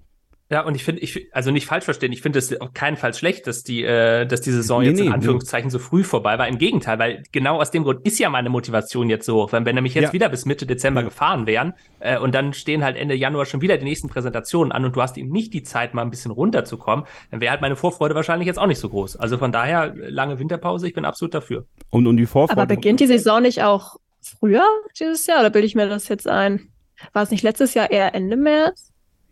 Ja, 0.51 0.61
und 0.61 0.73
ich 0.73 0.83
finde, 0.83 1.01
ich 1.01 1.29
also 1.31 1.51
nicht 1.51 1.67
falsch 1.67 1.85
verstehen, 1.85 2.11
ich 2.11 2.23
finde 2.23 2.39
es 2.39 2.59
auf 2.59 2.73
keinen 2.73 2.97
Fall 2.97 3.13
schlecht, 3.13 3.45
dass 3.45 3.61
die, 3.61 3.83
äh, 3.83 4.25
dass 4.25 4.41
die 4.41 4.49
Saison 4.49 4.81
nee, 4.81 4.89
jetzt 4.89 4.99
in 4.99 5.05
nee, 5.05 5.11
Anführungszeichen 5.11 5.67
nee. 5.67 5.71
so 5.71 5.77
früh 5.77 6.03
vorbei 6.03 6.39
war. 6.39 6.47
Im 6.47 6.57
Gegenteil, 6.57 6.97
weil 6.97 7.23
genau 7.31 7.61
aus 7.61 7.69
dem 7.69 7.83
Grund 7.83 8.03
ist 8.03 8.17
ja 8.17 8.29
meine 8.29 8.49
Motivation 8.49 9.11
jetzt 9.11 9.27
so 9.27 9.35
hoch. 9.35 9.51
Wenn 9.51 9.65
wir 9.67 9.73
nämlich 9.73 9.93
jetzt 9.93 10.05
ja. 10.05 10.13
wieder 10.13 10.27
bis 10.27 10.45
Mitte 10.45 10.65
Dezember 10.65 11.01
ja. 11.01 11.07
gefahren 11.07 11.45
wären 11.45 11.73
äh, 11.99 12.17
und 12.17 12.33
dann 12.33 12.53
stehen 12.53 12.83
halt 12.83 12.97
Ende 12.97 13.13
Januar 13.13 13.45
schon 13.45 13.61
wieder 13.61 13.77
die 13.77 13.83
nächsten 13.83 14.09
Präsentationen 14.09 14.71
an 14.71 14.85
und 14.85 14.95
du 14.95 15.01
hast 15.03 15.19
eben 15.19 15.29
nicht 15.29 15.53
die 15.53 15.61
Zeit, 15.61 15.93
mal 15.93 16.01
ein 16.01 16.09
bisschen 16.09 16.31
runterzukommen, 16.31 17.05
dann 17.29 17.41
wäre 17.41 17.51
halt 17.51 17.61
meine 17.61 17.75
Vorfreude 17.75 18.15
wahrscheinlich 18.15 18.47
jetzt 18.47 18.57
auch 18.57 18.67
nicht 18.67 18.79
so 18.79 18.89
groß. 18.89 19.17
Also 19.17 19.37
von 19.37 19.51
daher 19.51 19.93
lange 19.95 20.39
Winterpause, 20.39 20.87
ich 20.87 20.95
bin 20.95 21.05
absolut 21.05 21.35
dafür. 21.35 21.67
Und, 21.91 22.07
und 22.07 22.17
die 22.17 22.25
Vorfreude. 22.25 22.59
Aber 22.59 22.75
beginnt 22.75 23.01
die 23.01 23.07
Saison 23.07 23.43
nicht 23.43 23.61
auch 23.61 23.97
früher 24.19 24.65
dieses 24.99 25.27
Jahr 25.27 25.41
oder 25.41 25.51
bilde 25.51 25.67
ich 25.67 25.75
mir 25.75 25.87
das 25.87 26.07
jetzt 26.07 26.27
ein? 26.27 26.69
War 27.13 27.21
es 27.21 27.29
nicht 27.29 27.43
letztes 27.43 27.75
Jahr 27.75 27.91
eher 27.91 28.15
Ende 28.15 28.35
März? 28.35 28.88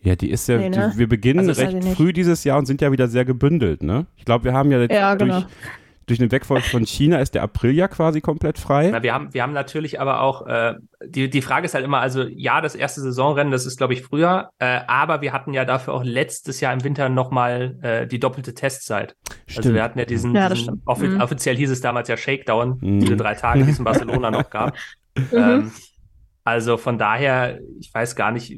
Ja, 0.07 0.15
die 0.15 0.29
ist 0.29 0.47
ja, 0.47 0.57
nee, 0.57 0.69
ne? 0.69 0.91
die, 0.93 0.99
wir 0.99 1.09
beginnen 1.09 1.49
also 1.49 1.61
recht 1.61 1.83
früh 1.95 2.13
dieses 2.13 2.45
Jahr 2.45 2.57
und 2.57 2.65
sind 2.65 2.81
ja 2.81 2.93
wieder 2.93 3.09
sehr 3.09 3.25
gebündelt, 3.25 3.83
ne? 3.83 4.05
Ich 4.15 4.23
glaube, 4.23 4.45
wir 4.45 4.53
haben 4.53 4.71
ja 4.71 4.79
jetzt 4.79 4.93
ja, 4.93 5.15
genau. 5.15 5.41
durch, 5.41 5.45
durch 6.05 6.19
den 6.19 6.31
Wegfall 6.31 6.61
von 6.61 6.85
China 6.85 7.19
ist 7.19 7.35
der 7.35 7.43
April 7.43 7.71
ja 7.71 7.89
quasi 7.89 8.21
komplett 8.21 8.57
frei. 8.57 8.89
Na, 8.89 9.03
wir 9.03 9.13
haben, 9.13 9.33
wir 9.33 9.43
haben 9.43 9.51
natürlich 9.51 9.99
aber 9.99 10.21
auch, 10.21 10.47
äh, 10.47 10.75
die, 11.05 11.29
die 11.29 11.41
Frage 11.41 11.65
ist 11.65 11.73
halt 11.73 11.83
immer, 11.83 11.99
also 11.99 12.23
ja, 12.23 12.61
das 12.61 12.73
erste 12.73 13.01
Saisonrennen, 13.01 13.51
das 13.51 13.65
ist, 13.65 13.75
glaube 13.75 13.91
ich, 13.91 14.01
früher, 14.01 14.49
äh, 14.59 14.79
aber 14.87 15.19
wir 15.19 15.33
hatten 15.33 15.53
ja 15.53 15.65
dafür 15.65 15.93
auch 15.93 16.05
letztes 16.05 16.61
Jahr 16.61 16.71
im 16.71 16.85
Winter 16.85 17.09
nochmal 17.09 17.77
äh, 17.81 18.07
die 18.07 18.21
doppelte 18.21 18.53
Testzeit. 18.53 19.13
Also 19.27 19.35
stimmt. 19.47 19.57
Also 19.57 19.73
wir 19.73 19.83
hatten 19.83 19.99
ja 19.99 20.05
diesen, 20.05 20.33
ja, 20.33 20.47
diesen 20.47 20.81
offi 20.85 21.09
mhm. 21.09 21.19
offiziell 21.19 21.57
hieß 21.57 21.69
es 21.69 21.81
damals 21.81 22.07
ja 22.07 22.15
Shakedown, 22.15 22.77
mhm. 22.79 23.01
diese 23.01 23.17
drei 23.17 23.35
Tage, 23.35 23.65
die 23.65 23.71
es 23.71 23.79
in 23.79 23.83
Barcelona 23.83 24.31
noch 24.31 24.49
gab. 24.49 24.73
Mhm. 25.31 25.37
Ähm, 25.39 25.71
also 26.43 26.77
von 26.77 26.99
daher, 26.99 27.59
ich 27.79 27.91
weiß 27.91 28.15
gar 28.15 28.31
nicht, 28.31 28.55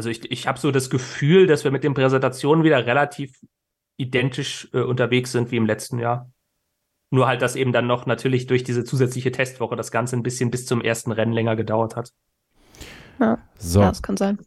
also 0.00 0.08
ich, 0.08 0.30
ich 0.30 0.46
habe 0.46 0.58
so 0.58 0.70
das 0.70 0.88
Gefühl, 0.88 1.46
dass 1.46 1.62
wir 1.62 1.70
mit 1.70 1.84
den 1.84 1.92
Präsentationen 1.92 2.64
wieder 2.64 2.86
relativ 2.86 3.38
identisch 3.98 4.66
äh, 4.72 4.80
unterwegs 4.80 5.30
sind 5.30 5.50
wie 5.50 5.58
im 5.58 5.66
letzten 5.66 5.98
Jahr. 5.98 6.32
Nur 7.10 7.26
halt, 7.26 7.42
dass 7.42 7.54
eben 7.54 7.70
dann 7.70 7.86
noch 7.86 8.06
natürlich 8.06 8.46
durch 8.46 8.64
diese 8.64 8.82
zusätzliche 8.82 9.30
Testwoche 9.30 9.76
das 9.76 9.90
Ganze 9.90 10.16
ein 10.16 10.22
bisschen 10.22 10.50
bis 10.50 10.64
zum 10.64 10.80
ersten 10.80 11.12
Rennen 11.12 11.34
länger 11.34 11.54
gedauert 11.54 11.96
hat. 11.96 12.14
Ja, 13.18 13.36
so. 13.58 13.80
ja 13.80 13.88
das 13.88 14.00
kann 14.00 14.16
sein. 14.16 14.38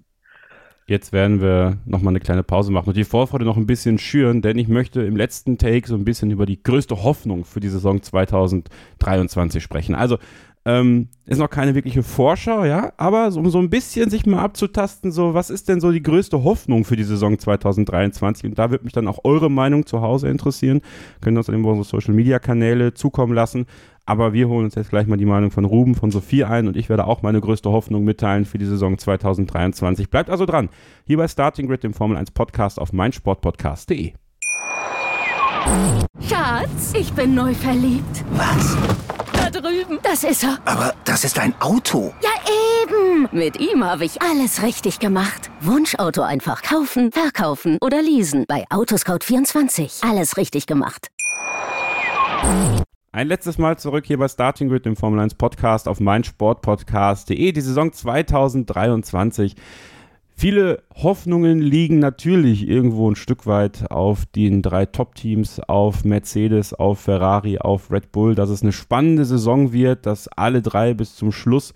Jetzt 0.88 1.14
werden 1.14 1.40
wir 1.40 1.78
nochmal 1.86 2.14
eine 2.14 2.20
kleine 2.20 2.42
Pause 2.42 2.72
machen 2.72 2.88
und 2.88 2.98
die 2.98 3.04
Vorfreude 3.04 3.46
noch 3.46 3.56
ein 3.56 3.68
bisschen 3.68 4.00
schüren, 4.00 4.42
denn 4.42 4.58
ich 4.58 4.68
möchte 4.68 5.04
im 5.04 5.16
letzten 5.16 5.60
Take 5.60 5.88
so 5.88 5.94
ein 5.94 6.04
bisschen 6.04 6.32
über 6.32 6.48
die 6.48 6.64
größte 6.64 7.04
Hoffnung 7.04 7.46
für 7.46 7.60
die 7.60 7.70
Saison 7.70 8.02
2023 8.02 9.62
sprechen. 9.62 9.94
Also 9.94 10.18
ähm, 10.66 11.10
ist 11.26 11.40
noch 11.40 11.50
keine 11.50 11.76
wirkliche 11.76 12.04
Vorschau, 12.04 12.64
ja, 12.64 12.94
aber 12.98 13.32
so, 13.32 13.40
um 13.40 13.50
so 13.50 13.60
ein 13.60 13.70
bisschen 13.70 14.10
sich 14.10 14.26
mal 14.26 14.40
abzutasten, 14.40 15.12
so 15.12 15.34
was 15.34 15.50
ist 15.50 15.68
denn 15.68 15.82
so 15.82 15.92
die 15.92 16.04
größte 16.04 16.44
Hoffnung 16.44 16.86
für 16.86 16.96
die 16.96 17.04
Saison 17.04 17.38
2023? 17.38 18.46
Und 18.46 18.60
da 18.60 18.72
wird 18.72 18.84
mich 18.84 18.94
dann 18.94 19.08
auch 19.08 19.20
eure 19.24 19.52
Meinung 19.52 19.86
zu 19.86 20.02
Hause 20.02 20.30
interessieren. 20.30 20.82
Können 21.22 21.38
uns 21.38 21.48
dann 21.48 21.60
über 21.60 21.70
unsere 21.70 21.86
Social 21.86 22.14
Media 22.14 22.40
Kanäle 22.40 22.94
zukommen 22.94 23.34
lassen. 23.34 23.66
Aber 24.06 24.34
wir 24.34 24.50
holen 24.50 24.66
uns 24.66 24.76
jetzt 24.76 24.90
gleich 24.90 25.08
mal 25.08 25.18
die 25.18 25.26
Meinung 25.26 25.52
von 25.52 25.64
Ruben, 25.64 25.96
von 25.96 26.12
Sophie 26.12 26.44
ein 26.44 26.68
und 26.68 26.76
ich 26.76 26.90
werde 26.90 27.08
auch 27.08 27.22
meine 27.22 27.40
größte 27.40 27.72
Hoffnung 27.72 28.04
mitteilen 28.04 28.44
für 28.44 28.58
die 28.58 28.66
Saison 28.66 28.98
2023. 28.98 30.10
Bleibt 30.10 30.30
also 30.30 30.46
dran. 30.46 30.70
Hier 31.06 31.18
bei 31.18 31.28
Starting 31.28 31.68
Grid, 31.68 31.84
dem 31.84 31.94
Formel 31.94 32.18
1 32.18 32.32
Podcast 32.32 32.80
auf 32.80 32.92
meinsportpodcast.de. 32.92 34.14
Schatz, 36.28 36.94
ich 36.98 37.14
bin 37.14 37.34
neu 37.34 37.54
verliebt. 37.54 38.26
Was? 38.32 38.78
Drüben. 39.54 40.00
Das 40.04 40.24
ist 40.24 40.44
er. 40.44 40.58
Aber 40.66 40.94
das 41.06 41.24
ist 41.24 41.40
ein 41.40 41.54
Auto. 41.62 42.14
Ja. 42.22 42.30
Eben, 42.84 43.30
mit 43.32 43.60
ihm 43.60 43.84
habe 43.84 44.04
ich 44.04 44.22
alles 44.22 44.62
richtig 44.62 45.00
gemacht. 45.00 45.50
Wunschauto 45.62 46.22
einfach 46.22 46.62
kaufen, 46.62 47.12
verkaufen 47.12 47.78
oder 47.80 48.02
leasen. 48.02 48.44
Bei 48.48 48.66
Autoscout24. 48.70 50.08
Alles 50.10 50.36
richtig 50.36 50.68
gemacht. 50.68 51.10
Ein 53.14 53.28
letztes 53.28 53.58
Mal 53.58 53.78
zurück 53.78 54.06
hier 54.06 54.18
bei 54.18 54.28
Starting 54.28 54.70
Grid, 54.70 54.86
dem 54.86 54.96
Formel 54.96 55.20
1 55.22 55.36
Podcast 55.36 55.88
auf 55.88 56.00
meinsportpodcast.de. 56.00 57.52
Die 57.52 57.62
Saison 57.62 57.94
2023 57.94 59.56
Viele 60.36 60.82
Hoffnungen 60.96 61.62
liegen 61.62 62.00
natürlich 62.00 62.68
irgendwo 62.68 63.10
ein 63.10 63.16
Stück 63.16 63.46
weit 63.46 63.90
auf 63.92 64.26
den 64.26 64.62
drei 64.62 64.86
Top-Teams, 64.86 65.62
auf 65.68 66.04
Mercedes, 66.04 66.74
auf 66.74 67.00
Ferrari, 67.00 67.60
auf 67.60 67.92
Red 67.92 68.12
Bull, 68.12 68.36
dass 68.36 68.50
es 68.50 68.62
eine 68.62 68.72
spannende 68.72 69.26
Saison 69.26 69.72
wird, 69.72 70.06
dass 70.06 70.28
alle 70.28 70.62
drei 70.62 70.94
bis 70.94 71.16
zum 71.16 71.32
Schluss 71.32 71.74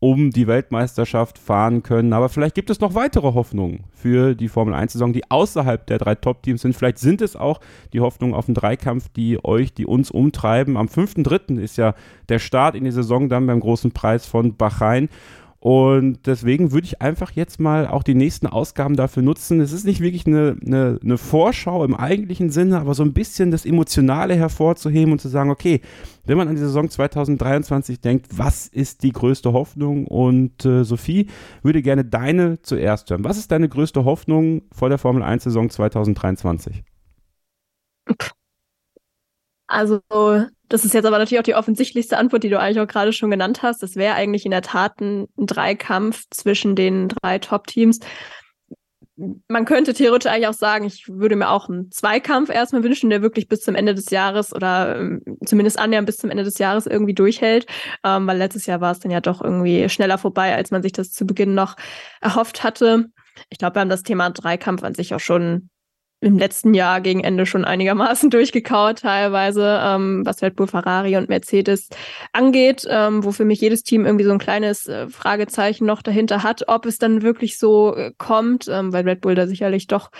um 0.00 0.30
die 0.30 0.46
Weltmeisterschaft 0.46 1.38
fahren 1.38 1.82
können. 1.82 2.14
Aber 2.14 2.30
vielleicht 2.30 2.54
gibt 2.54 2.70
es 2.70 2.80
noch 2.80 2.94
weitere 2.94 3.34
Hoffnungen 3.34 3.84
für 3.92 4.34
die 4.34 4.48
Formel 4.48 4.74
1-Saison, 4.74 5.12
die 5.12 5.30
außerhalb 5.30 5.86
der 5.86 5.98
drei 5.98 6.14
Top-Teams 6.14 6.62
sind. 6.62 6.74
Vielleicht 6.74 6.98
sind 6.98 7.20
es 7.20 7.36
auch 7.36 7.60
die 7.92 8.00
Hoffnungen 8.00 8.34
auf 8.34 8.46
den 8.46 8.54
Dreikampf, 8.54 9.10
die 9.10 9.42
euch, 9.44 9.74
die 9.74 9.84
uns 9.84 10.10
umtreiben. 10.10 10.78
Am 10.78 10.86
5.3. 10.86 11.60
ist 11.60 11.76
ja 11.76 11.94
der 12.30 12.38
Start 12.38 12.74
in 12.74 12.84
die 12.84 12.90
Saison 12.90 13.28
dann 13.28 13.46
beim 13.46 13.60
großen 13.60 13.92
Preis 13.92 14.24
von 14.24 14.56
Bahrain. 14.56 15.10
Und 15.62 16.26
deswegen 16.26 16.72
würde 16.72 16.86
ich 16.86 17.02
einfach 17.02 17.32
jetzt 17.32 17.60
mal 17.60 17.86
auch 17.86 18.02
die 18.02 18.14
nächsten 18.14 18.46
Ausgaben 18.46 18.96
dafür 18.96 19.22
nutzen. 19.22 19.60
Es 19.60 19.72
ist 19.72 19.84
nicht 19.84 20.00
wirklich 20.00 20.26
eine, 20.26 20.56
eine, 20.64 20.98
eine, 21.02 21.18
Vorschau 21.18 21.84
im 21.84 21.94
eigentlichen 21.94 22.48
Sinne, 22.48 22.80
aber 22.80 22.94
so 22.94 23.02
ein 23.02 23.12
bisschen 23.12 23.50
das 23.50 23.66
Emotionale 23.66 24.34
hervorzuheben 24.34 25.12
und 25.12 25.20
zu 25.20 25.28
sagen, 25.28 25.50
okay, 25.50 25.82
wenn 26.24 26.38
man 26.38 26.48
an 26.48 26.54
die 26.54 26.62
Saison 26.62 26.88
2023 26.88 28.00
denkt, 28.00 28.28
was 28.38 28.68
ist 28.68 29.02
die 29.02 29.12
größte 29.12 29.52
Hoffnung? 29.52 30.06
Und 30.06 30.64
äh, 30.64 30.82
Sophie 30.82 31.26
würde 31.62 31.82
gerne 31.82 32.06
deine 32.06 32.62
zuerst 32.62 33.10
hören. 33.10 33.24
Was 33.24 33.36
ist 33.36 33.52
deine 33.52 33.68
größte 33.68 34.06
Hoffnung 34.06 34.62
vor 34.72 34.88
der 34.88 34.96
Formel 34.96 35.22
1 35.22 35.44
Saison 35.44 35.68
2023? 35.68 36.84
Also, 39.66 40.00
das 40.70 40.84
ist 40.84 40.94
jetzt 40.94 41.04
aber 41.04 41.18
natürlich 41.18 41.40
auch 41.40 41.44
die 41.44 41.56
offensichtlichste 41.56 42.16
Antwort, 42.16 42.44
die 42.44 42.48
du 42.48 42.58
eigentlich 42.58 42.80
auch 42.80 42.86
gerade 42.86 43.12
schon 43.12 43.30
genannt 43.30 43.62
hast. 43.62 43.82
Das 43.82 43.96
wäre 43.96 44.14
eigentlich 44.14 44.44
in 44.44 44.52
der 44.52 44.62
Tat 44.62 45.00
ein, 45.00 45.26
Dreikampf 45.36 46.24
zwischen 46.30 46.76
den 46.76 47.08
drei 47.08 47.40
Top-Teams. 47.40 47.98
Man 49.48 49.64
könnte 49.64 49.92
theoretisch 49.92 50.30
eigentlich 50.30 50.46
auch 50.46 50.54
sagen, 50.54 50.86
ich 50.86 51.08
würde 51.08 51.34
mir 51.34 51.50
auch 51.50 51.68
einen 51.68 51.90
Zweikampf 51.90 52.50
erstmal 52.50 52.84
wünschen, 52.84 53.10
der 53.10 53.20
wirklich 53.20 53.48
bis 53.48 53.62
zum 53.62 53.74
Ende 53.74 53.94
des 53.94 54.10
Jahres 54.10 54.54
oder 54.54 54.96
ähm, 54.96 55.22
zumindest 55.44 55.78
annähernd 55.78 56.06
bis 56.06 56.18
zum 56.18 56.30
Ende 56.30 56.44
des 56.44 56.58
Jahres 56.58 56.86
irgendwie 56.86 57.14
durchhält, 57.14 57.66
ähm, 58.04 58.28
weil 58.28 58.38
letztes 58.38 58.66
Jahr 58.66 58.80
war 58.80 58.92
es 58.92 59.00
dann 59.00 59.10
ja 59.10 59.20
doch 59.20 59.42
irgendwie 59.42 59.88
schneller 59.88 60.18
vorbei, 60.18 60.54
als 60.54 60.70
man 60.70 60.82
sich 60.82 60.92
das 60.92 61.10
zu 61.10 61.26
Beginn 61.26 61.54
noch 61.54 61.74
erhofft 62.20 62.62
hatte. 62.62 63.06
Ich 63.48 63.58
glaube, 63.58 63.74
wir 63.74 63.80
haben 63.80 63.90
das 63.90 64.04
Thema 64.04 64.30
Dreikampf 64.30 64.84
an 64.84 64.94
sich 64.94 65.12
auch 65.14 65.20
schon 65.20 65.68
im 66.20 66.38
letzten 66.38 66.74
Jahr 66.74 67.00
gegen 67.00 67.24
Ende 67.24 67.46
schon 67.46 67.64
einigermaßen 67.64 68.30
durchgekaut, 68.30 69.00
teilweise, 69.00 69.80
ähm, 69.82 70.22
was 70.24 70.42
Red 70.42 70.56
Bull, 70.56 70.66
Ferrari 70.66 71.16
und 71.16 71.28
Mercedes 71.28 71.88
angeht, 72.32 72.86
ähm, 72.88 73.24
wo 73.24 73.32
mich 73.44 73.60
jedes 73.60 73.82
Team 73.82 74.04
irgendwie 74.04 74.24
so 74.24 74.32
ein 74.32 74.38
kleines 74.38 74.86
äh, 74.86 75.08
Fragezeichen 75.08 75.86
noch 75.86 76.02
dahinter 76.02 76.42
hat, 76.42 76.68
ob 76.68 76.84
es 76.86 76.98
dann 76.98 77.22
wirklich 77.22 77.58
so 77.58 77.96
äh, 77.96 78.12
kommt, 78.18 78.68
ähm, 78.68 78.92
weil 78.92 79.08
Red 79.08 79.22
Bull 79.22 79.34
da 79.34 79.46
sicherlich 79.46 79.86
doch 79.86 80.10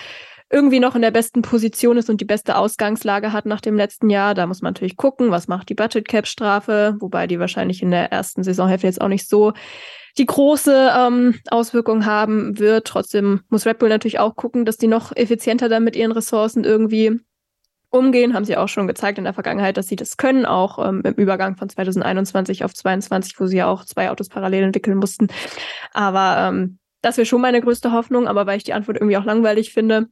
irgendwie 0.51 0.81
noch 0.81 0.97
in 0.97 1.03
der 1.03 1.13
besten 1.13 1.43
Position 1.43 1.97
ist 1.97 2.11
und 2.11 2.21
die 2.21 2.27
beste 2.27 2.57
Ausgangslage 2.57 3.33
hat 3.33 3.47
nach 3.47 3.61
dem 3.61 3.77
letzten 3.77 4.11
Jahr. 4.11 4.35
Da 4.35 4.47
muss 4.47 4.63
man 4.63 4.73
natürlich 4.73 4.97
gucken, 4.97 5.31
was 5.31 5.47
macht 5.47 5.69
die 5.69 5.75
Budget 5.75 6.09
Cap 6.09 6.27
Strafe, 6.27 6.97
wobei 6.99 7.29
die 7.29 7.39
wahrscheinlich 7.39 7.83
in 7.83 7.93
der 7.93 8.11
ersten 8.11 8.43
Saisonhälfte 8.43 8.89
jetzt 8.89 9.01
auch 9.01 9.09
nicht 9.09 9.29
so 9.29 9.53
die 10.19 10.27
große 10.27 10.91
ähm, 10.97 11.39
Auswirkung 11.51 12.05
haben 12.05 12.59
wird. 12.59 12.89
Trotzdem 12.89 13.43
muss 13.49 13.65
Red 13.65 13.79
Bull 13.79 13.89
natürlich 13.89 14.19
auch 14.19 14.35
gucken, 14.35 14.65
dass 14.65 14.77
die 14.77 14.89
noch 14.89 15.15
effizienter 15.15 15.69
dann 15.69 15.85
mit 15.85 15.95
ihren 15.95 16.11
Ressourcen 16.11 16.65
irgendwie 16.65 17.21
umgehen. 17.91 18.35
Haben 18.35 18.45
sie 18.45 18.57
auch 18.57 18.69
schon 18.69 18.89
gezeigt 18.89 19.19
in 19.19 19.25
der 19.25 19.35
Vergangenheit, 19.35 19.77
dass 19.77 19.87
sie 19.87 19.97
das 19.97 20.17
können, 20.17 20.47
auch 20.47 20.85
ähm, 20.85 21.03
im 21.05 21.15
Übergang 21.15 21.57
von 21.57 21.69
2021 21.69 22.65
auf 22.65 22.75
2022, 22.75 23.39
wo 23.39 23.47
sie 23.47 23.59
ja 23.59 23.69
auch 23.69 23.85
zwei 23.85 24.11
Autos 24.11 24.29
parallel 24.29 24.65
entwickeln 24.65 24.99
mussten. 24.99 25.29
Aber 25.93 26.49
ähm, 26.49 26.79
das 27.03 27.17
wäre 27.17 27.27
schon 27.27 27.41
meine 27.41 27.61
größte 27.61 27.93
Hoffnung. 27.93 28.27
Aber 28.27 28.47
weil 28.47 28.57
ich 28.57 28.65
die 28.65 28.73
Antwort 28.73 28.97
irgendwie 28.97 29.17
auch 29.17 29.25
langweilig 29.25 29.73
finde, 29.73 30.09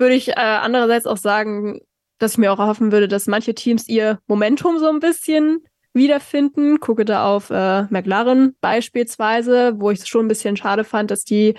würde 0.00 0.14
ich 0.14 0.28
äh, 0.28 0.34
andererseits 0.34 1.06
auch 1.06 1.16
sagen, 1.16 1.80
dass 2.18 2.32
ich 2.32 2.38
mir 2.38 2.52
auch 2.52 2.58
erhoffen 2.58 2.92
würde, 2.92 3.08
dass 3.08 3.26
manche 3.26 3.54
Teams 3.54 3.88
ihr 3.88 4.18
Momentum 4.26 4.78
so 4.78 4.88
ein 4.88 5.00
bisschen 5.00 5.64
wiederfinden. 5.92 6.80
Gucke 6.80 7.04
da 7.04 7.26
auf 7.26 7.50
äh, 7.50 7.82
McLaren 7.90 8.56
beispielsweise, 8.60 9.74
wo 9.76 9.90
ich 9.90 10.00
es 10.00 10.08
schon 10.08 10.26
ein 10.26 10.28
bisschen 10.28 10.56
schade 10.56 10.84
fand, 10.84 11.10
dass 11.10 11.24
die 11.24 11.54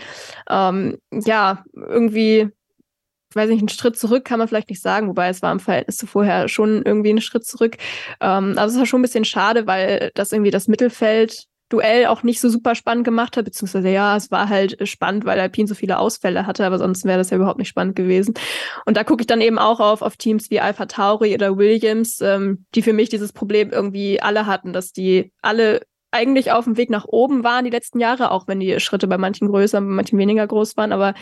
ähm, 0.49 0.97
ja 1.11 1.63
irgendwie 1.75 2.49
ich 3.31 3.35
weiß 3.35 3.49
nicht, 3.49 3.59
einen 3.59 3.69
Schritt 3.69 3.97
zurück 3.97 4.25
kann 4.25 4.39
man 4.39 4.49
vielleicht 4.49 4.69
nicht 4.69 4.81
sagen, 4.81 5.07
wobei 5.07 5.29
es 5.29 5.41
war 5.41 5.53
im 5.53 5.61
Verhältnis 5.61 5.95
zu 5.95 6.05
vorher 6.05 6.49
schon 6.49 6.81
irgendwie 6.83 7.11
ein 7.11 7.21
Schritt 7.21 7.45
zurück. 7.45 7.77
Ähm, 8.19 8.55
also 8.57 8.73
es 8.73 8.79
war 8.79 8.85
schon 8.85 8.99
ein 8.99 9.03
bisschen 9.03 9.23
schade, 9.23 9.67
weil 9.67 10.11
das 10.15 10.33
irgendwie 10.33 10.51
das 10.51 10.67
Mittelfeld 10.67 11.45
Duell 11.71 12.05
auch 12.07 12.23
nicht 12.23 12.41
so 12.41 12.49
super 12.49 12.75
spannend 12.75 13.05
gemacht 13.05 13.37
hat, 13.37 13.45
beziehungsweise 13.45 13.89
ja, 13.89 14.15
es 14.17 14.29
war 14.29 14.49
halt 14.49 14.87
spannend, 14.87 15.25
weil 15.25 15.39
Alpine 15.39 15.67
so 15.67 15.75
viele 15.75 15.97
Ausfälle 15.97 16.45
hatte, 16.45 16.65
aber 16.65 16.77
sonst 16.77 17.05
wäre 17.05 17.17
das 17.17 17.29
ja 17.29 17.37
überhaupt 17.37 17.59
nicht 17.59 17.69
spannend 17.69 17.95
gewesen. 17.95 18.33
Und 18.85 18.97
da 18.97 19.03
gucke 19.03 19.21
ich 19.21 19.27
dann 19.27 19.41
eben 19.41 19.57
auch 19.57 19.79
auf, 19.79 20.01
auf 20.01 20.17
Teams 20.17 20.51
wie 20.51 20.59
Alpha 20.59 20.85
Tauri 20.85 21.33
oder 21.33 21.57
Williams, 21.57 22.19
ähm, 22.21 22.65
die 22.75 22.81
für 22.81 22.93
mich 22.93 23.09
dieses 23.09 23.31
Problem 23.31 23.71
irgendwie 23.71 24.21
alle 24.21 24.45
hatten, 24.45 24.73
dass 24.73 24.91
die 24.91 25.31
alle 25.41 25.81
eigentlich 26.11 26.51
auf 26.51 26.65
dem 26.65 26.77
Weg 26.77 26.89
nach 26.89 27.05
oben 27.05 27.43
waren 27.43 27.63
die 27.63 27.71
letzten 27.71 27.99
Jahre, 27.99 28.31
auch 28.31 28.47
wenn 28.47 28.59
die 28.59 28.79
Schritte 28.81 29.07
bei 29.07 29.17
manchen 29.17 29.47
größer, 29.47 29.79
bei 29.79 29.87
manchen 29.87 30.19
weniger 30.19 30.45
groß 30.45 30.75
waren. 30.75 30.91
Aber 30.91 31.13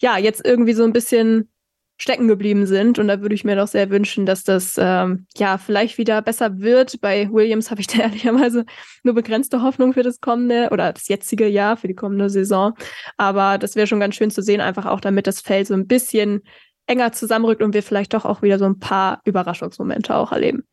ja, 0.00 0.18
jetzt 0.18 0.44
irgendwie 0.44 0.74
so 0.74 0.84
ein 0.84 0.92
bisschen 0.92 1.50
stecken 1.96 2.28
geblieben 2.28 2.66
sind. 2.66 2.98
Und 2.98 3.08
da 3.08 3.20
würde 3.20 3.34
ich 3.34 3.44
mir 3.44 3.56
doch 3.56 3.68
sehr 3.68 3.90
wünschen, 3.90 4.26
dass 4.26 4.44
das 4.44 4.74
ähm, 4.78 5.26
ja 5.36 5.58
vielleicht 5.58 5.98
wieder 5.98 6.22
besser 6.22 6.58
wird. 6.58 7.00
Bei 7.00 7.30
Williams 7.30 7.70
habe 7.70 7.80
ich 7.80 7.86
da 7.88 7.98
ehrlicherweise 8.02 8.64
nur 9.02 9.14
begrenzte 9.14 9.62
Hoffnung 9.62 9.92
für 9.92 10.02
das 10.02 10.20
kommende 10.20 10.68
oder 10.70 10.92
das 10.92 11.08
jetzige 11.08 11.46
Jahr, 11.46 11.76
für 11.76 11.88
die 11.88 11.94
kommende 11.94 12.30
Saison. 12.30 12.74
Aber 13.16 13.58
das 13.58 13.76
wäre 13.76 13.86
schon 13.86 14.00
ganz 14.00 14.16
schön 14.16 14.30
zu 14.30 14.42
sehen, 14.42 14.60
einfach 14.60 14.86
auch 14.86 15.00
damit 15.00 15.26
das 15.26 15.40
Feld 15.40 15.66
so 15.66 15.74
ein 15.74 15.86
bisschen 15.86 16.42
enger 16.86 17.12
zusammenrückt 17.12 17.62
und 17.62 17.74
wir 17.74 17.82
vielleicht 17.82 18.12
doch 18.12 18.24
auch 18.24 18.42
wieder 18.42 18.58
so 18.58 18.66
ein 18.66 18.78
paar 18.78 19.20
Überraschungsmomente 19.24 20.14
auch 20.14 20.32
erleben. 20.32 20.64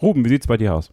Ruben, 0.00 0.24
wie 0.24 0.30
sieht's 0.30 0.46
bei 0.46 0.56
dir 0.56 0.74
aus? 0.74 0.92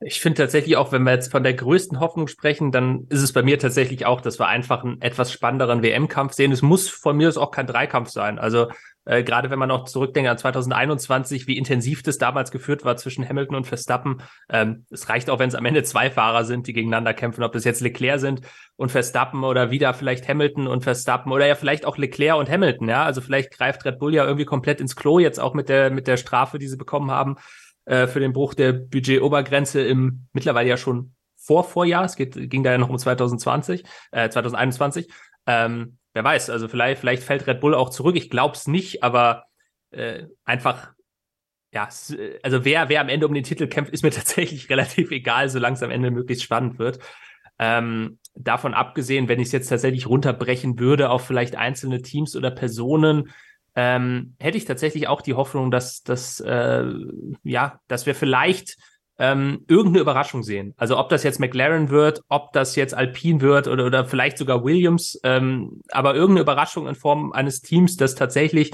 Ich 0.00 0.20
finde 0.20 0.42
tatsächlich 0.42 0.76
auch, 0.76 0.92
wenn 0.92 1.04
wir 1.04 1.12
jetzt 1.12 1.30
von 1.30 1.42
der 1.42 1.54
größten 1.54 2.00
Hoffnung 2.00 2.26
sprechen, 2.26 2.72
dann 2.72 3.06
ist 3.10 3.22
es 3.22 3.32
bei 3.32 3.42
mir 3.42 3.58
tatsächlich 3.58 4.06
auch, 4.06 4.20
dass 4.20 4.38
wir 4.38 4.48
einfach 4.48 4.84
einen 4.84 5.00
etwas 5.00 5.32
spannenderen 5.32 5.82
WM-Kampf 5.82 6.32
sehen. 6.32 6.52
Es 6.52 6.62
muss 6.62 6.88
von 6.88 7.16
mir 7.16 7.28
aus 7.28 7.36
auch 7.36 7.52
kein 7.52 7.66
Dreikampf 7.66 8.10
sein. 8.10 8.38
Also 8.38 8.66
äh, 9.06 9.22
gerade 9.22 9.50
wenn 9.50 9.58
man 9.58 9.70
auch 9.70 9.84
zurückdenkt 9.84 10.30
an 10.30 10.38
2021, 10.38 11.46
wie 11.46 11.58
intensiv 11.58 12.02
das 12.02 12.18
damals 12.18 12.50
geführt 12.50 12.84
war 12.84 12.96
zwischen 12.96 13.26
Hamilton 13.28 13.56
und 13.56 13.66
Verstappen. 13.66 14.22
Ähm, 14.48 14.86
es 14.90 15.08
reicht 15.08 15.30
auch, 15.30 15.38
wenn 15.38 15.48
es 15.48 15.54
am 15.54 15.64
Ende 15.64 15.82
zwei 15.82 16.10
Fahrer 16.10 16.44
sind, 16.44 16.66
die 16.66 16.72
gegeneinander 16.72 17.14
kämpfen, 17.14 17.44
ob 17.44 17.52
das 17.52 17.64
jetzt 17.64 17.80
Leclerc 17.80 18.20
sind 18.20 18.40
und 18.76 18.90
Verstappen 18.90 19.44
oder 19.44 19.70
wieder 19.70 19.94
vielleicht 19.94 20.26
Hamilton 20.28 20.66
und 20.66 20.82
Verstappen 20.82 21.32
oder 21.32 21.46
ja 21.46 21.54
vielleicht 21.54 21.84
auch 21.84 21.98
Leclerc 21.98 22.38
und 22.38 22.50
Hamilton. 22.50 22.88
Ja, 22.88 23.04
also 23.04 23.20
vielleicht 23.20 23.52
greift 23.52 23.84
Red 23.84 23.98
Bull 23.98 24.14
ja 24.14 24.24
irgendwie 24.24 24.46
komplett 24.46 24.80
ins 24.80 24.96
Klo 24.96 25.18
jetzt 25.18 25.38
auch 25.38 25.54
mit 25.54 25.68
der 25.68 25.90
mit 25.90 26.06
der 26.06 26.16
Strafe, 26.16 26.58
die 26.58 26.68
sie 26.68 26.76
bekommen 26.76 27.10
haben 27.10 27.36
äh, 27.86 28.06
für 28.06 28.20
den 28.20 28.32
Bruch 28.32 28.54
der 28.54 28.72
Budgetobergrenze 28.72 29.82
im 29.82 30.26
mittlerweile 30.32 30.68
ja 30.68 30.76
schon 30.76 31.14
vor 31.36 31.64
Vorjahr. 31.64 32.04
Es 32.04 32.16
geht, 32.16 32.50
ging 32.50 32.62
da 32.62 32.72
ja 32.72 32.78
noch 32.78 32.88
um 32.88 32.98
2020, 32.98 33.84
äh, 34.12 34.28
2021. 34.28 35.08
Ähm, 35.46 35.98
wer 36.14 36.24
weiß, 36.24 36.50
also 36.50 36.68
vielleicht, 36.68 37.00
vielleicht 37.00 37.22
fällt 37.22 37.46
Red 37.46 37.60
Bull 37.60 37.74
auch 37.74 37.90
zurück. 37.90 38.16
Ich 38.16 38.30
glaube 38.30 38.54
es 38.54 38.66
nicht, 38.66 39.02
aber 39.02 39.44
äh, 39.90 40.26
einfach, 40.44 40.92
ja, 41.72 41.88
also 42.42 42.64
wer, 42.64 42.88
wer 42.88 43.00
am 43.00 43.08
Ende 43.08 43.26
um 43.26 43.34
den 43.34 43.44
Titel 43.44 43.66
kämpft, 43.66 43.92
ist 43.92 44.02
mir 44.02 44.10
tatsächlich 44.12 44.70
relativ 44.70 45.10
egal, 45.10 45.48
solange 45.48 45.74
es 45.74 45.82
am 45.82 45.90
Ende 45.90 46.10
möglichst 46.10 46.44
spannend 46.44 46.78
wird. 46.78 46.98
Ähm, 47.58 48.18
davon 48.34 48.74
abgesehen, 48.74 49.28
wenn 49.28 49.38
ich 49.38 49.48
es 49.48 49.52
jetzt 49.52 49.68
tatsächlich 49.68 50.08
runterbrechen 50.08 50.78
würde 50.78 51.10
auf 51.10 51.24
vielleicht 51.24 51.56
einzelne 51.56 52.02
Teams 52.02 52.34
oder 52.34 52.50
Personen, 52.50 53.30
ähm, 53.76 54.34
hätte 54.38 54.56
ich 54.58 54.64
tatsächlich 54.64 55.08
auch 55.08 55.20
die 55.20 55.34
Hoffnung, 55.34 55.70
dass, 55.70 56.02
dass, 56.02 56.40
äh, 56.40 56.84
ja, 57.42 57.80
dass 57.88 58.06
wir 58.06 58.14
vielleicht 58.14 58.76
ähm, 59.18 59.64
irgendeine 59.68 60.00
Überraschung 60.00 60.42
sehen. 60.42 60.74
Also 60.76 60.98
ob 60.98 61.08
das 61.08 61.22
jetzt 61.22 61.38
McLaren 61.38 61.90
wird, 61.90 62.22
ob 62.28 62.52
das 62.52 62.76
jetzt 62.76 62.94
Alpine 62.94 63.40
wird 63.40 63.68
oder, 63.68 63.86
oder 63.86 64.04
vielleicht 64.04 64.38
sogar 64.38 64.64
Williams, 64.64 65.20
ähm, 65.22 65.80
aber 65.90 66.14
irgendeine 66.14 66.42
Überraschung 66.42 66.88
in 66.88 66.94
Form 66.94 67.32
eines 67.32 67.60
Teams, 67.60 67.96
das 67.96 68.14
tatsächlich 68.14 68.72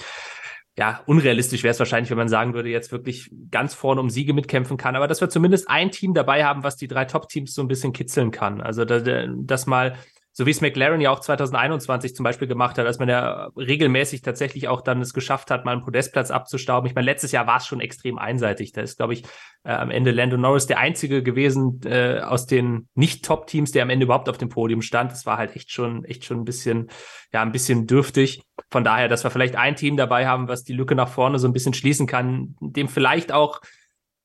ja, 0.78 1.02
unrealistisch 1.04 1.62
wäre 1.62 1.72
es 1.72 1.78
wahrscheinlich, 1.78 2.10
wenn 2.10 2.16
man 2.16 2.28
sagen 2.28 2.54
würde, 2.54 2.70
jetzt 2.70 2.90
wirklich 2.90 3.30
ganz 3.50 3.74
vorne 3.74 4.00
um 4.00 4.08
Siege 4.08 4.32
mitkämpfen 4.32 4.78
kann, 4.78 4.96
aber 4.96 5.08
dass 5.08 5.20
wir 5.20 5.28
zumindest 5.28 5.68
ein 5.68 5.90
Team 5.90 6.14
dabei 6.14 6.44
haben, 6.44 6.62
was 6.62 6.76
die 6.76 6.88
drei 6.88 7.04
Top-Teams 7.04 7.52
so 7.52 7.60
ein 7.60 7.68
bisschen 7.68 7.92
kitzeln 7.92 8.30
kann. 8.30 8.62
Also, 8.62 8.86
dass, 8.86 9.02
dass 9.04 9.66
mal 9.66 9.96
so 10.40 10.46
wie 10.46 10.52
es 10.52 10.62
McLaren 10.62 11.02
ja 11.02 11.10
auch 11.10 11.20
2021 11.20 12.14
zum 12.14 12.24
Beispiel 12.24 12.48
gemacht 12.48 12.78
hat, 12.78 12.86
als 12.86 12.98
man 12.98 13.10
ja 13.10 13.50
regelmäßig 13.58 14.22
tatsächlich 14.22 14.68
auch 14.68 14.80
dann 14.80 15.02
es 15.02 15.12
geschafft 15.12 15.50
hat, 15.50 15.66
mal 15.66 15.72
einen 15.72 15.82
Podestplatz 15.82 16.30
abzustauben. 16.30 16.88
Ich 16.88 16.94
meine, 16.94 17.04
letztes 17.04 17.30
Jahr 17.30 17.46
war 17.46 17.58
es 17.58 17.66
schon 17.66 17.82
extrem 17.82 18.16
einseitig. 18.16 18.72
Da 18.72 18.80
ist, 18.80 18.96
glaube 18.96 19.12
ich, 19.12 19.24
äh, 19.64 19.72
am 19.72 19.90
Ende 19.90 20.12
Lando 20.12 20.38
Norris 20.38 20.66
der 20.66 20.78
einzige 20.78 21.22
gewesen 21.22 21.82
äh, 21.84 22.20
aus 22.20 22.46
den 22.46 22.88
Nicht-Top-Teams, 22.94 23.72
der 23.72 23.82
am 23.82 23.90
Ende 23.90 24.04
überhaupt 24.04 24.30
auf 24.30 24.38
dem 24.38 24.48
Podium 24.48 24.80
stand. 24.80 25.12
Das 25.12 25.26
war 25.26 25.36
halt 25.36 25.54
echt 25.54 25.70
schon, 25.72 26.06
echt 26.06 26.24
schon 26.24 26.38
ein 26.38 26.44
bisschen, 26.46 26.88
ja, 27.34 27.42
ein 27.42 27.52
bisschen 27.52 27.86
dürftig. 27.86 28.42
Von 28.70 28.82
daher, 28.82 29.08
dass 29.08 29.22
wir 29.22 29.30
vielleicht 29.30 29.56
ein 29.56 29.76
Team 29.76 29.98
dabei 29.98 30.26
haben, 30.26 30.48
was 30.48 30.64
die 30.64 30.72
Lücke 30.72 30.94
nach 30.94 31.10
vorne 31.10 31.38
so 31.38 31.48
ein 31.48 31.52
bisschen 31.52 31.74
schließen 31.74 32.06
kann, 32.06 32.56
dem 32.62 32.88
vielleicht 32.88 33.30
auch 33.30 33.60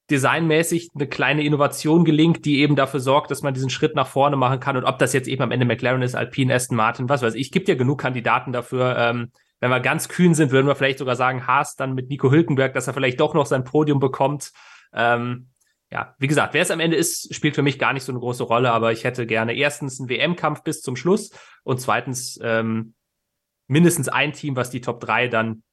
designmäßig 0.09 0.89
eine 0.93 1.07
kleine 1.07 1.43
Innovation 1.43 2.05
gelingt, 2.05 2.45
die 2.45 2.59
eben 2.59 2.75
dafür 2.75 2.99
sorgt, 2.99 3.31
dass 3.31 3.41
man 3.41 3.53
diesen 3.53 3.69
Schritt 3.69 3.95
nach 3.95 4.07
vorne 4.07 4.35
machen 4.35 4.59
kann. 4.59 4.77
Und 4.77 4.83
ob 4.85 4.99
das 4.99 5.13
jetzt 5.13 5.27
eben 5.27 5.41
am 5.41 5.51
Ende 5.51 5.65
McLaren 5.65 6.01
ist, 6.01 6.15
Alpine, 6.15 6.53
Aston 6.53 6.77
Martin, 6.77 7.09
was 7.09 7.21
weiß 7.21 7.33
ich, 7.35 7.51
gibt 7.51 7.67
ja 7.67 7.75
genug 7.75 7.99
Kandidaten 7.99 8.51
dafür. 8.51 8.95
Ähm, 8.97 9.31
wenn 9.59 9.71
wir 9.71 9.79
ganz 9.79 10.07
kühn 10.09 10.35
sind, 10.35 10.51
würden 10.51 10.67
wir 10.67 10.75
vielleicht 10.75 10.99
sogar 10.99 11.15
sagen, 11.15 11.47
Haas 11.47 11.75
dann 11.75 11.95
mit 11.95 12.09
Nico 12.09 12.29
Hülkenberg, 12.29 12.73
dass 12.73 12.87
er 12.87 12.93
vielleicht 12.93 13.19
doch 13.19 13.33
noch 13.33 13.47
sein 13.47 13.63
Podium 13.63 13.99
bekommt. 13.99 14.51
Ähm, 14.93 15.47
ja, 15.91 16.13
wie 16.19 16.27
gesagt, 16.27 16.53
wer 16.53 16.61
es 16.61 16.71
am 16.71 16.79
Ende 16.79 16.97
ist, 16.97 17.33
spielt 17.33 17.55
für 17.55 17.61
mich 17.61 17.79
gar 17.79 17.93
nicht 17.93 18.03
so 18.03 18.11
eine 18.11 18.19
große 18.19 18.43
Rolle, 18.43 18.71
aber 18.71 18.91
ich 18.91 19.03
hätte 19.03 19.25
gerne 19.25 19.53
erstens 19.55 19.99
einen 19.99 20.09
WM-Kampf 20.09 20.63
bis 20.63 20.81
zum 20.81 20.95
Schluss 20.95 21.31
und 21.63 21.79
zweitens 21.79 22.39
ähm, 22.43 22.95
mindestens 23.67 24.09
ein 24.09 24.33
Team, 24.33 24.55
was 24.55 24.69
die 24.69 24.81
Top 24.81 24.99
3 24.99 25.29
dann 25.29 25.63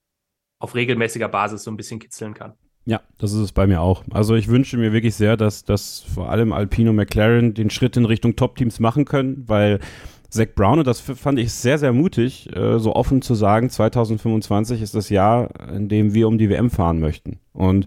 auf 0.58 0.74
regelmäßiger 0.74 1.28
Basis 1.28 1.64
so 1.64 1.70
ein 1.70 1.76
bisschen 1.76 1.98
kitzeln 1.98 2.34
kann. 2.34 2.54
Ja, 2.84 3.00
das 3.18 3.32
ist 3.32 3.38
es 3.38 3.52
bei 3.52 3.66
mir 3.66 3.80
auch. 3.80 4.02
Also 4.10 4.34
ich 4.34 4.48
wünsche 4.48 4.76
mir 4.76 4.92
wirklich 4.92 5.14
sehr, 5.14 5.36
dass, 5.36 5.64
dass 5.64 6.00
vor 6.00 6.30
allem 6.30 6.52
Alpino 6.52 6.92
McLaren 6.92 7.54
den 7.54 7.70
Schritt 7.70 7.96
in 7.96 8.04
Richtung 8.04 8.34
Top-Teams 8.34 8.80
machen 8.80 9.04
können, 9.04 9.44
weil 9.46 9.78
Zach 10.28 10.48
Brown, 10.54 10.78
und 10.78 10.86
das 10.86 11.00
fand 11.00 11.38
ich 11.38 11.52
sehr, 11.52 11.78
sehr 11.78 11.92
mutig, 11.92 12.48
äh, 12.56 12.78
so 12.78 12.96
offen 12.96 13.22
zu 13.22 13.34
sagen, 13.34 13.70
2025 13.70 14.80
ist 14.80 14.94
das 14.94 15.10
Jahr, 15.10 15.50
in 15.70 15.88
dem 15.88 16.14
wir 16.14 16.26
um 16.26 16.38
die 16.38 16.48
WM 16.48 16.70
fahren 16.70 17.00
möchten. 17.00 17.38
Und 17.52 17.86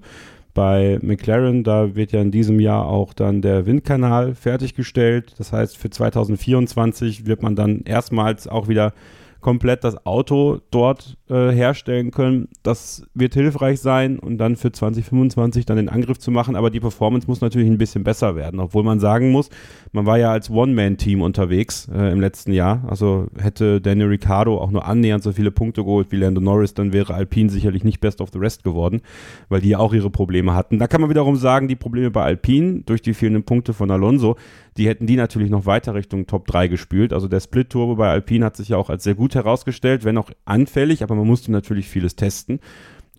bei 0.54 1.00
McLaren, 1.02 1.64
da 1.64 1.96
wird 1.96 2.14
ja 2.14 2.22
in 2.22 2.32
diesem 2.32 2.60
Jahr 2.60 2.88
auch 2.88 3.14
dann 3.14 3.42
der 3.42 3.66
Windkanal 3.66 4.36
fertiggestellt. 4.36 5.34
Das 5.38 5.52
heißt, 5.52 5.76
für 5.76 5.90
2024 5.90 7.26
wird 7.26 7.44
man 7.44 7.56
dann 7.56 7.82
erstmals 7.82 8.48
auch 8.48 8.70
wieder 8.70 8.94
komplett 9.42 9.84
das 9.84 10.06
Auto 10.06 10.62
dort 10.72 11.18
äh, 11.30 11.50
herstellen 11.50 12.12
können. 12.12 12.50
Das 12.62 13.04
wird 13.14 13.34
hilfreich 13.34 13.80
sein 13.80 14.20
und 14.20 14.38
dann 14.38 14.56
für 14.56 14.72
2025 14.72 15.66
dann 15.66 15.78
den 15.78 15.90
Angriff 15.90 16.20
zu 16.20 16.30
machen. 16.32 16.56
Aber 16.56 16.70
die 16.70 16.80
Performance 16.80 17.28
muss 17.28 17.42
natürlich 17.42 17.68
ein 17.68 17.78
bisschen 17.78 18.04
besser 18.04 18.36
werden, 18.36 18.60
obwohl 18.60 18.84
man 18.84 19.00
sagen 19.00 19.32
muss, 19.32 19.50
man 19.92 20.06
war 20.06 20.20
ja 20.20 20.32
als 20.32 20.50
One-Man-Team 20.50 21.22
unterwegs 21.22 21.88
äh, 21.94 22.12
im 22.12 22.22
letzten 22.22 22.54
Jahr. 22.54 22.84
Also 22.88 23.28
hätte 23.38 23.82
Daniel 23.82 24.10
Ricciardo 24.10 24.60
auch 24.60 24.70
nur 24.70 24.86
annähernd 24.86 25.24
so 25.24 25.32
viele 25.32 25.52
Punkte 25.52 25.84
geholt 25.84 26.12
wie 26.12 26.18
Lando 26.18 26.42
Norris, 26.42 26.74
dann 26.74 26.94
wäre 26.94 27.14
Alpine 27.14 27.50
sicherlich 27.50 27.84
nicht 27.84 28.02
Best 28.02 28.22
of 28.22 28.30
the 28.32 28.40
Rest 28.40 28.64
geworden, 28.64 29.02
weil 29.50 29.62
die 29.62 29.70
ja 29.70 29.80
auch 29.80 29.94
ihre 29.94 30.10
Probleme 30.10 30.54
hatten. 30.54 30.80
Da 30.80 30.88
kann 30.88 31.02
man 31.02 31.10
wiederum 31.10 31.36
sagen, 31.38 31.68
die 31.68 31.76
Probleme 31.76 32.12
bei 32.12 32.24
Alpine 32.24 32.82
durch 32.86 33.02
die 33.02 33.14
fehlenden 33.14 33.44
Punkte 33.44 33.74
von 33.74 33.90
Alonso, 33.90 34.36
die 34.78 34.88
hätten 34.88 35.08
die 35.08 35.16
natürlich 35.16 35.50
noch 35.50 35.66
weiter 35.66 35.96
Richtung 35.96 36.28
Top 36.28 36.48
3 36.48 36.68
gespült. 36.68 37.14
Also 37.14 37.28
der 37.28 37.40
Split-Turbo 37.40 37.96
bei 37.96 38.10
Alpine 38.10 38.46
hat 38.46 38.58
sich 38.58 38.70
ja 38.70 38.78
auch 38.78 38.90
als 38.90 39.04
sehr 39.04 39.16
gut 39.16 39.34
herausgestellt, 39.34 40.04
wenn 40.04 40.18
auch 40.18 40.30
anfällig, 40.44 41.02
aber 41.02 41.15
man 41.16 41.28
musste 41.28 41.52
natürlich 41.52 41.88
vieles 41.88 42.16
testen. 42.16 42.60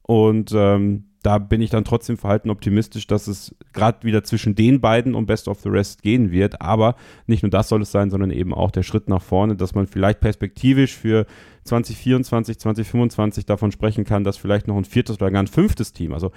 Und 0.03 0.53
ähm, 0.55 1.05
da 1.23 1.39
bin 1.39 1.61
ich 1.61 1.71
dann 1.71 1.85
trotzdem 1.85 2.17
verhalten 2.17 2.51
optimistisch, 2.51 3.09
dass 3.09 3.27
es 3.27 3.53
gerade 3.73 4.07
wieder 4.07 4.23
zwischen 4.23 4.55
den 4.55 4.81
beiden 4.81 5.17
um 5.17 5.27
Best 5.27 5.49
of 5.49 5.61
the 5.61 5.69
Rest 5.69 6.03
gehen 6.03 6.31
wird. 6.31 6.63
Aber 6.63 6.95
nicht 7.27 7.43
nur 7.43 7.51
das 7.51 7.69
soll 7.69 7.83
es 7.83 7.91
sein, 7.91 8.11
sondern 8.11 8.31
eben 8.31 8.55
auch 8.55 8.71
der 8.71 8.85
Schritt 8.85 9.09
nach 9.09 9.23
vorne, 9.23 9.57
dass 9.57 9.75
man 9.75 9.89
vielleicht 9.89 10.21
perspektivisch 10.21 10.95
für 10.95 11.27
2024, 11.65 12.61
2025 12.61 13.45
davon 13.45 13.73
sprechen 13.73 14.05
kann, 14.05 14.23
dass 14.23 14.37
vielleicht 14.37 14.69
noch 14.69 14.77
ein 14.77 14.85
viertes 14.85 15.17
oder 15.17 15.33
gar 15.33 15.43
ein 15.43 15.49
fünftes 15.49 15.93
Team, 15.93 16.13
also 16.13 16.31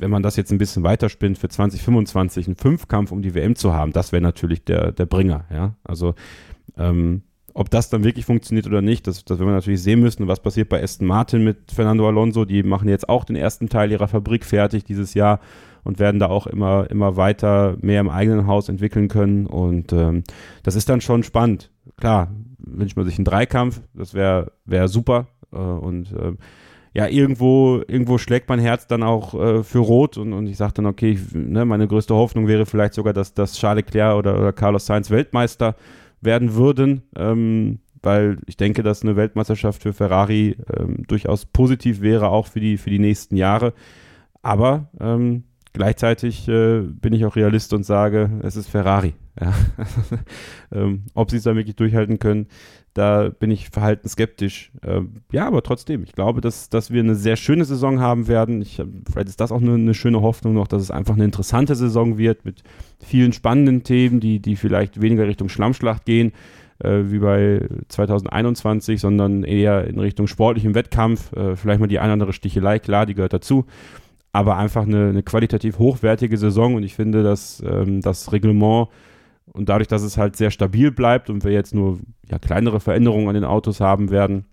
wenn 0.00 0.10
man 0.10 0.22
das 0.22 0.36
jetzt 0.36 0.52
ein 0.52 0.58
bisschen 0.58 0.82
weiterspinnt, 0.82 1.38
für 1.38 1.48
2025 1.48 2.46
einen 2.46 2.56
Fünfkampf 2.56 3.12
um 3.12 3.22
die 3.22 3.34
WM 3.34 3.56
zu 3.56 3.74
haben, 3.74 3.92
das 3.92 4.12
wäre 4.12 4.22
natürlich 4.22 4.64
der, 4.64 4.92
der 4.92 5.06
Bringer, 5.06 5.44
ja. 5.52 5.74
Also 5.84 6.14
ähm, 6.76 7.22
ob 7.58 7.70
das 7.70 7.90
dann 7.90 8.04
wirklich 8.04 8.24
funktioniert 8.24 8.68
oder 8.68 8.82
nicht, 8.82 9.08
das, 9.08 9.24
das 9.24 9.40
werden 9.40 9.48
wir 9.48 9.54
natürlich 9.56 9.82
sehen 9.82 9.98
müssen. 9.98 10.28
was 10.28 10.38
passiert 10.38 10.68
bei 10.68 10.80
Aston 10.80 11.08
Martin 11.08 11.42
mit 11.42 11.72
Fernando 11.72 12.06
Alonso? 12.06 12.44
Die 12.44 12.62
machen 12.62 12.88
jetzt 12.88 13.08
auch 13.08 13.24
den 13.24 13.34
ersten 13.34 13.68
Teil 13.68 13.90
ihrer 13.90 14.06
Fabrik 14.06 14.44
fertig 14.44 14.84
dieses 14.84 15.12
Jahr 15.14 15.40
und 15.82 15.98
werden 15.98 16.20
da 16.20 16.28
auch 16.28 16.46
immer, 16.46 16.88
immer 16.88 17.16
weiter 17.16 17.76
mehr 17.80 18.00
im 18.00 18.10
eigenen 18.10 18.46
Haus 18.46 18.68
entwickeln 18.68 19.08
können. 19.08 19.46
Und 19.46 19.92
ähm, 19.92 20.22
das 20.62 20.76
ist 20.76 20.88
dann 20.88 21.00
schon 21.00 21.24
spannend. 21.24 21.72
Klar, 21.96 22.30
wünscht 22.58 22.96
man 22.96 23.06
sich 23.06 23.18
einen 23.18 23.24
Dreikampf, 23.24 23.80
das 23.92 24.14
wäre 24.14 24.52
wär 24.64 24.86
super. 24.86 25.26
Äh, 25.52 25.56
und 25.56 26.12
äh, 26.12 26.34
ja, 26.94 27.08
irgendwo, 27.08 27.82
irgendwo 27.88 28.18
schlägt 28.18 28.48
mein 28.48 28.60
Herz 28.60 28.86
dann 28.86 29.02
auch 29.02 29.34
äh, 29.34 29.64
für 29.64 29.80
Rot 29.80 30.16
und, 30.16 30.32
und 30.32 30.46
ich 30.46 30.58
sage 30.58 30.74
dann, 30.74 30.86
okay, 30.86 31.10
ich, 31.10 31.34
ne, 31.34 31.64
meine 31.64 31.88
größte 31.88 32.14
Hoffnung 32.14 32.46
wäre 32.46 32.66
vielleicht 32.66 32.94
sogar, 32.94 33.14
dass, 33.14 33.34
dass 33.34 33.54
Charles 33.54 33.84
Leclerc 33.84 34.16
oder, 34.16 34.38
oder 34.38 34.52
Carlos 34.52 34.86
Sainz 34.86 35.10
Weltmeister 35.10 35.74
werden 36.20 36.54
würden, 36.54 37.02
ähm, 37.16 37.80
weil 38.02 38.38
ich 38.46 38.56
denke, 38.56 38.82
dass 38.82 39.02
eine 39.02 39.16
Weltmeisterschaft 39.16 39.82
für 39.82 39.92
Ferrari 39.92 40.56
ähm, 40.76 41.04
durchaus 41.08 41.46
positiv 41.46 42.00
wäre, 42.00 42.28
auch 42.28 42.46
für 42.46 42.60
die, 42.60 42.76
für 42.76 42.90
die 42.90 42.98
nächsten 42.98 43.36
Jahre. 43.36 43.74
Aber 44.42 44.90
ähm, 45.00 45.44
gleichzeitig 45.72 46.48
äh, 46.48 46.80
bin 46.80 47.12
ich 47.12 47.24
auch 47.24 47.36
Realist 47.36 47.72
und 47.72 47.84
sage, 47.84 48.30
es 48.42 48.56
ist 48.56 48.68
Ferrari. 48.68 49.14
Ja. 49.40 49.54
ähm, 50.72 51.04
ob 51.14 51.30
sie 51.30 51.36
es 51.36 51.44
da 51.44 51.54
wirklich 51.54 51.76
durchhalten 51.76 52.18
können, 52.18 52.46
da 52.98 53.30
bin 53.30 53.50
ich 53.50 53.70
verhalten 53.70 54.08
skeptisch. 54.08 54.72
Ähm, 54.82 55.22
ja, 55.30 55.46
aber 55.46 55.62
trotzdem, 55.62 56.02
ich 56.02 56.12
glaube, 56.12 56.40
dass, 56.40 56.68
dass 56.68 56.90
wir 56.90 57.00
eine 57.00 57.14
sehr 57.14 57.36
schöne 57.36 57.64
Saison 57.64 58.00
haben 58.00 58.26
werden. 58.26 58.60
Ich, 58.60 58.82
vielleicht 59.10 59.28
ist 59.28 59.40
das 59.40 59.52
auch 59.52 59.60
eine, 59.60 59.74
eine 59.74 59.94
schöne 59.94 60.20
Hoffnung 60.20 60.54
noch, 60.54 60.66
dass 60.66 60.82
es 60.82 60.90
einfach 60.90 61.14
eine 61.14 61.24
interessante 61.24 61.76
Saison 61.76 62.18
wird 62.18 62.44
mit 62.44 62.62
vielen 62.98 63.32
spannenden 63.32 63.84
Themen, 63.84 64.18
die, 64.18 64.40
die 64.40 64.56
vielleicht 64.56 65.00
weniger 65.00 65.26
Richtung 65.28 65.48
Schlammschlacht 65.48 66.04
gehen, 66.04 66.32
äh, 66.80 67.02
wie 67.04 67.20
bei 67.20 67.66
2021, 67.88 69.00
sondern 69.00 69.44
eher 69.44 69.86
in 69.86 70.00
Richtung 70.00 70.26
sportlichem 70.26 70.74
Wettkampf. 70.74 71.32
Äh, 71.34 71.54
vielleicht 71.54 71.78
mal 71.80 71.86
die 71.86 72.00
eine 72.00 72.08
oder 72.08 72.14
andere 72.14 72.32
Stichelei, 72.32 72.80
klar, 72.80 73.06
die 73.06 73.14
gehört 73.14 73.32
dazu 73.32 73.64
aber 74.30 74.58
einfach 74.58 74.82
eine, 74.82 75.08
eine, 75.08 75.22
qualitativ 75.22 75.78
hochwertige 75.78 76.36
Saison 76.36 76.74
und 76.74 76.82
ich 76.82 76.94
finde, 76.94 77.22
dass 77.22 77.62
ähm, 77.66 78.02
das 78.02 78.30
Reglement 78.30 78.88
und 79.58 79.68
dadurch, 79.68 79.88
dass 79.88 80.02
es 80.02 80.16
halt 80.16 80.36
sehr 80.36 80.52
stabil 80.52 80.92
bleibt 80.92 81.28
und 81.28 81.42
wir 81.42 81.50
jetzt 81.50 81.74
nur 81.74 81.98
ja, 82.30 82.38
kleinere 82.38 82.78
Veränderungen 82.78 83.28
an 83.28 83.34
den 83.34 83.44
Autos 83.44 83.80
haben 83.80 84.10
werden, 84.10 84.46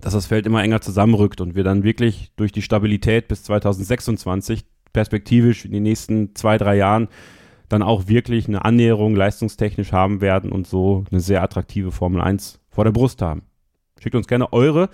dass 0.00 0.12
das 0.12 0.26
Feld 0.26 0.46
immer 0.46 0.62
enger 0.62 0.80
zusammenrückt 0.80 1.40
und 1.40 1.56
wir 1.56 1.64
dann 1.64 1.82
wirklich 1.82 2.30
durch 2.36 2.52
die 2.52 2.62
Stabilität 2.62 3.26
bis 3.26 3.42
2026 3.42 4.64
perspektivisch 4.92 5.64
in 5.64 5.72
den 5.72 5.82
nächsten 5.82 6.36
zwei, 6.36 6.58
drei 6.58 6.76
Jahren 6.76 7.08
dann 7.68 7.82
auch 7.82 8.06
wirklich 8.06 8.46
eine 8.46 8.64
Annäherung 8.64 9.16
leistungstechnisch 9.16 9.90
haben 9.90 10.20
werden 10.20 10.52
und 10.52 10.68
so 10.68 11.04
eine 11.10 11.20
sehr 11.20 11.42
attraktive 11.42 11.90
Formel 11.90 12.20
1 12.20 12.60
vor 12.68 12.84
der 12.84 12.92
Brust 12.92 13.22
haben. 13.22 13.42
Schickt 14.00 14.14
uns 14.14 14.28
gerne 14.28 14.52
eure 14.52 14.90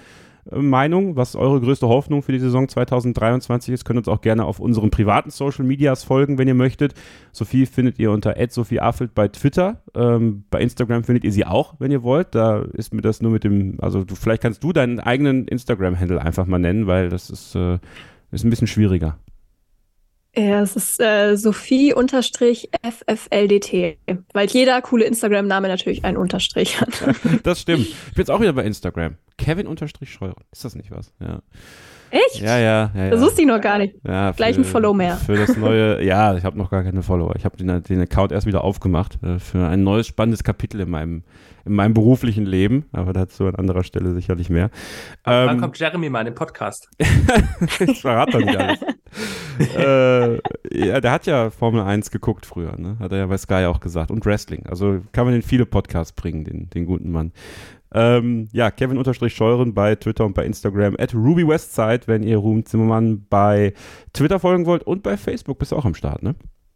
Meinung, 0.51 1.17
was 1.17 1.35
eure 1.35 1.61
größte 1.61 1.89
Hoffnung 1.89 2.23
für 2.23 2.33
die 2.33 2.39
Saison 2.39 2.69
2023 2.69 3.75
ist. 3.75 3.85
Könnt 3.85 3.99
uns 3.99 4.09
auch 4.09 4.21
gerne 4.21 4.45
auf 4.45 4.61
unseren 4.61 4.91
privaten 4.91 5.31
Social 5.31 5.65
Medias 5.65 6.05
folgen, 6.05 6.39
wenn 6.39 6.47
ihr 6.47 6.55
möchtet. 6.55 6.95
Sophie 7.33 7.67
findet 7.67 7.99
ihr 7.99 8.11
unter 8.11 8.37
@sophieaffelt 8.49 9.15
bei 9.15 9.29
Twitter. 9.29 9.83
Ähm, 9.95 10.45
bei 10.51 10.61
Instagram 10.61 11.05
findet 11.05 11.25
ihr 11.25 11.33
sie 11.33 11.45
auch, 11.45 11.75
wenn 11.79 11.91
ihr 11.91 12.03
wollt. 12.03 12.35
Da 12.35 12.63
ist 12.63 12.95
mir 12.95 13.03
das 13.03 13.21
nur 13.21 13.33
mit 13.33 13.45
dem, 13.45 13.77
also 13.81 14.05
du, 14.05 14.15
vielleicht 14.15 14.43
kannst 14.43 14.63
du 14.63 14.73
deinen 14.73 15.01
eigenen 15.01 15.49
Instagram-Handle 15.49 16.21
einfach 16.23 16.47
mal 16.47 16.59
nennen, 16.59 16.87
weil 16.87 17.09
das 17.09 17.31
ist, 17.31 17.55
äh, 17.55 17.79
ist 18.31 18.45
ein 18.45 18.51
bisschen 18.51 18.69
schwieriger. 18.69 19.19
Ja, 20.37 20.61
es 20.61 20.77
ist 20.77 21.01
äh, 21.01 21.35
Sophie-FFLDT, 21.37 21.99
weil 24.35 24.49
jeder 24.49 24.83
coole 24.83 25.07
Instagram-Name 25.07 25.69
natürlich 25.69 26.05
einen 26.05 26.19
Unterstrich 26.19 26.79
hat. 26.81 26.91
das 27.43 27.63
stimmt. 27.63 27.87
Ich 27.87 28.13
bin 28.15 28.19
jetzt 28.19 28.31
auch 28.31 28.41
wieder 28.41 28.53
bei 28.53 28.65
Instagram. 28.65 29.17
Kevin-Scheuren. 29.39 30.35
Ist 30.53 30.65
das 30.65 30.75
nicht 30.75 30.91
was? 30.91 31.15
Ja. 31.21 31.41
Echt? 32.11 32.41
Ja, 32.41 32.59
ja, 32.59 32.91
ja. 32.95 33.11
Das 33.11 33.21
wusste 33.21 33.43
ich 33.43 33.49
noch 33.49 33.61
gar 33.61 33.79
nicht. 33.79 33.97
Ja, 34.07 34.31
Gleich 34.33 34.55
für, 34.55 34.61
ein 34.61 34.65
Follow 34.65 34.95
mehr. 34.95 35.17
Für 35.17 35.37
das 35.37 35.57
neue, 35.57 36.05
ja, 36.05 36.37
ich 36.37 36.45
habe 36.45 36.57
noch 36.57 36.71
gar 36.71 36.85
keine 36.85 37.03
Follower. 37.03 37.35
Ich 37.37 37.45
habe 37.45 37.57
den, 37.57 37.83
den, 37.83 38.01
Account 38.01 38.33
erst 38.33 38.47
wieder 38.47 38.63
aufgemacht 38.63 39.19
äh, 39.23 39.39
für 39.39 39.67
ein 39.67 39.83
neues 39.83 40.07
spannendes 40.07 40.45
Kapitel 40.45 40.81
in 40.81 40.91
meinem, 40.91 41.25
in 41.65 41.73
meinem 41.73 41.95
beruflichen 41.95 42.47
Leben, 42.47 42.85
aber 42.93 43.13
dazu 43.13 43.47
an 43.47 43.57
anderer 43.57 43.83
Stelle 43.85 44.13
sicherlich 44.15 44.51
mehr. 44.51 44.71
Ähm, 45.27 45.47
wann 45.47 45.61
kommt 45.61 45.79
Jeremy 45.79 46.09
mal 46.09 46.21
in 46.21 46.27
den 46.27 46.35
Podcast? 46.35 46.89
ich 47.81 48.01
verrate 48.01 48.33
doch 48.33 48.41
nicht 48.41 48.57
alles. 48.57 48.79
äh, 49.77 50.35
ja, 50.73 51.01
der 51.01 51.13
hat 51.13 51.27
ja 51.27 51.51
Formel 51.51 51.83
1 51.83 52.11
geguckt 52.11 52.47
früher, 52.47 52.77
ne? 52.79 52.97
Hat 52.99 53.13
er 53.13 53.19
ja 53.19 53.27
bei 53.27 53.39
Sky 53.39 53.67
auch 53.67 53.81
gesagt. 53.81 54.11
Und 54.11 54.27
Wrestling. 54.27 54.67
Also 54.67 55.01
kann 55.13 55.27
man 55.27 55.35
in 55.35 55.43
viele 55.43 55.67
Podcasts 55.67 56.13
bringen, 56.13 56.45
den, 56.45 56.71
den 56.71 56.87
guten 56.87 57.11
Mann. 57.11 57.33
Ähm, 57.95 58.49
ja, 58.53 58.71
Kevin-Scheuren 58.71 59.73
bei 59.73 59.95
Twitter 59.95 60.25
und 60.27 60.35
bei 60.35 60.45
Instagram 60.45 60.97
at 60.99 61.15
RubyWestside, 61.15 62.03
wenn 62.07 62.23
ihr 62.23 62.37
Ruben 62.37 62.67
Zimmermann 62.67 63.27
bei 63.31 63.75
Twitter 64.13 64.41
folgen 64.41 64.67
wollt 64.67 64.83
und 64.83 65.03
bei 65.03 65.17
Facebook 65.17 65.59
bist 65.59 65.73
du 65.73 65.77
auch 65.77 65.85
am 65.85 65.95
Start, 65.95 66.23
ne? 66.23 66.35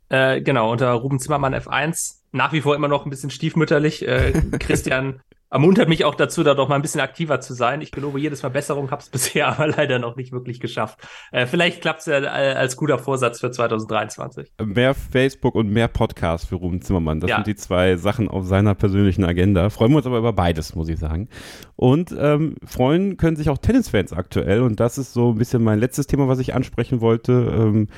Äh, 0.08 0.40
genau, 0.40 0.72
unter 0.72 0.92
Ruben 0.92 1.18
Zimmermann 1.18 1.54
F1 1.54 2.20
nach 2.32 2.52
wie 2.52 2.60
vor 2.60 2.74
immer 2.74 2.88
noch 2.88 3.04
ein 3.04 3.10
bisschen 3.10 3.30
stiefmütterlich. 3.30 4.06
Äh, 4.06 4.32
Christian 4.58 5.20
ermuntert 5.50 5.88
mich 5.88 6.04
auch 6.04 6.14
dazu, 6.14 6.42
da 6.42 6.54
doch 6.54 6.68
mal 6.68 6.76
ein 6.76 6.82
bisschen 6.82 7.00
aktiver 7.00 7.40
zu 7.40 7.54
sein. 7.54 7.80
Ich 7.80 7.90
gelobe 7.90 8.20
jedes 8.20 8.42
Mal 8.42 8.50
Besserung, 8.50 8.90
habe 8.90 9.02
es 9.02 9.08
bisher 9.10 9.48
aber 9.48 9.66
leider 9.66 9.98
noch 9.98 10.16
nicht 10.16 10.32
wirklich 10.32 10.60
geschafft. 10.60 10.98
Äh, 11.32 11.46
vielleicht 11.46 11.82
klappt 11.82 12.00
es 12.00 12.06
ja 12.06 12.18
äh, 12.20 12.54
als 12.54 12.76
guter 12.76 12.98
Vorsatz 12.98 13.40
für 13.40 13.50
2023. 13.50 14.52
Mehr 14.64 14.94
Facebook 14.94 15.54
und 15.54 15.70
mehr 15.70 15.88
Podcast 15.88 16.48
für 16.48 16.54
Ruben 16.56 16.80
Zimmermann. 16.82 17.20
Das 17.20 17.30
ja. 17.30 17.36
sind 17.36 17.46
die 17.46 17.56
zwei 17.56 17.96
Sachen 17.96 18.28
auf 18.28 18.46
seiner 18.46 18.74
persönlichen 18.74 19.24
Agenda. 19.24 19.70
Freuen 19.70 19.90
wir 19.90 19.98
uns 19.98 20.06
aber 20.06 20.18
über 20.18 20.32
beides, 20.32 20.74
muss 20.74 20.88
ich 20.88 20.98
sagen. 20.98 21.28
Und 21.76 22.14
ähm, 22.18 22.56
freuen 22.64 23.16
können 23.16 23.36
sich 23.36 23.50
auch 23.50 23.58
Tennisfans 23.58 24.12
aktuell. 24.12 24.62
Und 24.62 24.78
das 24.80 24.98
ist 24.98 25.12
so 25.12 25.32
ein 25.32 25.38
bisschen 25.38 25.62
mein 25.62 25.80
letztes 25.80 26.06
Thema, 26.06 26.28
was 26.28 26.38
ich 26.38 26.54
ansprechen 26.54 27.00
wollte. 27.00 27.32
Ähm, 27.32 27.88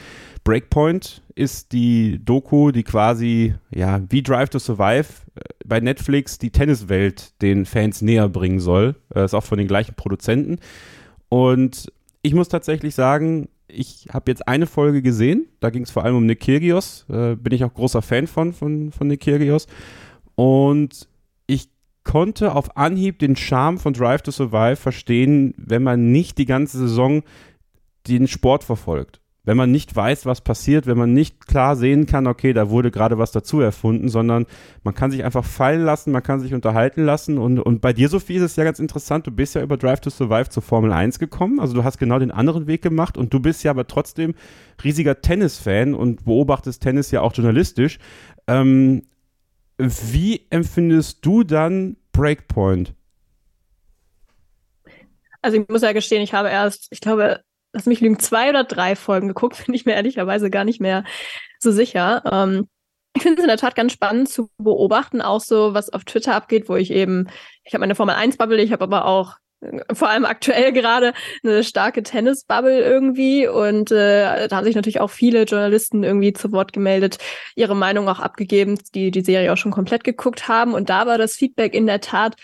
Breakpoint 0.45 1.23
ist 1.35 1.73
die 1.73 2.19
Doku, 2.25 2.73
die 2.73 2.83
quasi, 2.83 3.55
ja, 3.71 4.01
wie 4.11 4.23
Drive 4.23 4.51
to 4.51 4.59
Survive 4.59 5.07
äh, 5.35 5.41
bei 5.65 5.81
Netflix 5.81 6.39
die 6.39 6.51
Tenniswelt 6.51 7.41
den 7.43 7.65
Fans 7.65 8.03
näher 8.03 8.29
bringen 8.29 8.61
soll. 8.61 8.97
Äh, 9.15 9.25
ist 9.25 9.35
auch 9.35 9.45
von 9.45 9.59
den 9.59 9.69
gleichen 9.69 9.95
Produzenten. 9.95 10.59
Und 11.29 11.93
ich 12.23 12.35
muss 12.35 12.49
tatsächlich 12.49 12.95
sagen, 12.95 13.49
ich 13.69 14.09
habe 14.13 14.31
jetzt 14.31 14.47
eine 14.49 14.67
Folge 14.67 15.01
gesehen. 15.01 15.47
Da 15.61 15.71
ging 15.71 15.85
es 15.85 15.91
vor 15.91 16.05
allem 16.05 16.17
um 16.17 16.27
Nick 16.27 16.41
Kyrgios. 16.41 17.07
Äh, 17.09 17.37
bin 17.37 17.55
ich 17.55 17.65
auch 17.65 17.73
großer 17.73 18.03
Fan 18.03 18.27
von, 18.27 18.53
von, 18.53 18.91
von 18.91 19.07
Nick 19.07 19.21
Kyrgios. 19.21 19.67
Und 20.35 21.09
ich 21.47 21.69
konnte 22.03 22.55
auf 22.55 22.77
Anhieb 22.77 23.21
den 23.21 23.37
Charme 23.37 23.79
von 23.79 23.93
Drive 23.93 24.23
to 24.23 24.33
Survive 24.33 24.77
verstehen, 24.77 25.55
wenn 25.57 25.85
man 25.85 26.11
nicht 26.11 26.37
die 26.39 26.47
ganze 26.47 26.79
Saison 26.79 27.23
den 28.09 28.27
Sport 28.27 28.65
verfolgt 28.65 29.22
wenn 29.45 29.57
man 29.57 29.73
nicht 29.73 29.95
weiß, 29.95 30.25
was 30.25 30.41
passiert, 30.41 30.87
wenn 30.87 30.97
man 30.97 31.13
nicht 31.13 31.47
klar 31.47 31.75
sehen 31.75 32.07
kann, 32.07 32.29
okay, 32.29 32.53
da 32.53 32.71
wurde 32.71 32.93
gerade 32.93 33.19
was 33.19 33.33
dazu 33.33 33.61
erfunden, 33.61 34.09
sondern 34.09 34.47
man 34.85 34.95
kann 34.95 35.11
sich 35.11 35.25
einfach 35.25 35.45
fallen 35.45 35.85
lassen, 35.85 36.13
man 36.13 36.23
kann 36.23 36.39
sich 36.39 36.55
unterhalten 36.55 37.05
lassen. 37.05 37.39
Und, 37.39 37.59
und 37.59 37.81
bei 37.81 37.93
dir, 37.93 38.09
Sophie, 38.09 38.37
ist 38.37 38.43
es 38.43 38.57
ja 38.57 38.63
ganz 38.63 38.79
interessant, 38.79 39.27
du 39.27 39.33
bist 39.33 39.55
ja 39.55 39.63
über 39.63 39.77
Drive 39.77 40.01
to 40.01 40.11
Survive 40.11 40.49
zur 40.49 40.63
Formel 40.63 40.93
1 40.93 41.19
gekommen, 41.19 41.59
also 41.59 41.75
du 41.75 41.83
hast 41.83 41.99
genau 41.99 42.21
den 42.21 42.31
anderen 42.31 42.67
Weg 42.69 42.83
gemacht 42.83 43.19
und 43.19 43.35
du 43.35 43.41
bist 43.41 43.65
ja 43.65 43.73
aber 43.73 43.87
trotzdem 43.87 44.35
riesiger 44.85 45.21
Tennis-Fan 45.21 45.95
und 45.95 46.25
beobachtest 46.25 46.83
Tennis 46.83 47.11
ja 47.11 47.21
auch 47.21 47.35
journalistisch. 47.35 47.99
Ähm, 48.47 49.03
wie 49.79 50.47
empfindest 50.51 51.27
du 51.27 51.43
dann 51.43 51.97
Breakpoint? 52.13 52.95
Also 55.41 55.61
ich 55.61 55.69
muss 55.69 55.83
ja 55.83 55.93
gestehen, 55.93 56.23
ich 56.23 56.33
habe 56.33 56.51
erst, 56.51 56.87
ich 56.91 57.01
glaube, 57.01 57.43
lass 57.73 57.87
mich 57.87 58.01
lügen, 58.01 58.19
zwei 58.19 58.51
oder 58.51 58.65
drei 58.65 58.97
Folgen 58.97 59.29
geguckt, 59.29 59.63
bin 59.67 59.75
ich 59.75 59.85
mir 59.85 59.95
ehrlicherweise 59.95 60.51
gar 60.51 60.65
nicht 60.65 60.81
mehr 60.81 61.05
so 61.61 61.73
sicher. 61.73 62.23
Ähm, 62.31 62.69
ich 63.15 63.23
finde 63.23 63.41
es 63.41 63.45
in 63.45 63.49
der 63.49 63.59
Tat 63.59 63.75
ganz 63.75 63.93
spannend 63.93 64.29
zu 64.29 64.51
beobachten, 64.59 65.21
auch 65.21 65.41
so, 65.41 65.75
was 65.75 65.91
auf 65.91 66.05
Twitter 66.05 66.35
abgeht, 66.35 66.69
wo 66.69 66.77
ich 66.77 66.91
eben, 66.91 67.29
ich 67.63 67.75
habe 67.75 67.81
meine 67.81 67.95
Formel 67.95 68.15
1-Bubble, 68.15 68.63
ich 68.63 68.73
habe 68.73 68.85
aber 68.85 69.05
auch 69.05 69.37
äh, 69.61 69.95
vor 69.95 70.09
allem 70.09 70.25
aktuell 70.25 70.73
gerade 70.73 71.13
eine 71.45 71.63
starke 71.63 72.03
Tennis-Bubble 72.03 72.81
irgendwie 72.81 73.47
und 73.47 73.91
äh, 73.91 74.49
da 74.49 74.57
haben 74.57 74.65
sich 74.65 74.75
natürlich 74.75 75.01
auch 75.01 75.11
viele 75.11 75.43
Journalisten 75.43 76.05
irgendwie 76.05 76.33
zu 76.33 76.53
Wort 76.53 76.73
gemeldet, 76.73 77.19
ihre 77.55 77.77
Meinung 77.77 78.09
auch 78.09 78.21
abgegeben, 78.21 78.79
die 78.95 79.11
die 79.11 79.23
Serie 79.23 79.53
auch 79.53 79.59
schon 79.59 79.73
komplett 79.73 80.05
geguckt 80.05 80.49
haben 80.49 80.73
und 80.73 80.89
da 80.89 81.07
war 81.07 81.19
das 81.19 81.37
Feedback 81.37 81.75
in 81.75 81.87
der 81.87 82.01
Tat 82.01 82.37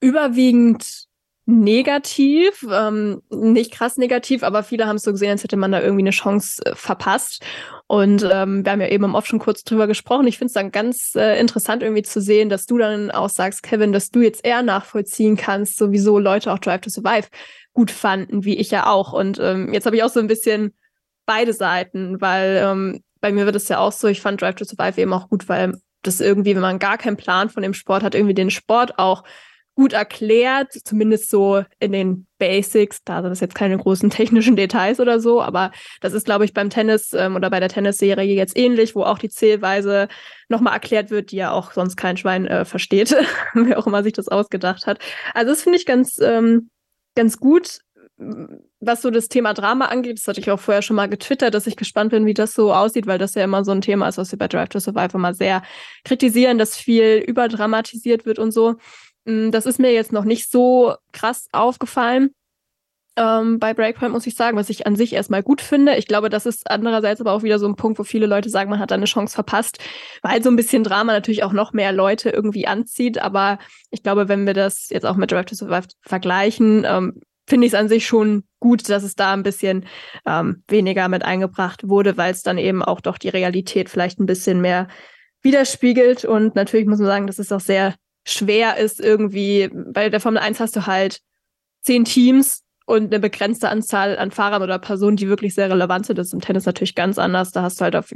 überwiegend 0.00 1.05
negativ, 1.46 2.66
ähm, 2.72 3.22
nicht 3.30 3.72
krass 3.72 3.96
negativ, 3.96 4.42
aber 4.42 4.64
viele 4.64 4.86
haben 4.86 4.96
es 4.96 5.04
so 5.04 5.12
gesehen, 5.12 5.30
als 5.30 5.44
hätte 5.44 5.56
man 5.56 5.70
da 5.70 5.80
irgendwie 5.80 6.02
eine 6.02 6.10
Chance 6.10 6.60
äh, 6.66 6.74
verpasst. 6.74 7.44
Und 7.86 8.28
ähm, 8.28 8.64
wir 8.64 8.72
haben 8.72 8.80
ja 8.80 8.88
eben 8.88 9.04
im 9.04 9.14
Off 9.14 9.26
schon 9.26 9.38
kurz 9.38 9.62
drüber 9.62 9.86
gesprochen. 9.86 10.26
Ich 10.26 10.38
finde 10.38 10.48
es 10.48 10.54
dann 10.54 10.72
ganz 10.72 11.14
äh, 11.14 11.38
interessant 11.38 11.84
irgendwie 11.84 12.02
zu 12.02 12.20
sehen, 12.20 12.48
dass 12.48 12.66
du 12.66 12.78
dann 12.78 13.12
auch 13.12 13.28
sagst, 13.28 13.62
Kevin, 13.62 13.92
dass 13.92 14.10
du 14.10 14.20
jetzt 14.20 14.44
eher 14.44 14.62
nachvollziehen 14.62 15.36
kannst, 15.36 15.78
sowieso 15.78 16.18
Leute 16.18 16.52
auch 16.52 16.58
Drive 16.58 16.80
to 16.80 16.90
Survive 16.90 17.28
gut 17.72 17.92
fanden, 17.92 18.44
wie 18.44 18.56
ich 18.56 18.72
ja 18.72 18.86
auch. 18.86 19.12
Und 19.12 19.38
ähm, 19.40 19.72
jetzt 19.72 19.86
habe 19.86 19.94
ich 19.94 20.02
auch 20.02 20.10
so 20.10 20.18
ein 20.18 20.26
bisschen 20.26 20.74
beide 21.26 21.52
Seiten, 21.52 22.20
weil 22.20 22.60
ähm, 22.64 23.04
bei 23.20 23.30
mir 23.30 23.46
wird 23.46 23.56
es 23.56 23.68
ja 23.68 23.78
auch 23.78 23.92
so, 23.92 24.08
ich 24.08 24.20
fand 24.20 24.42
Drive 24.42 24.56
to 24.56 24.64
Survive 24.64 25.00
eben 25.00 25.12
auch 25.12 25.28
gut, 25.28 25.48
weil 25.48 25.74
das 26.02 26.20
irgendwie, 26.20 26.56
wenn 26.56 26.62
man 26.62 26.80
gar 26.80 26.98
keinen 26.98 27.16
Plan 27.16 27.50
von 27.50 27.62
dem 27.62 27.74
Sport 27.74 28.02
hat, 28.02 28.16
irgendwie 28.16 28.34
den 28.34 28.50
Sport 28.50 28.98
auch 28.98 29.22
gut 29.76 29.92
erklärt, 29.92 30.72
zumindest 30.72 31.30
so 31.30 31.62
in 31.78 31.92
den 31.92 32.26
Basics. 32.38 33.04
Da 33.04 33.20
sind 33.20 33.30
das 33.30 33.40
jetzt 33.40 33.54
keine 33.54 33.76
großen 33.76 34.10
technischen 34.10 34.56
Details 34.56 34.98
oder 34.98 35.20
so, 35.20 35.40
aber 35.42 35.70
das 36.00 36.14
ist, 36.14 36.24
glaube 36.24 36.46
ich, 36.46 36.54
beim 36.54 36.70
Tennis 36.70 37.12
ähm, 37.12 37.36
oder 37.36 37.50
bei 37.50 37.60
der 37.60 37.68
Tennisserie 37.68 38.34
jetzt 38.34 38.56
ähnlich, 38.56 38.96
wo 38.96 39.04
auch 39.04 39.18
die 39.18 39.28
Zählweise 39.28 40.08
nochmal 40.48 40.72
erklärt 40.72 41.10
wird, 41.10 41.30
die 41.30 41.36
ja 41.36 41.52
auch 41.52 41.72
sonst 41.72 41.96
kein 41.96 42.16
Schwein 42.16 42.46
äh, 42.46 42.64
versteht, 42.64 43.14
wer 43.54 43.78
auch 43.78 43.86
immer 43.86 44.02
sich 44.02 44.14
das 44.14 44.28
ausgedacht 44.28 44.86
hat. 44.86 44.98
Also 45.34 45.50
das 45.50 45.62
finde 45.62 45.78
ich 45.78 45.86
ganz, 45.86 46.18
ähm, 46.20 46.70
ganz 47.14 47.38
gut. 47.38 47.80
Was 48.80 49.02
so 49.02 49.10
das 49.10 49.28
Thema 49.28 49.52
Drama 49.52 49.86
angeht, 49.86 50.16
das 50.16 50.26
hatte 50.26 50.40
ich 50.40 50.50
auch 50.50 50.60
vorher 50.60 50.80
schon 50.80 50.96
mal 50.96 51.08
getwittert, 51.08 51.52
dass 51.52 51.66
ich 51.66 51.76
gespannt 51.76 52.12
bin, 52.12 52.24
wie 52.24 52.32
das 52.32 52.54
so 52.54 52.72
aussieht, 52.72 53.06
weil 53.06 53.18
das 53.18 53.34
ja 53.34 53.44
immer 53.44 53.62
so 53.62 53.72
ein 53.72 53.82
Thema 53.82 54.08
ist, 54.08 54.16
was 54.16 54.32
wir 54.32 54.38
bei 54.38 54.48
Drive 54.48 54.70
to 54.70 54.80
Survive 54.80 55.18
immer 55.18 55.34
sehr 55.34 55.62
kritisieren, 56.02 56.56
dass 56.56 56.78
viel 56.78 57.22
überdramatisiert 57.26 58.24
wird 58.24 58.38
und 58.38 58.52
so. 58.52 58.76
Mm, 59.26 59.50
das 59.50 59.66
ist 59.66 59.78
mir 59.78 59.92
jetzt 59.92 60.12
noch 60.12 60.24
nicht 60.24 60.50
so 60.50 60.94
krass 61.12 61.48
aufgefallen. 61.52 62.30
Ähm, 63.18 63.58
bei 63.58 63.72
Breakpoint 63.72 64.12
muss 64.12 64.26
ich 64.26 64.34
sagen, 64.36 64.58
was 64.58 64.68
ich 64.68 64.86
an 64.86 64.94
sich 64.94 65.14
erstmal 65.14 65.42
gut 65.42 65.62
finde. 65.62 65.96
Ich 65.96 66.06
glaube, 66.06 66.28
das 66.28 66.44
ist 66.44 66.70
andererseits 66.70 67.20
aber 67.20 67.32
auch 67.32 67.42
wieder 67.42 67.58
so 67.58 67.66
ein 67.66 67.76
Punkt, 67.76 67.98
wo 67.98 68.04
viele 68.04 68.26
Leute 68.26 68.50
sagen, 68.50 68.68
man 68.68 68.78
hat 68.78 68.90
da 68.90 68.94
eine 68.94 69.06
Chance 69.06 69.34
verpasst, 69.34 69.78
weil 70.22 70.42
so 70.42 70.50
ein 70.50 70.56
bisschen 70.56 70.84
Drama 70.84 71.12
natürlich 71.12 71.42
auch 71.42 71.52
noch 71.52 71.72
mehr 71.72 71.92
Leute 71.92 72.30
irgendwie 72.30 72.66
anzieht. 72.66 73.18
Aber 73.18 73.58
ich 73.90 74.02
glaube, 74.02 74.28
wenn 74.28 74.46
wir 74.46 74.54
das 74.54 74.90
jetzt 74.90 75.06
auch 75.06 75.16
mit 75.16 75.32
Drive 75.32 75.46
to 75.46 75.54
Survive 75.54 75.88
vergleichen, 76.02 76.84
ähm, 76.86 77.20
finde 77.48 77.66
ich 77.66 77.72
es 77.72 77.78
an 77.78 77.88
sich 77.88 78.06
schon 78.06 78.44
gut, 78.60 78.88
dass 78.88 79.02
es 79.02 79.14
da 79.14 79.32
ein 79.32 79.42
bisschen 79.42 79.86
ähm, 80.26 80.62
weniger 80.68 81.08
mit 81.08 81.24
eingebracht 81.24 81.88
wurde, 81.88 82.16
weil 82.18 82.32
es 82.32 82.42
dann 82.42 82.58
eben 82.58 82.82
auch 82.82 83.00
doch 83.00 83.16
die 83.16 83.28
Realität 83.30 83.88
vielleicht 83.88 84.20
ein 84.20 84.26
bisschen 84.26 84.60
mehr 84.60 84.88
widerspiegelt. 85.42 86.26
Und 86.26 86.54
natürlich 86.54 86.86
muss 86.86 86.98
man 86.98 87.06
sagen, 87.06 87.26
das 87.26 87.38
ist 87.38 87.52
auch 87.52 87.60
sehr 87.60 87.94
schwer 88.26 88.76
ist 88.76 89.00
irgendwie, 89.00 89.70
bei 89.72 90.10
der 90.10 90.20
Formel 90.20 90.40
1 90.40 90.60
hast 90.60 90.76
du 90.76 90.86
halt 90.86 91.20
zehn 91.80 92.04
Teams 92.04 92.64
und 92.84 93.06
eine 93.06 93.20
begrenzte 93.20 93.68
Anzahl 93.68 94.18
an 94.18 94.30
Fahrern 94.30 94.62
oder 94.62 94.78
Personen, 94.78 95.16
die 95.16 95.28
wirklich 95.28 95.54
sehr 95.54 95.70
relevant 95.70 96.06
sind. 96.06 96.18
Das 96.18 96.28
ist 96.28 96.32
im 96.34 96.40
Tennis 96.40 96.66
natürlich 96.66 96.94
ganz 96.94 97.18
anders. 97.18 97.52
Da 97.52 97.62
hast 97.62 97.80
du 97.80 97.84
halt 97.84 97.96
auf 97.96 98.12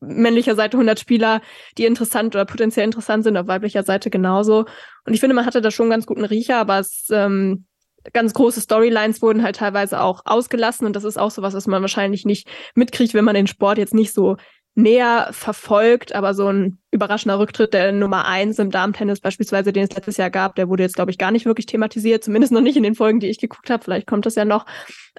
männlicher 0.00 0.54
Seite 0.54 0.76
100 0.76 0.98
Spieler, 0.98 1.40
die 1.76 1.84
interessant 1.84 2.34
oder 2.34 2.46
potenziell 2.46 2.84
interessant 2.84 3.24
sind, 3.24 3.36
auf 3.36 3.46
weiblicher 3.46 3.82
Seite 3.82 4.10
genauso. 4.10 4.64
Und 5.04 5.14
ich 5.14 5.20
finde, 5.20 5.34
man 5.34 5.46
hatte 5.46 5.60
da 5.60 5.70
schon 5.70 5.84
einen 5.84 5.92
ganz 5.92 6.06
guten 6.06 6.24
Riecher, 6.24 6.56
aber 6.56 6.78
es 6.78 7.08
ähm, 7.10 7.66
ganz 8.12 8.34
große 8.34 8.60
Storylines 8.60 9.22
wurden 9.22 9.42
halt 9.42 9.56
teilweise 9.56 10.00
auch 10.00 10.22
ausgelassen 10.24 10.86
und 10.86 10.96
das 10.96 11.04
ist 11.04 11.18
auch 11.18 11.30
so 11.30 11.42
was, 11.42 11.54
was 11.54 11.66
man 11.66 11.82
wahrscheinlich 11.82 12.24
nicht 12.24 12.48
mitkriegt, 12.74 13.14
wenn 13.14 13.24
man 13.24 13.34
den 13.34 13.46
Sport 13.46 13.78
jetzt 13.78 13.94
nicht 13.94 14.12
so 14.12 14.36
näher 14.74 15.28
verfolgt, 15.32 16.14
aber 16.14 16.32
so 16.32 16.48
ein 16.48 16.78
überraschender 16.90 17.38
Rücktritt 17.38 17.74
der 17.74 17.92
Nummer 17.92 18.26
eins 18.26 18.58
im 18.58 18.70
Damentennis 18.70 19.20
beispielsweise, 19.20 19.72
den 19.72 19.84
es 19.84 19.94
letztes 19.94 20.16
Jahr 20.16 20.30
gab, 20.30 20.54
der 20.56 20.68
wurde 20.68 20.82
jetzt, 20.82 20.94
glaube 20.94 21.10
ich, 21.10 21.18
gar 21.18 21.30
nicht 21.30 21.44
wirklich 21.44 21.66
thematisiert, 21.66 22.24
zumindest 22.24 22.52
noch 22.52 22.62
nicht 22.62 22.76
in 22.76 22.82
den 22.82 22.94
Folgen, 22.94 23.20
die 23.20 23.28
ich 23.28 23.38
geguckt 23.38 23.68
habe. 23.68 23.84
Vielleicht 23.84 24.06
kommt 24.06 24.24
das 24.24 24.34
ja 24.34 24.46
noch. 24.46 24.64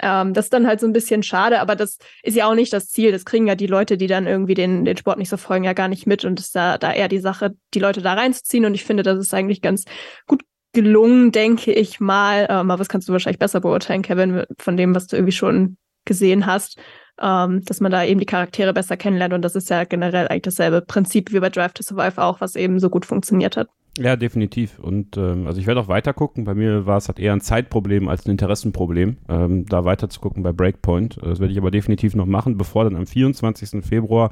Ähm, 0.02 0.34
das 0.34 0.46
ist 0.46 0.54
dann 0.54 0.66
halt 0.66 0.80
so 0.80 0.88
ein 0.88 0.94
bisschen 0.94 1.22
schade, 1.22 1.60
aber 1.60 1.76
das 1.76 2.00
ist 2.24 2.36
ja 2.36 2.48
auch 2.48 2.56
nicht 2.56 2.74
das 2.74 2.90
Ziel. 2.90 3.12
Das 3.12 3.26
kriegen 3.26 3.46
ja 3.46 3.54
die 3.54 3.68
Leute, 3.68 3.96
die 3.98 4.08
dann 4.08 4.26
irgendwie 4.26 4.56
den, 4.56 4.86
den 4.86 4.98
Sport 4.98 5.20
nicht 5.20 5.30
so 5.30 5.38
folgen, 5.38 5.66
ja 5.66 5.74
gar 5.74 5.88
nicht 5.88 6.08
mit 6.08 6.26
und 6.26 6.40
ist 6.40 6.56
da, 6.56 6.80
da 6.80 6.92
eher 6.92 7.08
die 7.08 7.20
Sache, 7.20 7.56
die 7.76 7.80
Leute 7.80 8.02
da 8.02 8.14
reinzuziehen. 8.14 8.66
Und 8.66 8.74
ich 8.74 8.84
finde, 8.84 9.04
das 9.04 9.20
ist 9.20 9.34
eigentlich 9.36 9.62
ganz 9.62 9.86
gut 10.26 10.42
gelungen, 10.74 11.32
denke 11.32 11.72
ich 11.74 12.00
mal. 12.00 12.48
Ähm, 12.50 12.72
aber 12.72 12.78
das 12.78 12.90
kannst 12.90 13.08
du 13.08 13.14
wahrscheinlich 13.14 13.40
besser 13.40 13.62
beurteilen, 13.62 14.02
Kevin, 14.02 14.46
von 14.58 14.78
dem, 14.78 14.96
was 14.96 15.06
du 15.06 15.16
irgendwie 15.16 15.32
schon 15.32 15.78
gesehen 16.06 16.48
hast 16.48 16.80
ähm, 17.22 17.64
dass 17.66 17.80
man 17.80 17.92
da 17.92 18.04
eben 18.04 18.20
die 18.20 18.26
Charaktere 18.26 18.74
besser 18.74 18.98
kennenlernt. 18.98 19.34
Und 19.34 19.44
das 19.44 19.56
ist 19.56 19.70
ja 19.70 19.84
generell 19.84 20.28
eigentlich 20.28 20.44
dasselbe 20.44 20.82
Prinzip 20.82 21.32
wie 21.32 21.40
bei 21.40 21.50
Drive 21.50 21.74
to 21.74 21.84
Survive 21.84 22.22
auch, 22.22 22.42
was 22.42 22.56
eben 22.56 22.80
so 22.80 22.90
gut 22.90 23.06
funktioniert 23.06 23.58
hat. 23.58 23.70
Ja, 24.00 24.16
definitiv. 24.16 24.80
Und 24.80 25.18
ähm, 25.18 25.46
also 25.46 25.60
ich 25.60 25.68
werde 25.68 25.80
auch 25.80 25.88
weiter 25.88 26.14
gucken. 26.14 26.46
Bei 26.46 26.56
mir 26.56 26.88
war 26.88 26.98
es 26.98 27.08
halt 27.08 27.20
eher 27.20 27.34
ein 27.34 27.42
Zeitproblem 27.42 28.08
als 28.08 28.26
ein 28.26 28.32
Interessenproblem, 28.32 29.18
ähm, 29.30 29.66
da 29.68 29.86
weiter 29.86 30.10
zu 30.10 30.20
gucken 30.20 30.42
bei 30.42 30.52
Breakpoint. 30.52 31.20
Das 31.22 31.40
werde 31.40 31.52
ich 31.52 31.60
aber 31.60 31.70
definitiv 31.70 32.16
noch 32.16 32.26
machen, 32.26 32.58
bevor 32.58 32.86
dann 32.86 32.96
am 32.96 33.06
24. 33.06 33.86
Februar 33.86 34.32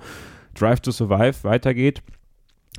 Drive 0.56 0.80
to 0.80 0.92
Survive 0.92 1.44
weitergeht. 1.44 2.02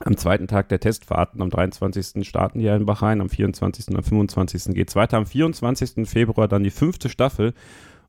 Am 0.04 0.16
zweiten 0.16 0.48
Tag 0.48 0.68
der 0.70 0.80
Testfahrten, 0.80 1.40
am 1.40 1.50
23. 1.50 2.26
starten 2.26 2.58
die 2.58 2.66
in 2.66 2.86
Bahrain, 2.86 3.20
am 3.20 3.28
24. 3.28 3.88
und 3.88 3.96
am 3.96 4.02
25. 4.02 4.74
geht 4.74 4.88
es 4.88 4.96
weiter. 4.96 5.18
Am 5.18 5.26
24. 5.26 6.08
Februar 6.08 6.48
dann 6.48 6.64
die 6.64 6.70
fünfte 6.70 7.08
Staffel. 7.08 7.54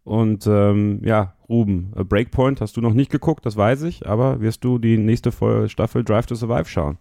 Und 0.03 0.47
ähm, 0.47 1.01
ja, 1.03 1.35
Ruben, 1.47 1.93
äh, 1.95 2.03
Breakpoint 2.03 2.61
hast 2.61 2.75
du 2.75 2.81
noch 2.81 2.93
nicht 2.93 3.11
geguckt, 3.11 3.45
das 3.45 3.55
weiß 3.55 3.83
ich, 3.83 4.05
aber 4.07 4.41
wirst 4.41 4.63
du 4.63 4.77
die 4.77 4.97
nächste 4.97 5.31
Staffel 5.67 6.03
Drive 6.03 6.25
to 6.25 6.35
Survive 6.35 6.65
schauen? 6.65 6.97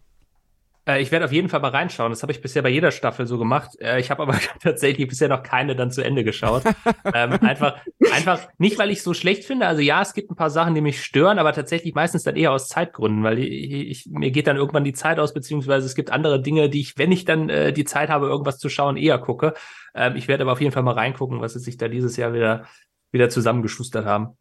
Äh, 0.85 1.01
ich 1.01 1.13
werde 1.13 1.25
auf 1.25 1.33
jeden 1.33 1.49
Fall 1.49 1.61
mal 1.61 1.71
reinschauen. 1.71 2.11
Das 2.11 2.23
habe 2.23 2.33
ich 2.33 2.41
bisher 2.41 2.63
bei 2.63 2.69
jeder 2.69 2.91
Staffel 2.91 3.27
so 3.27 3.39
gemacht. 3.39 3.71
Äh, 3.81 4.01
ich 4.01 4.11
habe 4.11 4.23
aber 4.23 4.39
tatsächlich 4.63 5.09
bisher 5.09 5.29
noch 5.29 5.43
keine 5.43 5.77
dann 5.77 5.91
zu 5.91 6.03
Ende 6.03 6.25
geschaut. 6.25 6.65
ähm, 7.15 7.39
einfach, 7.41 7.77
einfach 8.13 8.49
nicht, 8.59 8.79
weil 8.79 8.91
ich 8.91 9.03
so 9.03 9.15
schlecht 9.15 9.45
finde. 9.45 9.67
Also 9.67 9.81
ja, 9.81 10.03
es 10.03 10.15
gibt 10.15 10.31
ein 10.31 10.37
paar 10.37 10.51
Sachen, 10.51 10.75
die 10.75 10.81
mich 10.81 11.03
stören, 11.03 11.39
aber 11.39 11.53
tatsächlich 11.53 11.95
meistens 11.95 12.25
dann 12.25 12.37
eher 12.37 12.53
aus 12.53 12.69
Zeitgründen, 12.69 13.23
weil 13.23 13.39
ich, 13.39 13.73
ich, 13.73 14.07
mir 14.11 14.31
geht 14.31 14.47
dann 14.47 14.57
irgendwann 14.57 14.85
die 14.85 14.93
Zeit 14.93 15.19
aus, 15.19 15.35
beziehungsweise 15.35 15.87
es 15.87 15.95
gibt 15.95 16.11
andere 16.11 16.43
Dinge, 16.43 16.69
die 16.69 16.81
ich, 16.81 16.99
wenn 16.99 17.13
ich 17.13 17.25
dann 17.25 17.49
äh, 17.49 17.73
die 17.73 17.85
Zeit 17.85 18.09
habe, 18.09 18.27
irgendwas 18.27 18.59
zu 18.59 18.69
schauen, 18.69 18.97
eher 18.97 19.19
gucke. 19.19 19.55
Ähm, 19.95 20.17
ich 20.17 20.27
werde 20.27 20.43
aber 20.43 20.53
auf 20.53 20.61
jeden 20.61 20.73
Fall 20.73 20.83
mal 20.83 20.95
reingucken, 20.95 21.41
was 21.41 21.53
sie 21.53 21.61
sich 21.61 21.77
da 21.77 21.87
dieses 21.87 22.17
Jahr 22.17 22.33
wieder, 22.33 22.65
wieder 23.13 23.29
zusammengeschustert 23.29 24.05
haben 24.05 24.37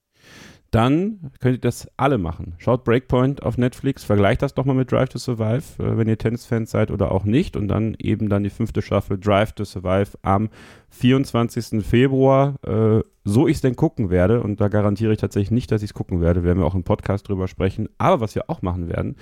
dann 0.72 1.32
könnt 1.42 1.58
ihr 1.58 1.62
das 1.62 1.90
alle 1.98 2.18
machen. 2.18 2.56
Schaut 2.58 2.86
Breakpoint 2.86 3.44
auf 3.44 3.58
Netflix, 3.58 4.06
vergleicht 4.06 4.42
das 4.42 4.54
doch 4.54 4.64
mal 4.64 4.74
mit 4.74 4.90
Drive 4.90 5.10
to 5.10 5.20
Survive, 5.20 5.64
äh, 5.80 5.98
wenn 5.98 6.08
ihr 6.08 6.18
Tennisfans 6.18 6.72
seid 6.72 6.92
oder 6.92 7.12
auch 7.12 7.26
nicht. 7.26 7.58
Und 7.58 7.68
dann 7.68 7.96
eben 8.00 8.30
dann 8.30 8.44
die 8.44 8.50
fünfte 8.50 8.82
Staffel 8.82 9.20
Drive 9.20 9.52
to 9.52 9.66
Survive 9.66 10.18
am 10.22 10.50
24. 10.90 11.86
Februar. 11.86 12.56
Äh, 12.66 13.02
so 13.26 13.48
ich 13.48 13.58
es 13.58 13.62
denn 13.62 13.76
gucken 13.76 14.10
werde, 14.10 14.42
und 14.42 14.62
da 14.62 14.70
garantiere 14.70 15.12
ich 15.12 15.20
tatsächlich 15.20 15.52
nicht, 15.52 15.72
dass 15.72 15.84
ich 15.84 15.90
es 15.90 15.94
gucken 15.94 16.22
werde, 16.22 16.44
werden 16.44 16.60
wir 16.60 16.66
auch 16.66 16.74
im 16.74 16.84
Podcast 16.84 17.28
drüber 17.28 17.50
sprechen. 17.50 17.90
Aber 17.98 18.22
was 18.22 18.34
wir 18.34 18.50
auch 18.50 18.62
machen 18.62 18.88
werden, 18.88 19.18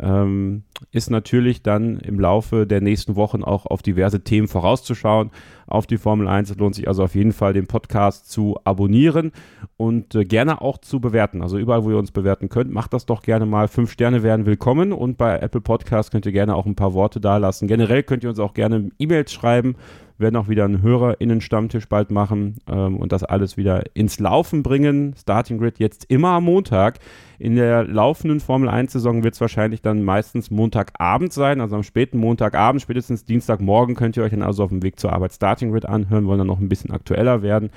ähm, 0.00 0.64
ist 0.90 1.10
natürlich 1.10 1.62
dann 1.62 1.98
im 1.98 2.18
Laufe 2.18 2.66
der 2.66 2.80
nächsten 2.80 3.14
Wochen 3.14 3.44
auch 3.44 3.66
auf 3.66 3.82
diverse 3.82 4.24
Themen 4.24 4.48
vorauszuschauen. 4.48 5.30
Auf 5.66 5.86
die 5.86 5.98
Formel 5.98 6.28
1 6.28 6.50
es 6.50 6.56
lohnt 6.58 6.74
sich 6.74 6.88
also 6.88 7.04
auf 7.04 7.14
jeden 7.14 7.32
Fall, 7.32 7.52
den 7.52 7.66
Podcast 7.66 8.30
zu 8.30 8.58
abonnieren 8.64 9.32
und 9.76 10.14
äh, 10.14 10.24
gerne 10.24 10.60
auch 10.60 10.78
zu 10.78 11.00
bewerten. 11.00 11.42
Also 11.42 11.58
überall, 11.58 11.84
wo 11.84 11.90
ihr 11.90 11.98
uns 11.98 12.10
bewerten 12.10 12.48
könnt, 12.48 12.72
macht 12.72 12.92
das 12.92 13.06
doch 13.06 13.22
gerne 13.22 13.46
mal. 13.46 13.68
Fünf 13.68 13.92
Sterne 13.92 14.22
wären 14.22 14.46
willkommen 14.46 14.92
und 14.92 15.16
bei 15.16 15.38
Apple 15.38 15.60
Podcast 15.60 16.10
könnt 16.10 16.26
ihr 16.26 16.32
gerne 16.32 16.56
auch 16.56 16.66
ein 16.66 16.76
paar 16.76 16.92
Worte 16.92 17.20
dalassen. 17.20 17.68
Generell 17.68 18.02
könnt 18.02 18.24
ihr 18.24 18.30
uns 18.30 18.40
auch 18.40 18.54
gerne 18.54 18.90
E-Mails 18.98 19.32
schreiben 19.32 19.76
werden 20.18 20.36
auch 20.36 20.48
wieder 20.48 20.64
einen 20.64 20.82
HörerInnen-Stammtisch 20.82 21.88
bald 21.88 22.10
machen 22.10 22.56
ähm, 22.68 22.96
und 22.96 23.12
das 23.12 23.24
alles 23.24 23.56
wieder 23.56 23.82
ins 23.94 24.20
Laufen 24.20 24.62
bringen. 24.62 25.14
Starting 25.18 25.58
Grid 25.58 25.78
jetzt 25.78 26.04
immer 26.08 26.30
am 26.30 26.44
Montag. 26.44 26.98
In 27.38 27.56
der 27.56 27.84
laufenden 27.84 28.40
Formel 28.40 28.68
1-Saison 28.68 29.24
wird 29.24 29.34
es 29.34 29.40
wahrscheinlich 29.40 29.82
dann 29.82 30.04
meistens 30.04 30.50
Montagabend 30.50 31.32
sein, 31.32 31.60
also 31.60 31.76
am 31.76 31.82
späten 31.82 32.18
Montagabend, 32.18 32.80
spätestens 32.80 33.24
Dienstagmorgen 33.24 33.96
könnt 33.96 34.16
ihr 34.16 34.22
euch 34.22 34.30
dann 34.30 34.42
also 34.42 34.62
auf 34.62 34.70
dem 34.70 34.82
Weg 34.82 35.00
zur 35.00 35.12
Arbeit 35.12 35.32
Starting 35.32 35.72
Grid 35.72 35.86
anhören, 35.86 36.26
wollen 36.26 36.38
dann 36.38 36.46
noch 36.46 36.60
ein 36.60 36.68
bisschen 36.68 36.92
aktueller 36.92 37.42
werden 37.42 37.70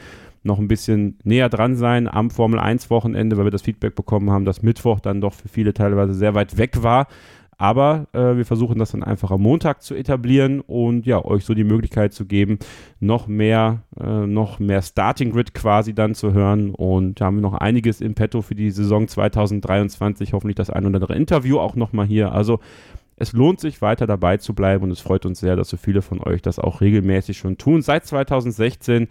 noch 0.48 0.58
ein 0.58 0.68
bisschen 0.68 1.20
näher 1.24 1.50
dran 1.50 1.76
sein 1.76 2.08
am 2.08 2.32
Formel 2.32 2.60
1 2.60 2.90
Wochenende, 2.90 3.38
weil 3.38 3.46
wir 3.46 3.52
das 3.52 3.62
Feedback 3.62 3.94
bekommen 3.94 4.32
haben, 4.32 4.46
dass 4.46 4.64
Mittwoch 4.64 5.00
dann 5.00 5.22
doch 5.22 5.34
für 5.34 5.48
viele 5.50 5.74
teilweise 5.74 6.16
sehr 6.16 6.34
weit 6.34 6.58
weg 6.58 6.82
war. 6.82 7.08
Aber 7.58 8.08
äh, 8.14 8.38
wir 8.38 8.46
versuchen 8.46 8.78
das 8.78 8.92
dann 8.92 9.04
einfach 9.04 9.32
am 9.32 9.42
Montag 9.42 9.82
zu 9.82 9.96
etablieren 9.96 10.62
und 10.62 11.08
ja, 11.08 11.24
euch 11.26 11.44
so 11.44 11.56
die 11.56 11.64
Möglichkeit 11.64 12.14
zu 12.14 12.26
geben, 12.26 12.60
noch 13.00 13.28
mehr, 13.28 13.84
äh, 14.00 14.28
noch 14.28 14.60
mehr 14.60 14.84
Starting 14.84 15.32
Grid 15.32 15.56
quasi 15.56 15.96
dann 15.96 16.14
zu 16.14 16.34
hören. 16.34 16.70
Und 16.70 17.20
da 17.20 17.26
haben 17.26 17.38
wir 17.38 17.42
noch 17.42 17.56
einiges 17.56 18.00
im 18.00 18.14
Petto 18.14 18.44
für 18.44 18.54
die 18.54 18.70
Saison 18.70 19.08
2023. 19.08 20.34
Hoffentlich 20.34 20.56
das 20.56 20.70
ein 20.70 20.86
oder 20.86 20.96
andere 20.96 21.16
Interview 21.16 21.58
auch 21.58 21.76
nochmal 21.76 22.06
hier. 22.06 22.32
Also 22.32 22.60
es 23.16 23.34
lohnt 23.34 23.60
sich 23.60 23.82
weiter 23.82 24.06
dabei 24.06 24.38
zu 24.38 24.54
bleiben 24.54 24.84
und 24.84 24.92
es 24.92 25.00
freut 25.00 25.26
uns 25.26 25.40
sehr, 25.40 25.56
dass 25.56 25.70
so 25.70 25.78
viele 25.78 26.04
von 26.04 26.22
euch 26.22 26.44
das 26.44 26.60
auch 26.60 26.82
regelmäßig 26.82 27.40
schon 27.40 27.58
tun. 27.58 27.82
Seit 27.82 28.06
2016 28.06 29.08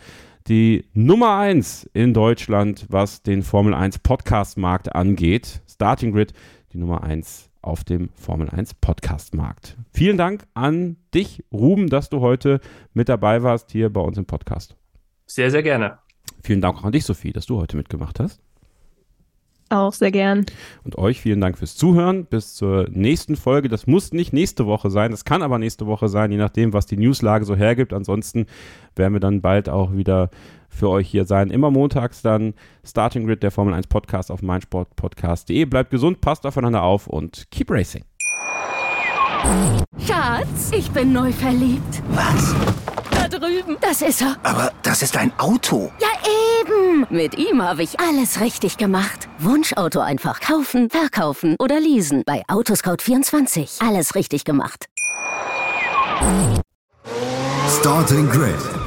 die 0.46 0.84
Nummer 0.94 1.36
1 1.38 1.90
in 1.92 2.14
Deutschland, 2.14 2.86
was 2.88 3.24
den 3.24 3.42
Formel 3.42 3.74
1 3.74 3.98
Podcast-Markt 3.98 4.94
angeht. 4.94 5.60
Starting 5.68 6.12
Grid, 6.12 6.32
die 6.72 6.78
Nummer 6.78 7.02
1 7.02 7.50
auf 7.66 7.84
dem 7.84 8.10
Formel 8.14 8.48
1 8.48 8.74
Podcast-Markt. 8.74 9.76
Vielen 9.92 10.16
Dank 10.16 10.44
an 10.54 10.96
dich, 11.12 11.44
Ruben, 11.52 11.88
dass 11.88 12.08
du 12.08 12.20
heute 12.20 12.60
mit 12.94 13.08
dabei 13.08 13.42
warst 13.42 13.72
hier 13.72 13.92
bei 13.92 14.00
uns 14.00 14.16
im 14.18 14.26
Podcast. 14.26 14.76
Sehr, 15.26 15.50
sehr 15.50 15.62
gerne. 15.62 15.98
Vielen 16.42 16.60
Dank 16.60 16.78
auch 16.78 16.84
an 16.84 16.92
dich, 16.92 17.04
Sophie, 17.04 17.32
dass 17.32 17.46
du 17.46 17.58
heute 17.58 17.76
mitgemacht 17.76 18.20
hast. 18.20 18.40
Auch 19.68 19.92
sehr 19.92 20.12
gern. 20.12 20.46
Und 20.84 20.96
euch 20.96 21.20
vielen 21.20 21.40
Dank 21.40 21.58
fürs 21.58 21.76
Zuhören. 21.76 22.24
Bis 22.24 22.54
zur 22.54 22.88
nächsten 22.88 23.34
Folge. 23.34 23.68
Das 23.68 23.88
muss 23.88 24.12
nicht 24.12 24.32
nächste 24.32 24.66
Woche 24.66 24.90
sein, 24.90 25.10
das 25.10 25.24
kann 25.24 25.42
aber 25.42 25.58
nächste 25.58 25.86
Woche 25.86 26.08
sein, 26.08 26.30
je 26.30 26.38
nachdem, 26.38 26.72
was 26.72 26.86
die 26.86 26.96
Newslage 26.96 27.44
so 27.44 27.56
hergibt. 27.56 27.92
Ansonsten 27.92 28.46
werden 28.94 29.14
wir 29.14 29.20
dann 29.20 29.40
bald 29.40 29.68
auch 29.68 29.92
wieder 29.92 30.30
für 30.76 30.88
euch 30.88 31.08
hier 31.08 31.24
sein. 31.24 31.50
Immer 31.50 31.70
montags 31.70 32.22
dann 32.22 32.54
Starting 32.84 33.26
Grid, 33.26 33.42
der 33.42 33.50
Formel 33.50 33.74
1 33.74 33.86
Podcast 33.88 34.30
auf 34.30 34.42
meinsportpodcast.de. 34.42 35.64
Bleibt 35.64 35.90
gesund, 35.90 36.20
passt 36.20 36.46
aufeinander 36.46 36.82
auf 36.82 37.06
und 37.06 37.50
keep 37.50 37.70
racing. 37.70 38.04
Schatz, 40.06 40.70
ich 40.72 40.90
bin 40.90 41.12
neu 41.12 41.32
verliebt. 41.32 42.02
Was? 42.10 42.54
Da 43.10 43.28
drüben. 43.28 43.76
Das 43.80 44.02
ist 44.02 44.22
er. 44.22 44.36
Aber 44.42 44.72
das 44.82 45.02
ist 45.02 45.16
ein 45.16 45.32
Auto. 45.38 45.90
Ja, 46.00 46.08
eben. 46.60 47.06
Mit 47.10 47.38
ihm 47.38 47.62
habe 47.62 47.82
ich 47.82 47.98
alles 48.00 48.40
richtig 48.40 48.76
gemacht. 48.76 49.28
Wunschauto 49.38 50.00
einfach 50.00 50.40
kaufen, 50.40 50.90
verkaufen 50.90 51.56
oder 51.58 51.80
leasen. 51.80 52.22
Bei 52.26 52.42
Autoscout24. 52.48 53.86
Alles 53.86 54.14
richtig 54.14 54.44
gemacht. 54.44 54.86
Starting 57.68 58.28
Grid, 58.30 58.54